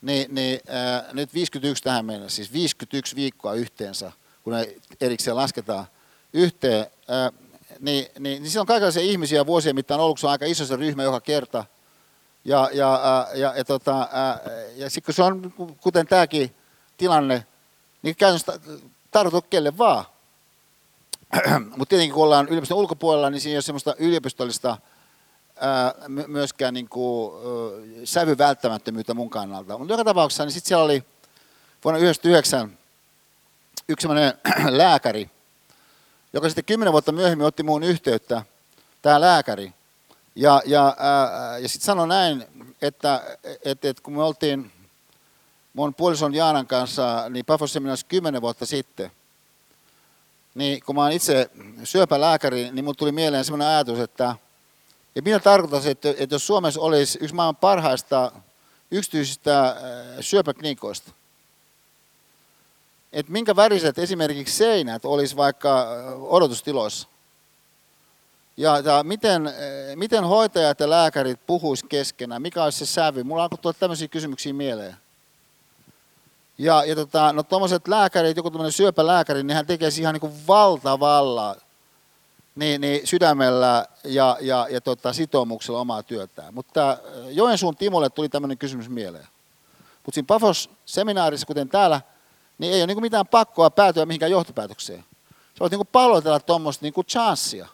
niin, 0.01 0.35
niin 0.35 0.59
äh, 0.69 1.13
nyt 1.13 1.33
51 1.33 1.83
tähän 1.83 2.05
mennessä, 2.05 2.35
siis 2.35 2.53
51 2.53 3.15
viikkoa 3.15 3.53
yhteensä, 3.53 4.11
kun 4.43 4.53
ne 4.53 4.75
erikseen 5.01 5.35
lasketaan 5.35 5.85
yhteen, 6.33 6.85
äh, 7.09 7.47
niin, 7.79 8.07
niin, 8.19 8.41
niin 8.43 8.49
siellä 8.49 8.61
on 8.61 8.67
kaikenlaisia 8.67 9.03
ihmisiä 9.03 9.45
vuosien 9.45 9.75
mittaan 9.75 9.99
ollut, 9.99 10.19
se 10.19 10.27
on 10.27 10.31
aika 10.31 10.45
iso 10.45 10.65
se 10.65 10.75
ryhmä 10.75 11.03
joka 11.03 11.21
kerta. 11.21 11.65
Ja, 12.45 12.69
ja, 12.73 12.93
äh, 12.93 13.39
ja, 13.39 13.53
ja, 13.57 13.65
tota, 13.65 14.01
äh, 14.01 14.39
ja 14.75 14.89
sitten 14.89 15.05
kun 15.05 15.13
se 15.13 15.23
on, 15.23 15.53
kuten 15.81 16.07
tämäkin 16.07 16.55
tilanne, 16.97 17.45
niin 18.01 18.15
käytännössä 18.15 18.59
tarkoitu 19.11 19.47
kelle 19.49 19.77
vaan. 19.77 20.05
Mutta 21.77 21.89
tietenkin 21.89 22.13
kun 22.13 22.23
ollaan 22.23 22.47
yliopiston 22.47 22.77
ulkopuolella, 22.77 23.29
niin 23.29 23.41
siinä 23.41 23.53
ei 23.53 23.55
ole 23.55 23.61
semmoista 23.61 23.95
yliopistollista 23.99 24.77
myöskään 26.27 26.73
niin 26.73 26.89
kuin, 26.89 27.33
sävy 28.03 28.37
välttämättömyyttä 28.37 29.13
mun 29.13 29.29
kannalta. 29.29 29.77
Mutta 29.77 29.93
joka 29.93 30.03
tapauksessa 30.03 30.45
niin 30.45 30.51
sitten 30.51 30.67
siellä 30.67 30.85
oli 30.85 31.03
vuonna 31.83 31.99
1999 31.99 32.77
yksi 33.89 34.07
lääkäri, 34.77 35.29
joka 36.33 36.49
sitten 36.49 36.65
kymmenen 36.65 36.91
vuotta 36.91 37.11
myöhemmin 37.11 37.47
otti 37.47 37.63
muun 37.63 37.83
yhteyttä, 37.83 38.43
tämä 39.01 39.21
lääkäri. 39.21 39.73
Ja, 40.35 40.61
ja, 40.65 40.95
ää, 40.99 41.57
ja 41.57 41.69
sitten 41.69 41.85
sanoi 41.85 42.07
näin, 42.07 42.45
että, 42.81 43.37
että, 43.65 43.89
että 43.89 44.03
kun 44.03 44.13
me 44.13 44.23
oltiin 44.23 44.71
mun 45.73 45.93
puolison 45.93 46.33
Jaanan 46.33 46.67
kanssa 46.67 47.29
niin 47.29 47.45
Pafos 47.45 47.77
kymmenen 48.07 48.41
vuotta 48.41 48.65
sitten, 48.65 49.11
niin 50.55 50.83
kun 50.85 50.95
mä 50.95 51.01
oon 51.01 51.11
itse 51.11 51.49
syöpälääkäri, 51.83 52.71
niin 52.71 52.85
mun 52.85 52.95
tuli 52.95 53.11
mieleen 53.11 53.45
sellainen 53.45 53.67
ajatus, 53.67 53.99
että– 53.99 54.35
ja 55.17 55.21
minä 55.21 55.39
tarkoitan 55.39 55.91
että, 55.91 56.09
että 56.17 56.35
jos 56.35 56.47
Suomessa 56.47 56.81
olisi 56.81 57.19
yksi 57.21 57.35
maailman 57.35 57.55
parhaista 57.55 58.31
yksityisistä 58.91 59.67
äh, 59.67 59.75
syöpäklinikoista, 60.21 61.11
että 63.13 63.31
minkä 63.31 63.55
väriset 63.55 63.99
esimerkiksi 63.99 64.57
seinät 64.57 65.05
olisi 65.05 65.35
vaikka 65.35 65.81
äh, 65.81 66.23
odotustiloissa. 66.23 67.07
Ja, 68.57 68.79
ja 68.79 69.03
miten, 69.03 69.47
äh, 69.47 69.53
miten 69.95 70.23
hoitajat 70.23 70.79
ja 70.79 70.89
lääkärit 70.89 71.39
puhuisi 71.47 71.85
keskenään, 71.85 72.41
mikä 72.41 72.63
olisi 72.63 72.85
se 72.85 72.85
sävy. 72.85 73.23
Mulla 73.23 73.43
alkoi 73.43 73.57
tulla 73.57 73.75
tämmöisiä 73.79 74.07
kysymyksiä 74.07 74.53
mieleen. 74.53 74.97
Ja, 76.57 76.83
ja 76.85 76.95
tota, 76.95 77.33
no 77.33 77.43
tuommoiset 77.43 77.87
lääkärit, 77.87 78.37
joku 78.37 78.51
tämmöinen 78.51 78.71
syöpälääkäri, 78.71 79.43
niin 79.43 79.55
hän 79.55 79.67
tekee 79.67 79.89
ihan 79.99 80.13
niin 80.13 80.21
kuin 80.21 80.47
valtavalla 80.47 81.55
niin, 82.57 82.81
niin 82.81 83.07
sydämellä 83.07 83.85
ja, 84.03 84.37
ja, 84.41 84.67
ja 84.69 84.81
tota, 84.81 85.13
sitoumuksella 85.13 85.79
omaa 85.79 86.03
työtään. 86.03 86.53
Mutta 86.53 86.91
äh, 86.91 86.97
Joensuun 87.29 87.75
Timolle 87.75 88.09
tuli 88.09 88.29
tämmöinen 88.29 88.57
kysymys 88.57 88.89
mieleen. 88.89 89.27
Mutta 90.05 90.15
siinä 90.15 90.27
Pafos-seminaarissa, 90.27 91.45
kuten 91.47 91.69
täällä, 91.69 92.01
niin 92.57 92.73
ei 92.73 92.79
ole 92.79 92.87
niin 92.87 93.01
mitään 93.01 93.27
pakkoa 93.27 93.69
päätyä 93.69 94.05
mihinkään 94.05 94.31
johtopäätökseen. 94.31 94.99
Sä 95.29 95.59
voit 95.59 95.71
niin 95.71 95.87
pallotella 95.91 96.39
tuommoista 96.39 96.85
niin 96.85 97.05
chanssia. 97.09 97.67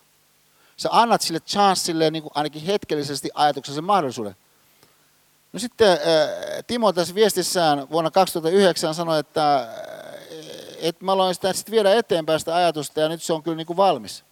Sä 0.77 0.89
annat 0.91 1.21
sille 1.21 1.39
chanssille 1.39 2.11
niin 2.11 2.23
ainakin 2.35 2.61
hetkellisesti 2.61 3.29
ajatuksen 3.33 3.75
sen 3.75 3.83
mahdollisuuden. 3.83 4.35
No 5.53 5.59
sitten 5.59 5.91
äh, 5.91 5.99
Timo 6.67 6.93
tässä 6.93 7.15
viestissään 7.15 7.89
vuonna 7.89 8.11
2009 8.11 8.95
sanoi, 8.95 9.19
että, 9.19 9.55
äh, 9.55 9.67
että 10.81 11.05
mä 11.05 11.11
aloin 11.11 11.35
sitä 11.35 11.53
sitten 11.53 11.71
viedä 11.71 11.93
eteenpäin 11.93 12.39
sitä 12.39 12.55
ajatusta 12.55 12.99
ja 12.99 13.09
nyt 13.09 13.23
se 13.23 13.33
on 13.33 13.43
kyllä 13.43 13.57
niin 13.57 13.67
kuin 13.67 13.77
valmis 13.77 14.23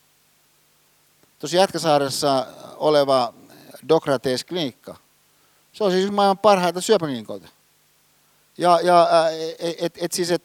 tuossa 1.42 1.58
Jätkäsaaressa 1.58 2.48
oleva 2.78 3.34
Dokrates 3.90 4.44
klinikka. 4.44 4.96
Se 5.74 5.84
on 5.84 5.92
siis 5.92 6.12
maailman 6.12 6.38
parhaita 6.38 6.82
syöpäklinikoita. 6.82 7.48
Ja, 8.58 8.80
ja 8.84 9.10
et, 9.60 9.76
et, 9.80 9.98
et 10.02 10.12
siis, 10.12 10.32
et, 10.32 10.44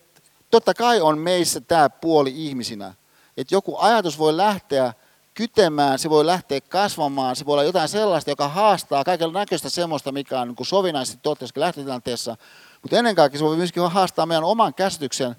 totta 0.51 0.74
kai 0.74 1.01
on 1.01 1.18
meissä 1.18 1.60
tämä 1.60 1.90
puoli 1.90 2.32
ihmisinä, 2.36 2.94
että 3.36 3.55
joku 3.55 3.77
ajatus 3.78 4.18
voi 4.18 4.36
lähteä 4.36 4.93
kytemään, 5.35 5.98
se 5.98 6.10
voi 6.10 6.27
lähteä 6.27 6.60
kasvamaan, 6.60 7.36
se 7.36 7.47
voi 7.47 7.52
olla 7.52 7.64
jotain 7.64 7.89
sellaista, 7.89 8.31
joka 8.31 8.48
haastaa 8.48 9.05
kaikella 9.05 9.32
näköistä 9.32 9.70
semmoista, 9.70 10.12
mikä 10.12 10.40
on 10.40 10.48
niin 10.48 10.66
sovinnaisesti 10.66 11.18
toivottavasti 11.23 11.60
lähtötilanteessa, 11.60 12.36
mutta 12.82 12.97
ennen 12.97 13.14
kaikkea 13.14 13.39
se 13.39 13.44
voi 13.44 13.56
myöskin 13.56 13.90
haastaa 13.90 14.27
meidän 14.27 14.44
oman 14.44 14.74
käsityksen, 14.74 15.36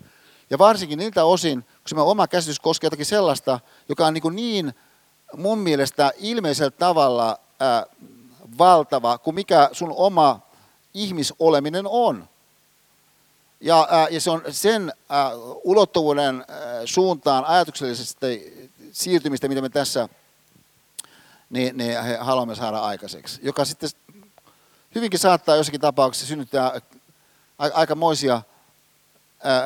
ja 0.49 0.57
varsinkin 0.57 0.99
niiltä 0.99 1.25
osin, 1.25 1.63
kun 1.63 1.81
se 1.87 1.95
meidän 1.95 2.07
oma 2.07 2.27
käsitys 2.27 2.59
koskee 2.59 2.85
jotakin 2.87 3.05
sellaista, 3.05 3.59
joka 3.89 4.07
on 4.07 4.13
niin, 4.13 4.35
niin 4.35 4.73
mun 5.35 5.59
mielestä 5.59 6.11
ilmeisellä 6.17 6.71
tavalla 6.71 7.39
ää, 7.59 7.85
valtava 8.57 9.17
kuin 9.17 9.35
mikä 9.35 9.69
sun 9.71 9.93
oma 9.95 10.39
ihmisoleminen 10.93 11.85
on. 11.87 12.29
Ja, 13.61 13.87
ää, 13.91 14.07
ja 14.09 14.21
se 14.21 14.31
on 14.31 14.41
sen 14.49 14.93
ää, 15.09 15.31
ulottuvuuden 15.63 16.45
ää, 16.47 16.57
suuntaan 16.85 17.45
ajatuksellisesti 17.45 18.53
siirtymistä, 18.91 19.47
mitä 19.47 19.61
me 19.61 19.69
tässä 19.69 20.09
niin, 21.49 21.77
niin 21.77 21.97
haluamme 22.19 22.55
saada 22.55 22.79
aikaiseksi. 22.79 23.39
Joka 23.43 23.65
sitten 23.65 23.89
hyvinkin 24.95 25.19
saattaa 25.19 25.55
jossakin 25.55 25.81
tapauksessa 25.81 26.27
synnyttää 26.27 26.81
aikamoisia 27.57 28.41
ää, 29.43 29.61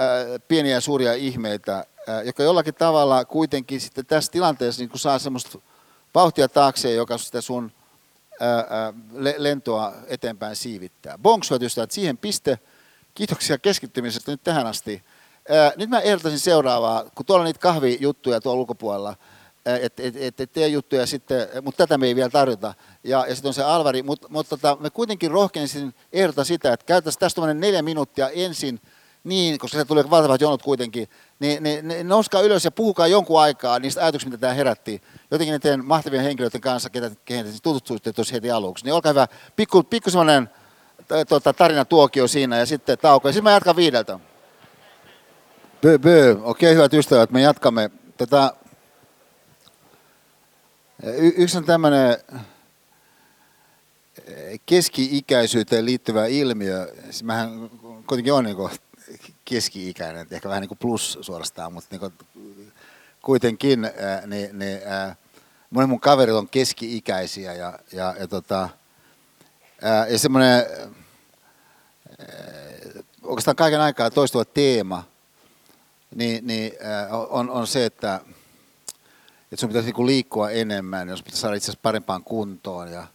pieniä 0.48 0.74
ja 0.74 0.82
suuria 0.82 1.14
ihmeitä 1.14 1.86
joka 2.26 2.44
jollakin 2.44 2.73
tavalla 2.73 3.26
kuitenkin 3.26 3.82
sitten 3.82 4.06
tässä 4.06 4.32
tilanteessa 4.32 4.82
niin 4.82 4.99
saa 4.99 5.19
semmoista 5.19 5.60
vauhtia 6.15 6.49
taakse, 6.49 6.94
joka 6.94 7.18
sitä 7.18 7.41
sun 7.41 7.72
lentoa 9.38 9.94
eteenpäin 10.07 10.56
siivittää. 10.56 11.18
Bonks, 11.18 11.52
että 11.52 11.94
siihen 11.94 12.18
piste. 12.18 12.60
Kiitoksia 13.14 13.57
keskittymisestä 13.57 14.32
nyt 14.32 14.44
tähän 14.44 14.68
asti. 14.68 15.03
Nyt 15.76 15.90
mä 15.90 15.99
ehdottaisin 15.99 16.40
seuraavaa, 16.40 17.06
kun 17.15 17.26
tuolla 17.26 17.41
on 17.41 17.45
niitä 17.45 17.60
kahvijuttuja 17.60 18.41
tuolla 18.41 18.60
ulkopuolella, 18.60 19.15
että 19.65 20.03
et, 20.03 20.15
et, 20.15 20.40
et 20.40 20.52
tee 20.52 20.68
juttuja 20.68 21.06
sitten, 21.06 21.48
mutta 21.61 21.88
tätä 21.88 21.98
me 21.98 22.07
ei 22.07 22.15
vielä 22.15 22.30
tarjota. 22.30 22.73
Ja, 23.03 23.26
ja 23.28 23.36
sitten 23.36 23.49
on 23.49 23.53
se 23.53 23.64
Alvari, 23.64 24.03
mutta 24.03 24.28
mut, 24.30 24.49
tota, 24.49 24.78
me 24.80 24.90
kuitenkin 24.90 25.32
rohkenisin 25.32 25.95
ehdota 26.14 26.44
sitä, 26.44 26.73
että 26.73 26.86
käytäisiin 26.86 27.19
tästä 27.19 27.53
neljä 27.53 27.82
minuuttia 27.82 28.30
ensin 28.30 28.82
niin, 29.23 29.60
koska 29.60 29.78
se 29.78 29.86
tulee 29.86 30.10
valtavat 30.10 30.41
jonot 30.41 30.64
kuitenkin, 30.64 31.07
niin, 31.41 31.63
niin, 31.63 31.88
niin 31.88 32.07
nouskaa 32.07 32.41
ylös 32.41 32.65
ja 32.65 32.72
puhukaa 32.72 33.07
jonkun 33.07 33.41
aikaa 33.41 33.80
niistä 33.80 34.01
ajatuksista, 34.01 34.30
mitä 34.30 34.41
tämä 34.41 34.53
herätti. 34.53 35.01
Jotenkin 35.31 35.53
niiden 35.53 35.85
mahtavien 35.85 36.23
henkilöiden 36.23 36.61
kanssa, 36.61 36.89
ketä, 36.89 37.11
ketä 37.26 37.49
tutustuitte 37.63 38.13
tuossa 38.13 38.34
heti 38.34 38.51
aluksi. 38.51 38.85
Niin 38.85 38.93
olkaa 38.93 39.11
hyvä, 39.11 39.27
pikku, 39.55 39.84
pikku 39.84 40.09
semmoinen 40.09 40.49
tota, 41.30 41.53
tarinatuokio 41.53 42.27
siinä 42.27 42.57
ja 42.57 42.65
sitten 42.65 42.97
tauko. 42.97 43.27
Ja 43.27 43.34
sitten 43.34 43.43
mä 43.43 43.51
jatkan 43.51 43.76
viideltä. 43.76 44.19
Bö, 45.81 45.99
bö. 45.99 46.35
Okei, 46.41 46.76
hyvät 46.76 46.93
ystävät, 46.93 47.31
me 47.31 47.41
jatkamme. 47.41 47.91
Tätä, 48.18 48.53
y- 51.03 51.34
yksi 51.38 51.57
on 51.57 51.65
tämmöinen 51.65 52.18
keski-ikäisyyteen 54.65 55.85
liittyvä 55.85 56.26
ilmiö. 56.26 56.93
Siis 57.03 57.23
mähän 57.23 57.69
kuitenkin 58.07 58.34
on 58.34 58.43
niin 58.43 58.57
keski-ikäinen, 59.45 60.27
ehkä 60.31 60.49
vähän 60.49 60.61
niin 60.61 60.68
kuin 60.68 60.77
plus 60.77 61.18
suorastaan, 61.22 61.73
mutta 61.73 61.88
niin 61.91 61.99
kuin 61.99 62.13
kuitenkin 63.22 63.81
niin, 64.26 64.59
niin, 64.59 64.80
monen 65.69 65.89
mun 65.89 65.99
kaverit 65.99 66.35
on 66.35 66.49
keski-ikäisiä 66.49 67.53
ja, 67.53 67.80
ja, 67.91 68.15
ja, 68.19 68.27
tota, 68.27 68.69
ja 70.09 70.19
semmoinen 70.19 70.65
oikeastaan 73.23 73.55
kaiken 73.55 73.81
aikaa 73.81 74.11
toistuva 74.11 74.45
teema 74.45 75.03
niin, 76.15 76.47
niin 76.47 76.72
on, 77.30 77.49
on 77.49 77.68
se, 77.68 77.85
että, 77.85 78.22
että 79.43 79.55
sun 79.55 79.69
pitäisi 79.69 79.91
niin 79.91 80.05
liikkua 80.05 80.49
enemmän, 80.49 81.09
jos 81.09 81.23
pitäisi 81.23 81.41
saada 81.41 81.55
itse 81.55 81.65
asiassa 81.65 81.80
parempaan 81.84 82.23
kuntoon 82.23 82.91
ja, 82.91 83.07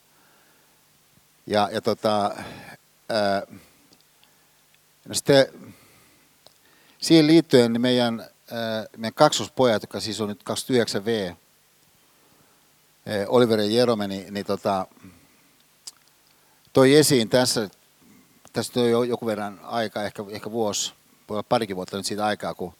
ja, 1.46 1.68
ja 1.72 1.80
tota, 1.80 2.36
ää, 3.08 3.42
no 5.08 5.14
sitten 5.14 5.46
Siihen 7.06 7.26
liittyen 7.26 7.72
niin 7.72 7.80
meidän, 7.80 8.20
äh, 8.20 8.86
meidän 8.96 9.14
kaksospojat, 9.14 9.82
jotka 9.82 10.00
siis 10.00 10.20
on 10.20 10.28
nyt 10.28 10.42
29V, 10.50 11.30
äh, 11.30 11.36
Oliver 13.28 13.60
ja 13.60 13.66
Jerome, 13.66 14.08
niin, 14.08 14.34
niin 14.34 14.46
tota, 14.46 14.86
toi 16.72 16.94
esiin 16.94 17.28
tässä, 17.28 17.68
tästä 18.52 18.80
on 18.80 18.90
jo 18.90 19.02
joku 19.02 19.26
verran 19.26 19.60
aikaa, 19.62 20.04
ehkä, 20.04 20.24
ehkä 20.30 20.50
vuosi, 20.50 20.92
voi 21.28 21.34
olla 21.34 21.42
parikin 21.42 21.76
vuotta 21.76 21.96
nyt 21.96 22.06
siitä 22.06 22.26
aikaa, 22.26 22.54
kun 22.54 22.74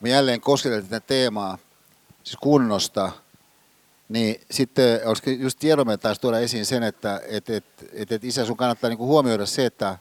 me 0.00 0.08
jälleen 0.08 0.40
kosketeltiin 0.40 0.90
tätä 0.90 1.06
teemaa, 1.06 1.58
siis 2.22 2.36
kunnosta, 2.36 3.12
niin 4.08 4.40
sitten 4.50 5.00
olisiko 5.04 5.30
just 5.30 5.64
Jerome 5.64 5.96
taisi 5.96 6.20
tuoda 6.20 6.38
esiin 6.38 6.66
sen, 6.66 6.82
että 6.82 7.20
et, 7.28 7.50
et, 7.50 7.64
et, 7.92 8.12
et 8.12 8.24
isä 8.24 8.44
sun 8.44 8.56
kannattaa 8.56 8.90
niinku 8.90 9.06
huomioida 9.06 9.46
se, 9.46 9.66
että 9.66 9.98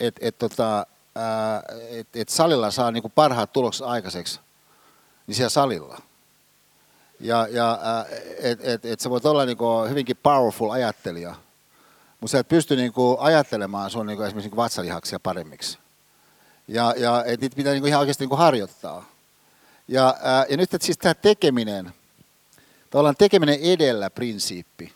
et, 0.00 0.14
et, 0.20 0.38
tota, 0.38 0.86
että 1.90 2.18
et 2.18 2.28
salilla 2.28 2.70
saa 2.70 2.90
niinku 2.90 3.08
parhaat 3.08 3.52
tulokset 3.52 3.86
aikaiseksi, 3.86 4.40
niin 5.26 5.34
siellä 5.34 5.48
salilla. 5.48 6.02
Ja, 7.20 7.46
ja 7.50 7.78
että 8.38 8.72
et, 8.72 8.84
et 8.84 9.00
sä 9.00 9.10
voit 9.10 9.26
olla 9.26 9.44
niinku 9.44 9.84
hyvinkin 9.88 10.16
powerful 10.22 10.70
ajattelija, 10.70 11.34
mutta 12.20 12.32
sä 12.32 12.38
et 12.38 12.48
pysty 12.48 12.76
niinku 12.76 13.16
ajattelemaan 13.20 13.90
sun 13.90 14.06
niinku 14.06 14.22
esimerkiksi 14.22 14.46
niinku 14.46 14.56
vatsalihaksia 14.56 15.20
paremmiksi. 15.20 15.78
Ja, 16.68 16.94
ja 16.96 17.24
et 17.24 17.40
niitä 17.40 17.56
pitää 17.56 17.72
niinku 17.72 17.86
ihan 17.86 18.00
oikeasti 18.00 18.22
niinku 18.22 18.36
harjoittaa. 18.36 19.04
Ja, 19.88 20.16
ja 20.48 20.56
nyt 20.56 20.74
että 20.74 20.86
siis 20.86 20.98
tämä 20.98 21.14
tekeminen, 21.14 21.92
tavallaan 22.90 23.16
tekeminen 23.16 23.60
edellä 23.60 24.10
prinsiippi, 24.10 24.92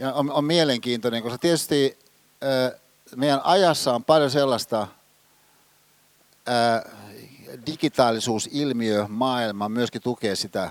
ja 0.00 0.12
on, 0.12 0.30
on 0.32 0.44
mielenkiintoinen, 0.44 1.22
koska 1.22 1.38
tietysti 1.38 1.98
ää, 2.42 2.72
meidän 3.16 3.40
ajassa 3.44 3.94
on 3.94 4.04
paljon 4.04 4.30
sellaista 4.30 4.86
ää, 6.46 6.90
digitaalisuusilmiö, 7.66 9.06
maailma 9.08 9.68
myöskin 9.68 10.02
tukee 10.02 10.36
sitä 10.36 10.60
ää, 10.60 10.70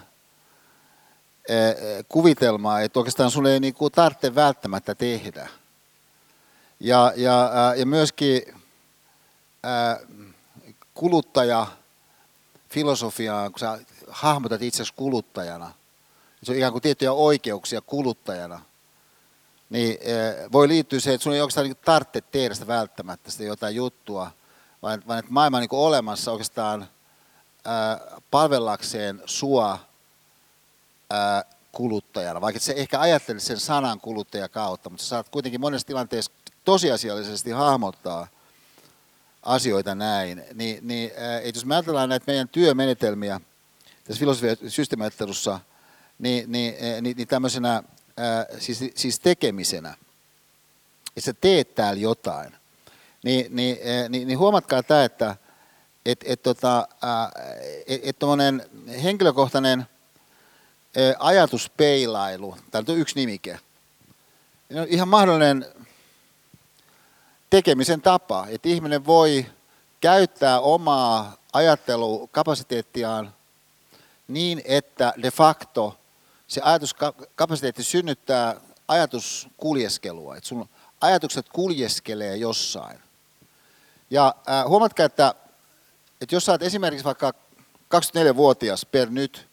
kuvitelmaa, 2.09 2.81
että 2.81 2.99
oikeastaan 2.99 3.31
sinulle 3.31 3.53
ei 3.53 3.59
niin 3.59 3.73
kuin 3.73 3.91
tarvitse 3.91 4.35
välttämättä 4.35 4.95
tehdä. 4.95 5.49
Ja, 6.79 7.13
ja, 7.15 7.51
ää, 7.53 7.75
ja 7.75 7.85
myöskin 7.85 8.41
ää, 9.63 9.99
kuluttaja 10.93 11.67
filosofiaan, 12.69 13.51
kun 13.51 13.59
sä 13.59 13.79
hahmotat 14.07 14.61
itsesi 14.61 14.93
kuluttajana, 14.95 15.71
se 16.43 16.51
on 16.51 16.57
ikään 16.57 16.71
kuin 16.71 16.81
tiettyjä 16.81 17.11
oikeuksia 17.11 17.81
kuluttajana– 17.81 18.61
niin 19.69 19.97
eh, 20.01 20.51
voi 20.51 20.67
liittyä 20.67 20.99
se, 20.99 21.13
että 21.13 21.23
sun 21.23 21.33
ei 21.33 21.41
oikeastaan 21.41 21.67
niin 21.67 21.77
tarvitse 21.85 22.21
tehdä 22.21 22.53
sitä 22.53 22.67
välttämättä 22.67 23.31
sitä 23.31 23.43
jotain 23.43 23.75
juttua, 23.75 24.31
vaan, 24.83 25.03
vaan 25.07 25.19
että 25.19 25.31
maailma 25.31 25.57
on 25.57 25.61
niin 25.61 25.69
olemassa 25.71 26.31
oikeastaan 26.31 26.87
ää, 27.65 27.99
palvellakseen 28.31 29.21
sua 29.25 29.79
ää, 31.09 31.43
kuluttajana, 31.71 32.41
vaikka 32.41 32.59
se 32.59 32.73
ehkä 32.77 32.99
ajattelet 32.99 33.43
sen 33.43 33.59
sanan 33.59 33.99
kuluttaja 33.99 34.49
kautta, 34.49 34.89
mutta 34.89 35.03
sä 35.03 35.09
saat 35.09 35.29
kuitenkin 35.29 35.61
monessa 35.61 35.87
tilanteessa 35.87 36.31
tosiasiallisesti 36.65 37.51
hahmottaa 37.51 38.27
asioita 39.43 39.95
näin, 39.95 40.43
niin, 40.53 40.87
niin 40.87 41.11
ää, 41.17 41.41
jos 41.41 41.65
me 41.65 41.75
ajatellaan 41.75 42.09
näitä 42.09 42.23
meidän 42.27 42.49
työmenetelmiä 42.49 43.41
tässä 44.03 44.19
filosofian 44.19 44.57
systeemiajattelussa, 44.67 45.59
niin, 46.19 46.51
niin, 46.51 46.75
niin, 47.01 47.17
niin 47.17 47.27
tämmöisenä 47.27 47.83
siis, 48.59 48.79
siis 48.95 49.19
tekemisenä, 49.19 49.95
ja 51.15 51.21
sä 51.21 51.33
teet 51.33 51.75
täällä 51.75 52.01
jotain, 52.01 52.55
niin, 53.23 53.55
niin, 53.55 53.77
niin, 54.09 54.27
niin 54.27 54.39
huomatkaa 54.39 54.83
tämä, 54.83 55.03
että 55.03 55.35
et, 56.05 56.19
et, 56.25 56.43
tota, 56.43 56.87
et, 57.87 58.01
et 58.03 58.17
henkilökohtainen 59.03 59.85
ajatuspeilailu, 61.19 62.57
tämä 62.71 62.83
on 62.87 62.97
yksi 62.97 63.15
nimike, 63.15 63.59
niin 64.69 64.81
on 64.81 64.87
ihan 64.89 65.07
mahdollinen 65.07 65.65
tekemisen 67.49 68.01
tapa, 68.01 68.47
että 68.49 68.69
ihminen 68.69 69.05
voi 69.05 69.45
käyttää 70.01 70.59
omaa 70.59 71.37
ajattelukapasiteettiaan 71.53 73.33
niin, 74.27 74.61
että 74.65 75.13
de 75.21 75.31
facto– 75.31 75.97
se 76.47 76.61
ajatuskapasiteetti 76.63 77.83
synnyttää 77.83 78.61
ajatuskuljeskelua, 78.87 80.37
että 80.37 80.47
sun 80.47 80.69
ajatukset 81.01 81.49
kuljeskelee 81.49 82.37
jossain. 82.37 82.99
Ja 84.09 84.35
äh, 84.49 84.65
huomatkaa, 84.65 85.05
että, 85.05 85.35
että 86.21 86.35
jos 86.35 86.45
sä 86.45 86.51
oot 86.51 86.61
esimerkiksi 86.61 87.05
vaikka 87.05 87.33
24-vuotias 87.95 88.85
per 88.85 89.09
nyt, 89.09 89.47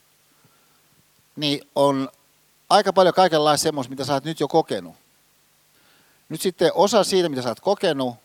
niin 1.35 1.61
on 1.75 2.09
aika 2.69 2.93
paljon 2.93 3.13
kaikenlaista 3.13 3.63
semmoista, 3.63 3.89
mitä 3.89 4.05
sä 4.05 4.13
oot 4.13 4.23
nyt 4.23 4.39
jo 4.39 4.47
kokenut. 4.47 4.95
Nyt 6.29 6.41
sitten 6.41 6.71
osa 6.73 7.03
siitä, 7.03 7.29
mitä 7.29 7.41
sä 7.41 7.49
oot 7.49 7.59
kokenut, 7.59 8.15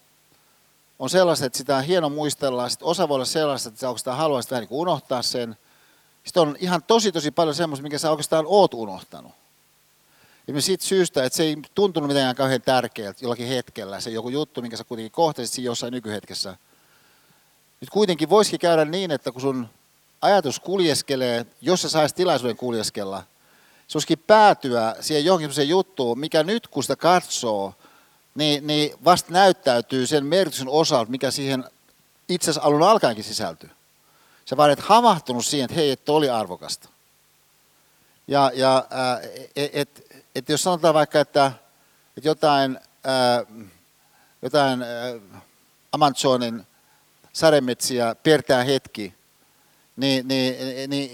on 0.99 1.11
sellaista, 1.11 1.47
että 1.47 1.59
sitä 1.59 1.77
on 1.77 1.85
hieno 1.85 2.09
muistella. 2.09 2.69
Sitten 2.69 2.89
osa 2.89 3.09
voi 3.09 3.15
olla 3.15 3.25
sellaista, 3.25 3.69
että 3.69 3.81
sä 3.81 3.89
oikeastaan 3.89 4.17
haluaisit 4.17 4.51
vähän 4.51 4.63
niin 4.63 4.81
unohtaa 4.81 5.23
sen. 5.23 5.57
Sitten 6.27 6.43
on 6.43 6.57
ihan 6.61 6.83
tosi 6.83 7.13
tosi 7.13 7.31
paljon 7.31 7.55
semmoista, 7.55 7.83
mikä 7.83 7.99
sä 7.99 8.11
oikeastaan 8.11 8.45
oot 8.49 8.75
unohtanut. 8.75 9.33
Ja 10.47 10.63
siitä 10.63 10.85
syystä, 10.85 11.25
että 11.25 11.37
se 11.37 11.43
ei 11.43 11.57
tuntunut 11.75 12.09
mitenkään 12.09 12.37
kauhean 12.37 12.63
tärkeältä 12.63 13.19
jollakin 13.23 13.49
hetkellä, 13.49 14.01
se 14.01 14.11
joku 14.11 14.29
juttu, 14.29 14.63
minkä 14.63 14.77
sä 14.77 14.85
kuitenkin 14.85 15.13
kohtasit 15.13 15.55
siinä 15.55 15.67
jossain 15.67 15.93
nykyhetkessä. 15.93 16.57
Nyt 17.81 17.91
kuitenkin 17.91 18.31
voisikin 18.31 18.61
käydä 18.61 18.85
niin, 18.85 19.11
että 19.11 19.33
kun 19.33 19.41
sun 19.41 19.69
ajatus 20.23 20.61
kuljeskelee, 20.61 21.47
jos 21.61 21.83
sä 21.83 21.89
saisi 21.89 22.15
tilaisuuden 22.15 22.57
kuljeskella, 22.57 23.23
se 23.89 23.99
olisikin 23.99 24.19
päätyä 24.19 24.97
siihen 25.01 25.25
johonkin 25.25 25.45
sellaiseen 25.45 25.69
juttuun, 25.69 26.19
mikä 26.19 26.43
nyt 26.43 26.69
kun 26.69 26.83
sitä 26.85 26.97
katsoo, 26.97 27.75
niin, 28.35 28.67
niin 28.67 28.93
vasta 29.05 29.33
näyttäytyy 29.33 30.07
sen 30.07 30.27
merkityksen 30.27 30.69
osalta, 30.69 31.11
mikä 31.11 31.31
siihen 31.31 31.65
itse 32.29 32.51
asiassa 32.51 32.69
alun 32.69 32.83
alkaenkin 32.83 33.25
sisältyy. 33.25 33.76
Sä 34.47 34.57
vaan 34.57 34.71
et 34.71 34.81
havahtunut 34.81 35.47
siihen, 35.47 35.65
että 35.65 35.75
hei, 35.75 35.91
että 35.91 36.13
oli 36.13 36.31
arvokasta. 36.31 36.89
Ja, 38.29 38.51
ja 38.55 38.77
äh, 38.77 39.31
et, 39.57 39.71
et, 39.73 40.25
et 40.35 40.49
jos 40.49 40.63
sanotaan 40.63 40.95
vaikka, 40.95 41.21
että, 41.21 41.53
että 42.17 42.29
jotain, 42.29 42.79
äh, 43.07 43.67
jotain 44.43 44.83
äh, 44.83 45.43
Amazonin 45.93 46.67
sademetsiä 47.33 48.15
piertää 48.15 48.65
hetki, 48.65 49.15
niin, 49.97 50.29
niin, 50.29 50.91
niin 50.91 51.11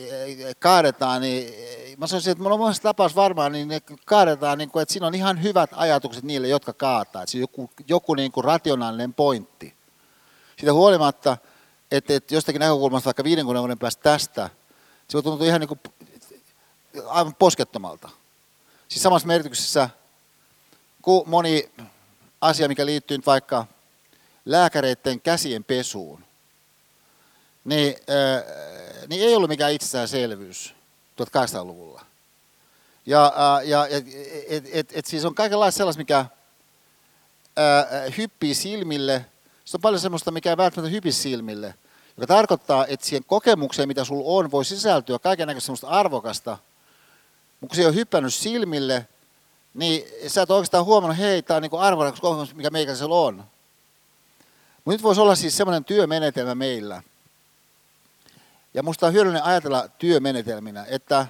kaadetaan, 0.58 1.22
niin 1.22 1.54
mä 1.96 2.06
sanoisin, 2.06 2.30
että 2.30 2.42
mulla 2.42 2.54
on 2.54 2.60
monessa 2.60 2.82
tapaus 2.82 3.16
varmaan, 3.16 3.52
niin 3.52 3.68
ne 3.68 3.82
kaadetaan, 4.04 4.58
niin 4.58 4.70
kuin, 4.70 4.82
että 4.82 4.92
siinä 4.92 5.06
on 5.06 5.14
ihan 5.14 5.42
hyvät 5.42 5.70
ajatukset 5.72 6.24
niille, 6.24 6.48
jotka 6.48 6.72
kaataa. 6.72 7.22
Että 7.22 7.30
siinä 7.30 7.42
on 7.42 7.50
joku, 7.52 7.70
joku 7.88 8.14
niin 8.14 8.32
kuin 8.32 8.44
rationaalinen 8.44 9.14
pointti. 9.14 9.74
Siitä 10.58 10.72
huolimatta, 10.72 11.36
että, 11.92 12.14
että 12.14 12.34
jostakin 12.34 12.60
näkökulmasta 12.60 13.04
vaikka 13.04 13.24
50 13.24 13.60
vuoden 13.60 13.78
päästä 13.78 14.02
tästä, 14.02 14.50
se 15.08 15.14
voi 15.14 15.22
tuntua 15.22 15.46
ihan 15.46 15.60
niin 15.60 15.68
kuin, 15.68 15.80
aivan 17.06 17.34
poskettomalta. 17.34 18.08
Siis 18.88 19.02
samassa 19.02 19.28
merkityksessä 19.28 19.90
kuin 21.02 21.28
moni 21.28 21.70
asia, 22.40 22.68
mikä 22.68 22.86
liittyy 22.86 23.18
nyt 23.18 23.26
vaikka 23.26 23.66
lääkäreiden 24.44 25.20
käsien 25.20 25.64
pesuun, 25.64 26.24
niin, 27.64 27.96
äh, 28.10 29.08
niin 29.08 29.22
ei 29.22 29.34
ollut 29.34 29.48
mikään 29.48 29.72
itsestäänselvyys 29.72 30.74
1800-luvulla. 31.22 32.04
Ja, 33.06 33.24
äh, 33.26 33.68
ja 33.68 33.86
et, 33.86 34.06
et, 34.48 34.64
et, 34.72 34.90
et 34.92 35.06
siis 35.06 35.24
on 35.24 35.34
kaikenlaista 35.34 35.76
sellaista, 35.78 36.00
mikä 36.00 36.18
äh, 36.18 36.26
hyppii 38.18 38.54
silmille. 38.54 39.24
Se 39.64 39.76
on 39.76 39.80
paljon 39.80 40.00
sellaista, 40.00 40.30
mikä 40.30 40.50
ei 40.50 40.56
välttämättä 40.56 40.92
hypi 40.92 41.12
silmille, 41.12 41.74
joka 42.16 42.26
tarkoittaa, 42.26 42.86
että 42.86 43.06
siihen 43.06 43.24
kokemukseen, 43.24 43.88
mitä 43.88 44.04
sulla 44.04 44.24
on, 44.26 44.50
voi 44.50 44.64
sisältyä 44.64 45.18
kaiken 45.18 45.46
näköistä 45.46 45.66
sellaista 45.66 45.88
arvokasta, 45.88 46.58
mutta 47.60 47.74
kun 47.74 47.82
se 47.82 47.88
on 47.88 47.94
hyppännyt 47.94 48.34
silmille, 48.34 49.08
niin 49.74 50.04
sä 50.26 50.42
et 50.42 50.50
oikeastaan 50.50 50.84
huomannut, 50.84 51.18
hei, 51.18 51.42
tämä 51.42 51.56
on 51.56 51.62
niin 51.62 51.80
arvokas 51.80 52.20
kokemus, 52.20 52.54
mikä 52.54 52.70
meikäisellä 52.70 53.14
on. 53.14 53.36
Mutta 54.84 54.90
nyt 54.90 55.02
voisi 55.02 55.20
olla 55.20 55.34
siis 55.34 55.56
semmoinen 55.56 55.84
työmenetelmä 55.84 56.54
meillä. 56.54 57.02
Ja 58.74 58.82
musta 58.82 59.06
on 59.06 59.12
hyödyllinen 59.12 59.44
ajatella 59.44 59.88
työmenetelminä, 59.88 60.86
että 60.88 61.26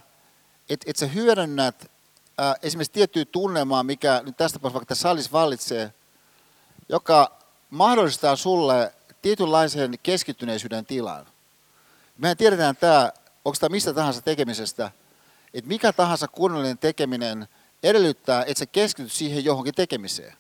et, 0.69 0.85
et 0.87 0.97
sä 0.97 1.07
hyödynnät 1.07 1.91
ää, 2.39 2.55
esimerkiksi 2.63 2.93
tiettyä 2.93 3.25
tunnelmaa, 3.25 3.83
mikä 3.83 4.23
nyt 4.25 4.37
tästä 4.37 4.59
tapauksessa 4.59 4.75
vaikka 4.75 4.89
tässä 4.89 5.03
salissa 5.03 5.33
vallitsee, 5.33 5.95
joka 6.89 7.42
mahdollistaa 7.73 8.37
sulle 8.37 8.93
tietynlaisen 9.23 9.95
keskittyneisyyden 10.03 10.87
tilan. 10.87 11.27
Mehän 12.19 12.37
tiedetään 12.37 12.77
tämä, 12.77 13.13
onko 13.45 13.57
tämä 13.61 13.73
mistä 13.73 13.95
tahansa 13.95 14.21
tekemisestä, 14.21 14.91
että 15.55 15.69
mikä 15.69 15.93
tahansa 15.93 16.29
kunnollinen 16.29 16.79
tekeminen 16.79 17.49
edellyttää, 17.83 18.45
että 18.45 18.59
sä 18.59 18.67
keskityt 18.67 19.13
siihen 19.13 19.45
johonkin 19.45 19.75
tekemiseen. 19.75 20.33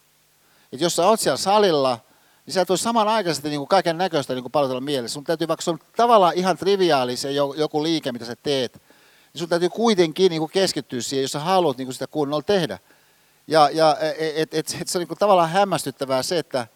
Että 0.73 0.85
jos 0.85 0.97
sä 0.97 1.07
oot 1.07 1.21
siellä 1.21 1.37
salilla, 1.37 1.99
niin 2.47 2.55
sä 2.55 2.61
et 2.61 2.69
voi 2.69 2.79
samanaikaisesti 2.79 3.49
niin 3.49 3.69
kaiken 3.69 3.99
näköistä 3.99 4.35
niin 4.35 4.43
kuin 4.43 4.53
palotella 4.53 4.81
mielessä. 4.81 5.15
Sun 5.15 5.25
täytyy, 5.25 5.49
vaikka 5.49 5.63
se 5.63 5.71
on 5.71 5.79
tavallaan 5.97 6.35
ihan 6.35 6.57
triviaali 6.57 7.17
se 7.17 7.33
joku 7.33 7.83
liike, 7.83 8.13
mitä 8.13 8.25
sä 8.25 8.37
teet, 8.37 8.75
niin 8.75 9.39
sun 9.39 9.49
täytyy 9.49 9.69
kuitenkin 9.69 10.31
niin 10.31 10.51
keskittyä 10.51 11.01
siihen, 11.01 11.23
jos 11.23 11.33
sä 11.33 11.41
haluat 11.41 11.79
niin 11.79 11.93
sitä 11.93 12.07
kunnolla 12.07 12.43
tehdä. 12.43 12.79
Ja, 13.47 13.71
ja 13.73 13.97
et, 14.01 14.17
et, 14.37 14.55
et, 14.55 14.77
et 14.81 14.89
se 14.89 14.99
on 14.99 15.07
niin 15.09 15.19
tavallaan 15.19 15.51
hämmästyttävää 15.51 16.23
se, 16.23 16.39
että 16.39 16.67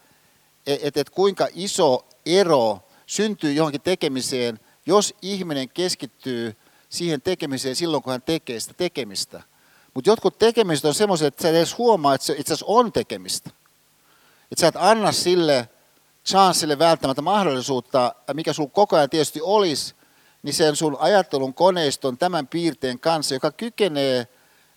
et, 0.66 0.96
et 0.96 1.10
kuinka 1.10 1.48
iso 1.54 2.06
ero 2.26 2.80
syntyy 3.06 3.52
johonkin 3.52 3.80
tekemiseen, 3.80 4.60
jos 4.86 5.14
ihminen 5.22 5.68
keskittyy 5.68 6.56
siihen 6.88 7.22
tekemiseen 7.22 7.76
silloin, 7.76 8.02
kun 8.02 8.10
hän 8.10 8.22
tekee 8.22 8.60
sitä 8.60 8.74
tekemistä. 8.74 9.42
Mutta 9.94 10.10
jotkut 10.10 10.38
tekemiset 10.38 10.84
on 10.84 10.94
semmoiset, 10.94 11.26
että 11.26 11.42
sä 11.42 11.48
edes 11.48 11.78
huomaa, 11.78 12.14
että 12.14 12.26
se 12.26 12.32
itse 12.32 12.54
asiassa 12.54 12.66
on 12.68 12.92
tekemistä. 12.92 13.50
Että 14.52 14.60
sä 14.60 14.66
et 14.66 14.76
anna 14.78 15.12
sille 15.12 15.68
chanssille 16.26 16.78
välttämättä 16.78 17.22
mahdollisuutta, 17.22 18.14
mikä 18.32 18.52
sulla 18.52 18.70
koko 18.70 18.96
ajan 18.96 19.10
tietysti 19.10 19.40
olisi, 19.42 19.94
niin 20.42 20.54
sen 20.54 20.76
sun 20.76 20.96
ajattelun 21.00 21.54
koneiston 21.54 22.18
tämän 22.18 22.46
piirteen 22.46 22.98
kanssa, 22.98 23.34
joka 23.34 23.50
kykenee 23.50 24.28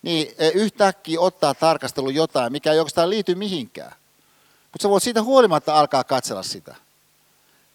niin 0.01 0.33
e, 0.37 0.49
yhtäkkiä 0.49 1.19
ottaa 1.19 1.53
tarkastelu 1.53 2.09
jotain, 2.09 2.51
mikä 2.51 2.71
ei 2.71 2.79
oikeastaan 2.79 3.09
liity 3.09 3.35
mihinkään. 3.35 3.95
Mutta 4.71 4.81
sä 4.81 4.89
voit 4.89 5.03
siitä 5.03 5.23
huolimatta 5.23 5.79
alkaa 5.79 6.03
katsella 6.03 6.43
sitä. 6.43 6.75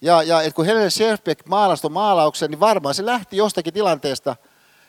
Ja, 0.01 0.23
ja 0.23 0.41
et 0.41 0.53
kun 0.53 0.65
Helene 0.65 0.89
Scherfbeck 0.89 1.45
maalasi 1.45 1.89
maalauksen, 1.89 2.51
niin 2.51 2.59
varmaan 2.59 2.95
se 2.95 3.05
lähti 3.05 3.37
jostakin 3.37 3.73
tilanteesta, 3.73 4.35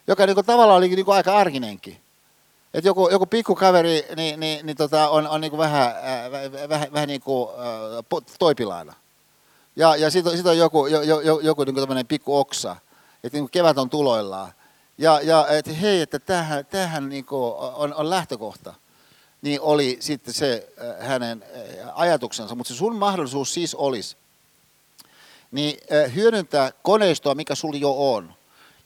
joka 0.07 0.27
niin 0.27 0.35
kuin 0.35 0.47
tavallaan 0.47 0.79
oli 0.79 0.89
niin 0.89 1.05
kuin 1.05 1.17
aika 1.17 1.37
arkinenkin. 1.37 2.01
Että 2.75 2.89
joku, 2.89 3.09
joku 3.09 3.27
pikkukaveri 3.27 4.07
niin, 4.17 4.41
niin, 4.41 4.67
niin 4.67 4.77
tota, 4.77 5.09
on, 5.09 5.29
on 5.29 5.41
niin 5.41 5.51
kuin 5.51 5.59
vähän, 5.59 5.89
äh, 5.89 6.69
vähän, 6.69 6.89
vähän 6.93 7.09
niin 7.09 7.21
kuin 7.21 7.49
äh, 7.51 8.23
toipilaana. 8.39 8.95
Ja, 9.77 9.97
ja 9.97 10.11
sitten 10.11 10.37
sit 10.37 10.47
on 10.47 10.59
joku, 10.59 10.87
jo, 10.87 11.03
jo, 11.03 11.41
joku 11.41 11.65
niin 11.65 11.75
kuin 11.75 12.07
pikku 12.07 12.39
oksa, 12.39 12.77
että 13.25 13.39
niin 13.39 13.51
kevät 13.51 13.79
on 13.79 13.91
tuloillaan. 13.91 14.53
Ja, 14.99 15.21
ja 15.23 15.47
että 15.49 15.73
hei, 15.73 16.01
että 16.01 16.19
tämähän, 16.19 16.67
tämähän 16.67 17.09
niin 17.09 17.25
kuin 17.25 17.55
on, 17.57 17.95
on 17.95 18.11
lähtökohta. 18.11 18.75
Niin 19.47 19.61
oli 19.61 19.97
sitten 20.01 20.35
se 20.35 20.69
äh, 20.81 21.09
hänen 21.09 21.45
äh, 21.45 21.89
ajatuksensa. 21.95 22.55
Mutta 22.55 22.73
se 22.73 22.79
sun 22.79 22.97
mahdollisuus 22.97 23.55
siis 23.55 23.75
olisi, 23.75 24.17
niin 25.51 25.79
äh, 25.93 26.15
hyödyntää 26.15 26.73
koneistoa, 26.83 27.35
mikä 27.35 27.55
sulla 27.55 27.79
jo 27.79 28.15
on. 28.15 28.35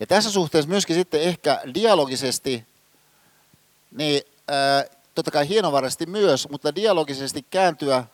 Ja 0.00 0.06
tässä 0.06 0.30
suhteessa 0.30 0.68
myöskin 0.68 0.96
sitten 0.96 1.20
ehkä 1.22 1.60
dialogisesti, 1.74 2.66
niin 3.90 4.22
totta 5.14 5.30
kai 5.30 5.48
hienovaraisesti 5.48 6.06
myös, 6.06 6.48
mutta 6.48 6.74
dialogisesti 6.74 7.46
kääntyä 7.50 8.04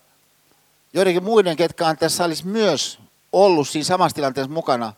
joidenkin 0.93 1.25
muiden, 1.25 1.57
ketkä 1.57 1.87
on 1.87 1.97
tässä 1.97 2.17
salissa 2.17 2.45
myös 2.47 2.99
ollut 3.33 3.69
siinä 3.69 3.85
samassa 3.85 4.15
tilanteessa 4.15 4.53
mukana, 4.53 4.93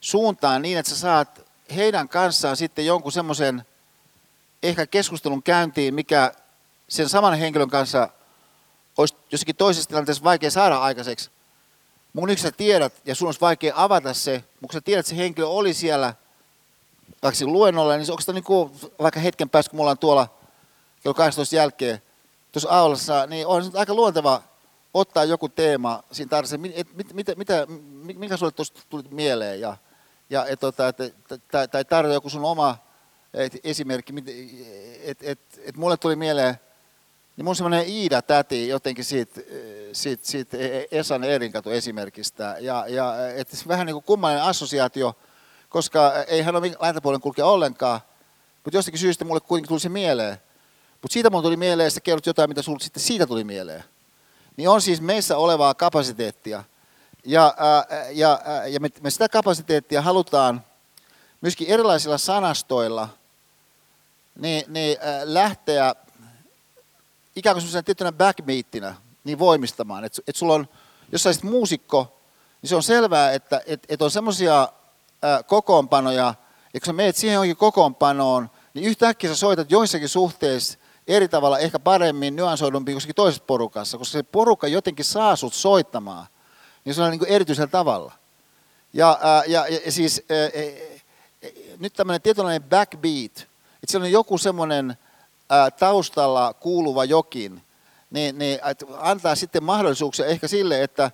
suuntaan 0.00 0.62
niin, 0.62 0.78
että 0.78 0.90
sä 0.90 0.96
saat 0.96 1.46
heidän 1.74 2.08
kanssaan 2.08 2.56
sitten 2.56 2.86
jonkun 2.86 3.12
semmoisen 3.12 3.62
ehkä 4.62 4.86
keskustelun 4.86 5.42
käyntiin, 5.42 5.94
mikä 5.94 6.32
sen 6.88 7.08
saman 7.08 7.34
henkilön 7.34 7.70
kanssa 7.70 8.08
olisi 8.96 9.16
jossakin 9.32 9.56
toisessa 9.56 9.88
tilanteessa 9.88 10.24
vaikea 10.24 10.50
saada 10.50 10.76
aikaiseksi. 10.76 11.30
Mun 12.12 12.30
yksi 12.30 12.42
sä 12.42 12.52
tiedät, 12.52 12.92
ja 13.04 13.14
sun 13.14 13.28
olisi 13.28 13.40
vaikea 13.40 13.74
avata 13.76 14.14
se, 14.14 14.44
mutta 14.60 14.74
sä 14.74 14.80
tiedät, 14.80 15.00
että 15.00 15.10
se 15.10 15.16
henkilö 15.16 15.46
oli 15.46 15.74
siellä 15.74 16.14
vaikka 17.22 17.44
luennolla, 17.44 17.96
niin 17.96 18.10
onko 18.10 18.22
se 18.22 18.32
niin 18.32 18.44
kuin, 18.44 18.70
vaikka 19.02 19.20
hetken 19.20 19.50
päästä, 19.50 19.70
kun 19.70 19.76
mulla 19.76 19.90
on 19.90 19.98
tuolla 19.98 20.28
kello 21.02 21.14
18 21.14 21.56
jälkeen 21.56 22.02
tuossa 22.52 22.68
aulassa, 22.68 23.26
niin 23.26 23.46
on 23.46 23.70
aika 23.74 23.94
luonteva 23.94 24.42
ottaa 24.94 25.24
joku 25.24 25.48
teema 25.48 26.02
siinä 26.12 26.28
tarvitsee, 26.28 26.58
että 26.74 26.94
mit, 26.96 27.12
mit, 27.12 27.26
mitä, 27.36 27.66
mikä 28.16 28.36
sulle 28.36 28.52
tuosta 28.52 28.80
tuli 28.88 29.02
mieleen 29.10 29.60
ja, 29.60 29.76
ja 30.30 30.46
et, 30.46 30.60
tota, 30.60 30.88
et, 30.88 30.98
tai, 31.50 31.84
tai 31.84 32.12
joku 32.12 32.30
sun 32.30 32.44
oma 32.44 32.78
et, 33.34 33.56
esimerkki, 33.64 34.14
että 35.02 35.24
et, 35.30 35.40
et 35.64 35.76
mulle 35.76 35.96
tuli 35.96 36.16
mieleen, 36.16 36.60
niin 37.36 37.44
mun 37.44 37.56
semmoinen 37.56 37.88
Iida-täti 37.88 38.68
jotenkin 38.68 39.04
siitä, 39.04 39.40
siitä, 39.92 40.26
siitä 40.26 40.56
Esan 40.90 41.24
Erinkatu 41.24 41.70
esimerkistä. 41.70 42.56
Ja, 42.60 42.84
ja 42.88 43.28
että 43.34 43.56
vähän 43.68 43.86
niin 43.86 43.94
kuin 43.94 44.04
kummallinen 44.04 44.44
assosiaatio, 44.44 45.16
koska 45.68 46.12
ei 46.26 46.42
hän 46.42 46.56
ole 46.56 46.72
läntäpuolen 46.80 47.20
kulkea 47.20 47.46
ollenkaan, 47.46 48.00
mutta 48.64 48.76
jostakin 48.76 49.00
syystä 49.00 49.24
mulle 49.24 49.40
kuitenkin 49.40 49.68
tuli 49.68 49.80
se 49.80 49.88
mieleen. 49.88 50.38
Mutta 51.02 51.12
siitä 51.12 51.30
mulle 51.30 51.42
tuli 51.42 51.56
mieleen, 51.56 51.88
että 51.88 52.00
kerrot 52.00 52.26
jotain, 52.26 52.50
mitä 52.50 52.62
sulle 52.62 52.80
sitten 52.80 53.02
siitä 53.02 53.26
tuli 53.26 53.44
mieleen. 53.44 53.84
Niin 54.56 54.68
on 54.68 54.82
siis 54.82 55.00
meissä 55.00 55.36
olevaa 55.36 55.74
kapasiteettia. 55.74 56.64
Ja, 57.24 57.54
ää, 57.56 57.84
ja, 58.10 58.40
ää, 58.44 58.66
ja 58.66 58.80
me, 58.80 58.88
me 59.00 59.10
sitä 59.10 59.28
kapasiteettia 59.28 60.02
halutaan 60.02 60.64
myöskin 61.40 61.68
erilaisilla 61.68 62.18
sanastoilla 62.18 63.08
niin, 64.38 64.64
niin 64.68 64.98
ää, 65.00 65.20
lähteä 65.24 65.94
ikään 67.36 67.54
kuin 67.54 67.62
semmoisena 67.62 67.82
tiettynä 67.82 68.12
backbeattinä 68.12 68.94
niin 69.24 69.38
voimistamaan. 69.38 70.04
Että 70.04 70.22
et 70.26 70.36
sulla 70.36 70.54
on, 70.54 70.68
jos 71.12 71.22
sä 71.22 71.30
muusikko, 71.42 72.20
niin 72.62 72.68
se 72.68 72.76
on 72.76 72.82
selvää, 72.82 73.32
että 73.32 73.60
et, 73.66 73.86
et 73.88 74.02
on 74.02 74.10
semmoisia 74.10 74.68
kokoonpanoja, 75.46 76.34
ja 76.74 76.80
kun 76.80 76.86
sä 76.86 76.92
meet 76.92 77.16
siihen 77.16 77.34
johonkin 77.34 77.56
kokoonpanoon, 77.56 78.50
niin 78.74 78.86
yhtäkkiä 78.86 79.30
sä 79.30 79.36
soitat 79.36 79.70
joissakin 79.70 80.08
suhteissa 80.08 80.78
eri 81.06 81.28
tavalla, 81.28 81.58
ehkä 81.58 81.78
paremmin 81.78 82.36
nyansoidumpi 82.36 82.92
kuin 82.92 83.14
toisessa 83.16 83.44
porukassa, 83.46 83.98
koska 83.98 84.12
se 84.12 84.22
porukka 84.22 84.68
jotenkin 84.68 85.04
saa 85.04 85.36
sut 85.36 85.54
soittamaan, 85.54 86.26
niin 86.84 86.94
se 86.94 87.02
on 87.02 87.10
niin 87.10 87.18
kuin 87.18 87.30
erityisellä 87.30 87.70
tavalla. 87.70 88.12
Ja, 88.92 89.18
ja, 89.46 89.66
ja, 89.68 89.80
ja 89.84 89.92
siis 89.92 90.22
ää, 90.30 90.38
ää, 90.38 91.50
nyt 91.78 91.92
tämmöinen 91.92 92.22
tietynlainen 92.22 92.62
backbeat, 92.62 93.32
että 93.32 93.86
siellä 93.86 94.04
on 94.04 94.12
joku 94.12 94.38
semmoinen 94.38 94.96
taustalla 95.78 96.54
kuuluva 96.54 97.04
jokin, 97.04 97.62
niin, 98.10 98.38
niin 98.38 98.58
antaa 98.98 99.34
sitten 99.34 99.64
mahdollisuuksia 99.64 100.26
ehkä 100.26 100.48
sille, 100.48 100.82
että, 100.82 101.10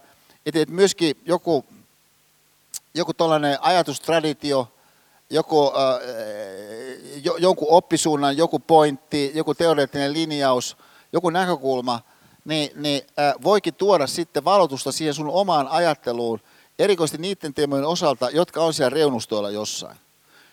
että 0.46 0.64
myöskin 0.68 1.16
joku, 1.24 1.64
joku 2.94 3.14
tällainen 3.14 3.58
ajatustraditio, 3.60 4.72
joku, 5.30 5.66
äh, 5.66 6.00
jo, 7.24 7.36
jonkun 7.36 7.68
oppisuunnan, 7.70 8.36
joku 8.36 8.58
pointti, 8.58 9.32
joku 9.34 9.54
teoreettinen 9.54 10.12
linjaus, 10.12 10.76
joku 11.12 11.30
näkökulma, 11.30 12.00
niin, 12.44 12.70
niin 12.74 13.02
äh, 13.18 13.34
voikin 13.42 13.74
tuoda 13.74 14.06
sitten 14.06 14.44
valotusta 14.44 14.92
siihen 14.92 15.14
sun 15.14 15.30
omaan 15.30 15.68
ajatteluun, 15.68 16.40
erikoisesti 16.78 17.18
niiden 17.18 17.54
teemojen 17.54 17.84
osalta, 17.84 18.30
jotka 18.30 18.64
on 18.64 18.74
siellä 18.74 18.90
reunustoilla 18.90 19.50
jossain. 19.50 19.96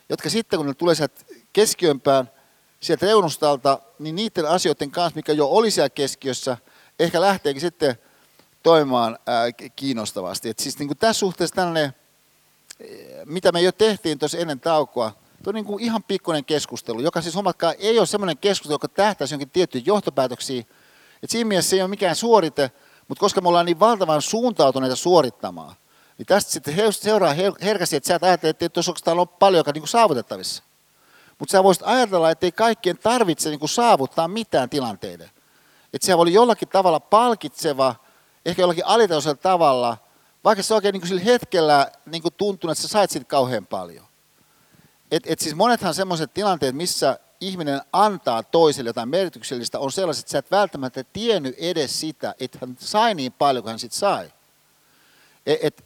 jotka 0.09 0.29
sitten 0.29 0.59
kun 0.59 0.67
ne 0.67 0.73
tulee 0.73 0.95
sieltä 0.95 1.25
keskiömpään, 1.53 2.31
sieltä 2.79 3.05
reunustalta, 3.05 3.79
niin 3.99 4.15
niiden 4.15 4.45
asioiden 4.45 4.91
kanssa, 4.91 5.15
mikä 5.15 5.33
jo 5.33 5.47
oli 5.47 5.71
siellä 5.71 5.89
keskiössä, 5.89 6.57
ehkä 6.99 7.21
lähteekin 7.21 7.61
sitten 7.61 7.95
toimimaan 8.63 9.19
kiinnostavasti. 9.75 10.49
Et 10.49 10.59
siis 10.59 10.79
niin 10.79 10.87
kuin 10.87 10.97
tässä 10.97 11.19
suhteessa 11.19 11.55
tällainen, 11.55 11.93
mitä 13.25 13.51
me 13.51 13.61
jo 13.61 13.71
tehtiin 13.71 14.19
tuossa 14.19 14.37
ennen 14.37 14.59
taukoa, 14.59 15.11
tuo 15.43 15.51
on 15.51 15.55
niin 15.55 15.65
kuin 15.65 15.83
ihan 15.83 16.03
pikkuinen 16.03 16.45
keskustelu, 16.45 17.01
joka 17.01 17.21
siis 17.21 17.35
huomatkaa 17.35 17.73
ei 17.73 17.99
ole 17.99 18.05
semmoinen 18.05 18.37
keskustelu, 18.37 18.73
joka 18.73 18.87
tähtäisi 18.87 19.33
jonkin 19.33 19.49
tiettyyn 19.49 19.85
johtopäätöksiin. 19.85 20.67
Et 21.23 21.29
siinä 21.29 21.47
mielessä 21.47 21.69
se 21.69 21.75
ei 21.75 21.81
ole 21.81 21.89
mikään 21.89 22.15
suorite, 22.15 22.71
mutta 23.07 23.19
koska 23.19 23.41
me 23.41 23.47
ollaan 23.47 23.65
niin 23.65 23.79
valtavan 23.79 24.21
suuntautuneita 24.21 24.95
suorittamaan, 24.95 25.75
niin 26.17 26.25
tästä 26.25 26.51
sitten 26.51 26.93
seuraa 26.93 27.35
herkästi, 27.61 27.95
että 27.95 28.07
sä 28.07 28.15
et 28.15 28.23
ajattele, 28.23 28.49
että 28.49 28.69
tuossa 28.69 28.93
on 29.05 29.27
paljon 29.27 29.59
joka 29.59 29.71
niin 29.71 29.87
saavutettavissa. 29.87 30.63
Mutta 31.39 31.51
sä 31.51 31.63
voisit 31.63 31.83
ajatella, 31.85 32.31
että 32.31 32.45
ei 32.45 32.51
kaikkien 32.51 32.97
tarvitse 32.97 33.49
niin 33.49 33.69
saavuttaa 33.69 34.27
mitään 34.27 34.69
tilanteiden. 34.69 35.29
Että 35.93 36.05
se 36.05 36.15
oli 36.15 36.33
jollakin 36.33 36.67
tavalla 36.67 36.99
palkitseva, 36.99 37.95
ehkä 38.45 38.61
jollakin 38.61 38.85
alitasoisella 38.85 39.35
tavalla, 39.35 39.97
vaikka 40.43 40.63
se 40.63 40.73
oikein 40.73 40.93
niin 40.93 41.07
sillä 41.07 41.21
hetkellä 41.21 41.91
niin 42.05 42.23
tuntuu, 42.37 42.69
että 42.69 42.81
sä 42.81 42.87
sait 42.87 43.11
siitä 43.11 43.27
kauhean 43.27 43.65
paljon. 43.65 44.05
Et, 45.11 45.23
et 45.25 45.39
siis 45.39 45.55
monethan 45.55 45.93
semmoiset 45.93 46.33
tilanteet, 46.33 46.75
missä 46.75 47.19
ihminen 47.41 47.81
antaa 47.93 48.43
toiselle 48.43 48.89
jotain 48.89 49.09
merkityksellistä, 49.09 49.79
on 49.79 49.91
sellaiset, 49.91 50.23
että 50.23 50.31
sä 50.31 50.37
et 50.37 50.51
välttämättä 50.51 51.03
tiennyt 51.03 51.55
edes 51.57 51.99
sitä, 51.99 52.35
että 52.39 52.57
hän 52.61 52.75
sai 52.79 53.15
niin 53.15 53.31
paljon 53.31 53.63
kuin 53.63 53.71
hän 53.71 53.79
sitten 53.79 53.99
sai. 53.99 54.31
Et, 55.45 55.59
et, 55.61 55.85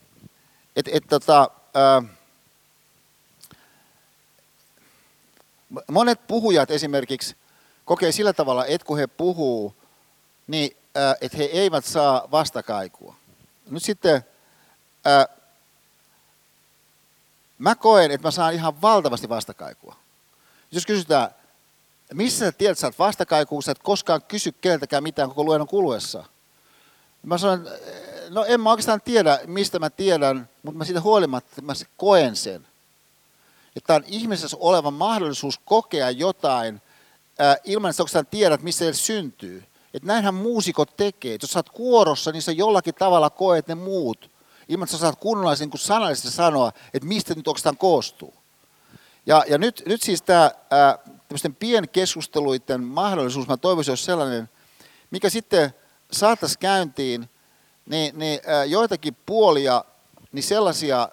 et, 0.76 0.88
et, 0.92 1.04
tota, 1.08 1.50
äh, 1.76 2.10
monet 5.90 6.26
puhujat 6.26 6.70
esimerkiksi 6.70 7.36
kokee 7.84 8.12
sillä 8.12 8.32
tavalla, 8.32 8.66
että 8.66 8.86
kun 8.86 8.98
he 8.98 9.06
puhuu, 9.06 9.74
niin 10.46 10.76
äh, 10.96 11.14
että 11.20 11.38
he 11.38 11.44
eivät 11.44 11.84
saa 11.84 12.28
vastakaikua. 12.30 13.14
Nyt 13.70 13.82
sitten 13.82 14.24
äh, 15.06 15.26
mä 17.58 17.74
koen, 17.74 18.10
että 18.10 18.26
mä 18.26 18.30
saan 18.30 18.54
ihan 18.54 18.82
valtavasti 18.82 19.28
vastakaikua. 19.28 19.96
Jos 20.72 20.86
kysytään, 20.86 21.30
missä 22.14 22.44
sä 22.44 22.52
tiedät, 22.52 22.72
että 22.72 22.80
sä 22.80 22.86
oot 22.86 22.98
vastakaikua, 22.98 23.62
sä 23.62 23.72
et 23.72 23.82
koskaan 23.82 24.22
kysy 24.22 24.52
keneltäkään 24.52 25.02
mitään 25.02 25.28
koko 25.28 25.44
luennon 25.44 25.68
kuluessa. 25.68 26.24
Mä 27.22 27.38
sanon, 27.38 27.68
no 28.30 28.44
en 28.44 28.60
mä 28.60 28.70
oikeastaan 28.70 29.00
tiedä, 29.00 29.40
mistä 29.46 29.78
mä 29.78 29.90
tiedän, 29.90 30.48
mutta 30.62 30.78
mä 30.78 30.84
siitä 30.84 31.00
huolimatta 31.00 31.62
mä 31.62 31.72
koen 31.96 32.36
sen. 32.36 32.66
Että 33.76 33.94
on 33.94 34.04
ihmisessä 34.06 34.56
oleva 34.60 34.90
mahdollisuus 34.90 35.60
kokea 35.64 36.10
jotain 36.10 36.80
ää, 37.38 37.56
ilman, 37.64 37.90
että 37.90 38.02
sä 38.06 38.24
tiedät, 38.24 38.62
missä 38.62 38.84
se 38.84 38.92
syntyy. 38.92 39.64
Että 39.94 40.06
näinhän 40.06 40.34
muusikot 40.34 40.96
tekee. 40.96 41.34
Että 41.34 41.44
jos 41.44 41.50
sä 41.50 41.58
oot 41.58 41.70
kuorossa, 41.70 42.32
niin 42.32 42.42
sä 42.42 42.52
jollakin 42.52 42.94
tavalla 42.94 43.30
koet 43.30 43.68
ne 43.68 43.74
muut. 43.74 44.30
Ilman, 44.68 44.84
että 44.84 44.96
sä 44.96 45.00
saat 45.00 45.20
kunnolla 45.20 45.54
niin 45.58 45.70
sanallisesti 45.74 46.30
sanoa, 46.30 46.72
että 46.94 47.08
mistä 47.08 47.34
nyt 47.34 47.48
oikeastaan 47.48 47.76
koostuu. 47.76 48.34
Ja, 49.26 49.44
ja 49.48 49.58
nyt, 49.58 49.82
nyt 49.86 50.02
siis 50.02 50.22
tämä 50.22 50.50
tämmöisten 51.28 51.54
pienkeskusteluiden 51.54 52.84
mahdollisuus, 52.84 53.48
mä 53.48 53.56
toivoisin, 53.56 53.92
jos 53.92 54.04
sellainen, 54.04 54.48
mikä 55.10 55.30
sitten 55.30 55.74
saataisiin 56.12 56.58
käyntiin, 56.58 57.30
niin, 57.86 58.18
niin 58.18 58.40
ää, 58.46 58.64
joitakin 58.64 59.16
puolia, 59.26 59.84
niin 60.32 60.42
sellaisia 60.42 61.08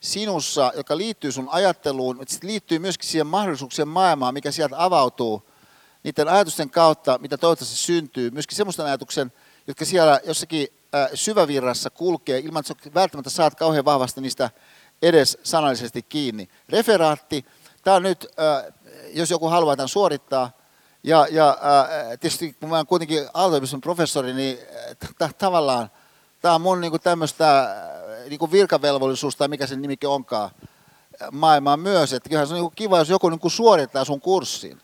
sinussa, 0.00 0.72
joka 0.76 0.96
liittyy 0.96 1.32
sun 1.32 1.48
ajatteluun, 1.50 2.16
mutta 2.16 2.32
sitten 2.32 2.50
liittyy 2.50 2.78
myöskin 2.78 3.08
siihen 3.08 3.26
mahdollisuuksien 3.26 3.88
maailmaan, 3.88 4.34
mikä 4.34 4.50
sieltä 4.50 4.84
avautuu 4.84 5.50
niiden 6.02 6.28
ajatusten 6.28 6.70
kautta, 6.70 7.18
mitä 7.18 7.38
toivottavasti 7.38 7.76
syntyy. 7.76 8.30
Myöskin 8.30 8.56
semmoisten 8.56 8.86
ajatuksen, 8.86 9.32
jotka 9.66 9.84
siellä 9.84 10.20
jossakin 10.24 10.68
äh, 10.94 11.10
syvävirrassa 11.14 11.90
kulkee, 11.90 12.38
ilman 12.38 12.62
että 12.70 12.94
välttämättä 12.94 13.30
saat 13.30 13.54
kauhean 13.54 13.84
vahvasti 13.84 14.20
niistä 14.20 14.50
edes 15.02 15.38
sanallisesti 15.42 16.02
kiinni. 16.02 16.48
Referaatti, 16.68 17.44
tämä 17.84 17.96
on 17.96 18.02
nyt, 18.02 18.26
äh, 18.40 18.74
jos 19.12 19.30
joku 19.30 19.48
haluaa 19.48 19.76
tämän 19.76 19.88
suorittaa, 19.88 20.50
ja, 21.02 21.26
ja 21.30 21.48
äh, 21.48 22.18
tietysti 22.20 22.52
kun 22.60 22.68
mä 22.68 22.74
olen 22.74 22.86
kuitenkin 22.86 23.28
aalto 23.34 23.78
professori, 23.80 24.34
niin 24.34 24.58
tavallaan 25.38 25.90
tämä 26.40 26.54
on 26.54 26.60
mun 26.60 26.80
niinku 26.80 26.98
tämmöistä 26.98 27.76
niinku 28.28 28.52
virkavelvollisuus 28.52 29.36
tai 29.36 29.48
mikä 29.48 29.66
sen 29.66 29.82
nimikin 29.82 30.08
onkaan 30.08 30.50
maailmaan 31.32 31.80
myös, 31.80 32.12
että 32.12 32.28
kyllähän 32.28 32.48
se 32.48 32.54
on 32.54 32.56
niinku 32.56 32.72
kiva, 32.76 32.98
jos 32.98 33.08
joku 33.08 33.28
niinku 33.28 33.50
suorittaa 33.50 34.04
sun 34.04 34.20
kurssin. 34.20 34.80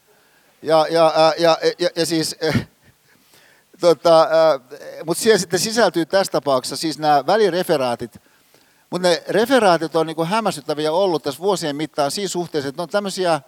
Ja, 0.63 0.87
ja, 0.91 1.13
ja, 1.17 1.35
ja, 1.39 1.73
ja, 1.79 1.89
ja 1.97 2.07
siis, 2.07 2.37
tota, 3.81 4.29
mutta 5.07 5.23
siihen 5.23 5.39
sitten 5.39 5.61
sisältyy 5.61 6.07
tässä 6.07 6.33
tapauksessa 6.33 6.77
siis 6.77 6.99
nämä 6.99 7.27
välireferaatit, 7.27 8.17
mutta 8.91 9.09
ne 9.09 9.23
referaatit 9.29 9.97
on 9.97 10.07
niinku 10.07 10.25
hämmästyttäviä 10.25 10.93
ollut 10.93 11.23
tässä 11.23 11.41
vuosien 11.41 11.77
mittaan 11.77 12.11
siinä 12.11 12.29
suhteessa, 12.29 12.69
että 12.69 12.79
ne 12.79 12.83
on 12.83 12.89
tämmöisiä 12.89 13.41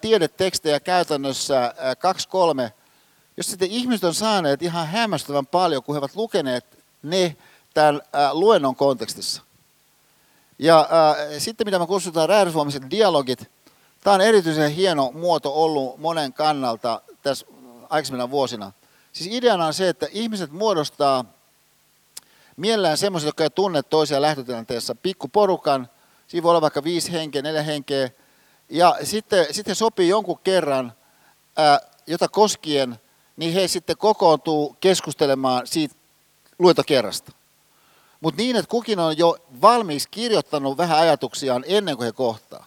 tiedetekstejä 0.00 0.80
käytännössä 0.80 1.74
kaksi 1.98 2.28
kolme, 2.28 2.72
jos 3.36 3.46
sitten 3.46 3.70
ihmiset 3.70 4.04
on 4.04 4.14
saaneet 4.14 4.62
ihan 4.62 4.86
hämmästyttävän 4.86 5.46
paljon, 5.46 5.82
kun 5.82 5.94
he 5.94 5.98
ovat 5.98 6.16
lukeneet 6.16 6.84
ne 7.02 7.36
tämän 7.74 8.00
luennon 8.32 8.76
kontekstissa. 8.76 9.42
Ja 10.58 10.80
äh, 10.80 11.16
sitten 11.38 11.66
mitä 11.66 11.78
me 11.78 11.86
kutsutaan 11.86 12.28
räjähdysvoimaiset 12.28 12.90
dialogit, 12.90 13.50
tämä 14.00 14.14
on 14.14 14.20
erityisen 14.20 14.70
hieno 14.70 15.10
muoto 15.14 15.62
ollut 15.62 15.98
monen 15.98 16.32
kannalta 16.32 17.00
tässä 17.22 17.46
aikaisemmina 17.82 18.30
vuosina. 18.30 18.72
Siis 19.12 19.34
ideana 19.34 19.66
on 19.66 19.74
se, 19.74 19.88
että 19.88 20.06
ihmiset 20.12 20.52
muodostaa 20.52 21.24
mielellään 22.56 22.98
semmoiset, 22.98 23.26
jotka 23.26 23.44
ei 23.44 23.50
tunne 23.50 23.82
toisia 23.82 24.22
lähtötilanteessa, 24.22 24.94
pikkuporukan, 24.94 25.88
siinä 26.26 26.42
voi 26.42 26.50
olla 26.50 26.60
vaikka 26.60 26.84
viisi 26.84 27.12
henkeä, 27.12 27.42
neljä 27.42 27.62
henkeä, 27.62 28.10
ja 28.68 28.96
sitten, 29.02 29.46
sitten 29.50 29.74
sopii 29.74 30.08
jonkun 30.08 30.38
kerran, 30.38 30.92
ää, 31.56 31.80
jota 32.06 32.28
koskien, 32.28 32.98
niin 33.36 33.52
he 33.52 33.68
sitten 33.68 33.96
kokoontuu 33.96 34.76
keskustelemaan 34.80 35.66
siitä 35.66 35.94
luentokerrasta. 36.58 37.32
Mutta 38.24 38.42
niin, 38.42 38.56
että 38.56 38.70
kukin 38.70 38.98
on 38.98 39.18
jo 39.18 39.36
valmiiksi 39.62 40.08
kirjoittanut 40.10 40.78
vähän 40.78 40.98
ajatuksiaan 40.98 41.64
ennen 41.66 41.96
kuin 41.96 42.04
he 42.04 42.12
kohtaa. 42.12 42.66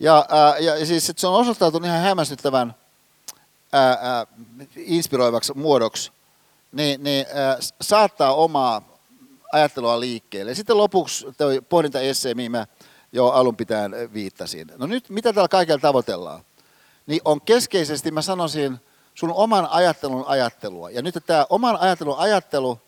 Ja, 0.00 0.26
ää, 0.28 0.58
ja 0.58 0.86
siis 0.86 1.12
se 1.16 1.26
on 1.26 1.34
osoittautunut 1.34 1.86
ihan 1.86 2.00
hämmästyttävän 2.00 2.74
ää, 3.72 3.98
ää, 4.00 4.26
inspiroivaksi 4.76 5.54
muodoksi, 5.54 6.12
niin, 6.72 7.02
niin 7.02 7.26
ää, 7.34 7.56
saattaa 7.80 8.34
omaa 8.34 8.82
ajattelua 9.52 10.00
liikkeelle. 10.00 10.54
Sitten 10.54 10.78
lopuksi 10.78 11.26
pohdinta 11.68 12.00
essee, 12.00 12.34
mihin 12.34 12.50
mä 12.50 12.66
jo 13.12 13.28
alun 13.28 13.56
pitäen 13.56 13.92
viittasin. 14.12 14.72
No 14.76 14.86
nyt, 14.86 15.08
mitä 15.08 15.32
tällä 15.32 15.48
kaikella 15.48 15.80
tavoitellaan? 15.80 16.44
Niin 17.06 17.20
on 17.24 17.40
keskeisesti, 17.40 18.10
mä 18.10 18.22
sanoisin, 18.22 18.80
sun 19.14 19.32
oman 19.32 19.68
ajattelun 19.70 20.24
ajattelua. 20.26 20.90
Ja 20.90 21.02
nyt 21.02 21.14
tämä 21.26 21.46
oman 21.50 21.76
ajattelun 21.76 22.18
ajattelu 22.18 22.78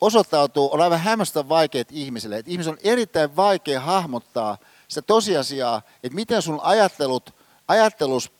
osoittautuu, 0.00 0.72
on 0.72 0.80
aivan 0.80 1.00
hämmästä 1.00 1.48
vaikeat 1.48 1.88
ihmisille. 1.90 2.38
Että 2.38 2.50
ihmisen 2.50 2.72
on 2.72 2.78
erittäin 2.84 3.36
vaikea 3.36 3.80
hahmottaa 3.80 4.58
sitä 4.88 5.02
tosiasiaa, 5.02 5.82
että 6.02 6.16
miten 6.16 6.42
sun 6.42 6.60
ajattelut, 6.62 7.34
ajattelus 7.68 8.32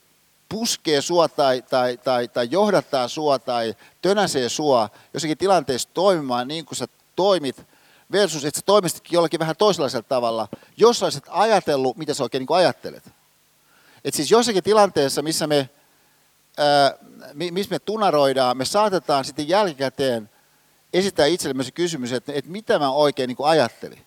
puskee 0.49 1.01
sua 1.01 1.27
tai, 1.29 1.61
tai, 1.61 1.97
tai, 1.97 2.27
tai 2.27 2.47
johdattaa 2.51 3.07
sua 3.07 3.39
tai 3.39 3.75
tönäsee 4.01 4.49
sua 4.49 4.89
jossakin 5.13 5.37
tilanteessa 5.37 5.89
toimimaan 5.93 6.47
niin 6.47 6.65
kuin 6.65 6.77
sä 6.77 6.87
toimit, 7.15 7.67
versus 8.11 8.45
että 8.45 8.59
sä 8.59 8.65
toimisitkin 8.65 9.13
jollakin 9.13 9.39
vähän 9.39 9.55
toisenlaisella 9.55 10.05
tavalla, 10.09 10.47
jos 10.77 10.99
sä 10.99 11.05
olisit 11.05 11.23
ajatellut, 11.29 11.97
mitä 11.97 12.13
sä 12.13 12.23
oikein 12.23 12.45
niin 12.49 12.57
ajattelet. 12.57 13.03
Että 14.03 14.15
siis 14.15 14.31
jossakin 14.31 14.63
tilanteessa, 14.63 15.21
missä 15.21 15.47
me 15.47 15.69
missä 17.33 17.75
me 17.75 17.79
tunaroidaan, 17.79 18.57
me 18.57 18.65
saatetaan 18.65 19.25
sitten 19.25 19.49
jälkikäteen 19.49 20.29
esittää 20.99 21.25
itsellemme 21.25 21.63
se 21.63 21.71
kysymys, 21.71 22.11
että, 22.11 22.33
että 22.33 22.51
mitä 22.51 22.79
mä 22.79 22.91
oikein 22.91 23.27
niin 23.27 23.37
kuin 23.37 23.49
ajattelin. 23.49 24.01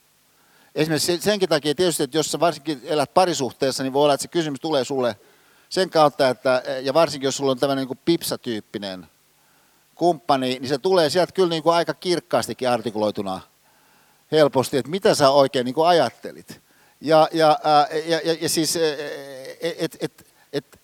Esimerkiksi 0.75 1.21
senkin 1.21 1.49
takia 1.49 1.75
tietysti, 1.75 2.03
että 2.03 2.17
jos 2.17 2.31
sä 2.31 2.41
varsinkin 2.41 2.81
elät 2.85 3.15
parisuhteessa, 3.15 3.83
niin 3.83 3.93
voi 3.93 4.05
olla, 4.05 4.15
että 4.15 4.23
se 4.23 4.29
kysymys 4.29 4.61
tulee 4.61 4.85
sulle 4.85 5.17
sen 5.69 5.91
kautta, 5.91 6.29
että, 6.29 6.63
ja 6.83 6.95
varsinkin 6.95 7.27
jos 7.27 7.37
sulla 7.37 7.51
on 7.51 7.59
tämmöinen 7.59 7.89
niin 7.89 7.99
pipsatyyppinen 8.05 9.07
kumppani, 9.95 10.59
niin 10.59 10.69
se 10.69 10.79
tulee 10.79 11.11
sieltä 11.11 11.33
kyllä 11.33 11.49
niin 11.49 11.63
kuin 11.63 11.75
aika 11.75 11.95
kirkkaastikin 11.95 12.69
artikuloituna 12.69 13.41
helposti, 14.33 14.77
että 14.77 14.91
mitä 14.91 15.15
sä 15.15 15.31
oikein 15.31 15.65
niin 15.65 15.75
kuin 15.75 15.89
ajattelit. 15.89 16.61
Ja, 17.01 17.29
ja, 17.33 17.59
ja, 18.07 18.21
ja, 18.25 18.37
ja 18.41 18.49
siis, 18.49 18.79
että 19.61 19.99
et, 20.01 20.27
et, 20.53 20.81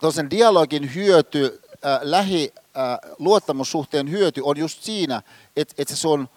tuollaisen 0.00 0.30
dialogin 0.30 0.94
hyöty, 0.94 1.60
äh, 1.86 1.98
lähi 2.02 2.52
luottamussuhteen 3.18 4.10
hyöty 4.10 4.40
on 4.44 4.56
just 4.56 4.82
siinä, 4.82 5.22
että, 5.56 5.74
että 5.78 5.94
se 5.94 6.00
sun 6.00 6.28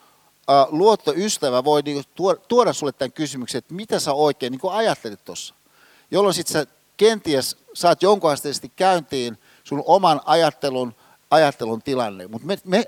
luottoystävä 0.69 1.63
voi 1.63 1.81
niin 1.81 2.03
tuoda, 2.15 2.39
tuoda 2.47 2.73
sulle 2.73 2.91
tämän 2.91 3.11
kysymyksen, 3.11 3.59
että 3.59 3.73
mitä 3.73 3.99
sä 3.99 4.13
oikein 4.13 4.51
niin 4.51 4.71
ajattelit 4.71 5.25
tuossa. 5.25 5.53
Jolloin 6.11 6.33
sitten 6.33 6.53
sä 6.53 6.65
kenties 6.97 7.57
saat 7.73 8.03
jonkunasteisesti 8.03 8.71
käyntiin 8.75 9.37
sun 9.63 9.83
oman 9.85 10.21
ajattelun, 10.25 10.95
ajattelun 11.31 11.81
tilanne. 11.81 12.27
Mutta 12.27 12.47
me, 12.47 12.57
me 12.65 12.85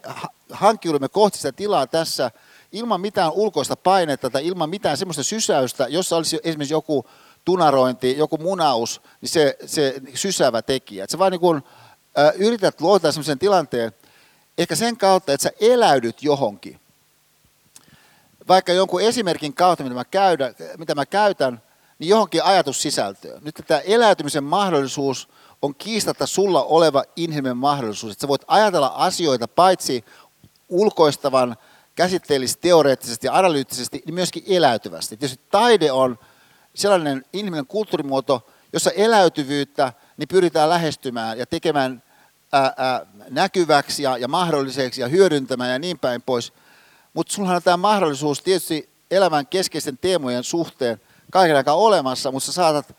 hankkiudumme 0.52 1.10
kohti 1.10 1.38
sitä 1.38 1.52
tilaa 1.52 1.88
tässä 1.88 2.32
ilman 2.72 3.02
mitään 3.02 3.32
ulkoista 3.32 3.76
painetta 3.76 4.30
tai 4.30 4.48
ilman 4.48 4.70
mitään 4.70 4.98
semmoista 4.98 5.24
sysäystä, 5.24 5.88
jossa 5.88 6.16
olisi 6.16 6.40
esimerkiksi 6.44 6.74
joku 6.74 7.06
tunarointi, 7.46 8.18
joku 8.18 8.38
munaus, 8.38 9.02
niin 9.22 9.30
se, 9.30 9.58
se 9.66 10.02
sysäävä 10.14 10.62
tekijä. 10.62 11.04
Että 11.04 11.12
sä 11.12 11.20
vaan 11.20 11.32
niin 11.32 11.56
äh, 11.56 11.64
yrität 12.36 12.82
luoda 12.82 13.12
semmoisen 13.12 13.40
tilanteen, 13.40 13.92
ehkä 14.58 14.76
sen 14.76 14.98
kautta, 14.98 15.34
että 15.34 15.44
sä 15.44 15.52
eläydyt 15.60 16.24
johonkin. 16.24 16.80
Vaikka 18.48 18.74
jonkun 18.74 19.02
esimerkin 19.02 19.54
kautta, 19.54 19.84
mitä 19.84 19.96
mä, 19.96 20.06
käydä, 20.06 20.54
mitä 20.78 20.96
mä 20.96 21.06
käytän, 21.06 21.62
niin 22.00 22.10
johonkin 22.10 22.44
ajatussisältöön. 22.44 23.42
Nyt 23.44 23.56
tämä 23.68 23.80
eläytymisen 23.80 24.44
mahdollisuus 24.44 25.30
on 25.62 25.76
kiistatta 25.76 26.28
sulla 26.28 26.64
oleva 26.64 27.04
inhimillinen 27.16 27.58
mahdollisuus, 27.58 28.12
että 28.12 28.22
sä 28.22 28.28
voit 28.28 28.42
ajatella 28.48 28.92
asioita 28.96 29.48
paitsi 29.48 30.06
ulkoistavan, 30.70 31.58
käsitteellisesti, 31.96 32.62
teoreettisesti 32.62 33.28
ja 33.28 33.38
analyyttisesti, 33.38 34.04
niin 34.06 34.14
myöskin 34.14 34.44
eläytyvästi. 34.48 35.18
Tietysti 35.18 35.44
taide 35.52 35.92
on 35.92 36.20
sellainen 36.76 37.26
inhimillinen 37.34 37.68
kulttuurimuoto, 37.68 38.50
jossa 38.74 38.92
eläytyvyyttä 38.92 39.94
niin 40.18 40.28
pyritään 40.28 40.70
lähestymään 40.70 41.40
ja 41.40 41.46
tekemään 41.46 42.04
ää, 42.52 43.06
näkyväksi 43.30 44.04
ja, 44.04 44.18
ja 44.18 44.28
mahdolliseksi 44.28 45.02
ja 45.02 45.08
hyödyntämään 45.08 45.72
ja 45.72 45.80
niin 45.80 46.00
päin 46.00 46.22
pois. 46.22 46.54
Mutta 47.14 47.34
sulla 47.34 47.52
on 47.52 47.64
tämä 47.64 47.78
mahdollisuus 47.78 48.42
tietysti 48.42 48.90
elämän 49.12 49.48
keskeisten 49.48 49.98
teemojen 49.98 50.44
suhteen 50.44 51.02
kaiken 51.32 51.58
aikaa 51.58 51.76
olemassa, 51.76 52.32
mutta 52.32 52.46
sä 52.46 52.52
saatat 52.52 52.96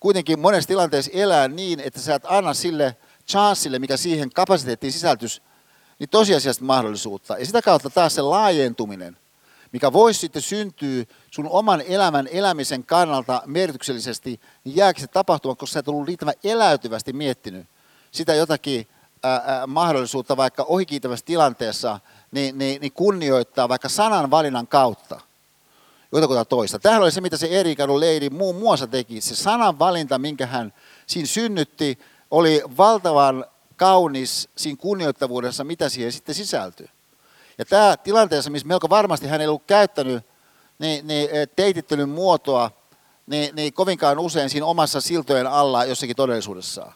kuitenkin 0.00 0.40
monessa 0.40 0.68
tilanteessa 0.68 1.10
elää 1.14 1.48
niin, 1.48 1.80
että 1.80 2.00
sä 2.00 2.14
et 2.14 2.22
anna 2.26 2.54
sille 2.54 2.96
chanssille, 3.28 3.78
mikä 3.78 3.96
siihen 3.96 4.30
kapasiteettiin 4.30 4.92
sisältys, 4.92 5.42
niin 5.98 6.08
tosiasiasta 6.08 6.64
mahdollisuutta. 6.64 7.38
Ja 7.38 7.46
sitä 7.46 7.62
kautta 7.62 7.90
taas 7.90 8.14
se 8.14 8.22
laajentuminen, 8.22 9.16
mikä 9.72 9.92
voisi 9.92 10.20
sitten 10.20 10.42
syntyä 10.42 11.04
sun 11.30 11.48
oman 11.48 11.80
elämän 11.80 12.28
elämisen 12.32 12.84
kannalta 12.84 13.42
merkityksellisesti, 13.46 14.40
niin 14.64 14.76
jääkö 14.76 15.00
se 15.00 15.06
tapahtumaan, 15.06 15.56
koska 15.56 15.72
sä 15.72 15.80
et 15.80 15.88
ollut 15.88 16.06
riittävän 16.06 16.34
eläytyvästi 16.44 17.12
miettinyt 17.12 17.66
sitä 18.10 18.34
jotakin 18.34 18.86
mahdollisuutta 19.66 20.36
vaikka 20.36 20.62
ohikiitävässä 20.62 21.26
tilanteessa, 21.26 22.00
niin, 22.30 22.58
niin, 22.58 22.80
niin 22.80 22.92
kunnioittaa 22.92 23.68
vaikka 23.68 23.88
sanan 23.88 24.30
valinnan 24.30 24.66
kautta 24.66 25.20
jotakuta 26.12 26.44
toista. 26.44 26.78
Tähän 26.78 27.02
oli 27.02 27.12
se, 27.12 27.20
mitä 27.20 27.36
se 27.36 27.46
Erikadun 27.46 28.00
leidi 28.00 28.30
muun 28.30 28.56
muassa 28.56 28.86
teki. 28.86 29.20
Se 29.20 29.36
sanan 29.36 29.78
valinta, 29.78 30.18
minkä 30.18 30.46
hän 30.46 30.72
siinä 31.06 31.26
synnytti, 31.26 31.98
oli 32.30 32.62
valtavan 32.76 33.44
kaunis 33.76 34.48
siinä 34.56 34.76
kunnioittavuudessa, 34.76 35.64
mitä 35.64 35.88
siihen 35.88 36.12
sitten 36.12 36.34
sisältyy. 36.34 36.88
Ja 37.58 37.64
tämä 37.64 37.96
tilanteessa, 37.96 38.50
missä 38.50 38.68
melko 38.68 38.88
varmasti 38.88 39.26
hän 39.26 39.40
ei 39.40 39.46
ollut 39.46 39.66
käyttänyt 39.66 40.26
niin, 40.78 41.06
niin 41.06 41.30
eh, 41.30 41.48
teitittelyn 41.56 42.08
muotoa, 42.08 42.70
niin, 43.26 43.56
niin 43.56 43.72
kovinkaan 43.72 44.18
usein 44.18 44.50
siinä 44.50 44.66
omassa 44.66 45.00
siltojen 45.00 45.46
alla 45.46 45.84
jossakin 45.84 46.16
todellisuudessaan. 46.16 46.92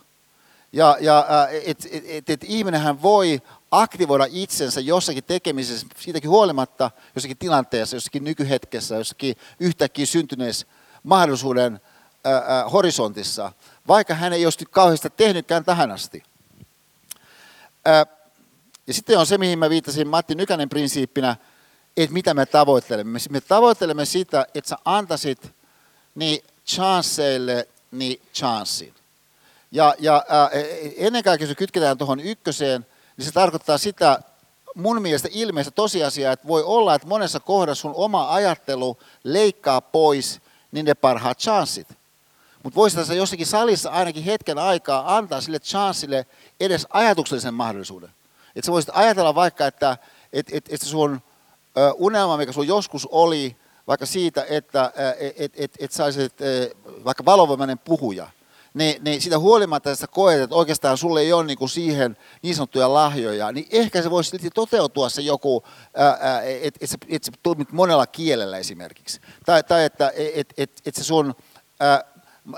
Ja, 0.72 0.97
ja 1.01 1.26
että 1.64 1.88
et, 1.93 2.05
et, 2.06 2.30
et 2.30 2.44
ihminenhän 2.44 3.02
voi 3.02 3.43
aktivoida 3.70 4.26
itsensä 4.30 4.80
jossakin 4.80 5.24
tekemisessä, 5.24 5.86
siitäkin 5.98 6.30
huolimatta 6.30 6.90
jossakin 7.14 7.36
tilanteessa, 7.36 7.97
jossakin 7.97 8.24
nykyhetkessä, 8.24 8.94
jossakin 8.94 9.36
yhtäkkiä 9.60 10.06
syntyneessä 10.06 10.66
mahdollisuuden 11.02 11.80
ää, 12.24 12.44
ää, 12.47 12.68
horisontissa, 12.68 13.52
vaikka 13.88 14.14
hän 14.14 14.32
ei 14.32 14.47
olisi 14.47 14.64
kauheasti 14.70 15.10
tehnytkään 15.10 15.64
tähän 15.64 15.90
asti. 15.90 16.22
Ää, 17.84 18.06
ja 18.86 18.94
sitten 18.94 19.18
on 19.18 19.26
se, 19.26 19.38
mihin 19.38 19.59
mä 19.59 19.70
viittasin 19.70 20.09
Matti 20.09 20.34
Nykänen 20.34 20.68
prinsiippinä, 20.68 21.36
että 21.97 22.12
mitä 22.14 22.34
me 22.34 22.47
tavoittelemme. 22.47 23.18
Me 23.30 23.40
tavoittelemme 23.40 24.05
sitä, 24.05 24.47
että 24.55 24.68
sä 24.68 24.76
antaisit 24.84 25.52
niin 26.14 26.44
chanceille 26.66 27.68
niin 27.90 28.20
chanssin. 28.34 28.95
Ja, 29.70 29.94
ja 29.98 30.24
ää, 30.28 30.51
ennen 30.97 31.22
kaikkea, 31.22 31.48
jos 31.48 31.56
kytketään 31.56 31.98
tuohon 31.98 32.20
ykköseen, 32.20 32.86
niin 33.16 33.26
se 33.26 33.32
tarkoittaa 33.32 33.78
sitä 33.78 34.20
mun 34.74 35.02
mielestä 35.02 35.28
ilmeistä 35.32 35.70
tosiasiaa, 35.70 36.32
että 36.32 36.48
voi 36.48 36.62
olla, 36.62 36.94
että 36.94 37.09
monessa 37.09 37.40
kohdassa 37.40 37.82
sun 37.82 37.94
oma 37.94 38.34
ajattelu 38.34 38.98
leikkaa 39.24 39.80
pois 39.80 40.40
niin 40.72 40.86
ne 40.86 40.94
parhaat 40.94 41.38
chanssit. 41.38 41.88
Mutta 42.62 42.76
voisi 42.76 42.97
tässä 42.97 43.14
jossakin 43.14 43.47
salissa 43.47 43.90
ainakin 43.90 44.22
hetken 44.22 44.59
aikaa 44.59 45.16
antaa 45.16 45.40
sille 45.40 45.59
chanssille 45.59 46.26
edes 46.60 46.86
ajatuksellisen 46.90 47.55
mahdollisuuden. 47.55 48.10
Että 48.56 48.66
sä 48.66 48.72
voisit 48.72 48.90
ajatella 48.94 49.34
vaikka, 49.34 49.66
että 49.66 49.97
et, 50.32 50.47
et, 50.52 50.64
et 50.70 50.82
sun 50.82 51.20
unelma, 51.94 52.36
mikä 52.36 52.52
sun 52.52 52.66
joskus 52.66 53.09
oli, 53.10 53.56
vaikka 53.86 54.06
siitä, 54.06 54.47
että 54.48 54.93
et, 55.36 55.52
et, 55.56 55.72
et 55.78 55.93
saisit 55.93 56.32
vaikka 57.05 57.24
valovoimainen 57.24 57.78
puhuja, 57.78 58.30
niin, 58.77 59.05
niin 59.05 59.20
sitä 59.20 59.39
huolimatta, 59.39 59.90
että 59.90 60.01
sä 60.01 60.07
koet, 60.07 60.40
että 60.40 60.57
oikeastaan 60.57 60.98
sulle 60.98 61.20
ei 61.20 61.32
ole 61.32 61.44
niin 61.44 61.59
kuin 61.59 61.69
siihen 61.69 62.16
niin 62.43 62.55
sanottuja 62.55 62.94
lahjoja, 62.94 63.53
niin 63.53 63.66
ehkä 63.70 64.03
se 64.03 64.11
voisi 64.11 64.31
silti 64.31 64.51
toteutua 64.51 65.09
se 65.09 65.23
joku, 65.23 65.65
että 66.62 66.81
et, 66.81 66.97
et 67.09 67.24
sä 67.24 67.32
toimit 67.43 67.73
monella 67.73 68.07
kielellä 68.07 68.59
esimerkiksi. 68.59 69.20
Tai, 69.47 69.62
tai 69.62 69.85
että 69.85 70.12
et, 70.35 70.55
et, 70.57 70.82
et 70.86 70.94
se 70.94 71.05
sun 71.05 71.35
ää, 71.81 72.05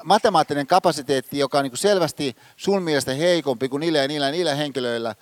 matemaattinen 0.04 0.66
kapasiteetti, 0.66 1.38
joka 1.38 1.58
on 1.58 1.64
niin 1.64 1.70
kuin 1.70 1.78
selvästi 1.78 2.36
sun 2.56 2.82
mielestä 2.82 3.14
heikompi 3.14 3.68
kuin 3.68 3.80
niillä 3.80 3.98
ja 3.98 4.08
niillä 4.08 4.26
ja 4.26 4.32
niillä 4.32 4.54
henkilöillä, 4.54 5.14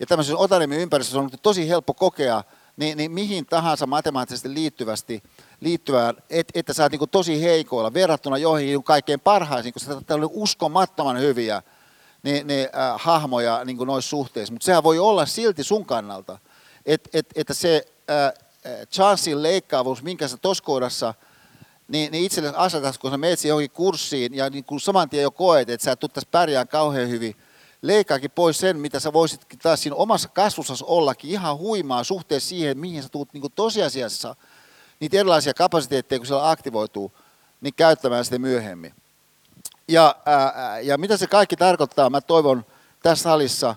ja 0.00 0.06
tämmöisessä 0.06 0.36
otanemin 0.36 0.80
ympäristössä 0.80 1.20
on 1.20 1.30
tosi 1.42 1.68
helppo 1.68 1.94
kokea, 1.94 2.44
niin, 2.76 2.98
niin 2.98 3.12
mihin 3.12 3.46
tahansa 3.46 3.86
matemaattisesti 3.86 4.54
liittyvästi, 4.54 5.22
liittyvään, 5.60 6.14
et, 6.30 6.48
että 6.54 6.72
sä 6.72 6.82
oot 6.82 6.92
niin 6.92 7.10
tosi 7.10 7.42
heikoilla 7.42 7.94
verrattuna 7.94 8.38
joihin 8.38 8.84
kaikkein 8.84 9.20
parhaisiin, 9.20 9.72
koska 9.72 9.92
sä 10.08 10.14
oot 10.14 10.30
uskomattoman 10.32 11.18
hyviä 11.18 11.62
niin, 12.22 12.46
niin, 12.46 12.68
äh, 12.76 13.00
hahmoja 13.00 13.64
niin 13.64 13.76
noissa 13.76 14.08
suhteissa. 14.08 14.52
Mutta 14.52 14.64
sehän 14.64 14.82
voi 14.82 14.98
olla 14.98 15.26
silti 15.26 15.64
sun 15.64 15.86
kannalta, 15.86 16.38
et, 16.86 17.08
et, 17.12 17.26
että 17.34 17.54
se 17.54 17.86
äh, 18.10 18.32
chanssin 18.92 19.42
leikkaavuus, 19.42 20.02
minkä 20.02 20.28
sä 20.28 20.36
tuossa 20.36 20.64
kohdassa 20.64 21.14
niin, 21.88 22.12
niin 22.12 22.24
itsellesi 22.24 22.54
asetat, 22.56 22.98
kun 22.98 23.10
sä 23.10 23.16
menet 23.16 23.44
johonkin 23.44 23.70
kurssiin 23.70 24.34
ja 24.34 24.50
niin 24.50 24.64
kun 24.64 24.80
saman 24.80 25.10
tien 25.10 25.22
jo 25.22 25.30
koet, 25.30 25.70
että 25.70 25.84
sä 25.84 25.92
et 25.92 26.00
tässä 26.00 26.28
pärjään 26.30 26.68
kauhean 26.68 27.08
hyvin, 27.08 27.36
leikkaakin 27.86 28.30
pois 28.30 28.58
sen, 28.58 28.78
mitä 28.78 29.00
sä 29.00 29.12
voisit 29.12 29.46
taas 29.62 29.82
siinä 29.82 29.96
omassa 29.96 30.28
kasvussasi 30.28 30.84
ollakin 30.86 31.30
ihan 31.30 31.58
huimaa 31.58 32.04
suhteessa 32.04 32.48
siihen, 32.48 32.78
mihin 32.78 33.02
sä 33.02 33.08
tulet 33.08 33.32
niin 33.32 33.52
tosiasiassa 33.54 34.36
niitä 35.00 35.16
erilaisia 35.16 35.54
kapasiteetteja, 35.54 36.18
kun 36.18 36.26
siellä 36.26 36.50
aktivoituu, 36.50 37.12
niin 37.60 37.74
käyttämään 37.74 38.24
sitä 38.24 38.38
myöhemmin. 38.38 38.94
Ja, 39.88 40.16
ää, 40.26 40.80
ja 40.80 40.98
mitä 40.98 41.16
se 41.16 41.26
kaikki 41.26 41.56
tarkoittaa, 41.56 42.10
mä 42.10 42.20
toivon 42.20 42.64
tässä 43.02 43.22
salissa, 43.22 43.76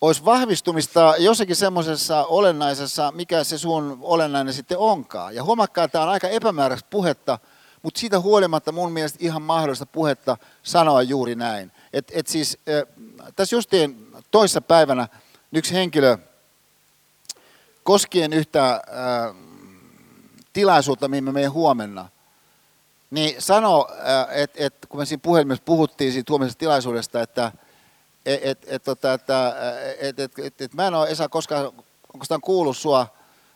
olisi 0.00 0.24
vahvistumista 0.24 1.14
jossakin 1.18 1.56
semmoisessa 1.56 2.24
olennaisessa, 2.24 3.12
mikä 3.12 3.44
se 3.44 3.58
sun 3.58 3.98
olennainen 4.02 4.54
sitten 4.54 4.78
onkaan. 4.78 5.34
Ja 5.34 5.44
huomakkaa, 5.44 5.84
että 5.84 5.92
tämä 5.92 6.04
on 6.04 6.10
aika 6.10 6.28
epämääräistä 6.28 6.88
puhetta, 6.90 7.38
mutta 7.82 8.00
siitä 8.00 8.20
huolimatta 8.20 8.72
mun 8.72 8.92
mielestä 8.92 9.18
ihan 9.20 9.42
mahdollista 9.42 9.86
puhetta 9.86 10.36
sanoa 10.62 11.02
juuri 11.02 11.34
näin. 11.34 11.72
Et, 11.94 12.12
et 12.14 12.26
siis, 12.26 12.58
tässä 13.36 13.56
justiin 13.56 14.12
toissa 14.30 14.60
päivänä 14.60 15.08
yksi 15.52 15.74
henkilö 15.74 16.18
koskien 17.82 18.32
yhtä 18.32 18.70
äh, 18.72 18.80
tilaisuutta, 20.52 21.08
mihin 21.08 21.24
me 21.24 21.32
menen 21.32 21.52
huomenna, 21.52 22.08
niin 23.10 23.42
sanoi, 23.42 23.84
äh, 23.90 24.26
että 24.30 24.64
et, 24.64 24.74
kun 24.88 25.00
me 25.00 25.06
siinä 25.06 25.20
puhelimessa 25.22 25.62
puhuttiin 25.64 26.12
siitä 26.12 26.32
huomisesta 26.32 26.58
tilaisuudesta, 26.58 27.22
että 27.22 27.52
et, 28.26 28.40
et, 28.42 28.58
et, 28.66 28.82
tota, 28.82 29.12
että, 29.12 29.56
et, 30.00 30.20
et, 30.20 30.38
et, 30.38 30.60
et 30.60 30.74
mä 30.74 30.86
en 30.86 30.94
ole 30.94 31.08
Esa 31.08 31.28
koskaan 31.28 31.72
oikeastaan 32.14 32.40
kuullut 32.40 32.76
sua 32.76 33.06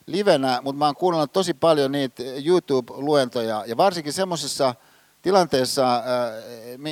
livenä, 0.06 0.60
mutta 0.62 0.78
mä 0.78 0.86
oon 0.86 0.97
kuunnellut 0.97 1.32
tosi 1.32 1.55
paljon 1.55 1.93
niitä 1.93 2.23
YouTube-luentoja. 2.44 3.65
Ja 3.66 3.77
varsinkin 3.77 4.12
semmoisessa 4.12 4.74
tilanteessa, 5.23 5.97
äh, 5.97 6.02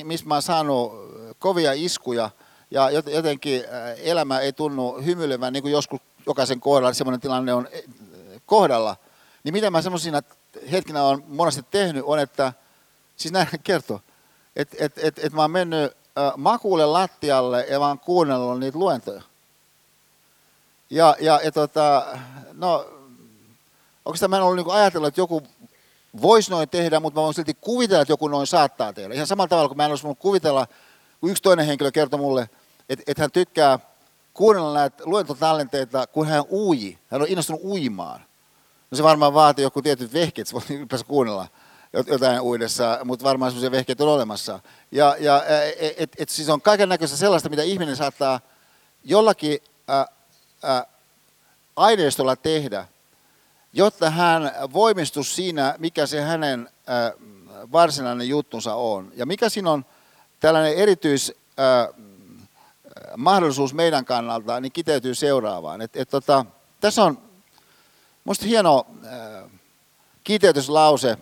missä 0.05 0.27
mä 0.27 0.35
oon 0.35 0.43
saanut 0.43 0.93
kovia 1.39 1.73
iskuja 1.73 2.31
ja 2.71 2.91
jotenkin 2.91 3.65
äh, 3.65 3.95
elämä 3.97 4.39
ei 4.39 4.53
tunnu 4.53 5.01
hymyilevän, 5.05 5.53
niin 5.53 5.63
kuin 5.63 5.73
joskus 5.73 6.01
jokaisen 6.27 6.61
kohdalla 6.61 6.95
semmoinen 6.95 7.21
tilanne 7.21 7.55
on 7.55 7.69
äh, 7.75 7.81
kohdalla. 8.47 8.97
Niin 9.45 9.53
mitä 9.53 9.71
mä 9.71 9.83
semmoisina 9.83 10.23
hetkinä 10.71 11.03
olen 11.03 11.25
monesti 11.29 11.63
tehnyt 11.71 12.05
on, 12.07 12.19
että, 12.19 12.53
siis 13.17 13.33
näin 13.33 13.49
kertoo, 13.65 14.01
että 14.57 14.77
et, 14.81 14.93
et, 14.99 15.19
et 15.19 15.33
mä 15.33 15.43
oon 15.43 15.51
mennyt 15.51 15.93
makuulle 16.37 16.87
lattialle 16.87 17.67
ja 17.71 17.81
vaan 17.81 17.99
kuunnellut 17.99 18.61
niitä 18.61 18.79
luentoja. 18.79 19.23
Ja, 20.91 21.17
ja, 21.21 21.41
ja 21.45 21.53
tota, 21.53 22.07
no, 22.53 22.87
oikeastaan 24.05 24.31
mä 24.31 24.37
en 24.37 24.43
ollut 24.43 24.67
niin 24.67 24.77
ajatellut, 24.77 25.09
että 25.09 25.21
joku 25.21 25.43
voisi 26.23 26.51
noin 26.51 26.69
tehdä, 26.69 27.01
mutta 27.01 27.21
mä 27.21 27.25
voin 27.25 27.35
silti 27.35 27.57
kuvitella, 27.61 28.03
että 28.03 28.13
joku 28.13 28.29
noin 28.29 28.47
saattaa 28.47 28.93
tehdä. 28.93 29.15
Ihan 29.15 29.27
samalla 29.27 29.49
tavalla 29.49 29.69
kuin 29.69 29.77
mä 29.77 29.85
en 29.85 29.91
olisi 29.91 30.05
voinut 30.05 30.19
kuvitella, 30.19 30.67
kun 31.21 31.31
yksi 31.31 31.43
toinen 31.43 31.67
henkilö 31.67 31.91
kertoi 31.93 32.21
mulle, 32.21 32.51
että, 32.89 33.05
että 33.07 33.23
hän 33.23 33.31
tykkää 33.31 33.79
kuunnella 34.35 34.75
näitä 34.75 35.03
luentotallenteita, 35.07 36.07
kun 36.07 36.27
hän 36.27 36.45
uiji. 36.51 36.99
Hän 37.11 37.23
on 37.23 37.29
innostunut 37.29 37.65
uimaan. 37.65 38.21
No 38.91 38.97
se 38.97 39.03
varmaan 39.03 39.35
vaatii 39.35 39.63
joku 39.63 39.83
tietyt 39.83 40.13
vehkeet, 40.13 40.53
voi 40.53 40.63
ylipäänsä 40.71 41.05
kuunnella 41.05 41.49
jotain 42.07 42.41
uudessa, 42.41 42.99
mutta 43.05 43.25
varmaan 43.25 43.51
sellaisia 43.51 43.71
vehkeitä 43.71 44.05
on 44.05 44.11
olemassa. 44.11 44.61
Ja, 44.93 45.17
ja 45.19 45.45
et, 45.79 45.95
et, 45.97 46.13
et 46.19 46.29
siis 46.29 46.49
on 46.49 46.63
kaiken 46.63 46.89
näköistä 46.89 47.17
sellaista, 47.17 47.49
mitä 47.49 47.63
ihminen 47.63 47.97
saattaa 47.97 48.41
jollakin 49.05 49.59
ä, 49.91 50.07
ä, 50.65 50.87
aineistolla 51.77 52.37
tehdä, 52.37 52.87
jotta 53.73 54.11
hän 54.11 54.53
voimistus 54.73 55.37
siinä, 55.37 55.75
mikä 55.79 56.07
se 56.07 56.21
hänen 56.21 56.69
ä, 56.89 57.13
varsinainen 57.73 58.29
juttunsa 58.29 58.75
on. 58.75 59.13
Ja 59.17 59.27
mikä 59.27 59.49
siinä 59.49 59.71
on 59.71 59.85
tällainen 60.47 60.75
erityis... 60.75 61.35
Mahdollisuus 63.17 63.75
meidän 63.75 64.05
kannalta, 64.05 64.61
niin 64.61 64.73
kiteytyy 64.73 65.15
seuraavaan. 65.15 65.81
Et, 65.81 65.97
et 65.97 66.11
tota, 66.11 66.47
tässä 66.81 67.05
on 67.05 67.19
minusta 68.25 68.45
hieno 68.45 68.87
äh, 69.05 69.51
kiteytyslause 70.25 71.19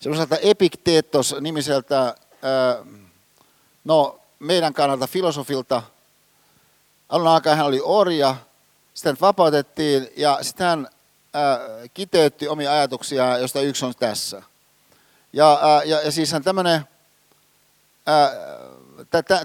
sellaiselta 0.00 0.36
Epikteetos 0.36 1.34
nimiseltä, 1.40 2.06
äh, 2.06 2.86
no 3.84 4.20
meidän 4.38 4.74
kannalta 4.74 5.06
filosofilta. 5.06 5.82
Alun 7.08 7.28
alkaen 7.28 7.56
hän 7.56 7.66
oli 7.66 7.80
orja, 7.84 8.36
sitten 8.94 9.16
vapautettiin 9.20 10.08
ja 10.16 10.38
sitten 10.42 10.66
hän 10.66 10.88
äh, 11.36 11.90
kiteytti 11.94 12.48
omia 12.48 12.72
ajatuksia, 12.72 13.38
joista 13.38 13.60
yksi 13.60 13.84
on 13.84 13.94
tässä. 13.98 14.42
Ja, 15.32 15.52
äh, 15.52 15.88
ja, 15.88 16.02
ja 16.02 16.12
siis 16.12 16.32
hän 16.32 16.42
tämmöinen 16.42 16.95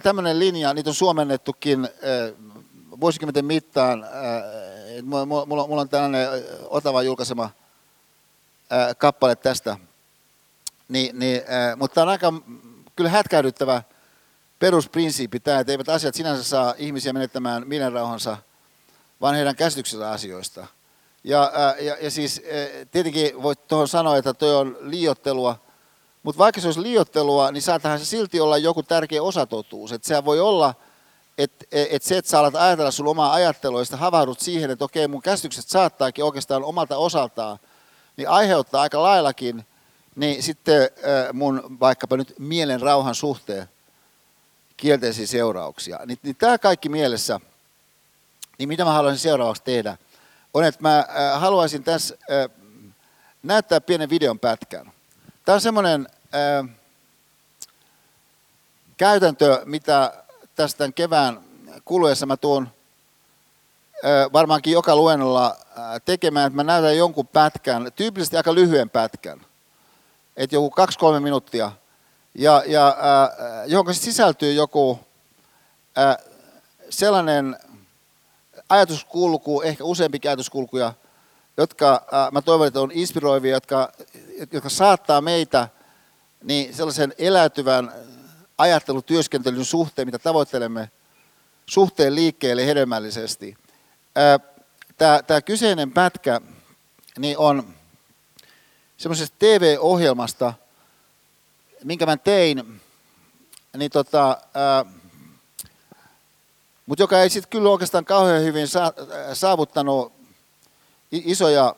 tämmöinen 0.04 0.40
linja, 0.40 0.74
niitä 0.74 0.90
on 0.90 0.94
suomennettukin 0.94 1.90
vuosikymmenten 3.02 3.46
mittaan. 3.46 4.06
Mulla, 5.04 5.68
mulla 5.68 5.82
on 5.82 5.90
tällainen 5.90 6.28
Otava 6.70 7.04
julkaisema 7.04 7.50
kappale 8.98 9.36
tästä. 9.36 9.78
Niin, 10.88 11.20
niin, 11.20 11.42
mutta 11.78 11.96
tämä 11.96 12.04
on 12.04 12.10
aika 12.10 12.34
kyllä 12.96 13.10
hätkäydyttävä 13.10 13.84
perusprinsiippi 14.60 15.40
tämä, 15.40 15.60
että 15.60 15.72
eivät 15.72 15.90
asiat 15.90 16.16
sinänsä 16.16 16.44
saa 16.44 16.74
ihmisiä 16.78 17.14
menettämään 17.14 17.68
mielenrauhansa, 17.68 18.38
vaan 19.22 19.36
heidän 19.36 19.56
käsityksensä 19.56 20.12
asioista. 20.12 20.68
Ja, 21.24 21.52
ja, 21.80 21.98
ja 22.02 22.12
siis 22.12 22.42
tietenkin 22.92 23.44
voit 23.44 23.68
tuohon 23.68 23.88
sanoa, 23.88 24.18
että 24.18 24.34
tuo 24.34 24.58
on 24.60 24.78
liiottelua– 24.82 25.60
mutta 26.23 26.39
vaikka 26.39 26.61
se 26.61 26.68
olisi 26.68 26.81
liiottelua, 26.81 27.52
niin 27.52 27.61
saattahan 27.61 27.99
se 27.99 28.06
silti 28.06 28.39
olla 28.39 28.57
joku 28.57 28.84
tärkeä 28.84 29.23
osatotuus. 29.23 29.91
Että 29.91 30.07
sehän 30.07 30.26
voi 30.26 30.39
olla, 30.39 30.73
että 31.38 31.65
et 31.72 32.03
se, 32.03 32.18
että 32.18 32.31
sä 32.31 32.39
alat 32.39 32.56
ajatella 32.56 32.91
sun 32.91 33.07
omaa 33.07 33.34
ajattelua 33.34 33.81
ja 33.91 33.98
havahdut 33.98 34.39
siihen, 34.39 34.72
että 34.72 34.85
okei, 34.85 35.07
mun 35.07 35.22
käsitykset 35.22 35.68
saattaakin 35.68 36.26
oikeastaan 36.26 36.64
omalta 36.64 36.98
osaltaan, 36.98 37.60
niin 38.18 38.30
aiheuttaa 38.30 38.81
aika 38.81 39.03
laillakin 39.03 39.65
niin 40.15 40.43
sitten 40.43 40.89
mun 41.34 41.77
vaikkapa 41.80 42.18
nyt 42.18 42.34
mielen 42.39 42.81
rauhan 42.81 43.15
suhteen 43.15 43.69
kielteisiä 44.77 45.27
seurauksia. 45.27 45.99
Niin, 46.06 46.19
niin 46.23 46.35
tämä 46.35 46.57
kaikki 46.57 46.89
mielessä, 46.89 47.39
niin 48.57 48.69
mitä 48.69 48.85
mä 48.85 48.91
haluaisin 48.91 49.22
seuraavaksi 49.22 49.64
tehdä, 49.64 49.98
on, 50.53 50.64
että 50.64 50.81
mä 50.81 51.06
haluaisin 51.35 51.84
tässä 51.84 52.18
näyttää 53.43 53.81
pienen 53.81 54.10
videon 54.10 54.39
pätkän. 54.39 54.91
Tämä 55.46 55.54
on 55.54 55.62
semmoinen 55.62 56.08
äh, 56.36 56.70
käytäntö, 58.98 59.62
mitä 59.66 60.24
tästä 60.56 60.92
kevään 60.96 61.40
kuluessa 61.86 62.26
mä 62.26 62.38
tuon 62.38 62.70
äh, 64.06 64.34
varmaankin 64.34 64.74
joka 64.74 64.96
luennolla 64.96 65.48
äh, 65.48 66.02
tekemään, 66.06 66.48
että 66.48 66.56
mä 66.56 66.64
näytän 66.64 66.98
jonkun 66.98 67.28
pätkän, 67.28 67.92
tyypillisesti 67.96 68.38
aika 68.38 68.56
lyhyen 68.56 68.90
pätkän, 68.90 69.42
että 70.38 70.56
joku 70.56 70.70
kaksi-kolme 70.70 71.20
minuuttia, 71.20 71.72
ja, 72.36 72.64
ja 72.68 72.88
äh, 72.88 73.68
johon 73.68 73.96
sisältyy 73.96 74.54
joku 74.54 75.00
äh, 75.98 76.18
sellainen 76.90 77.58
ajatuskulku, 78.70 79.62
ehkä 79.62 79.84
useampi 79.84 80.20
ajatuskulkuja, 80.26 80.94
jotka 81.62 82.06
mä 82.32 82.42
toivon, 82.42 82.68
että 82.68 82.82
on 82.82 82.92
inspiroivia, 82.92 83.56
jotka 83.56 83.92
jotka 84.52 84.70
saattaa 84.70 85.22
meitä 85.22 85.68
niin 86.44 86.76
sellaisen 86.76 87.14
eläytyvän 87.18 87.92
ajattelutyöskentelyn 88.58 89.66
suhteen, 89.66 90.08
mitä 90.08 90.20
tavoittelemme, 90.20 90.92
suhteen 91.66 92.16
liikkeelle 92.16 92.66
hedelmällisesti. 92.66 93.58
Tämä 95.28 95.42
kyseinen 95.42 95.92
pätkä 95.92 96.42
niin 97.20 97.38
on 97.38 97.74
semmoisesta 98.98 99.36
TV-ohjelmasta, 99.40 100.54
minkä 101.84 102.06
mä 102.06 102.18
tein, 102.18 102.82
niin 103.78 103.92
tota, 103.92 104.38
mutta 106.86 107.04
joka 107.04 107.22
ei 107.22 107.30
sitten 107.30 107.50
kyllä 107.50 107.70
oikeastaan 107.70 108.06
kauhean 108.06 108.44
hyvin 108.44 108.68
saavuttanut 109.34 110.20
isoja 111.12 111.76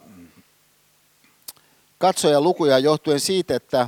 katsojalukuja 1.98 2.80
johtuen 2.80 3.20
siitä, 3.20 3.56
että 3.56 3.88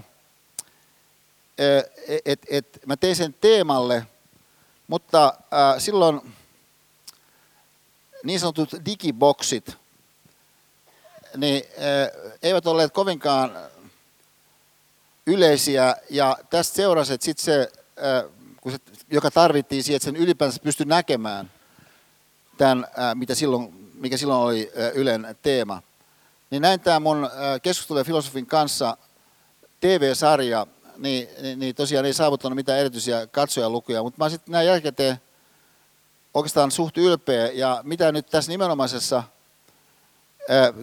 et, 2.26 2.40
et, 2.50 2.80
mä 2.86 2.98
tein 2.98 3.16
sen 3.16 3.34
teemalle, 3.34 4.08
mutta 4.88 5.34
äh, 5.54 5.82
silloin 5.82 6.34
niin 8.24 8.40
sanotut 8.40 8.70
digiboksit 8.86 9.78
niin, 11.38 11.64
äh, 11.78 12.38
eivät 12.44 12.68
olleet 12.68 12.94
kovinkaan 12.94 13.58
yleisiä. 15.28 15.96
Ja 16.10 16.38
tästä 16.50 16.76
seurasi, 16.76 17.14
että 17.14 17.26
sit 17.26 17.38
se, 17.38 17.72
äh, 18.04 18.32
kun 18.62 18.72
se, 18.72 18.78
joka 19.10 19.32
tarvittiin 19.32 19.84
siihen, 19.84 19.96
että 19.96 20.06
sen 20.06 20.16
ylipäänsä 20.16 20.60
pystyi 20.64 20.86
näkemään 20.86 21.52
tämän, 22.58 22.88
mitä 23.16 23.36
silloin, 23.36 23.85
mikä 24.00 24.18
silloin 24.18 24.42
oli 24.42 24.72
Ylen 24.96 25.36
teema– 25.42 25.82
niin 26.50 26.62
näin 26.62 26.80
tämä 26.80 27.00
mun 27.00 27.30
keskusteluja 27.62 28.04
filosofin 28.04 28.46
kanssa 28.46 28.98
TV-sarja, 29.82 30.68
niin, 30.98 31.28
niin, 31.42 31.60
niin 31.60 31.76
tosiaan 31.76 32.06
ei 32.06 32.14
saavuttanut 32.14 32.56
mitään 32.56 32.80
erityisiä 32.80 33.28
katsojalukuja, 33.28 34.04
mutta 34.04 34.24
mä 34.24 34.30
sitten 34.30 34.52
näin 34.52 34.68
jälkikäteen 34.68 35.18
oikeastaan 36.34 36.72
suht 36.72 36.98
ylpeä, 36.98 37.48
ja 37.48 37.82
mitä 37.84 38.12
nyt 38.12 38.26
tässä 38.26 38.52
nimenomaisessa 38.52 39.24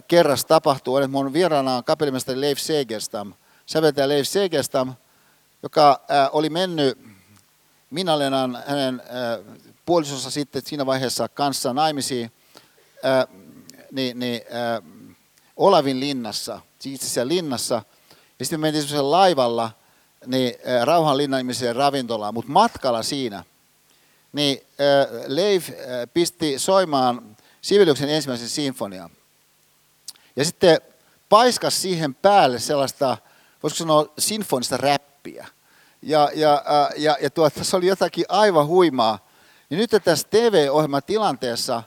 kerrassa 0.09 0.49
tapahtuu, 0.49 0.97
että 0.97 1.09
mun 1.09 1.33
vieraana 1.33 1.77
on 1.77 1.85
kapellimestari 1.85 2.41
Leif 2.41 2.59
Segerstam, 2.59 3.35
säveltäjä 3.67 4.09
Leif 4.09 4.27
Segerstam, 4.27 4.95
joka 5.63 6.01
oli 6.33 6.51
mennyt 6.51 6.99
Minalenan 7.91 8.59
hänen 8.67 9.03
puolisonsa 9.87 10.31
sitten 10.31 10.63
siinä 10.65 10.87
vaiheessa 10.87 11.29
kanssa 11.29 11.73
naimisiin, 11.73 12.33
ää, 13.03 13.27
niin, 13.93 14.19
niin 14.19 14.41
ää, 14.51 14.83
Olavin 15.57 16.01
linnassa, 16.01 16.61
itse 16.85 17.07
asiassa 17.07 17.29
linnassa, 17.29 17.83
ja 18.39 18.45
sitten 18.45 18.61
mentiin 18.61 18.83
semmoisella 18.83 19.11
laivalla 19.11 19.71
niin, 20.27 20.55
Rauhan 20.85 21.17
linnan 21.17 21.47
ravintolaan, 21.75 22.35
mutta 22.35 22.53
matkalla 22.53 23.03
siinä, 23.03 23.45
niin 24.33 24.61
Leif 25.27 25.71
pisti 26.15 26.59
soimaan 26.59 27.37
Siviliuksen 27.63 28.09
ensimmäisen 28.09 28.49
sinfonian. 28.49 29.11
Ja 30.37 30.45
sitten 30.45 30.81
paiskas 31.29 31.83
siihen 31.83 32.15
päälle 32.15 32.59
sellaista, 32.59 33.17
voisiko 33.63 33.79
sanoa, 33.79 34.07
sinfonista 34.19 34.77
räppiä. 34.77 35.47
Ja, 36.03 36.31
ja, 36.35 36.63
ja, 36.97 37.17
ja 37.23 37.31
tuota, 37.31 37.65
se 37.65 37.77
oli 37.77 37.87
jotakin 37.87 38.25
aivan 38.29 38.67
huimaa. 38.67 39.29
Ja 39.71 39.77
nyt 39.77 39.91
tässä 40.05 40.29
TV-ohjelmatilanteessa 40.31 41.83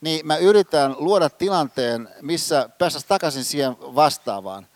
niin 0.00 0.26
mä 0.26 0.36
yritän 0.36 0.96
luoda 0.98 1.30
tilanteen, 1.30 2.08
missä 2.22 2.68
päästäisiin 2.78 3.08
takaisin 3.08 3.44
siihen 3.44 3.76
vastaavaan. 3.80 4.66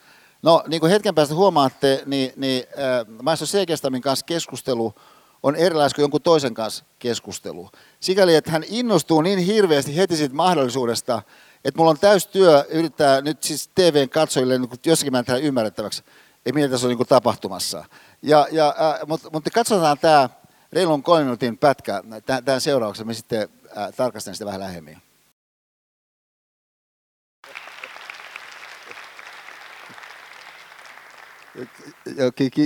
No, 0.42 0.64
niin 0.68 0.80
kuin 0.80 0.92
hetken 0.92 1.14
päästä 1.14 1.34
huomaatte, 1.34 2.02
niin, 2.06 2.32
niin 2.36 2.64
äh, 2.70 3.22
maestro 3.22 3.47
Seegestamin 3.47 4.02
kanssa 4.02 4.26
keskustelu 4.26 4.94
on 5.42 5.56
erilaista 5.56 5.94
kuin 5.94 6.02
jonkun 6.02 6.22
toisen 6.22 6.55
kanssa 6.55 6.84
keskustelu. 6.98 7.70
Sikäli, 8.01 8.34
että 8.34 8.51
hän 8.51 8.64
innostuu 8.68 9.20
niin 9.20 9.38
hirveästi 9.38 9.97
heti 9.97 10.16
siitä 10.16 10.34
mahdollisuudesta, 10.34 11.22
että 11.64 11.78
mulla 11.78 11.90
on 11.90 11.98
täys 11.98 12.26
työ 12.26 12.64
yrittää 12.68 13.20
nyt 13.20 13.42
siis 13.42 13.68
TVn 13.74 14.09
katsojille 14.09 14.59
niin 14.59 14.70
jossakin 14.86 15.12
määrin 15.12 15.26
tehdä 15.26 15.40
ymmärrettäväksi, 15.40 16.02
että 16.47 16.52
mitä 16.52 16.68
tässä 16.68 16.86
on 16.86 16.97
niin 16.97 17.06
tapahtumassa. 17.06 17.84
Ja, 18.22 18.48
ja, 18.52 18.74
äh, 18.80 19.06
mutta, 19.06 19.30
mutta 19.32 19.51
katsotaan 19.51 19.98
tämä 19.98 20.28
reilun 20.72 21.02
kolmen 21.02 21.26
minuutin 21.26 21.59
pätkä 21.59 22.02
tämän 22.44 22.60
seurauksena, 22.60 23.06
me 23.06 23.14
sitten 23.14 23.48
äh, 23.78 23.92
tarkastan 23.97 24.34
sitä 24.34 24.47
vähän 24.47 24.60
lähemmin. 24.60 25.09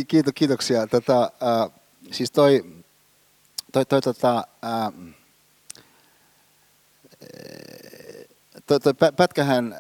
Kiito, 0.09 0.31
kiitoksia. 0.35 0.87
Tota, 0.87 1.23
äh, 1.23 1.81
siis 2.13 2.31
toi, 2.31 2.65
toi, 3.73 3.87
toi, 3.87 4.01
tota, 4.01 4.45
äh, 4.65 4.93
toi, 8.67 8.81
toi 8.81 8.95
pätkähän 9.17 9.77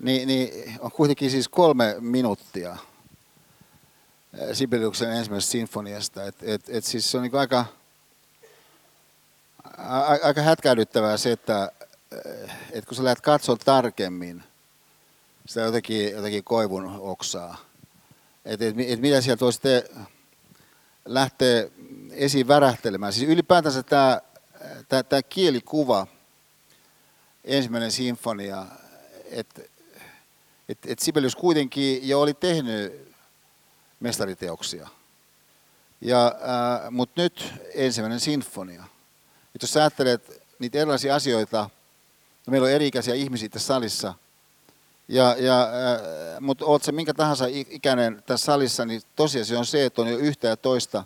niin, 0.00 0.28
niin 0.28 0.78
on 0.80 0.92
kuitenkin 0.92 1.30
siis 1.30 1.48
kolme 1.48 1.96
minuuttia 2.00 2.76
Sibeliuksen 4.52 5.12
ensimmäisestä 5.12 5.52
sinfoniasta. 5.52 6.24
Et, 6.24 6.34
et, 6.42 6.62
et 6.68 6.84
siis 6.84 7.10
se 7.10 7.16
on 7.16 7.22
niin 7.22 7.36
aika, 7.36 7.64
aika 10.22 10.42
hätkäydyttävää 10.42 11.16
se, 11.16 11.32
että 11.32 11.72
et 12.72 12.84
kun 12.84 12.96
sä 12.96 13.04
lähdet 13.04 13.20
katsoa 13.20 13.56
tarkemmin 13.56 14.44
sitä 15.46 15.60
jotenkin, 15.60 16.12
jotenkin 16.12 16.44
koivun 16.44 16.96
oksaa, 17.00 17.56
että 18.44 18.64
et, 18.66 18.74
et 18.78 19.00
mitä 19.00 19.20
sieltä 19.20 19.40
voi 19.40 19.52
sitten 19.52 19.82
lähteä 21.04 21.68
esiin 22.10 22.48
värähtelemään. 22.48 23.12
Siis 23.12 23.30
ylipäätänsä 23.30 23.82
tämä, 23.82 24.20
tämä, 24.88 25.02
tämä 25.02 25.22
kielikuva, 25.22 26.06
ensimmäinen 27.44 27.92
sinfonia, 27.92 28.66
että 29.24 29.62
et, 30.68 30.78
et 30.86 30.98
Sibelius 30.98 31.36
kuitenkin 31.36 32.08
jo 32.08 32.20
oli 32.20 32.34
tehnyt 32.34 33.08
mestariteoksia. 34.00 34.88
Ja, 36.00 36.26
äh, 36.26 36.90
Mutta 36.90 37.22
nyt 37.22 37.54
ensimmäinen 37.74 38.20
sinfonia. 38.20 38.84
Et 39.54 39.62
jos 39.62 39.72
sä 39.72 39.80
ajattelet 39.80 40.42
niitä 40.58 40.78
erilaisia 40.78 41.14
asioita, 41.14 41.70
no 42.46 42.50
meillä 42.50 42.64
on 42.64 42.72
eri-ikäisiä 42.72 43.14
ihmisiä 43.14 43.48
tässä 43.48 43.66
salissa, 43.66 44.14
ja, 45.08 45.36
ja, 45.38 45.62
äh, 45.62 46.40
mutta 46.40 46.64
oot 46.64 46.82
se 46.82 46.92
minkä 46.92 47.14
tahansa 47.14 47.44
ikäinen 47.48 48.22
tässä 48.26 48.44
salissa, 48.44 48.84
niin 48.84 49.02
tosiasia 49.16 49.58
on 49.58 49.66
se, 49.66 49.84
että 49.84 50.02
on 50.02 50.08
jo 50.08 50.18
yhtä 50.18 50.48
ja 50.48 50.56
toista, 50.56 51.04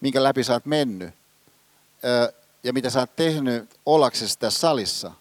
minkä 0.00 0.22
läpi 0.22 0.44
sä 0.44 0.52
oot 0.52 0.66
mennyt. 0.66 1.08
Äh, 1.08 2.34
ja 2.64 2.72
mitä 2.72 2.90
sä 2.90 3.00
oot 3.00 3.16
tehnyt 3.16 3.70
ollaksesi 3.86 4.38
tässä 4.38 4.60
salissa. 4.60 5.12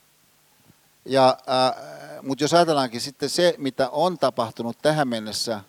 Ja, 1.05 1.37
äh, 1.49 1.83
mutta 2.21 2.43
jos 2.43 2.53
ajatellaankin 2.53 3.01
sitten 3.01 3.29
se, 3.29 3.55
mitä 3.57 3.89
on 3.89 4.17
tapahtunut 4.17 4.77
tähän 4.81 5.07
mennessä, 5.07 5.61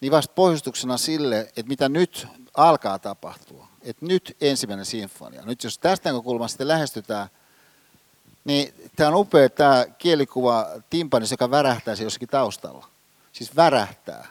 niin 0.00 0.10
vasta 0.10 0.32
pohjustuksena 0.34 0.98
sille, 0.98 1.40
että 1.40 1.68
mitä 1.68 1.88
nyt 1.88 2.26
alkaa 2.54 2.98
tapahtua. 2.98 3.68
Että 3.82 4.06
nyt 4.06 4.36
ensimmäinen 4.40 4.86
sinfonia. 4.86 5.42
Nyt 5.44 5.64
jos 5.64 5.78
tästä 5.78 6.08
näkökulmasta 6.08 6.52
sitten 6.52 6.68
lähestytään, 6.68 7.28
niin 8.44 8.74
tämä 8.96 9.08
on 9.08 9.14
upea 9.14 9.48
tämä 9.48 9.84
kielikuva 9.98 10.66
timpanis, 10.90 11.30
joka 11.30 11.50
värähtää 11.50 11.96
se 11.96 12.04
jossakin 12.04 12.28
taustalla. 12.28 12.86
Siis 13.32 13.56
värähtää. 13.56 14.26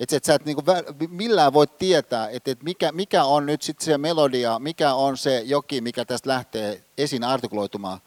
Että 0.00 0.16
et 0.16 0.24
sä 0.24 0.34
et 0.34 0.44
niinku 0.44 0.62
millään 1.08 1.52
voi 1.52 1.66
tietää, 1.66 2.28
että 2.28 2.50
et 2.50 2.62
mikä, 2.62 2.92
mikä 2.92 3.24
on 3.24 3.46
nyt 3.46 3.62
sitten 3.62 3.84
se 3.84 3.98
melodia, 3.98 4.58
mikä 4.58 4.94
on 4.94 5.16
se 5.16 5.40
joki, 5.40 5.80
mikä 5.80 6.04
tästä 6.04 6.28
lähtee 6.28 6.84
esiin 6.98 7.24
artikuloitumaan. 7.24 7.98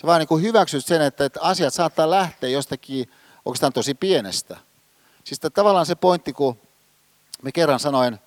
Sä 0.00 0.06
vaan 0.06 0.18
niinku 0.18 0.38
hyväksyt 0.38 0.84
sen, 0.84 1.02
että, 1.02 1.24
että 1.24 1.40
asiat 1.42 1.74
saattaa 1.74 2.10
lähteä 2.10 2.50
jostakin 2.50 3.10
oikeastaan 3.44 3.72
tosi 3.72 3.94
pienestä. 3.94 4.56
Siis 5.24 5.40
tavallaan 5.40 5.86
se 5.86 5.94
pointti, 5.94 6.32
kun 6.32 6.58
me 7.42 7.52
kerran 7.52 7.80
sanoin 7.80 8.18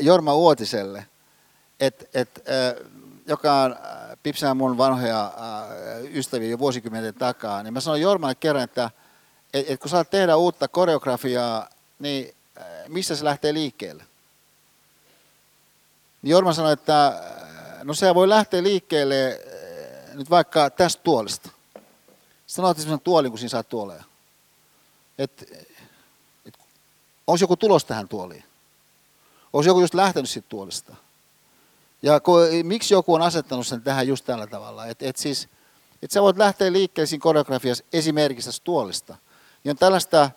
Jorma 0.00 0.34
Uotiselle, 0.34 1.06
että 1.80 2.04
et, 2.14 2.44
joka 3.26 3.54
on 3.62 3.76
Pipsää 4.22 4.54
mun 4.54 4.78
vanhoja 4.78 5.32
ystäviä 6.12 6.48
jo 6.48 6.58
vuosikymmenten 6.58 7.14
takaa, 7.14 7.62
niin 7.62 7.72
mä 7.72 7.80
sanoin 7.80 8.02
Jormalle 8.02 8.34
kerran, 8.34 8.64
että 8.64 8.90
et, 9.54 9.70
et 9.70 9.80
kun 9.80 9.90
saat 9.90 10.10
tehdä 10.10 10.36
uutta 10.36 10.68
koreografiaa, 10.68 11.68
niin 11.98 12.34
missä 12.88 13.16
se 13.16 13.24
lähtee 13.24 13.54
liikkeelle? 13.54 14.04
Niin 16.22 16.30
Jorma 16.30 16.52
sanoi, 16.52 16.72
että 16.72 17.22
no 17.82 17.94
se 17.94 18.14
voi 18.14 18.28
lähteä 18.28 18.62
liikkeelle 18.62 19.40
nyt 20.14 20.30
vaikka 20.30 20.70
tästä 20.70 21.02
tuolista. 21.02 21.50
Sanoit 22.46 22.78
sellaisen 22.78 23.00
tuolin, 23.00 23.30
kun 23.30 23.38
siinä 23.38 23.48
saat 23.48 23.68
tuoleja. 23.68 24.04
Et, 25.18 25.52
et, 26.46 26.58
olisi 27.26 27.44
joku 27.44 27.56
tulos 27.56 27.84
tähän 27.84 28.08
tuoliin? 28.08 28.44
Olisi 29.52 29.70
joku 29.70 29.80
just 29.80 29.94
lähtenyt 29.94 30.30
siitä 30.30 30.48
tuolista? 30.48 30.96
Ja 32.02 32.20
kun, 32.20 32.40
miksi 32.62 32.94
joku 32.94 33.14
on 33.14 33.22
asettanut 33.22 33.66
sen 33.66 33.82
tähän 33.82 34.08
just 34.08 34.24
tällä 34.24 34.46
tavalla? 34.46 34.86
Että 34.86 35.06
et 35.06 35.16
siis, 35.16 35.48
et 36.02 36.10
sä 36.10 36.22
voit 36.22 36.36
lähteä 36.36 36.72
liikkeelle 36.72 37.06
siinä 37.06 37.22
koreografiassa 37.22 37.84
esimerkiksi 37.92 38.60
tuolista. 38.64 39.16
Niin 39.64 39.70
on 39.70 39.76
tällaista, 39.76 40.30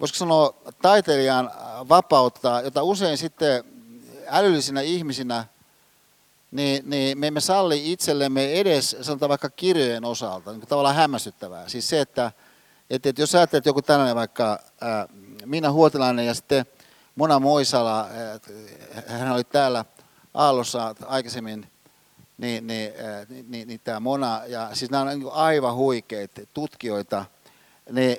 voisiko 0.00 0.18
sanoa, 0.18 0.54
taiteilijan 0.82 1.50
vapautta, 1.88 2.60
jota 2.60 2.82
usein 2.82 3.18
sitten 3.18 3.64
älyllisinä 4.26 4.80
ihmisinä– 4.80 5.44
niin, 6.50 6.90
niin 6.90 7.18
me 7.18 7.26
emme 7.26 7.40
salli 7.40 7.92
itsellemme 7.92 8.52
edes, 8.52 8.96
sanotaan 9.00 9.28
vaikka 9.28 9.50
kirjojen 9.50 10.04
osalta, 10.04 10.52
niin 10.52 10.60
tavallaan 10.60 10.94
hämmästyttävää. 10.94 11.68
Siis 11.68 11.88
se, 11.88 12.00
että, 12.00 12.32
että, 12.90 13.08
että 13.08 13.22
jos 13.22 13.34
ajattelet 13.34 13.66
joku 13.66 13.82
tällainen 13.82 14.16
vaikka 14.16 14.58
ää, 14.80 15.08
Minna 15.44 15.72
Huotilainen 15.72 16.26
ja 16.26 16.34
sitten 16.34 16.66
Mona 17.14 17.38
Moisala, 17.40 18.00
ää, 18.00 18.38
hän 19.06 19.32
oli 19.32 19.44
täällä 19.44 19.84
Aallossa 20.36 20.94
aikaisemmin, 21.06 21.66
niin, 22.38 22.66
niin, 22.66 22.92
ää, 23.04 23.26
niin, 23.28 23.50
niin, 23.50 23.68
niin 23.68 23.80
tämä 23.84 24.00
Mona, 24.00 24.42
ja 24.46 24.70
siis 24.72 24.90
nämä 24.90 25.02
on 25.02 25.18
niin 25.18 25.32
aivan 25.32 25.74
huikeita 25.74 26.40
tutkijoita, 26.54 27.24
niin, 27.92 28.16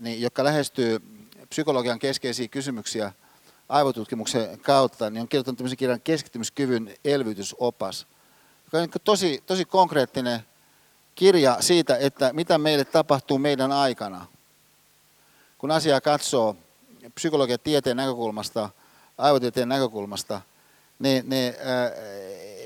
niin, 0.00 0.20
jotka 0.20 0.44
lähestyy 0.44 1.00
psykologian 1.48 1.98
keskeisiä 1.98 2.48
kysymyksiä– 2.48 3.12
aivotutkimuksen 3.68 4.60
kautta, 4.60 5.10
niin 5.10 5.20
on 5.20 5.28
kirjoittanut 5.28 5.58
tämmöisen 5.58 5.76
kirjan 5.76 6.00
keskittymiskyvyn 6.00 6.94
elvytysopas, 7.04 8.06
joka 8.64 8.78
on 8.78 8.88
tosi, 9.04 9.42
tosi 9.46 9.64
konkreettinen 9.64 10.40
kirja 11.14 11.56
siitä, 11.60 11.96
että 11.96 12.32
mitä 12.32 12.58
meille 12.58 12.84
tapahtuu 12.84 13.38
meidän 13.38 13.72
aikana. 13.72 14.26
Kun 15.58 15.70
asiaa 15.70 16.00
katsoo 16.00 16.56
psykologian 17.14 17.58
tieteen 17.64 17.96
näkökulmasta, 17.96 18.70
aivotieteen 19.18 19.68
näkökulmasta, 19.68 20.40
niin, 21.04 21.28
niin 21.28 21.54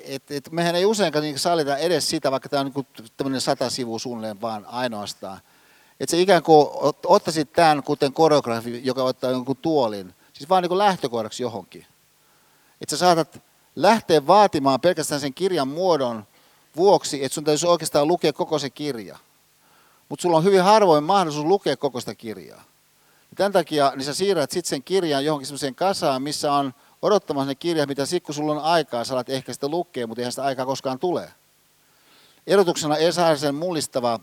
et, 0.05 0.31
et 0.31 0.51
mehän 0.51 0.77
ei 0.77 0.87
useinkaan 0.87 1.23
niin 1.23 1.39
sallita 1.39 1.77
edes 1.77 2.11
sitä, 2.11 2.31
vaikka 2.31 2.49
tämä 2.49 2.61
on 2.61 2.73
niin 2.75 3.09
tämmöinen 3.17 3.41
sata 3.41 3.71
sivua 3.71 3.99
suunnilleen 3.99 4.41
vaan 4.41 4.67
ainoastaan. 4.67 5.41
Että 6.01 6.11
se 6.11 6.21
ikään 6.21 6.43
kuin 6.43 6.69
ottaisit 7.07 7.53
tämän, 7.53 7.83
kuten 7.83 8.13
koreografi, 8.13 8.81
joka 8.85 9.03
ottaa 9.03 9.31
jonkun 9.31 9.57
tuolin, 9.57 10.15
Siis 10.39 10.49
vaan 10.49 10.63
niin 10.63 10.79
lähtökohdaksi 10.79 11.43
johonkin. 11.43 11.87
Että 12.81 12.97
sä 12.97 13.01
saatat 13.01 13.43
lähteä 13.77 14.27
vaatimaan 14.27 14.81
pelkästään 14.81 15.21
sen 15.21 15.35
kirjan 15.35 15.69
muodon 15.69 16.27
vuoksi, 16.77 17.25
että 17.25 17.35
sun 17.35 17.45
täytyisi 17.45 17.67
oikeastaan 17.67 18.09
lukea 18.09 18.33
koko 18.33 18.59
se 18.59 18.71
kirja. 18.71 19.19
Mutta 20.09 20.23
sulla 20.23 20.37
on 20.37 20.45
hyvin 20.45 20.63
harvoin 20.63 21.05
mahdollisuus 21.05 21.47
lukea 21.47 21.77
koko 21.77 22.01
sitä 22.01 22.15
kirjaa. 22.15 22.65
Ja 23.31 23.37
tämän 23.37 23.53
takia 23.53 23.93
niin 23.97 24.05
sä 24.05 24.15
siirrät 24.15 24.51
sitten 24.51 24.71
sen 24.71 24.83
kirjan 24.83 25.25
johonkin 25.25 25.47
sellaiseen 25.47 25.75
kasaan, 25.75 26.23
missä 26.23 26.53
on 26.53 26.75
odottamassa 27.03 27.49
ne 27.49 27.55
kirjat, 27.55 27.89
mitä 27.89 28.07
sitten 28.07 28.27
kun 28.27 28.35
sulla 28.35 28.53
on 28.53 28.63
aikaa, 28.65 29.05
sä 29.05 29.15
alat 29.15 29.29
ehkä 29.29 29.53
sitä 29.53 29.69
lukea, 29.69 30.07
mutta 30.07 30.21
eihän 30.21 30.33
sitä 30.33 30.45
aikaa 30.45 30.67
koskaan 30.67 30.99
tule. 30.99 31.33
Erotuksena 32.47 32.97
sen 33.37 33.55
mullistava 33.55 34.21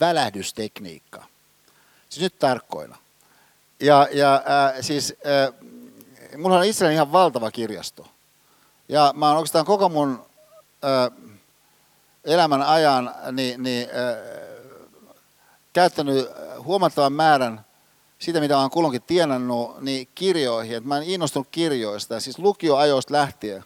välähdystekniikka. 0.00 1.24
Siis 2.08 2.22
nyt 2.22 2.38
tarkkoina. 2.38 2.96
Ja, 3.80 4.08
ja 4.12 4.34
äh, 4.34 4.74
siis 4.80 5.14
äh, 5.26 5.54
mulla 6.38 6.58
on 6.58 6.64
itselläni 6.64 6.94
ihan 6.94 7.12
valtava 7.12 7.50
kirjasto. 7.50 8.06
Ja 8.88 9.12
mä 9.16 9.28
oon 9.28 9.36
oikeastaan 9.36 9.64
koko 9.64 9.88
mun 9.88 10.26
äh, 10.84 11.28
elämän 12.24 12.62
ajan 12.62 13.14
niin, 13.32 13.62
niin, 13.62 13.88
äh, 13.88 14.50
käyttänyt 15.72 16.28
huomattavan 16.64 17.12
määrän 17.12 17.64
sitä, 18.20 18.40
mitä 18.40 18.58
olen 18.58 18.70
kulloinkin 18.70 19.02
tienannut, 19.02 19.80
niin 19.80 20.08
kirjoihin. 20.14 20.76
Et 20.76 20.84
mä 20.84 20.96
en 20.98 21.02
innostunut 21.02 21.48
kirjoista, 21.50 22.20
siis 22.20 22.38
lukioajoista 22.38 23.14
lähtien. 23.14 23.64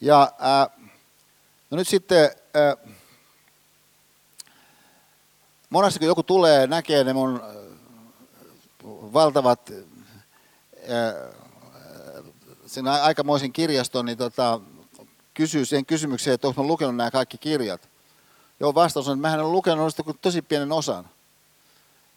Ja 0.00 0.22
äh, 0.22 0.88
no 1.70 1.76
nyt 1.76 1.88
sitten 1.88 2.30
äh, 2.56 2.94
monesti 5.70 5.98
kun 5.98 6.08
joku 6.08 6.22
tulee, 6.22 6.66
näkee 6.66 7.04
ne 7.04 7.12
mun 7.12 7.42
valtavat 8.84 9.72
sen 12.66 12.88
aikamoisen 12.88 13.52
kirjaston, 13.52 14.06
niin 14.06 14.18
tota, 14.18 14.60
kysyy 15.34 15.64
sen 15.64 15.86
kysymykseen, 15.86 16.34
että 16.34 16.48
onko 16.48 16.62
lukenut 16.62 16.96
nämä 16.96 17.10
kaikki 17.10 17.38
kirjat. 17.38 17.88
Joo, 18.60 18.74
vastaus 18.74 19.08
on, 19.08 19.18
että 19.18 19.28
mä 19.28 19.34
en 19.34 19.40
ole 19.40 19.52
lukenut 19.52 19.84
niistä 19.84 20.02
kuin 20.02 20.18
tosi 20.22 20.42
pienen 20.42 20.72
osan. 20.72 21.08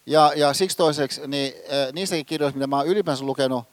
Ja, 0.06 0.32
ja 0.36 0.52
siksi 0.54 0.76
toiseksi, 0.76 1.20
niin 1.26 1.52
niistäkin 1.92 2.26
kirjoista, 2.26 2.58
mitä 2.58 2.66
mä 2.66 2.76
oon 2.76 2.86
ylipäänsä 2.86 3.24
lukenut, 3.24 3.64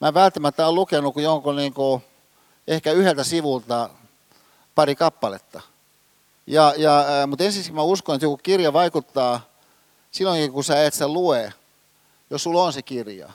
mä 0.00 0.08
en 0.08 0.14
välttämättä 0.14 0.66
ole 0.66 0.74
lukenut 0.74 1.14
kuin 1.14 1.24
jonkun 1.24 1.56
niin 1.56 1.74
kuin, 1.74 2.02
ehkä 2.68 2.92
yhdeltä 2.92 3.24
sivulta 3.24 3.90
pari 4.74 4.94
kappaletta. 4.94 5.60
Ja, 6.46 6.74
ja, 6.76 7.04
mutta 7.26 7.44
ensiksi 7.44 7.72
mä 7.72 7.82
uskon, 7.82 8.14
että 8.14 8.24
joku 8.24 8.36
kirja 8.36 8.72
vaikuttaa 8.72 9.40
silloinkin, 10.10 10.52
kun 10.52 10.64
sä 10.64 10.84
et 10.84 10.94
sitä 10.94 11.08
lue, 11.08 11.52
jos 12.30 12.42
sulla 12.42 12.62
on 12.62 12.72
se 12.72 12.82
kirja. 12.82 13.26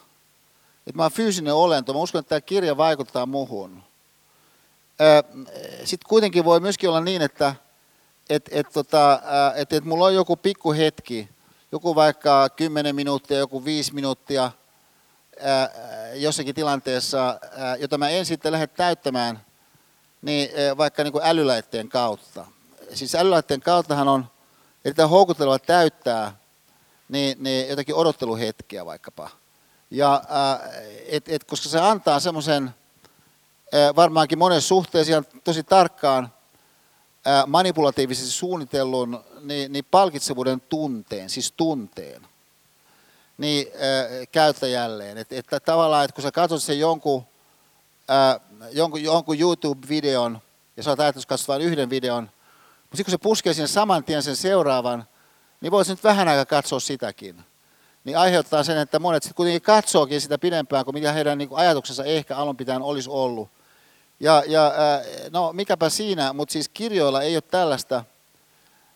Että 0.87 0.97
mä 0.97 1.03
oon 1.03 1.11
fyysinen 1.11 1.53
olento, 1.53 1.93
mä 1.93 1.99
uskon, 1.99 2.19
että 2.19 2.29
tämä 2.29 2.41
kirja 2.41 2.77
vaikuttaa 2.77 3.25
muhun. 3.25 3.83
Sitten 5.83 6.09
kuitenkin 6.09 6.45
voi 6.45 6.59
myöskin 6.59 6.89
olla 6.89 7.01
niin, 7.01 7.21
että 7.21 7.55
et, 8.29 8.49
et, 8.51 8.67
tota, 8.73 9.21
et, 9.55 9.73
et 9.73 9.85
mulla 9.85 10.05
on 10.05 10.13
joku 10.13 10.35
pikku 10.35 10.73
hetki, 10.73 11.29
joku 11.71 11.95
vaikka 11.95 12.49
10 12.49 12.95
minuuttia, 12.95 13.37
joku 13.37 13.65
5 13.65 13.93
minuuttia 13.93 14.51
jossakin 16.13 16.55
tilanteessa, 16.55 17.39
jota 17.79 17.97
mä 17.97 18.09
en 18.09 18.25
sitten 18.25 18.51
lähde 18.51 18.67
täyttämään 18.67 19.45
niin, 20.21 20.49
vaikka 20.77 21.03
niin 21.03 21.11
kuin 21.11 21.25
älylaitteen 21.25 21.89
kautta. 21.89 22.45
Siis 22.93 23.15
älylaitteen 23.15 23.61
kauttahan 23.61 24.07
on 24.07 24.25
erittäin 24.85 25.09
houkutteleva 25.09 25.59
täyttää 25.59 26.37
niin, 27.09 27.43
niin 27.43 27.69
jotakin 27.69 27.95
odotteluhetkiä 27.95 28.85
vaikkapa. 28.85 29.29
Ja, 29.91 30.23
et, 31.07 31.29
et, 31.29 31.43
koska 31.43 31.69
se 31.69 31.79
antaa 31.79 32.19
semmoisen 32.19 32.75
varmaankin 33.95 34.37
monessa 34.37 34.67
suhteessa 34.67 35.23
tosi 35.43 35.63
tarkkaan 35.63 36.33
manipulatiivisesti 37.47 38.31
suunnitellun 38.31 39.23
niin, 39.41 39.73
niin 39.73 39.85
palkitsevuuden 39.91 40.61
tunteen, 40.61 41.29
siis 41.29 41.51
tunteen, 41.51 42.21
niin 43.37 43.67
äh, 43.67 44.27
käyttäjälleen. 44.31 45.17
Että 45.17 45.35
et, 45.35 45.63
tavallaan, 45.65 46.05
että 46.05 46.15
kun 46.15 46.21
sä 46.21 46.31
katsot 46.31 46.63
sen 46.63 46.79
jonkun, 46.79 47.23
äh, 48.09 48.41
jonkun, 48.71 49.03
jonkun 49.03 49.39
YouTube-videon, 49.39 50.39
ja 50.77 50.83
sä 50.83 50.89
oot 50.89 50.99
ajatellut, 50.99 51.31
että 51.31 51.47
vain 51.47 51.61
yhden 51.61 51.89
videon, 51.89 52.23
mutta 52.23 52.97
sitten 52.97 53.05
kun 53.05 53.19
se 53.19 53.23
puskee 53.23 53.53
sinne 53.53 53.67
saman 53.67 54.03
tien 54.03 54.23
sen 54.23 54.35
seuraavan, 54.35 55.05
niin 55.61 55.71
voisi 55.71 55.91
nyt 55.91 56.03
vähän 56.03 56.27
aikaa 56.27 56.45
katsoa 56.45 56.79
sitäkin. 56.79 57.43
Niin 58.03 58.17
aiheuttaa 58.17 58.63
sen, 58.63 58.77
että 58.77 58.99
monet 58.99 59.23
sitten 59.23 59.35
kuitenkin 59.35 59.61
katsookin 59.61 60.21
sitä 60.21 60.37
pidempään 60.37 60.85
kuin 60.85 60.95
mitä 60.95 61.11
heidän 61.11 61.37
niin 61.37 61.49
ajatuksensa 61.51 62.03
ehkä 62.03 62.37
alun 62.37 62.57
pitäen 62.57 62.81
olisi 62.81 63.09
ollut. 63.09 63.49
Ja, 64.19 64.43
ja 64.47 64.73
no 65.31 65.53
mikäpä 65.53 65.89
siinä, 65.89 66.33
mutta 66.33 66.53
siis 66.53 66.69
kirjoilla 66.69 67.21
ei 67.21 67.35
ole 67.35 67.41
tällaista 67.41 68.03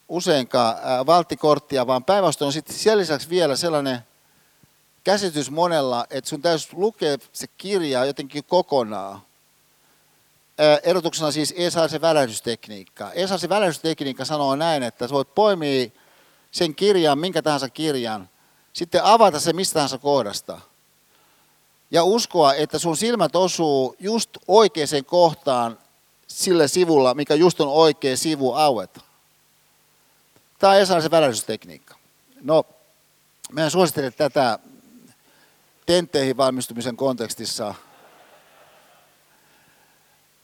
useinkaan 0.10 0.76
valttikorttia, 1.06 1.88
vaan 1.88 2.04
päinvastoin 2.04 2.48
on 2.48 2.54
sitten 2.54 2.76
sen 2.76 2.98
lisäksi 2.98 3.30
vielä 3.30 3.56
sellainen 3.56 4.00
käsitys 5.04 5.52
monella, 5.52 6.06
että 6.10 6.30
sun 6.30 6.42
täytyy 6.42 6.68
lukea 6.74 7.18
se 7.34 7.48
kirja 7.58 8.06
jotenkin 8.06 8.44
kokonaan. 8.44 9.22
Erotuksena 10.84 11.32
siis 11.32 11.54
Esaisen 11.58 12.02
välähdystekniikka. 12.02 13.12
Esaisen 13.12 13.50
välähdystekniikka 13.50 14.26
sanoo 14.26 14.56
näin, 14.56 14.84
että 14.84 15.08
sä 15.08 15.14
voit 15.14 15.36
poimia 15.36 15.90
sen 16.52 16.76
kirjan, 16.76 17.20
minkä 17.20 17.42
tahansa 17.42 17.70
kirjan, 17.70 18.30
sitten 18.74 19.04
avata 19.04 19.40
se 19.40 19.54
mistä 19.54 19.74
tahansa 19.74 19.98
kohdasta– 19.98 20.60
ja 21.94 22.04
uskoa, 22.04 22.54
että 22.54 22.80
sun 22.80 22.98
silmät 22.98 23.36
osuu 23.36 23.96
just 24.00 24.30
oikeaan 24.48 25.06
kohtaan 25.06 25.80
sillä 26.28 26.68
sivulla, 26.68 27.14
mikä 27.14 27.36
just 27.36 27.62
on 27.62 27.68
oikea 27.68 28.18
sivu 28.18 28.54
aueta. 28.54 29.02
Tämä 30.60 30.74
on 30.96 31.02
se 31.02 31.12
välähdystekniikka. 31.12 31.96
No, 32.42 32.66
meidän 33.52 33.72
suosittelen 33.72 34.14
tätä 34.14 34.60
tentteihin 35.86 36.38
valmistumisen 36.38 36.98
kontekstissa. 36.98 37.76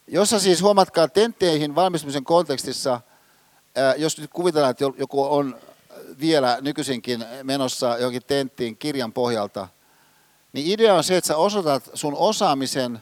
Jossa 0.08 0.40
siis 0.40 0.62
huomatkaa 0.62 1.08
tentteihin 1.08 1.76
valmistumisen 1.76 2.24
kontekstissa, 2.24 3.02
jos 3.98 4.18
nyt 4.18 4.30
kuvitellaan, 4.34 4.72
että 4.72 4.86
joku 4.98 5.24
on 5.24 5.60
vielä 6.20 6.58
nykyisinkin 6.62 7.26
menossa 7.44 7.98
johonkin 7.98 8.24
tenttiin 8.28 8.78
kirjan 8.78 9.14
pohjalta– 9.14 9.68
niin 10.54 10.68
idea 10.68 10.96
on 10.96 11.04
se, 11.04 11.18
että 11.18 11.28
sä 11.28 11.38
osoitat 11.38 11.90
sun 11.94 12.16
osaamisen 12.16 13.02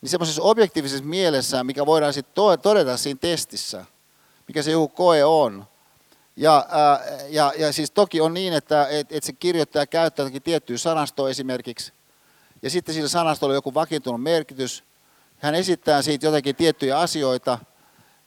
niin 0.00 0.10
semmoisessa 0.10 0.42
objektiivisessa 0.42 1.04
mielessä, 1.04 1.64
mikä 1.64 1.86
voidaan 1.86 2.12
sitten 2.12 2.58
todeta 2.62 2.96
siinä 2.96 3.18
testissä, 3.20 3.84
mikä 4.48 4.62
se 4.62 4.70
joku 4.70 4.88
koe 4.88 5.24
on. 5.24 5.64
Ja, 6.36 6.66
ää, 6.70 7.00
ja, 7.28 7.52
ja 7.58 7.72
siis 7.72 7.90
toki 7.90 8.20
on 8.20 8.34
niin, 8.34 8.52
että 8.52 8.86
et, 8.86 9.12
et 9.12 9.24
se 9.24 9.32
kirjoittaja 9.32 9.86
käyttää 9.86 10.22
jotakin 10.22 10.42
tiettyä 10.42 10.78
sanastoa 10.78 11.30
esimerkiksi, 11.30 11.92
ja 12.62 12.70
sitten 12.70 12.94
sillä 12.94 13.08
sanastolla 13.08 13.52
on 13.52 13.56
joku 13.56 13.74
vakiintunut 13.74 14.22
merkitys. 14.22 14.84
Hän 15.38 15.54
esittää 15.54 16.02
siitä 16.02 16.26
jotakin 16.26 16.56
tiettyjä 16.56 16.98
asioita, 16.98 17.58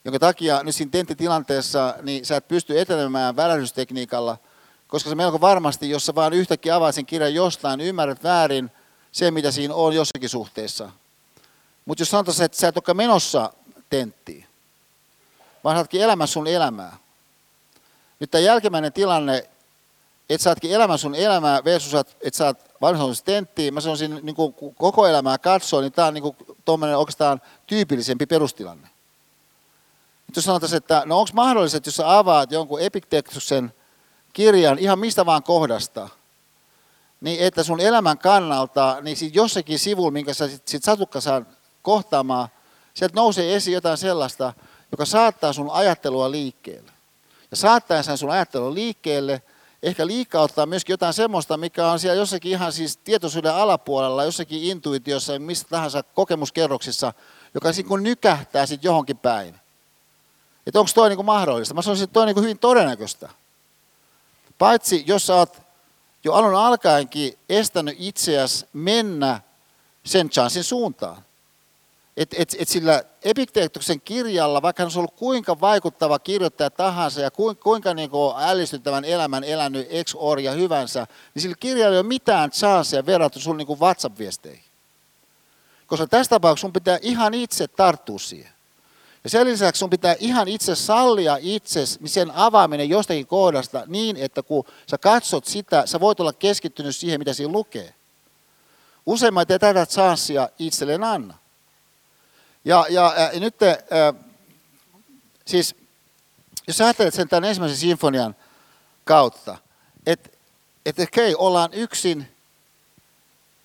jonka 0.05 0.19
takia 0.19 0.63
nyt 0.63 0.75
siinä 0.75 0.91
tenttitilanteessa 0.91 1.95
niin 2.01 2.25
sä 2.25 2.35
et 2.35 2.47
pysty 2.47 2.79
etenemään 2.79 3.35
välähdystekniikalla– 3.35 4.37
koska 4.91 5.09
se 5.09 5.15
melko 5.15 5.41
varmasti, 5.41 5.89
jos 5.89 6.05
sä 6.05 6.15
vaan 6.15 6.33
yhtäkkiä 6.33 6.75
avaat 6.75 6.95
sen 6.95 7.05
kirjan 7.05 7.33
jostain, 7.33 7.81
ymmärrät 7.81 8.23
väärin 8.23 8.71
se, 9.11 9.31
mitä 9.31 9.51
siinä 9.51 9.73
on 9.73 9.95
jossakin 9.95 10.29
suhteessa. 10.29 10.91
Mutta 11.85 12.01
jos 12.01 12.09
sanotaan, 12.09 12.41
että 12.41 12.57
sä 12.57 12.67
et 12.67 12.77
olekaan 12.77 12.97
menossa 12.97 13.53
tenttiin, 13.89 14.45
vaan 15.63 15.75
saatkin 15.75 16.01
elämä 16.01 16.25
sun 16.25 16.47
elämää. 16.47 16.97
Nyt 18.19 18.31
tämä 18.31 18.41
jälkimmäinen 18.41 18.93
tilanne, 18.93 19.49
että 20.29 20.43
saatkin 20.43 20.71
elämä 20.71 20.97
sun 20.97 21.15
elämää 21.15 21.63
versus, 21.63 21.93
että 21.93 22.37
sä 22.37 22.45
oot 22.45 22.57
valmistunut 22.81 23.25
tenttiin, 23.25 23.73
mä 23.73 23.81
sanoisin 23.81 24.19
niin 24.23 24.35
kuin 24.35 24.55
koko 24.77 25.07
elämää 25.07 25.37
katsoa, 25.37 25.81
niin 25.81 25.91
tämä 25.91 26.07
on 26.07 26.13
niin 26.13 26.21
kuin 26.67 26.83
oikeastaan 26.95 27.41
tyypillisempi 27.67 28.25
perustilanne. 28.25 28.89
Nyt 30.27 30.35
jos 30.35 30.45
sanotaan, 30.45 30.75
että 30.75 31.03
no 31.05 31.19
onko 31.19 31.31
mahdollista, 31.33 31.77
että 31.77 31.87
jos 31.87 31.95
sä 31.95 32.17
avaat 32.17 32.51
jonkun 32.51 32.81
epiktektuksen 32.81 33.73
kirjan 34.33 34.79
ihan 34.79 34.99
mistä 34.99 35.25
vaan 35.25 35.43
kohdasta, 35.43 36.09
niin 37.21 37.39
että 37.39 37.63
sun 37.63 37.79
elämän 37.79 38.17
kannalta, 38.17 38.97
niin 39.01 39.17
sit 39.17 39.35
jossakin 39.35 39.79
sivulla, 39.79 40.11
minkä 40.11 40.33
sä 40.33 40.47
sit, 40.47 40.67
sit 40.67 40.83
satukka 40.83 41.21
saa 41.21 41.41
kohtaamaan, 41.81 42.47
sieltä 42.93 43.15
nousee 43.15 43.55
esiin 43.55 43.73
jotain 43.73 43.97
sellaista, 43.97 44.53
joka 44.91 45.05
saattaa 45.05 45.53
sun 45.53 45.69
ajattelua 45.69 46.31
liikkeelle. 46.31 46.91
Ja 47.51 47.57
saattaa 47.57 48.03
sen 48.03 48.17
sun 48.17 48.29
ajattelua 48.31 48.73
liikkeelle, 48.73 49.41
ehkä 49.83 50.07
liikauttaa 50.07 50.65
myöskin 50.65 50.93
jotain 50.93 51.13
semmoista, 51.13 51.57
mikä 51.57 51.87
on 51.87 51.99
siellä 51.99 52.19
jossakin 52.19 52.51
ihan 52.51 52.73
siis 52.73 52.97
tietoisuuden 52.97 53.53
alapuolella, 53.53 54.23
jossakin 54.23 54.63
intuitiossa, 54.63 55.39
mistä 55.39 55.69
tahansa 55.69 56.03
kokemuskerroksissa, 56.03 57.13
joka 57.53 57.73
sitten 57.73 57.89
kun 57.89 58.03
nykähtää 58.03 58.65
sitten 58.65 58.87
johonkin 58.87 59.17
päin. 59.17 59.55
Että 60.67 60.79
onko 60.79 60.91
toi 60.95 61.09
niinku 61.09 61.23
mahdollista? 61.23 61.73
Mä 61.73 61.81
sanoisin, 61.81 62.03
että 62.03 62.13
toi 62.13 62.21
on 62.21 62.27
niinku 62.27 62.41
hyvin 62.41 62.59
todennäköistä. 62.59 63.29
Paitsi 64.61 65.03
jos 65.07 65.29
oot 65.29 65.61
jo 66.23 66.33
alun 66.33 66.55
alkaenkin 66.55 67.33
estänyt 67.49 67.95
itseäsi 67.99 68.65
mennä 68.73 69.41
sen 70.03 70.29
chanssin 70.29 70.63
suuntaan. 70.63 71.23
Et, 72.17 72.35
et, 72.37 72.55
et 72.59 72.69
sillä 72.69 73.03
Epikteetuksen 73.23 74.01
kirjalla, 74.01 74.61
vaikka 74.61 74.83
hän 74.83 74.85
olisi 74.85 74.99
ollut 74.99 75.15
kuinka 75.15 75.61
vaikuttava 75.61 76.19
kirjoittaja 76.19 76.69
tahansa 76.69 77.21
ja 77.21 77.31
kuinka, 77.31 77.63
kuinka 77.63 77.93
niin 77.93 78.09
ällistyttävän 78.37 79.05
elämän 79.05 79.43
elänyt 79.43 79.87
ex-orja 79.89 80.51
hyvänsä, 80.51 81.07
niin 81.33 81.41
sillä 81.41 81.55
kirjalla 81.59 81.95
ei 81.95 81.99
ole 81.99 82.07
mitään 82.07 82.51
chanssia 82.51 83.05
verrattu 83.05 83.39
sun 83.39 83.57
niin 83.57 83.79
WhatsApp-viesteihin. 83.79 84.63
Koska 85.87 86.07
tässä 86.07 86.29
tapauksessa 86.29 86.65
sun 86.65 86.73
pitää 86.73 86.99
ihan 87.01 87.33
itse 87.33 87.67
tarttua 87.67 88.19
siihen. 88.19 88.51
Ja 89.23 89.29
sen 89.29 89.47
lisäksi 89.47 89.79
sun 89.79 89.89
pitää 89.89 90.15
ihan 90.19 90.47
itse 90.47 90.75
sallia 90.75 91.35
niin 91.35 92.09
sen 92.09 92.31
avaaminen 92.31 92.89
jostakin 92.89 93.27
kohdasta 93.27 93.83
niin, 93.87 94.17
että 94.17 94.43
kun 94.43 94.65
sä 94.91 94.97
katsot 94.97 95.45
sitä, 95.45 95.85
sä 95.85 95.99
voit 95.99 96.19
olla 96.19 96.33
keskittynyt 96.33 96.95
siihen, 96.95 97.19
mitä 97.19 97.33
siinä 97.33 97.51
lukee. 97.51 97.93
Useimmat 99.05 99.51
ei 99.51 99.59
tätä 99.59 99.85
chanssia 99.85 100.49
itselleen 100.59 101.03
anna. 101.03 101.37
Ja, 102.65 102.85
ja, 102.89 103.13
ja 103.33 103.39
nyt, 103.39 103.55
äh, 103.63 104.25
siis 105.45 105.75
jos 106.67 106.81
ajattelet 106.81 107.13
sen 107.13 107.29
tämän 107.29 107.49
ensimmäisen 107.49 107.77
sinfonian 107.77 108.35
kautta, 109.03 109.57
että 110.05 110.29
et, 110.85 110.99
okei, 110.99 111.35
ollaan 111.35 111.73
yksin, 111.73 112.35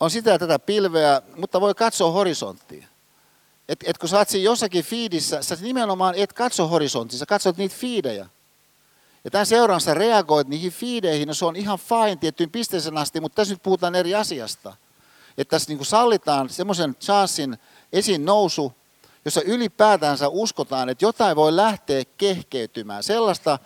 on 0.01 0.11
sitä 0.11 0.31
ja 0.31 0.39
tätä 0.39 0.59
pilveä, 0.59 1.23
mutta 1.37 1.61
voi 1.61 1.75
katsoa 1.75 2.11
horisonttiin 2.11 2.89
että 3.69 3.87
et 3.89 3.99
kun 3.99 4.09
sä 4.09 4.19
oot 4.19 4.29
siinä 4.29 4.45
jossakin 4.45 4.85
fiidissä, 4.85 5.43
sä 5.43 5.57
nimenomaan 5.61 6.15
et 6.15 6.33
katso 6.33 6.69
horisonttia, 6.69 7.19
sä 7.19 7.27
katsot 7.27 7.57
niitä 7.57 7.75
fiidejä. 7.79 8.27
Ja 9.25 9.31
tämän 9.31 9.47
seuraan 9.47 9.81
sä 9.81 9.95
reagoit 9.95 10.49
niihin 10.49 10.73
fiideihin, 10.73 11.29
no 11.29 11.35
se 11.35 11.45
on 11.45 11.57
ihan 11.57 11.79
fine 11.79 12.17
tiettyyn 12.17 12.51
pisteeseen 12.51 12.99
asti, 12.99 13.21
mutta 13.21 13.37
tässä 13.37 13.55
nyt 13.55 13.63
puhutaan 13.63 13.95
eri 13.95 14.15
asiasta. 14.15 14.77
Että 15.39 15.51
tässä 15.51 15.73
niin 15.73 15.85
sallitaan 15.85 16.49
semmoisen 16.49 16.95
chanssin 16.95 17.59
esiin 17.93 18.25
nousu, 18.25 18.73
jossa 19.25 19.43
ylipäätänsä 19.43 20.29
uskotaan, 20.29 20.89
että 20.89 21.05
jotain 21.05 21.37
voi 21.37 21.57
lähteä 21.57 22.05
kehkeytymään. 22.19 23.03
Sellaista, 23.03 23.59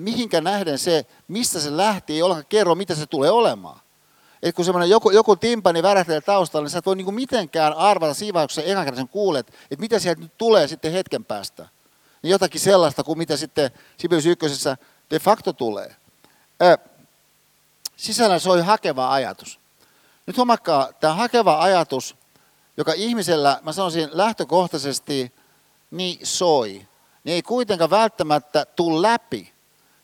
mihinkä 0.00 0.40
nähden 0.40 0.78
se, 0.78 1.06
mistä 1.28 1.60
se 1.60 1.76
lähti, 1.76 2.12
ei 2.12 2.22
ollenkaan 2.22 2.46
kerro, 2.48 2.74
mitä 2.74 2.94
se 2.94 3.06
tulee 3.06 3.30
olemaan 3.30 3.81
että 4.42 4.56
kun 4.56 4.64
semmoinen 4.64 4.90
joku, 4.90 5.10
joku 5.10 5.36
timpani 5.36 5.82
värähtelee 5.82 6.20
taustalla, 6.20 6.64
niin 6.64 6.70
sä 6.70 6.78
et 6.78 6.86
voi 6.86 6.96
niinku 6.96 7.12
mitenkään 7.12 7.72
arvata 7.72 8.14
siinä 8.14 8.34
vaiheessa, 8.34 8.62
kun 8.62 8.70
sä 8.70 8.80
ekan 8.80 9.08
kuulet, 9.08 9.48
että 9.48 9.80
mitä 9.80 9.98
sieltä 9.98 10.20
nyt 10.20 10.38
tulee 10.38 10.68
sitten 10.68 10.92
hetken 10.92 11.24
päästä. 11.24 11.68
Niin 12.22 12.30
jotakin 12.30 12.60
sellaista 12.60 13.04
kuin 13.04 13.18
mitä 13.18 13.36
sitten 13.36 13.70
Sibelius 13.98 14.26
ykkösessä 14.26 14.76
de 15.10 15.18
facto 15.18 15.52
tulee. 15.52 15.96
Ö, 16.62 16.78
sisällä 17.96 18.38
soi 18.38 18.60
hakeva 18.60 19.12
ajatus. 19.12 19.58
Nyt 20.26 20.36
huomakkaa, 20.36 20.92
tämä 20.92 21.14
hakeva 21.14 21.62
ajatus, 21.62 22.16
joka 22.76 22.92
ihmisellä, 22.92 23.60
mä 23.62 23.72
sanoisin 23.72 24.08
lähtökohtaisesti, 24.12 25.32
niin 25.90 26.18
soi, 26.26 26.86
niin 27.24 27.34
ei 27.34 27.42
kuitenkaan 27.42 27.90
välttämättä 27.90 28.64
tule 28.64 29.02
läpi. 29.02 29.51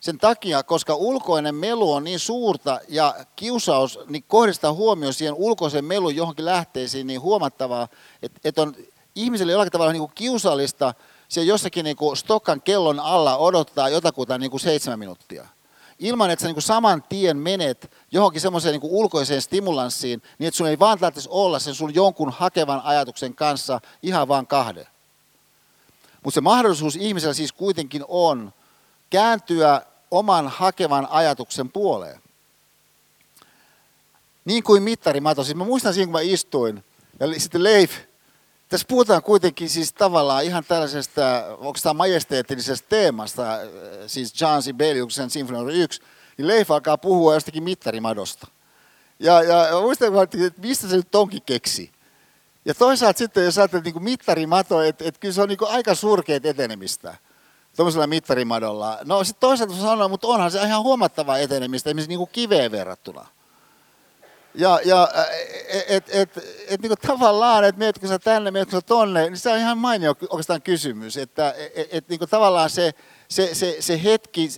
Sen 0.00 0.18
takia, 0.18 0.62
koska 0.62 0.94
ulkoinen 0.94 1.54
melu 1.54 1.92
on 1.92 2.04
niin 2.04 2.18
suurta 2.18 2.80
ja 2.88 3.14
kiusaus 3.36 3.98
niin 4.08 4.24
kohdistaa 4.28 4.72
huomioon 4.72 5.14
siihen 5.14 5.34
ulkoisen 5.34 5.84
melun 5.84 6.16
johonkin 6.16 6.44
lähteisiin 6.44 7.06
niin 7.06 7.20
huomattavaa, 7.20 7.88
että, 8.22 8.40
että 8.44 8.62
on 8.62 8.74
ihmiselle 9.14 9.52
jollakin 9.52 9.72
tavalla 9.72 9.92
niin 9.92 10.00
kuin 10.00 10.12
kiusallista 10.14 10.94
se 11.28 11.42
jossakin 11.42 11.84
niin 11.84 11.96
kuin 11.96 12.16
Stokkan 12.16 12.62
kellon 12.62 13.00
alla 13.00 13.36
odottaa 13.36 13.88
jotakuta 13.88 14.38
niin 14.38 14.50
kuin 14.50 14.60
seitsemän 14.60 14.98
minuuttia. 14.98 15.46
Ilman, 15.98 16.30
että 16.30 16.40
sä 16.42 16.48
niin 16.48 16.54
kuin 16.54 16.62
saman 16.62 17.02
tien 17.08 17.36
menet 17.36 17.90
johonkin 18.12 18.40
semmoiseen 18.40 18.72
niin 18.72 18.80
kuin 18.80 18.92
ulkoiseen 18.92 19.42
stimulanssiin, 19.42 20.22
niin 20.38 20.48
että 20.48 20.58
sun 20.58 20.66
ei 20.66 20.78
vaan 20.78 20.98
tarvitsisi 20.98 21.28
olla 21.32 21.58
sen 21.58 21.74
sun 21.74 21.94
jonkun 21.94 22.30
hakevan 22.30 22.80
ajatuksen 22.84 23.34
kanssa 23.34 23.80
ihan 24.02 24.28
vaan 24.28 24.46
kahden. 24.46 24.86
Mutta 26.22 26.34
se 26.34 26.40
mahdollisuus 26.40 26.96
ihmisellä 26.96 27.34
siis 27.34 27.52
kuitenkin 27.52 28.04
on 28.08 28.52
kääntyä 29.10 29.82
oman 30.10 30.48
hakevan 30.48 31.06
ajatuksen 31.10 31.68
puoleen. 31.68 32.20
Niin 34.44 34.62
kuin 34.62 34.82
mittarimato. 34.82 35.44
Siis 35.44 35.56
mä 35.56 35.64
muistan 35.64 35.94
siinä, 35.94 36.06
kun 36.06 36.12
mä 36.12 36.20
istuin, 36.20 36.84
ja 37.20 37.40
sitten 37.40 37.62
Leif, 37.62 37.92
tässä 38.68 38.86
puhutaan 38.88 39.22
kuitenkin 39.22 39.68
siis 39.68 39.92
tavallaan 39.92 40.44
ihan 40.44 40.64
tällaisesta, 40.68 41.22
onko 41.50 41.78
tämä 41.82 41.92
majesteettisesta 41.92 42.88
teemasta, 42.88 43.54
äh, 43.54 43.60
siis 44.06 44.40
John 44.40 44.62
Sibeliuksen 44.62 45.30
Sinfonia 45.30 45.74
1, 45.74 46.00
niin 46.38 46.48
Leif 46.48 46.70
alkaa 46.70 46.98
puhua 46.98 47.34
jostakin 47.34 47.62
mittarimadosta. 47.62 48.46
Ja, 49.18 49.42
ja 49.42 49.80
muistan, 49.80 50.22
että 50.22 50.60
mistä 50.60 50.88
se 50.88 50.96
nyt 50.96 51.14
onkin 51.14 51.42
keksi. 51.46 51.90
Ja 52.64 52.74
toisaalta 52.74 53.18
sitten, 53.18 53.44
jos 53.44 53.58
ajattelet 53.58 53.84
niin 53.84 54.02
mittarimato, 54.02 54.82
että, 54.82 55.04
että 55.04 55.20
kyllä 55.20 55.34
se 55.34 55.42
on 55.42 55.48
niin 55.48 55.58
aika 55.68 55.94
surkeat 55.94 56.46
etenemistä 56.46 57.16
tuollaisella 57.78 58.06
mittarimadolla. 58.06 58.98
No 59.04 59.24
sitten 59.24 59.40
toisaalta 59.40 59.74
sanoa, 59.74 60.08
mutta 60.08 60.26
onhan 60.26 60.50
se 60.50 60.62
ihan 60.62 60.82
huomattavaa 60.82 61.38
etenemistä, 61.38 61.90
esimerkiksi 61.90 62.08
niin 62.08 62.18
kuin 62.18 62.30
kiveen 62.32 62.72
verrattuna. 62.72 63.26
Ja, 64.54 64.80
ja 64.84 65.08
et, 65.68 65.84
et, 65.88 66.08
et, 66.08 66.38
et 66.68 66.82
niin 66.82 66.90
kuin 66.90 66.98
tavallaan, 67.06 67.64
että 67.64 67.78
meetkö 67.78 68.08
sä 68.08 68.18
tänne, 68.18 68.50
meetkö 68.50 68.76
sä 68.76 68.80
tonne, 68.80 69.22
niin 69.22 69.36
se 69.36 69.52
on 69.52 69.58
ihan 69.58 69.78
mainio 69.78 70.14
oikeastaan 70.20 70.62
kysymys. 70.62 71.16
Että 71.16 71.54
et, 71.74 71.88
et, 71.92 72.08
niin 72.08 72.18
kuin 72.18 72.28
tavallaan 72.28 72.70
se, 72.70 72.94
se, 73.28 73.54
se, 73.54 73.76
se 73.80 74.02
hetki 74.02 74.50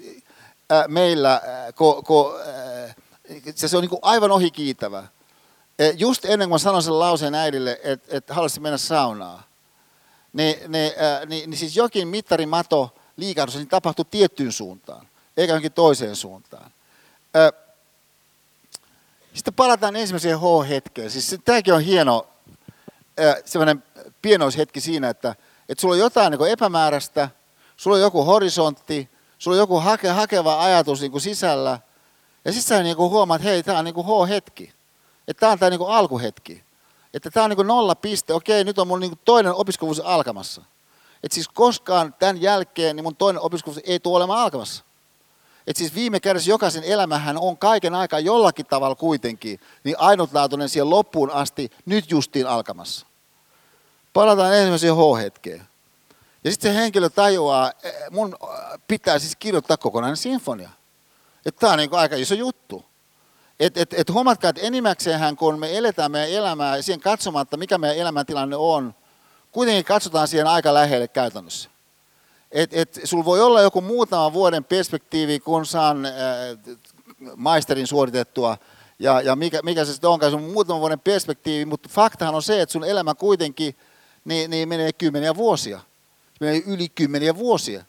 meillä, 0.88 1.42
ko, 1.74 2.02
ko, 2.02 2.38
se, 3.54 3.68
se 3.68 3.76
on 3.76 3.82
niin 3.82 3.90
kuin 3.90 4.00
aivan 4.02 4.30
ohikiitävä. 4.30 5.04
Just 5.96 6.24
ennen 6.24 6.48
kuin 6.48 6.54
mä 6.54 6.58
sanoin 6.58 6.82
sen 6.82 6.98
lauseen 6.98 7.34
äidille, 7.34 7.80
että, 7.84 8.16
että 8.16 8.34
haluaisin 8.34 8.62
mennä 8.62 8.78
saunaan, 8.78 9.44
niin, 10.32 10.72
niin, 10.72 10.92
niin, 11.26 11.50
niin 11.50 11.58
siis 11.58 11.76
jokin 11.76 12.08
mittarimato 12.08 12.94
liikahdus 13.20 13.56
niin 13.56 13.68
tapahtui 13.68 14.04
tiettyyn 14.10 14.52
suuntaan, 14.52 15.08
eikä 15.36 15.50
johonkin 15.50 15.72
toiseen 15.72 16.16
suuntaan. 16.16 16.70
Sitten 19.34 19.54
palataan 19.54 19.96
ensimmäiseen 19.96 20.38
H-hetkeen. 20.38 21.10
Siis 21.10 21.36
tämäkin 21.44 21.74
on 21.74 21.80
hieno 21.80 22.26
sellainen 23.44 23.82
pienoishetki 24.22 24.80
siinä, 24.80 25.08
että, 25.08 25.34
että 25.68 25.80
sulla 25.80 25.94
on 25.94 25.98
jotain 25.98 26.30
niin 26.30 26.50
epämääräistä, 26.50 27.28
sulla 27.76 27.96
on 27.96 28.00
joku 28.00 28.24
horisontti, 28.24 29.10
sulla 29.38 29.54
on 29.54 29.58
joku 29.58 29.80
hake, 29.80 30.08
hakeva 30.08 30.62
ajatus 30.62 31.00
niin 31.00 31.10
kuin 31.10 31.20
sisällä, 31.20 31.78
ja 32.44 32.52
sitten 32.52 32.76
sä 32.76 32.82
niin 32.82 32.96
kuin 32.96 33.10
huomaat, 33.10 33.40
että 33.40 33.50
hei, 33.50 33.62
tämä 33.62 33.78
on 33.78 33.84
niin 33.84 33.94
kuin 33.94 34.06
H-hetki. 34.06 34.72
Että 35.28 35.40
tämä 35.40 35.52
on 35.52 35.58
tämä 35.58 35.70
niin 35.70 35.78
kuin 35.78 35.90
alkuhetki. 35.90 36.64
Että 37.14 37.30
tämä 37.30 37.44
on 37.44 37.50
niin 37.50 37.56
kuin 37.56 37.68
nolla 37.68 37.94
piste, 37.94 38.34
okei, 38.34 38.64
nyt 38.64 38.78
on 38.78 38.88
mun 38.88 39.00
niin 39.00 39.10
kuin 39.10 39.20
toinen 39.24 39.54
opiskeluvuosi 39.54 40.02
alkamassa. 40.04 40.62
Että 41.22 41.34
siis 41.34 41.48
koskaan 41.48 42.14
tämän 42.18 42.42
jälkeen 42.42 42.96
niin 42.96 43.04
mun 43.04 43.16
toinen 43.16 43.42
opiskeluvuosi 43.42 43.82
ei 43.86 44.00
tule 44.00 44.16
olemaan 44.16 44.40
alkamassa. 44.40 44.84
Että 45.66 45.78
siis 45.78 45.94
viime 45.94 46.20
kädessä 46.20 46.50
jokaisen 46.50 46.84
elämähän 46.84 47.38
on 47.38 47.58
kaiken 47.58 47.94
aikaa 47.94 48.20
jollakin 48.20 48.66
tavalla 48.66 48.94
kuitenkin 48.94 49.60
niin 49.84 49.96
ainutlaatuinen 49.98 50.68
siihen 50.68 50.90
loppuun 50.90 51.30
asti 51.30 51.70
nyt 51.86 52.10
justiin 52.10 52.46
alkamassa. 52.46 53.06
Palataan 54.12 54.56
ensimmäiseen 54.56 54.94
H-hetkeen. 54.96 55.62
Ja 56.44 56.50
sitten 56.50 56.74
se 56.74 56.80
henkilö 56.80 57.08
tajuaa, 57.08 57.72
eh, 57.82 57.94
mun 58.10 58.36
pitää 58.88 59.18
siis 59.18 59.36
kirjoittaa 59.36 59.76
kokonainen 59.76 60.16
sinfonia. 60.16 60.70
Että 61.46 61.60
tämä 61.60 61.72
on 61.72 61.78
niin 61.78 61.94
aika 61.94 62.16
iso 62.16 62.34
juttu. 62.34 62.84
Et, 63.60 63.76
et, 63.76 63.94
et 63.94 64.10
huomatkaa, 64.10 64.50
että 64.50 64.62
enimmäkseenhän 64.62 65.36
kun 65.36 65.58
me 65.58 65.76
eletään 65.76 66.10
meidän 66.10 66.30
elämää 66.30 66.82
siihen 66.82 67.00
katsomatta, 67.00 67.56
mikä 67.56 67.78
meidän 67.78 67.98
elämäntilanne 67.98 68.56
on, 68.56 68.94
kuitenkin 69.52 69.84
katsotaan 69.84 70.28
siihen 70.28 70.46
aika 70.46 70.74
lähelle 70.74 71.08
käytännössä. 71.08 71.70
Et, 72.52 72.70
et, 72.72 73.00
sulla 73.04 73.24
voi 73.24 73.40
olla 73.40 73.62
joku 73.62 73.80
muutama 73.80 74.32
vuoden 74.32 74.64
perspektiivi, 74.64 75.40
kun 75.40 75.66
saan 75.66 76.06
äh, 76.06 76.12
maisterin 77.36 77.86
suoritettua, 77.86 78.58
ja, 78.98 79.20
ja 79.20 79.36
mikä, 79.36 79.60
mikä 79.62 79.84
se 79.84 79.92
sitten 79.92 80.10
onkaan, 80.10 80.32
sun 80.32 80.42
muutaman 80.42 80.80
vuoden 80.80 81.00
perspektiivi, 81.00 81.64
mutta 81.64 81.88
faktahan 81.92 82.34
on 82.34 82.42
se, 82.42 82.60
että 82.60 82.72
sun 82.72 82.84
elämä 82.84 83.14
kuitenkin 83.14 83.76
niin, 84.24 84.50
niin 84.50 84.68
menee 84.68 84.92
kymmeniä 84.92 85.34
vuosia. 85.36 85.80
Menee 86.40 86.62
yli 86.66 86.88
kymmeniä 86.88 87.36
vuosia. 87.36 87.84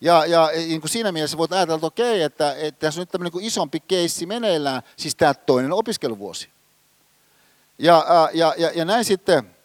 Ja, 0.00 0.26
ja 0.26 0.50
niin 0.54 0.80
kuin 0.80 0.90
siinä 0.90 1.12
mielessä 1.12 1.38
voit 1.38 1.52
ajatella, 1.52 1.76
että 1.76 1.86
okei, 1.86 2.22
että, 2.22 2.54
että 2.54 2.80
tässä 2.80 3.00
on 3.00 3.02
nyt 3.02 3.10
tämmöinen 3.10 3.32
niin 3.34 3.46
isompi 3.46 3.80
keissi 3.80 4.26
meneillään, 4.26 4.82
siis 4.96 5.14
tämä 5.14 5.34
toinen 5.34 5.72
opiskeluvuosi. 5.72 6.48
Ja, 7.78 8.30
ja, 8.32 8.54
ja, 8.56 8.70
ja 8.74 8.84
näin 8.84 9.04
sitten 9.04 9.55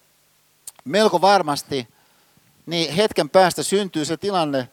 melko 0.86 1.22
varmasti 1.22 1.88
niin 2.66 2.94
hetken 2.94 3.30
päästä 3.30 3.64
syntyy 3.64 4.06
se 4.06 4.18
tilanne, 4.18 4.70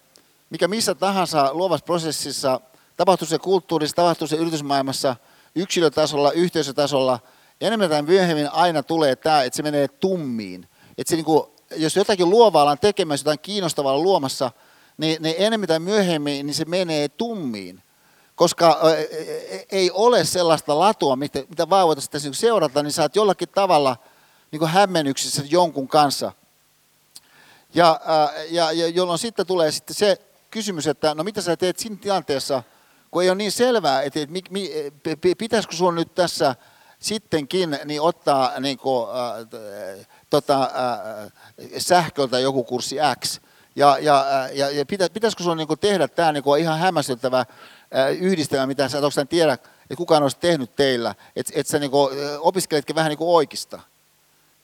mikä 0.50 0.68
missä 0.68 0.94
tahansa 0.94 1.54
luovassa 1.54 1.84
prosessissa, 1.84 2.60
tapahtuu 2.96 3.28
se 3.28 3.38
kulttuurissa, 3.38 3.96
tapahtuu 3.96 4.26
se 4.26 4.36
yritysmaailmassa, 4.36 5.16
yksilötasolla, 5.54 6.32
yhteisötasolla, 6.32 7.18
enemmän 7.60 7.90
tai 7.90 8.02
myöhemmin 8.02 8.52
aina 8.52 8.82
tulee 8.82 9.16
tämä, 9.16 9.42
että 9.42 9.56
se 9.56 9.62
menee 9.62 9.88
tummiin. 9.88 10.68
Että 10.98 11.10
se 11.10 11.16
niin 11.16 11.24
kuin, 11.24 11.44
jos 11.76 11.96
jotakin 11.96 12.30
luovaa 12.30 12.62
ollaan 12.62 12.78
tekemässä, 12.78 13.24
jotain 13.24 13.38
kiinnostavaa 13.38 13.98
luomassa, 13.98 14.50
niin, 14.98 15.22
niin 15.22 15.34
enemmän 15.38 15.68
tai 15.68 15.78
myöhemmin 15.78 16.46
niin 16.46 16.54
se 16.54 16.64
menee 16.64 17.08
tummiin. 17.08 17.82
Koska 18.34 18.80
ei 19.72 19.90
ole 19.90 20.24
sellaista 20.24 20.78
latua, 20.78 21.16
mitä, 21.16 21.38
mitä 21.48 21.70
vaan 21.70 21.86
voitaisiin 21.86 22.34
seurata, 22.34 22.82
niin 22.82 22.92
sä 22.92 23.02
oot 23.02 23.16
jollakin 23.16 23.48
tavalla 23.48 23.96
niin 24.50 24.58
kuin 24.58 24.70
hämmennyksissä 24.70 25.42
jonkun 25.46 25.88
kanssa– 25.88 26.32
ja, 27.74 28.00
ja, 28.50 28.72
ja 28.72 28.88
jolloin 28.88 29.18
sitten 29.18 29.46
tulee 29.46 29.72
sitten 29.72 29.96
se 29.96 30.16
kysymys, 30.50 30.86
että 30.86 31.14
no 31.14 31.24
mitä 31.24 31.40
sä 31.40 31.56
teet 31.56 31.78
siinä 31.78 31.96
tilanteessa, 32.00 32.62
kun 33.10 33.22
ei 33.22 33.28
ole 33.28 33.36
niin 33.36 33.52
selvää, 33.52 34.02
että, 34.02 34.20
että 34.20 34.32
mi, 34.32 34.42
mi, 34.50 34.70
pitäisikö 35.38 35.76
sinun 35.76 35.94
nyt 35.94 36.14
tässä 36.14 36.54
sittenkin 36.98 37.78
niin 37.84 38.00
ottaa 38.00 38.60
niin 38.60 38.78
kuin, 38.78 39.08
äh, 39.10 40.06
tota, 40.30 40.62
äh, 40.62 41.32
sähköltä 41.78 42.38
joku 42.38 42.64
kurssi 42.64 42.96
X. 43.24 43.40
Ja, 43.76 43.98
ja, 44.00 44.26
ja, 44.52 44.70
ja 44.70 44.86
pitä, 44.86 45.10
pitäisikö 45.10 45.42
sinun 45.42 45.56
niin 45.56 45.78
tehdä 45.80 46.08
tämä 46.08 46.32
niin 46.32 46.44
ihan 46.60 46.78
hämmästyttävä 46.78 47.38
äh, 47.38 47.46
yhdistelmä, 48.20 48.66
mitä 48.66 48.88
sä 48.88 48.98
et 49.22 49.28
tiedä, 49.28 49.52
että 49.52 49.96
kukaan 49.96 50.22
olisi 50.22 50.38
tehnyt 50.40 50.76
teillä, 50.76 51.14
että 51.36 51.52
et 51.56 51.66
sä 51.66 51.78
niin 51.78 51.90
kuin, 51.90 52.16
opiskeletkin 52.40 52.96
vähän 52.96 53.08
niin 53.08 53.18
kuin 53.18 53.30
oikeista. 53.30 53.80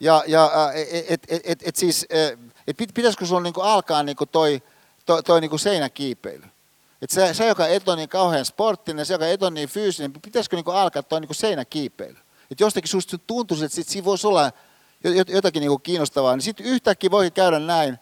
Ja, 0.00 0.22
ja 0.26 0.72
et, 1.08 1.24
et, 1.28 1.42
et, 1.44 1.62
et 1.62 1.76
siis, 1.76 2.06
et 2.66 2.76
pitäisikö 2.94 3.26
sinulla 3.26 3.42
niin 3.42 3.54
alkaa 3.62 4.02
niin 4.02 4.16
toi, 4.32 4.62
toi, 5.06 5.22
toi 5.22 5.40
niin 5.40 5.58
seinäkiipeily? 5.58 6.44
Et 7.02 7.10
se, 7.10 7.34
se, 7.34 7.46
joka 7.46 7.66
et 7.66 7.88
ole 7.88 7.96
niin 7.96 8.08
kauhean 8.08 8.44
sporttinen, 8.44 9.06
se, 9.06 9.14
joka 9.14 9.26
et 9.26 9.42
ole 9.42 9.50
niin 9.50 9.68
fyysinen, 9.68 10.12
pitäisikö 10.12 10.56
niin 10.56 10.74
alkaa 10.74 11.02
toi 11.02 11.20
niin 11.20 11.34
seinäkiipeily? 11.34 12.16
Et 12.50 12.60
jostakin 12.60 12.88
sinusta 12.88 13.18
tuntuisi, 13.18 13.64
että 13.64 13.74
sit 13.74 13.88
siinä 13.88 14.04
voisi 14.04 14.26
olla 14.26 14.52
jotakin 15.28 15.60
niin 15.60 15.80
kiinnostavaa, 15.82 16.36
niin 16.36 16.42
sitten 16.42 16.66
yhtäkkiä 16.66 17.10
voi 17.10 17.30
käydä 17.30 17.58
näin, 17.58 17.98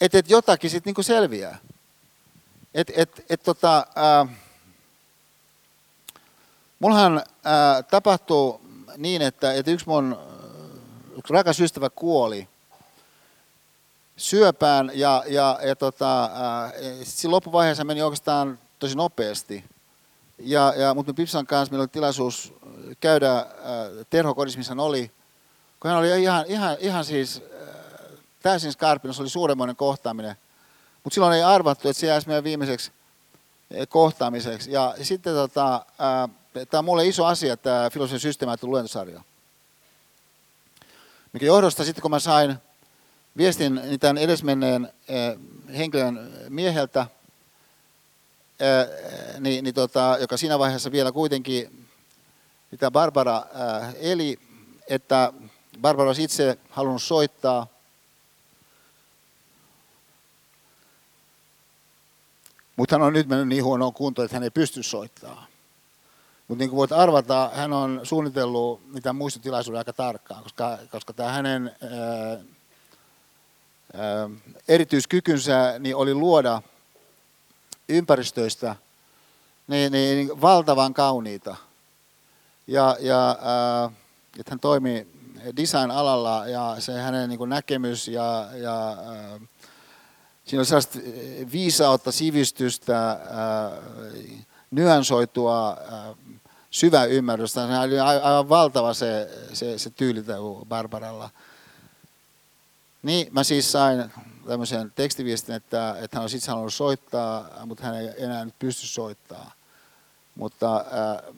että 0.00 0.18
et 0.18 0.30
jotakin 0.30 0.70
sitten 0.70 0.94
niin 0.96 1.04
selviää. 1.04 1.58
Et, 2.74 2.92
et, 2.96 3.24
et 3.28 3.42
tota, 3.42 3.76
äh, 3.78 4.36
mullahan 6.78 7.18
äh, 7.18 7.84
tapahtuu 7.90 8.60
niin, 8.96 9.22
että, 9.22 9.52
että 9.52 9.70
yksi 9.70 9.88
mun 9.88 10.18
rakas 11.30 11.60
ystävä 11.60 11.90
kuoli 11.90 12.48
syöpään 14.16 14.90
ja, 14.94 15.24
ja, 15.26 15.58
ja 15.62 15.76
tota, 15.76 16.24
äh, 16.24 16.72
siinä 17.02 17.30
loppuvaiheessa 17.30 17.84
meni 17.84 18.02
oikeastaan 18.02 18.58
tosi 18.78 18.96
nopeasti. 18.96 19.64
Ja, 20.38 20.74
ja, 20.76 20.94
mutta 20.94 21.12
me 21.12 21.16
Pipsan 21.16 21.46
kanssa 21.46 21.72
meillä 21.72 21.82
oli 21.82 21.88
tilaisuus 21.88 22.54
käydä 23.00 23.36
äh, 23.36 23.46
terhokodissa, 24.10 24.58
missä 24.58 24.70
hän 24.70 24.80
oli. 24.80 25.10
Kun 25.80 25.90
hän 25.90 26.00
oli 26.00 26.22
ihan, 26.22 26.44
ihan, 26.48 26.76
ihan 26.80 27.04
siis 27.04 27.42
äh, 27.62 28.18
täysin 28.42 28.72
skarpina, 28.72 29.12
se 29.12 29.22
oli 29.22 29.30
suuremmoinen 29.30 29.76
kohtaaminen. 29.76 30.36
Mutta 31.04 31.14
silloin 31.14 31.32
ei 31.32 31.42
arvattu, 31.42 31.88
että 31.88 32.00
se 32.00 32.06
jäisi 32.06 32.28
meidän 32.28 32.44
viimeiseksi 32.44 32.92
äh, 33.80 33.88
kohtaamiseksi. 33.88 34.72
Ja 34.72 34.94
sitten 35.02 35.34
tota, 35.34 35.74
äh, 35.74 36.30
Tämä 36.64 36.78
on 36.78 36.84
mulle 36.84 37.06
iso 37.06 37.24
asia, 37.24 37.56
tämä 37.56 37.90
filosofian 37.90 38.20
systeemaattinen 38.20 38.70
luentosarja. 38.70 39.22
Mikä 41.36 41.46
johdosta 41.46 41.84
sitten, 41.84 42.02
kun 42.02 42.10
mä 42.10 42.18
sain 42.18 42.56
viestin 43.36 43.80
tämän 44.00 44.18
edesmenneen 44.18 44.92
henkilön 45.76 46.32
mieheltä, 46.48 47.06
niin, 49.40 49.64
niin 49.64 49.74
tota, 49.74 50.16
joka 50.20 50.36
siinä 50.36 50.58
vaiheessa 50.58 50.92
vielä 50.92 51.12
kuitenkin, 51.12 51.88
mitä 52.70 52.90
Barbara 52.90 53.42
eli, 54.00 54.38
että 54.88 55.32
Barbara 55.80 56.08
olisi 56.08 56.24
itse 56.24 56.58
halunnut 56.70 57.02
soittaa. 57.02 57.66
Mutta 62.76 62.94
hän 62.94 63.02
on 63.02 63.12
nyt 63.12 63.28
mennyt 63.28 63.48
niin 63.48 63.64
huonoon 63.64 63.94
kuntoon, 63.94 64.24
että 64.24 64.36
hän 64.36 64.44
ei 64.44 64.50
pysty 64.50 64.82
soittamaan. 64.82 65.46
Mutta 66.48 66.62
niin 66.62 66.70
kuin 66.70 66.76
voit 66.76 66.92
arvata, 66.92 67.50
hän 67.54 67.72
on 67.72 68.00
suunnitellut 68.02 68.92
niitä 68.92 69.12
muistotilaisuuden 69.12 69.78
aika 69.78 69.92
tarkkaan, 69.92 70.42
koska, 70.42 70.78
koska 70.90 71.12
tämä 71.12 71.32
hänen 71.32 71.76
ää, 71.82 72.30
ää, 73.94 74.30
erityiskykynsä 74.68 75.78
niin 75.78 75.96
oli 75.96 76.14
luoda 76.14 76.62
ympäristöistä 77.88 78.76
niin, 79.66 79.92
niin, 79.92 80.16
niin 80.16 80.40
valtavan 80.40 80.94
kauniita. 80.94 81.56
Ja, 82.66 82.96
ja 83.00 83.28
ää, 83.28 83.90
että 84.38 84.52
hän 84.52 84.60
toimi 84.60 85.06
design-alalla 85.56 86.46
ja 86.46 86.76
se 86.78 86.92
hänen 86.92 87.28
niin 87.28 87.48
näkemys 87.48 88.08
ja, 88.08 88.48
ja 88.54 88.88
ää, 88.88 89.40
siinä 90.44 90.60
on 90.60 90.66
sellaista 90.66 90.98
viisautta, 91.52 92.12
sivistystä, 92.12 93.08
ää, 93.08 93.70
nyansoitua 94.76 95.76
ää, 95.90 96.14
syvä 96.70 97.04
ymmärrystä. 97.04 97.66
Se 97.68 97.78
oli 97.78 98.00
aivan 98.00 98.48
valtava 98.48 98.94
se, 98.94 99.30
se, 99.52 99.78
se 99.78 99.90
tyylitaju 99.90 100.66
Barbaralla. 100.68 101.30
Niin 103.02 103.28
mä 103.30 103.44
siis 103.44 103.72
sain 103.72 104.12
tämmöisen 104.46 104.92
tekstiviestin, 104.96 105.54
että, 105.54 105.96
että 106.00 106.16
hän 106.16 106.22
olisi 106.22 106.36
itse 106.36 106.50
halunnut 106.50 106.74
soittaa, 106.74 107.48
mutta 107.66 107.84
hän 107.84 107.94
ei 107.94 108.24
enää 108.24 108.44
nyt 108.44 108.58
pysty 108.58 108.86
soittamaan. 108.86 109.52
Mutta 110.34 110.76
äh, 110.76 111.34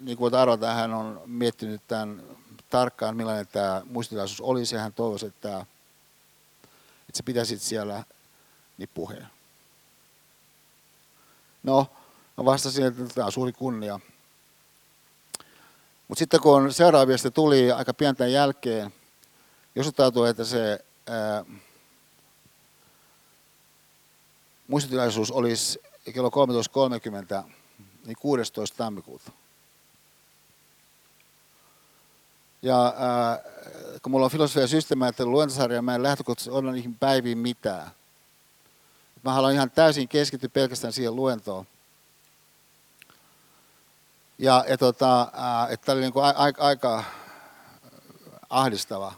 niin 0.00 0.16
kuin 0.16 0.20
voit 0.20 0.34
arvata, 0.34 0.74
hän 0.74 0.94
on 0.94 1.22
miettinyt 1.26 1.82
tämän 1.88 2.22
tarkkaan, 2.70 3.16
millainen 3.16 3.46
tämä 3.46 3.82
muistilaisuus 3.84 4.40
olisi, 4.40 4.74
ja 4.74 4.80
hän 4.80 4.92
toivoisi, 4.92 5.26
että, 5.26 5.60
että 7.08 7.16
se 7.16 7.22
pitäisi 7.22 7.58
siellä 7.58 8.04
niin 8.78 8.90
puheen. 8.94 9.26
No, 11.62 11.86
vastasin, 12.36 12.86
että 12.86 13.06
tämä 13.14 13.26
on 13.26 13.32
suuri 13.32 13.52
kunnia. 13.52 14.00
Mutta 16.08 16.18
sitten 16.18 16.40
kun 16.40 16.72
seuraava 16.72 17.06
viesti 17.06 17.30
tuli 17.30 17.72
aika 17.72 17.94
pientä 17.94 18.26
jälkeen, 18.26 18.94
osoittautui, 19.78 20.28
että 20.28 20.44
se 20.44 20.84
ää, 21.06 21.44
muistotilaisuus 24.68 25.30
olisi 25.30 25.80
kello 26.14 26.30
13.30, 27.44 27.50
niin 28.06 28.16
16. 28.20 28.76
tammikuuta. 28.76 29.32
Ja 32.62 32.94
ää, 32.96 33.38
kun 34.02 34.12
mulla 34.12 34.24
on 34.24 34.30
filosofia 34.30 34.62
ja 34.62 34.68
systeemaattelu 34.68 35.30
luentosarja, 35.30 35.82
mä 35.82 35.94
en 35.94 36.02
lähtökohtaisesti 36.02 36.50
olla 36.50 36.72
niihin 36.72 36.94
päiviin 36.94 37.38
mitään. 37.38 37.90
Mä 39.22 39.32
haluan 39.32 39.54
ihan 39.54 39.70
täysin 39.70 40.08
keskittyä 40.08 40.48
pelkästään 40.48 40.92
siihen 40.92 41.16
luentoon. 41.16 41.66
Ja, 44.40 44.64
ja 44.68 44.78
tota, 44.78 45.32
että 45.70 45.92
oli 45.92 46.00
niin 46.00 46.12
kuin 46.12 46.24
aika, 46.24 46.62
aika 46.64 47.04
ahdistava 48.50 49.12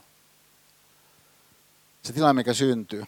se 2.03 2.13
tilanne, 2.13 2.39
mikä 2.39 2.53
syntyy. 2.53 3.03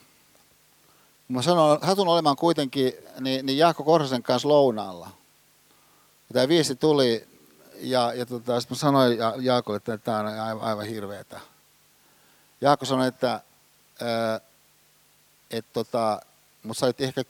Mä 1.28 1.42
sanon, 1.42 1.80
satun 1.86 2.08
olemaan 2.08 2.36
kuitenkin 2.36 2.94
niin, 3.20 3.46
niin 3.46 3.58
Jaakko 3.58 3.84
Korhosen 3.84 4.24
kanssa 4.24 4.48
lounaalla. 4.48 5.08
Ja 6.30 6.34
tämä 6.34 6.48
viesti 6.48 6.76
tuli, 6.76 7.28
ja, 7.76 8.14
ja 8.14 8.26
tota, 8.26 8.60
sitten 8.60 8.76
mä 8.76 8.80
sanoin 8.80 9.18
ja, 9.18 9.34
Jaakolle, 9.40 9.78
että 9.78 9.98
tämä 9.98 10.20
on 10.20 10.26
aivan, 10.26 10.64
aivan 10.64 10.86
hirveetä. 10.86 11.40
Jaakko 12.62 12.86
sanoi, 12.86 13.08
että 13.08 13.42
et, 15.52 15.66
tota, 15.74 16.22
mutta 16.64 16.80
sä 16.80 16.86
olit 16.86 17.02
ehkä 17.02 17.24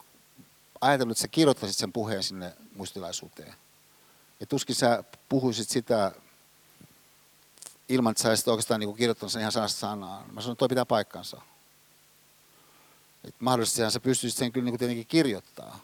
ajatellut, 0.81 1.11
että 1.11 1.21
sä 1.21 1.27
kirjoittaisit 1.27 1.77
sen 1.77 1.93
puheen 1.93 2.23
sinne 2.23 2.53
muistilaisuuteen. 2.75 3.55
Ja 4.39 4.45
tuskin 4.45 4.75
sä 4.75 5.03
puhuisit 5.29 5.69
sitä 5.69 6.11
ilman, 7.89 8.11
että 8.11 8.23
sä 8.23 8.29
olisit 8.29 8.47
oikeastaan 8.47 8.79
niin 8.79 8.95
kirjoittanut 8.95 9.31
sen 9.31 9.39
ihan 9.39 9.51
sanasta 9.51 9.79
sanaan. 9.79 10.33
Mä 10.33 10.41
sanoin, 10.41 10.53
että 10.53 10.59
toi 10.59 10.69
pitää 10.69 10.85
paikkansa. 10.85 11.41
Et 13.23 13.35
mahdollisesti 13.39 13.91
sä 13.91 13.99
pystyisit 13.99 14.39
sen 14.39 14.51
kyllä 14.51 14.65
niin 14.65 14.77
tietenkin 14.77 15.07
kirjoittaa. 15.07 15.79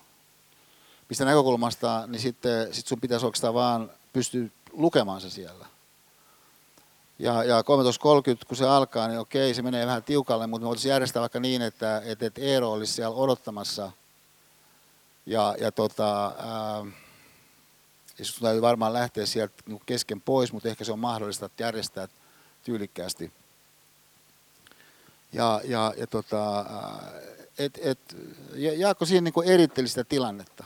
Mistä 1.10 1.26
näkökulmasta, 1.26 2.08
niin 2.08 2.20
sitten 2.20 2.74
sit 2.74 2.88
sun 2.88 3.02
pitäisi 3.02 3.26
oikeastaan 3.26 3.54
vaan 3.54 3.92
pystyä 4.14 4.48
lukemaan 4.72 5.22
se 5.22 5.30
siellä. 5.30 5.66
Ja, 7.20 7.44
ja 7.44 7.62
13.30, 7.62 7.66
kun 8.48 8.58
se 8.58 8.68
alkaa, 8.68 9.08
niin 9.08 9.20
okei, 9.20 9.54
se 9.54 9.62
menee 9.62 9.86
vähän 9.86 10.04
tiukalle, 10.04 10.48
mutta 10.48 10.64
me 10.64 10.68
voitaisiin 10.68 10.90
järjestää 10.90 11.22
vaikka 11.22 11.40
niin, 11.40 11.62
että, 11.62 12.02
että, 12.06 12.26
että 12.26 12.42
Eero 12.42 12.72
olisi 12.72 12.94
siellä 12.94 13.16
odottamassa. 13.16 13.92
Ja, 15.26 15.56
ja 15.60 15.72
tota, 15.72 16.26
ää, 16.26 16.86
ja 18.20 18.26
sun 18.26 18.42
täytyy 18.42 18.62
varmaan 18.62 18.94
lähteä 18.94 19.26
sieltä 19.26 19.54
niin 19.66 19.82
kesken 19.86 20.22
pois, 20.22 20.54
mutta 20.54 20.70
ehkä 20.70 20.84
se 20.84 20.92
on 20.92 21.00
mahdollista 21.00 21.46
että 21.46 21.64
järjestää 21.64 22.08
tyylikkäästi. 22.64 23.32
Ja, 25.34 25.62
ja, 25.64 25.94
ja 25.98 26.08
tota, 26.08 26.66
et, 27.58 27.80
et, 27.82 28.00
Jaakko 28.78 29.06
siinä 29.06 29.22
niin 29.22 29.54
eritteli 29.54 29.88
sitä 29.88 30.04
tilannetta. 30.04 30.64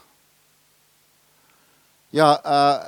Ja, 2.12 2.40
ää, 2.44 2.84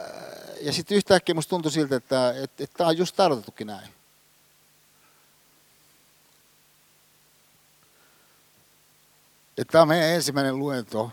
ja 0.60 0.72
sitten 0.72 0.96
yhtäkkiä 0.96 1.34
musta 1.34 1.50
tuntui 1.50 1.72
siltä, 1.72 1.96
että 1.96 2.34
et, 2.42 2.60
et 2.60 2.70
tämä 2.76 2.88
on 2.88 2.98
just 2.98 3.16
tarkoitettukin 3.16 3.66
näin. 3.66 3.88
Että 9.58 9.72
tämä 9.72 9.82
on 9.82 9.88
meidän 9.88 10.08
ensimmäinen 10.08 10.58
luento 10.58 11.12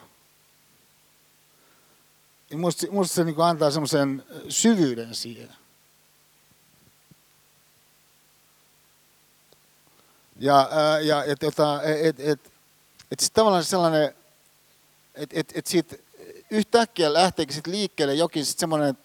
niin 2.50 2.60
musta, 2.60 2.88
musta 2.92 3.16
se 3.16 3.24
niin 3.24 3.42
antaa 3.42 3.72
semmoisen 3.72 4.24
syvyyden 4.50 5.16
siihen. 5.16 5.50
Ja, 10.40 10.70
ää, 10.72 11.00
ja 11.00 11.24
et, 11.24 11.40
tota, 11.40 11.84
et, 11.84 12.20
et, 12.20 12.52
et 13.12 13.20
sit 13.20 13.34
tavallaan 13.34 13.64
sellainen, 13.64 14.16
että 15.16 15.40
et, 15.40 15.52
et 15.56 15.68
siitä 15.68 15.96
yhtäkkiä 16.52 17.14
lähteekin 17.14 17.56
sit 17.56 17.68
liikkeelle 17.68 18.14
jokin 18.14 18.46
sit 18.46 18.60
semmoinen 18.60 18.98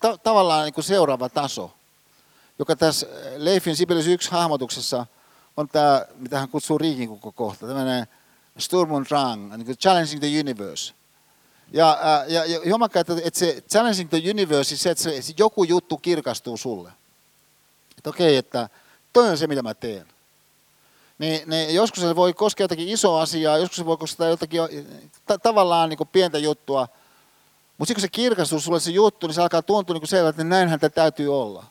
ta, 0.00 0.18
tavallaan 0.18 0.64
niin 0.64 0.74
kuin 0.74 0.84
seuraava 0.84 1.28
taso, 1.28 1.74
joka 2.58 2.76
tässä 2.76 3.06
Leifin 3.36 3.76
Sibelius 3.76 4.06
1 4.06 4.30
hahmotuksessa 4.30 5.06
on 5.56 5.68
tämä, 5.68 6.06
mitä 6.16 6.38
hän 6.38 6.48
kutsuu 6.48 6.78
riikin 6.78 7.20
kohta, 7.34 7.66
tämmöinen 7.66 8.06
Sturm 8.58 8.92
und 8.92 9.06
Drang, 9.08 9.56
niin 9.56 9.66
kuin 9.66 9.78
Challenging 9.78 10.20
the 10.20 10.40
Universe. 10.40 10.94
Ja, 11.72 11.98
ja, 12.28 12.44
ja 12.44 12.60
huomakka, 12.68 13.00
että, 13.00 13.12
että 13.24 13.38
se 13.38 13.62
challenging 13.70 14.10
the 14.10 14.30
universe, 14.30 14.76
se, 14.76 14.90
että 14.90 15.02
se, 15.04 15.34
joku 15.38 15.64
juttu 15.64 15.96
kirkastuu 15.96 16.56
sulle. 16.56 16.92
Että 17.98 18.10
okei, 18.10 18.36
että 18.36 18.68
toi 19.12 19.28
on 19.28 19.38
se, 19.38 19.46
mitä 19.46 19.62
mä 19.62 19.74
teen. 19.74 20.06
Niin, 21.18 21.50
niin 21.50 21.74
joskus 21.74 22.02
se 22.02 22.16
voi 22.16 22.32
koskea 22.32 22.64
jotakin 22.64 22.88
isoa 22.88 23.22
asiaa, 23.22 23.58
joskus 23.58 23.76
se 23.76 23.84
voi 23.84 23.96
koskea 23.96 24.28
jotakin 24.28 24.60
ta- 25.26 25.38
tavallaan 25.38 25.88
niin 25.88 26.08
pientä 26.12 26.38
juttua. 26.38 26.88
Mutta 27.78 27.88
sitten 27.88 27.94
kun 27.94 28.00
se 28.00 28.08
kirkastuu 28.08 28.60
sulle 28.60 28.80
se 28.80 28.90
juttu, 28.90 29.26
niin 29.26 29.34
se 29.34 29.42
alkaa 29.42 29.62
tuntua 29.62 29.96
niin 29.96 30.08
selvältä, 30.08 30.30
että 30.30 30.44
näinhän 30.44 30.80
tämä 30.80 30.90
täytyy 30.90 31.40
olla. 31.40 31.64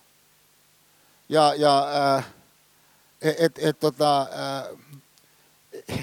Ja, 1.30 1.53
ja 1.56 1.88
äh, 2.15 2.26
et, 3.22 3.36
et, 3.40 3.60
et, 3.60 3.80
tota, 3.80 4.22
äh, 4.22 5.99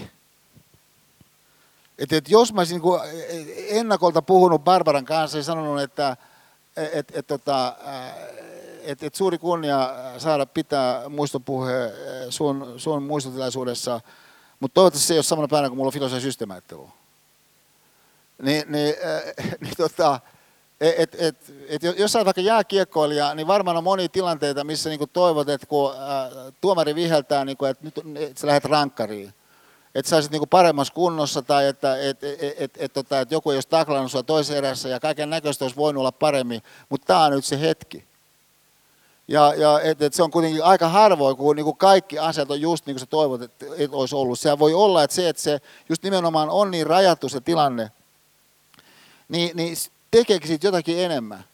että, 2.01 2.17
että 2.17 2.33
jos 2.33 2.53
mä 2.53 2.61
olisin 2.61 2.83
niin 2.83 3.55
ennakolta 3.69 4.23
puhunut 4.23 4.65
Barbaran 4.65 5.05
kanssa 5.05 5.39
ja 5.39 5.43
sanonut, 5.43 5.81
että 5.81 6.17
et, 6.77 7.13
et, 7.17 7.27
tota, 7.27 7.77
et, 8.83 9.03
et 9.03 9.15
suuri 9.15 9.39
kunnia 9.39 9.91
saada 10.19 10.47
pitää 10.47 11.09
muistopuhe 11.09 11.93
sun, 12.31 12.75
sun 12.77 13.03
muistotilaisuudessa, 13.03 14.01
mutta 14.61 14.75
toivottavasti 14.75 15.09
se 15.09 15.15
ei 15.15 15.19
ole 15.19 15.23
samana 15.23 15.49
päivänä 15.49 15.69
kuin 15.69 15.77
mulla 15.77 15.89
on 15.89 15.93
filosofia 15.93 16.21
systeemäättely. 16.21 16.81
Niin, 18.43 18.65
niin, 18.69 18.95
niin 19.61 19.75
tota, 19.77 20.21
et, 20.81 21.17
et, 21.19 21.53
et, 21.69 21.83
jos 21.99 22.17
olet 22.17 22.25
vaikka 22.25 22.41
jääkiekkoilija, 22.41 23.35
niin 23.35 23.47
varmaan 23.47 23.77
on 23.77 23.85
monia 23.85 24.09
tilanteita, 24.09 24.65
missä 24.65 24.89
niin 24.89 25.11
toivot, 25.13 25.49
että 25.49 25.67
kun 25.67 25.93
ä, 25.93 25.97
tuomari 26.61 26.95
viheltää, 26.95 27.45
niin 27.45 27.57
kuin, 27.57 27.71
että 27.71 27.85
nyt 27.85 27.95
että 28.17 28.41
sä 28.41 28.47
lähdet 28.47 28.65
rankkariin, 28.65 29.35
että 29.95 30.11
sä 30.11 30.17
olisit 30.17 30.33
niin 30.33 30.49
paremmassa 30.49 30.95
kunnossa 30.95 31.43
tai 31.43 31.67
että 31.67 32.01
et, 32.01 32.25
et, 32.25 32.43
et, 32.43 32.55
et, 32.59 32.71
et, 32.77 32.93
tota, 32.93 33.21
että 33.21 33.35
joku 33.35 33.51
ei 33.51 33.57
olisi 33.57 33.69
taklannut 33.69 34.11
sua 34.11 34.23
toisen 34.23 34.57
erässä 34.57 34.89
ja 34.89 35.01
kaiken 35.01 35.31
näköistä 35.31 35.65
olisi 35.65 35.77
voinut 35.77 36.01
olla 36.01 36.13
paremmin, 36.13 36.63
mutta 36.89 37.07
tämä 37.07 37.25
on 37.25 37.33
nyt 37.33 37.45
se 37.45 37.61
hetki. 37.61 38.05
Ja, 39.29 39.55
ja 39.55 39.81
et, 39.81 40.03
et 40.03 40.15
se 40.15 40.23
on 40.23 40.31
kuitenkin 40.31 40.65
aika 40.65 40.89
harvoin, 40.89 41.37
kun 41.37 41.57
niin 41.57 41.65
kuin 41.65 41.77
kaikki 41.77 42.19
asiat 42.19 42.51
on 42.51 42.61
just 42.61 42.87
niin 42.87 42.95
kuin 42.95 43.01
sä 43.01 43.07
toivot, 43.07 43.43
että 43.43 43.67
et 43.79 43.91
olisi 43.93 44.15
ollut. 44.15 44.39
Sehän 44.39 44.59
voi 44.59 44.75
olla, 44.75 45.03
että 45.03 45.17
se, 45.17 45.29
että 45.29 45.43
se 45.43 45.61
just 45.89 46.03
nimenomaan 46.03 46.51
on 46.51 46.71
niin 46.71 46.87
rajattu 46.87 47.29
se 47.29 47.41
tilanne, 47.41 47.91
niin, 49.29 49.57
niin 49.57 49.77
tekeekö 50.11 50.47
siitä 50.47 50.67
jotakin 50.67 50.99
enemmän. 50.99 51.45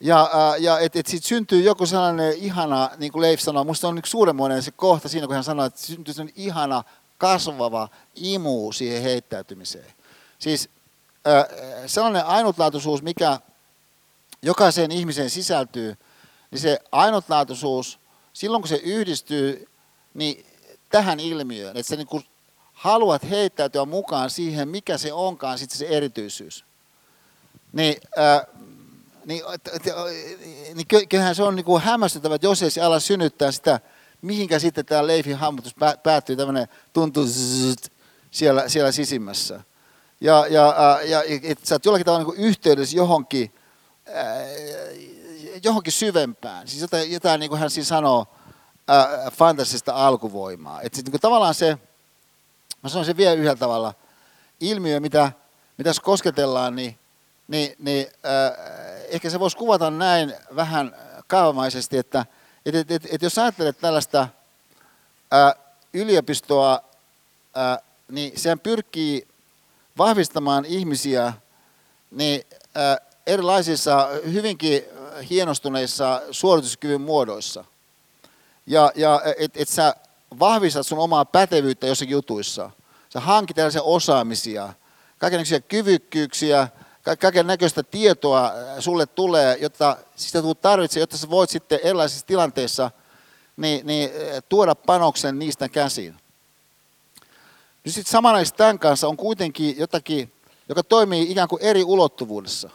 Ja, 0.00 0.30
ja 0.58 0.78
että 0.78 0.98
et 0.98 1.06
siitä 1.06 1.26
syntyy 1.26 1.60
joku 1.60 1.86
sellainen 1.86 2.32
ihana, 2.32 2.90
niin 2.96 3.12
kuin 3.12 3.22
Leif 3.22 3.40
sanoi, 3.40 3.64
minusta 3.64 3.88
on 3.88 3.94
niin 3.94 4.06
suuremmoinen 4.06 4.62
se 4.62 4.70
kohta 4.70 5.08
siinä, 5.08 5.26
kun 5.26 5.34
hän 5.34 5.44
sanoi, 5.44 5.66
että 5.66 5.80
syntyy 5.80 6.14
sellainen 6.14 6.42
ihana, 6.42 6.84
kasvava 7.18 7.88
imu 8.14 8.72
siihen 8.72 9.02
heittäytymiseen. 9.02 9.92
Siis 10.38 10.68
sellainen 11.86 12.26
ainutlaatuisuus, 12.26 13.02
mikä 13.02 13.40
jokaiseen 14.42 14.92
ihmiseen 14.92 15.30
sisältyy, 15.30 15.96
niin 16.50 16.60
se 16.60 16.78
ainutlaatuisuus, 16.92 17.98
silloin 18.32 18.62
kun 18.62 18.68
se 18.68 18.76
yhdistyy 18.76 19.68
niin 20.14 20.46
tähän 20.90 21.20
ilmiöön, 21.20 21.76
että 21.76 21.90
sä 21.90 21.96
niin 21.96 22.24
haluat 22.72 23.30
heittäytyä 23.30 23.84
mukaan 23.84 24.30
siihen, 24.30 24.68
mikä 24.68 24.98
se 24.98 25.12
onkaan 25.12 25.58
sitten 25.58 25.78
se 25.78 25.86
erityisyys, 25.86 26.64
niin, 27.72 27.96
niin, 29.24 29.42
niin 30.74 31.08
kyllähän 31.08 31.34
se 31.34 31.42
on 31.42 31.56
niin 31.56 31.64
kuin 31.64 31.82
hämmästyttävä, 31.82 32.34
että 32.34 32.46
jos 32.46 32.62
ei 32.62 32.70
se 32.70 32.80
ala 32.80 33.00
synnyttää 33.00 33.52
sitä, 33.52 33.80
mihinkä 34.26 34.58
sitten 34.58 34.86
tämä 34.86 35.06
leifin 35.06 35.36
hammutus 35.36 35.74
päättyy, 36.02 36.36
tämmöinen 36.36 36.68
tuntuu 36.92 37.26
siellä, 38.30 38.68
siellä 38.68 38.92
sisimmässä. 38.92 39.60
Ja, 40.20 40.46
ja, 40.50 40.74
ja 41.04 41.22
että 41.42 41.66
sä 41.66 41.74
oot 41.74 41.84
jollakin 41.84 42.06
tavalla 42.06 42.24
niin 42.24 42.44
yhteydessä 42.44 42.96
johonkin, 42.96 43.54
äh, 44.08 45.58
johonkin 45.64 45.92
syvempään. 45.92 46.68
Siis 46.68 46.82
jotain, 46.82 47.12
jotain 47.12 47.40
niin 47.40 47.50
kuin 47.50 47.60
hän 47.60 47.70
siis 47.70 47.88
sanoo, 47.88 48.26
fantasista 49.32 50.06
alkuvoimaa. 50.06 50.82
Että 50.82 51.02
niin 51.10 51.20
tavallaan 51.20 51.54
se, 51.54 51.78
mä 52.82 52.88
sanon 52.88 53.04
sen 53.04 53.16
vielä 53.16 53.34
yhdellä 53.34 53.56
tavalla, 53.56 53.94
ilmiö, 54.60 55.00
mitä, 55.00 55.32
mitä 55.78 55.90
kosketellaan, 56.02 56.76
niin, 56.76 56.98
niin, 57.48 57.76
niin 57.78 58.06
äh, 58.06 58.66
ehkä 59.08 59.30
se 59.30 59.40
voisi 59.40 59.56
kuvata 59.56 59.90
näin 59.90 60.34
vähän 60.56 60.96
kaavamaisesti, 61.26 61.98
että 61.98 62.26
et, 62.66 62.74
et, 62.74 62.90
et, 62.90 63.06
et 63.10 63.22
jos 63.22 63.38
ajattelet 63.38 63.78
tällaista 63.78 64.28
äh, 65.34 65.54
yliopistoa, 65.92 66.80
äh, 67.56 67.78
niin 68.08 68.40
sehän 68.40 68.60
pyrkii 68.60 69.28
vahvistamaan 69.98 70.64
ihmisiä 70.64 71.32
niin, 72.10 72.42
äh, 72.76 72.96
erilaisissa 73.26 74.08
hyvinkin 74.32 74.82
hienostuneissa 75.30 76.22
suorituskyvyn 76.30 77.00
muodoissa. 77.00 77.64
Ja, 78.66 78.92
ja 78.94 79.22
että 79.38 79.62
et 79.62 79.68
sä 79.68 79.94
vahvistat 80.38 80.86
sun 80.86 80.98
omaa 80.98 81.24
pätevyyttä 81.24 81.86
jossakin 81.86 82.12
jutuissa. 82.12 82.70
Sä 83.08 83.20
hankit 83.20 83.56
tällaisia 83.56 83.82
osaamisia, 83.82 84.72
kaikenlaisia 85.18 85.60
kyvykkyyksiä, 85.60 86.68
kaiken 87.18 87.46
näköistä 87.46 87.82
tietoa 87.82 88.52
sulle 88.78 89.06
tulee, 89.06 89.58
jotta 89.60 89.96
sitä 90.16 90.38
tarvitsee, 90.60 91.00
jotta 91.00 91.16
sä 91.16 91.30
voit 91.30 91.50
sitten 91.50 91.80
erilaisissa 91.82 92.26
tilanteissa 92.26 92.90
niin, 93.56 93.86
niin, 93.86 94.10
tuoda 94.48 94.74
panoksen 94.74 95.38
niistä 95.38 95.68
käsiin. 95.68 96.14
Nyt 97.84 97.94
sitten 97.94 98.12
samanaisesti 98.12 98.58
tämän 98.58 98.78
kanssa 98.78 99.08
on 99.08 99.16
kuitenkin 99.16 99.78
jotakin, 99.78 100.32
joka 100.68 100.82
toimii 100.82 101.30
ikään 101.30 101.48
kuin 101.48 101.62
eri 101.62 101.84
ulottuvuudessa. 101.84 102.70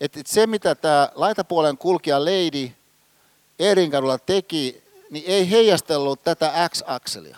Että 0.00 0.20
et 0.20 0.26
se, 0.26 0.46
mitä 0.46 0.74
tämä 0.74 1.08
laitapuolen 1.14 1.78
kulkija 1.78 2.24
Lady 2.24 2.70
Erinkadulla 3.58 4.18
teki, 4.18 4.82
niin 5.10 5.24
ei 5.26 5.50
heijastellut 5.50 6.24
tätä 6.24 6.68
X-akselia. 6.68 7.36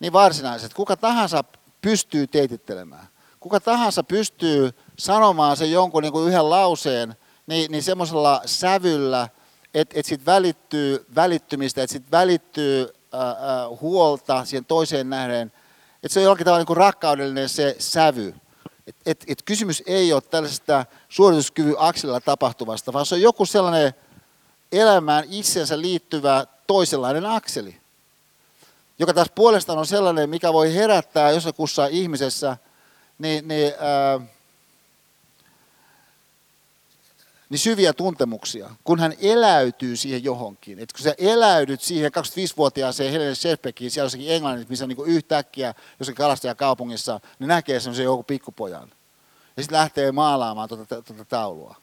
Niin 0.00 0.12
varsinaisesti. 0.12 0.74
Kuka 0.74 0.96
tahansa 0.96 1.44
pystyy 1.80 2.26
teitittelemään. 2.26 3.08
Kuka 3.48 3.60
tahansa 3.60 4.02
pystyy 4.02 4.70
sanomaan 4.98 5.56
sen 5.56 5.72
jonkun 5.72 6.02
niin 6.02 6.12
kuin 6.12 6.28
yhden 6.28 6.50
lauseen, 6.50 7.16
niin, 7.46 7.72
niin 7.72 7.82
semmoisella 7.82 8.42
sävyllä, 8.46 9.28
että 9.74 10.00
et 10.00 10.06
sitten 10.06 10.26
välittyy 10.26 11.06
välittymistä, 11.14 11.82
että 11.82 11.92
sitten 11.92 12.10
välittyy 12.10 12.88
ää, 13.12 13.22
ää, 13.22 13.68
huolta 13.80 14.44
siihen 14.44 14.64
toiseen 14.64 15.10
nähden. 15.10 15.52
Että 16.02 16.08
se 16.14 16.20
on 16.20 16.24
jollakin 16.24 16.44
tavalla 16.44 16.58
niin 16.58 16.66
kuin 16.66 16.76
rakkaudellinen 16.76 17.48
se 17.48 17.76
sävy. 17.78 18.34
Et, 18.86 18.96
et, 19.06 19.24
et 19.28 19.42
kysymys 19.42 19.82
ei 19.86 20.12
ole 20.12 20.20
tällaisesta 20.20 20.86
suorituskyvyn 21.08 21.76
akselilla 21.78 22.20
tapahtuvasta, 22.20 22.92
vaan 22.92 23.06
se 23.06 23.14
on 23.14 23.20
joku 23.20 23.46
sellainen 23.46 23.94
elämään 24.72 25.24
itsensä 25.30 25.80
liittyvä 25.80 26.46
toisenlainen 26.66 27.26
akseli, 27.26 27.76
joka 28.98 29.14
taas 29.14 29.30
puolestaan 29.34 29.78
on 29.78 29.86
sellainen, 29.86 30.30
mikä 30.30 30.52
voi 30.52 30.74
herättää 30.74 31.30
jossakussa 31.30 31.86
ihmisessä 31.86 32.56
niin, 33.18 33.48
niin, 33.48 33.72
ää, 33.78 34.20
niin 37.48 37.58
syviä 37.58 37.92
tuntemuksia, 37.92 38.70
kun 38.84 39.00
hän 39.00 39.14
eläytyy 39.20 39.96
siihen 39.96 40.24
johonkin. 40.24 40.78
Et 40.78 40.92
kun 40.92 41.02
sä 41.02 41.14
eläydyt 41.18 41.80
siihen 41.80 42.12
25-vuotiaaseen 42.12 43.12
Helene 43.12 43.34
Scherfbeckiin 43.34 43.90
siellä 43.90 44.04
jossakin 44.04 44.30
Englannissa, 44.30 44.70
missä 44.70 44.86
niin 44.86 44.98
yhtäkkiä 45.06 45.74
jossakin 45.98 46.16
kalastajakaupungissa, 46.16 47.20
niin 47.38 47.48
näkee 47.48 47.80
semmoisen 47.80 48.04
joku 48.04 48.22
pikkupojan. 48.22 48.92
Ja 49.56 49.62
sitten 49.62 49.78
lähtee 49.78 50.12
maalaamaan 50.12 50.68
tuota, 50.68 51.02
tuota 51.02 51.24
taulua. 51.24 51.76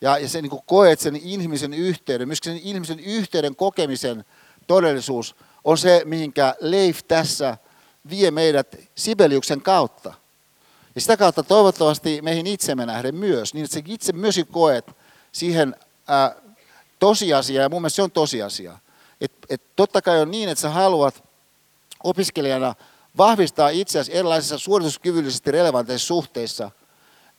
Ja, 0.00 0.18
ja 0.18 0.28
se 0.28 0.42
niin 0.42 0.62
koet 0.66 1.00
sen 1.00 1.16
ihmisen 1.16 1.74
yhteyden, 1.74 2.28
myöskin 2.28 2.52
sen 2.52 2.62
ihmisen 2.62 3.00
yhteyden 3.00 3.56
kokemisen 3.56 4.24
todellisuus 4.66 5.36
on 5.64 5.78
se, 5.78 6.02
mihinkä 6.04 6.54
Leif 6.60 7.00
tässä 7.08 7.56
vie 8.10 8.30
meidät 8.30 8.76
Sibeliuksen 8.94 9.62
kautta. 9.62 10.14
Ja 10.94 11.00
sitä 11.00 11.16
kautta 11.16 11.42
toivottavasti 11.42 12.22
meihin 12.22 12.46
itsemme 12.46 12.86
nähden 12.86 13.14
myös, 13.14 13.54
niin 13.54 13.64
että 13.64 13.74
sä 13.74 13.82
itse 13.86 14.12
myös 14.12 14.40
koet 14.50 14.90
siihen 15.32 15.76
ää, 16.08 16.34
tosiasiaa, 16.98 17.62
ja 17.62 17.68
mun 17.68 17.82
mielestä 17.82 17.96
se 17.96 18.02
on 18.02 18.10
tosiasia. 18.10 18.78
Et, 19.20 19.32
et 19.48 19.62
totta 19.76 20.02
kai 20.02 20.20
on 20.20 20.30
niin, 20.30 20.48
että 20.48 20.62
sä 20.62 20.70
haluat 20.70 21.24
opiskelijana 22.04 22.74
vahvistaa 23.16 23.68
itseäsi 23.68 24.16
erilaisissa 24.16 24.58
suorituskyvyllisesti 24.58 25.50
relevanteissa 25.50 26.06
suhteissa, 26.06 26.70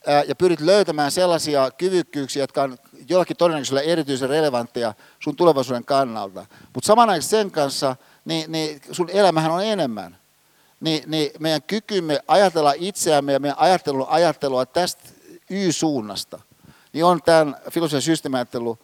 ää, 0.08 0.24
ja 0.24 0.36
pyrit 0.36 0.60
löytämään 0.62 1.12
sellaisia 1.12 1.72
kyvykkyyksiä, 1.72 2.44
jotka 2.44 2.64
on 2.64 2.78
jollakin 3.10 3.38
todennäköisellä 3.38 3.82
erityisen 3.82 4.30
relevantteja 4.30 4.94
sun 5.20 5.36
tulevaisuuden 5.36 5.86
kannalta. 5.86 6.46
Mutta 6.74 6.88
samanaikaisesti 6.88 7.36
sen 7.36 7.52
kanssa, 7.52 7.96
niin, 8.26 8.52
niin 8.52 8.82
sun 8.92 9.10
elämähän 9.10 9.52
on 9.52 9.64
enemmän 9.64 10.21
niin, 10.82 11.04
niin 11.08 11.32
meidän 11.40 11.64
kykymme 11.64 12.20
ajatella 12.28 12.74
itseämme 12.78 13.34
ja 13.34 13.40
meidän 13.40 13.60
ajattelun 13.60 14.08
ajattelua 14.10 14.66
tästä 14.66 15.04
Y-suunnasta, 15.50 16.40
niin 16.94 17.06
on 17.06 17.22
tämän 17.22 17.56
filosofian 17.72 18.02
systeemiajattelun 18.02 18.78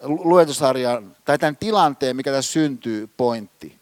luentusarjan 0.00 1.16
tai 1.24 1.38
tämän 1.38 1.56
tilanteen, 1.56 2.16
mikä 2.16 2.32
tässä 2.32 2.52
syntyy, 2.52 3.06
pointti. 3.16 3.78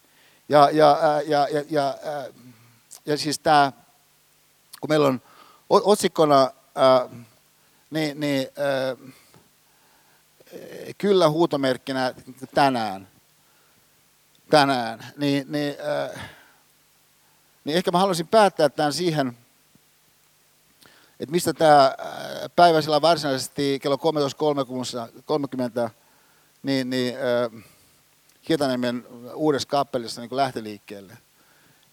Ja, 0.48 0.70
ja, 0.72 0.98
ja, 1.26 1.48
ja, 1.48 1.64
ja, 1.70 1.94
ja 3.06 3.18
siis 3.18 3.38
tämä, 3.38 3.72
kun 4.80 4.88
meillä 4.90 5.06
on 5.06 5.20
otsikkona 5.70 6.50
niin, 7.90 8.20
niin, 8.20 8.48
kyllä 10.98 11.28
huutomerkkinä 11.28 12.14
tänään, 12.54 13.08
tänään, 14.50 15.06
niin, 15.16 15.46
niin, 15.48 15.76
äh, 16.14 16.30
niin 17.64 17.76
ehkä 17.76 17.90
mä 17.90 17.98
haluaisin 17.98 18.26
päättää 18.26 18.68
tämän 18.68 18.92
siihen, 18.92 19.36
että 21.20 21.32
mistä 21.32 21.52
tämä 21.52 21.84
äh, 21.84 22.50
päivä 22.56 22.80
sillä 22.80 23.02
varsinaisesti 23.02 23.78
kello 23.82 23.96
13.30 25.86 25.90
niin, 26.62 26.90
niin 26.90 27.14
äh, 27.14 27.64
Hietaniemen 28.48 29.06
uudessa 29.34 29.68
kappelissa 29.68 30.20
niin 30.20 30.36
lähti 30.36 30.62
liikkeelle. 30.62 31.18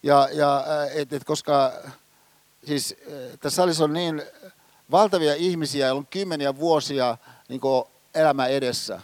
Ja, 0.03 0.29
ja 0.31 0.57
äh, 0.57 0.97
et, 0.97 1.13
et 1.13 1.23
koska 1.23 1.71
siis 2.65 2.95
äh, 3.01 3.39
tässä 3.39 3.55
salissa 3.55 3.83
on 3.83 3.93
niin 3.93 4.23
valtavia 4.91 5.35
ihmisiä, 5.35 5.85
joilla 5.85 5.99
on 5.99 6.07
kymmeniä 6.07 6.57
vuosia 6.57 7.17
niin 7.47 7.61
elämä 8.15 8.47
edessä, 8.47 9.01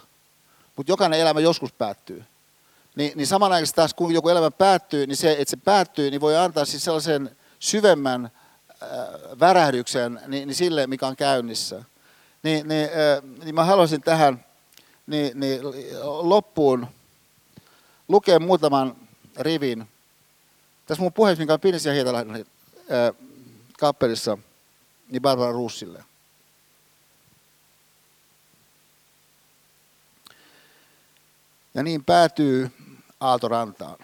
mutta 0.76 0.92
jokainen 0.92 1.20
elämä 1.20 1.40
joskus 1.40 1.72
päättyy 1.72 2.24
niin, 2.98 3.12
niin 3.14 3.26
samanaikaisesti 3.26 3.76
taas 3.76 3.94
kun 3.94 4.14
joku 4.14 4.28
elämä 4.28 4.50
päättyy, 4.50 5.06
niin 5.06 5.16
se, 5.16 5.32
että 5.32 5.50
se 5.50 5.56
päättyy, 5.56 6.10
niin 6.10 6.20
voi 6.20 6.36
antaa 6.36 6.64
siis 6.64 6.84
sellaisen 6.84 7.36
syvemmän 7.58 8.24
äh, 8.24 8.88
värähdyksen 9.40 10.20
niin, 10.26 10.48
niin 10.48 10.54
sille, 10.56 10.86
mikä 10.86 11.06
on 11.06 11.16
käynnissä. 11.16 11.84
Niin, 12.42 12.68
niin, 12.68 12.84
äh, 12.84 13.44
niin 13.44 13.54
mä 13.54 13.64
haluaisin 13.64 14.02
tähän 14.02 14.44
niin, 15.06 15.40
niin 15.40 15.60
loppuun 16.02 16.86
lukea 18.08 18.40
muutaman 18.40 18.96
rivin. 19.40 19.88
Tässä 20.86 21.02
mun 21.02 21.12
puheessa, 21.12 21.42
mikä 21.42 21.52
on 21.52 21.60
Pinnis 21.60 21.84
ja 21.84 21.92
Hietalahden 21.92 22.46
kappelissa, 23.78 24.38
niin 25.08 25.22
Barbara 25.22 25.52
Russille. 25.52 26.04
Ja 31.74 31.82
niin 31.82 32.04
päätyy 32.04 32.70
Aaltorantaan. 33.20 33.98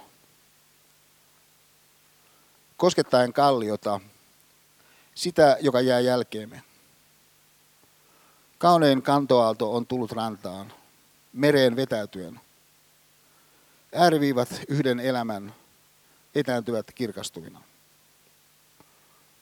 Koskettaen 2.76 3.32
kalliota, 3.32 4.00
sitä, 5.14 5.56
joka 5.60 5.80
jää 5.80 6.00
jälkeemme. 6.00 6.62
Kaunein 8.58 9.02
kantoaalto 9.02 9.74
on 9.74 9.86
tullut 9.86 10.12
rantaan, 10.12 10.72
mereen 11.32 11.76
vetäytyen. 11.76 12.40
Ääriviivat 13.94 14.48
yhden 14.68 15.00
elämän 15.00 15.54
etääntyvät 16.34 16.92
kirkastuvina. 16.94 17.60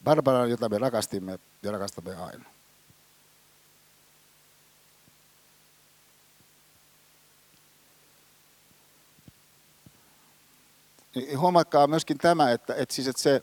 Barbaran, 0.05 0.51
jota 0.51 0.69
me 0.69 0.79
rakastimme 0.79 1.39
ja 1.63 1.73
rakastamme 1.73 2.17
aina. 2.17 2.52
Niin 11.15 11.39
huomatkaa 11.39 11.87
myöskin 11.87 12.19
tämä, 12.19 12.51
että, 12.51 12.75
että, 12.75 12.95
siis, 12.95 13.09
että 13.09 13.23
se 13.23 13.43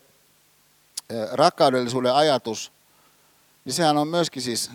rakkaudellisuuden 1.32 2.14
ajatus, 2.14 2.72
niin 3.64 3.72
sehän 3.72 3.98
on 3.98 4.08
myöskin 4.08 4.42
siis 4.42 4.70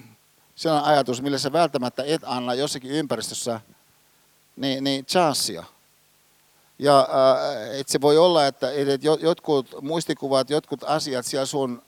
sellainen 0.56 0.90
ajatus, 0.90 1.22
millä 1.22 1.38
sä 1.38 1.52
välttämättä 1.52 2.04
et 2.04 2.22
anna 2.26 2.54
jossakin 2.54 2.92
ympäristössä 2.92 3.62
niin, 4.56 4.84
niin 4.84 5.06
chanssia. 5.06 5.64
Ja 6.80 7.00
äh, 7.00 7.80
et 7.80 7.88
se 7.88 8.02
voi 8.02 8.18
olla, 8.18 8.48
että, 8.48 8.72
että 8.72 9.08
jotkut 9.22 9.76
muistikuvat, 9.82 10.50
jotkut 10.50 10.84
asiat 10.84 11.26
siellä 11.26 11.46
sun 11.46 11.82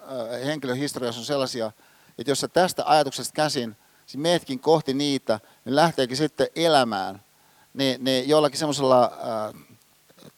henkilöhistoriassa 0.45 1.21
on 1.21 1.25
sellaisia, 1.25 1.71
että 2.17 2.31
jos 2.31 2.39
sä 2.39 2.47
tästä 2.47 2.84
ajatuksesta 2.85 3.34
käsin 3.34 3.75
siis 4.05 4.21
meetkin 4.21 4.59
kohti 4.59 4.93
niitä, 4.93 5.39
niin 5.65 5.75
lähteekin 5.75 6.17
sitten 6.17 6.47
elämään 6.55 7.21
niin, 7.73 8.03
niin 8.03 8.29
jollakin 8.29 8.59
semmoisella 8.59 9.03
äh, 9.03 9.66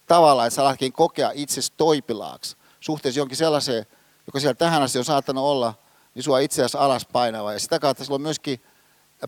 tavalla, 0.10 0.46
että 0.46 0.56
sä 0.56 0.64
lähtkin 0.64 0.94
kokea 0.94 1.32
itsesi 1.34 1.74
toipilaaksi 1.78 2.58
suhteessa 2.80 3.20
jonkin 3.20 3.38
sellaiseen, 3.38 3.86
joka 4.28 4.40
siellä 4.40 4.54
tähän 4.54 4.82
asti 4.82 4.98
on 4.98 5.06
saattanut 5.06 5.44
olla, 5.44 5.74
niin 6.16 6.24
sua 6.24 6.40
itse 6.40 6.62
asiassa 6.62 6.80
alas 6.80 7.06
painava. 7.06 7.54
Ja 7.54 7.60
sitä 7.60 7.80
kautta 7.80 8.04
sillä 8.04 8.16
on 8.16 8.22
myöskin 8.22 8.64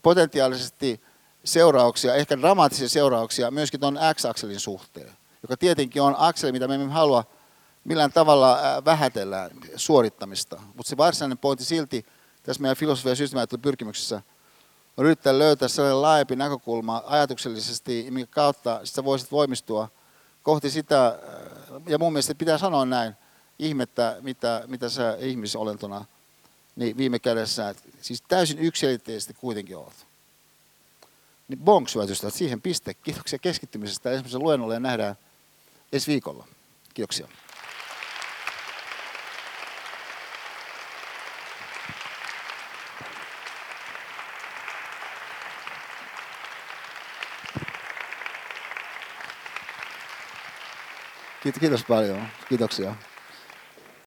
potentiaalisesti 0.03 1.01
seurauksia, 1.43 2.15
ehkä 2.15 2.39
dramaattisia 2.39 2.89
seurauksia 2.89 3.51
myöskin 3.51 3.79
tuon 3.79 3.99
X-akselin 4.13 4.59
suhteen, 4.59 5.11
joka 5.41 5.57
tietenkin 5.57 6.01
on 6.01 6.15
akseli, 6.17 6.51
mitä 6.51 6.67
me 6.67 6.75
emme 6.75 6.93
halua 6.93 7.23
millään 7.83 8.11
tavalla 8.11 8.59
vähätellä 8.85 9.49
suorittamista. 9.75 10.61
Mutta 10.75 10.89
se 10.89 10.97
varsinainen 10.97 11.37
pointti 11.37 11.65
silti 11.65 12.05
tässä 12.43 12.61
meidän 12.61 12.77
filosofia- 12.77 13.47
ja 13.51 13.57
pyrkimyksessä 13.57 14.21
on 14.97 15.05
yrittää 15.05 15.39
löytää 15.39 15.67
sellainen 15.67 16.01
laajempi 16.01 16.35
näkökulma 16.35 17.03
ajatuksellisesti, 17.05 18.07
minkä 18.09 18.31
kautta 18.33 18.79
sä 18.83 19.03
voisit 19.03 19.31
voimistua 19.31 19.89
kohti 20.43 20.69
sitä, 20.69 21.19
ja 21.87 21.97
mun 21.97 22.13
mielestä 22.13 22.35
pitää 22.35 22.57
sanoa 22.57 22.85
näin, 22.85 23.13
ihmettä, 23.59 24.17
mitä, 24.21 24.63
mitä 24.67 24.89
sä 24.89 25.17
ihmisolentona 25.19 26.05
niin 26.75 26.97
viime 26.97 27.19
kädessä, 27.19 27.75
siis 28.01 28.23
täysin 28.27 28.59
yksilitteisesti 28.59 29.33
kuitenkin 29.33 29.77
olet. 29.77 30.07
Niin 31.47 31.59
bonks, 31.59 31.95
siihen 32.29 32.61
piste. 32.61 32.93
Kiitoksia 32.93 33.39
keskittymisestä 33.39 34.11
esimerkiksi 34.11 34.37
luennolle 34.37 34.73
ja 34.73 34.79
nähdään 34.79 35.15
ensi 35.93 36.11
viikolla. 36.11 36.47
Kiitoksia. 36.93 37.27
Kiitos 51.43 51.83
paljon. 51.83 52.21
Kiitoksia. 52.49 52.95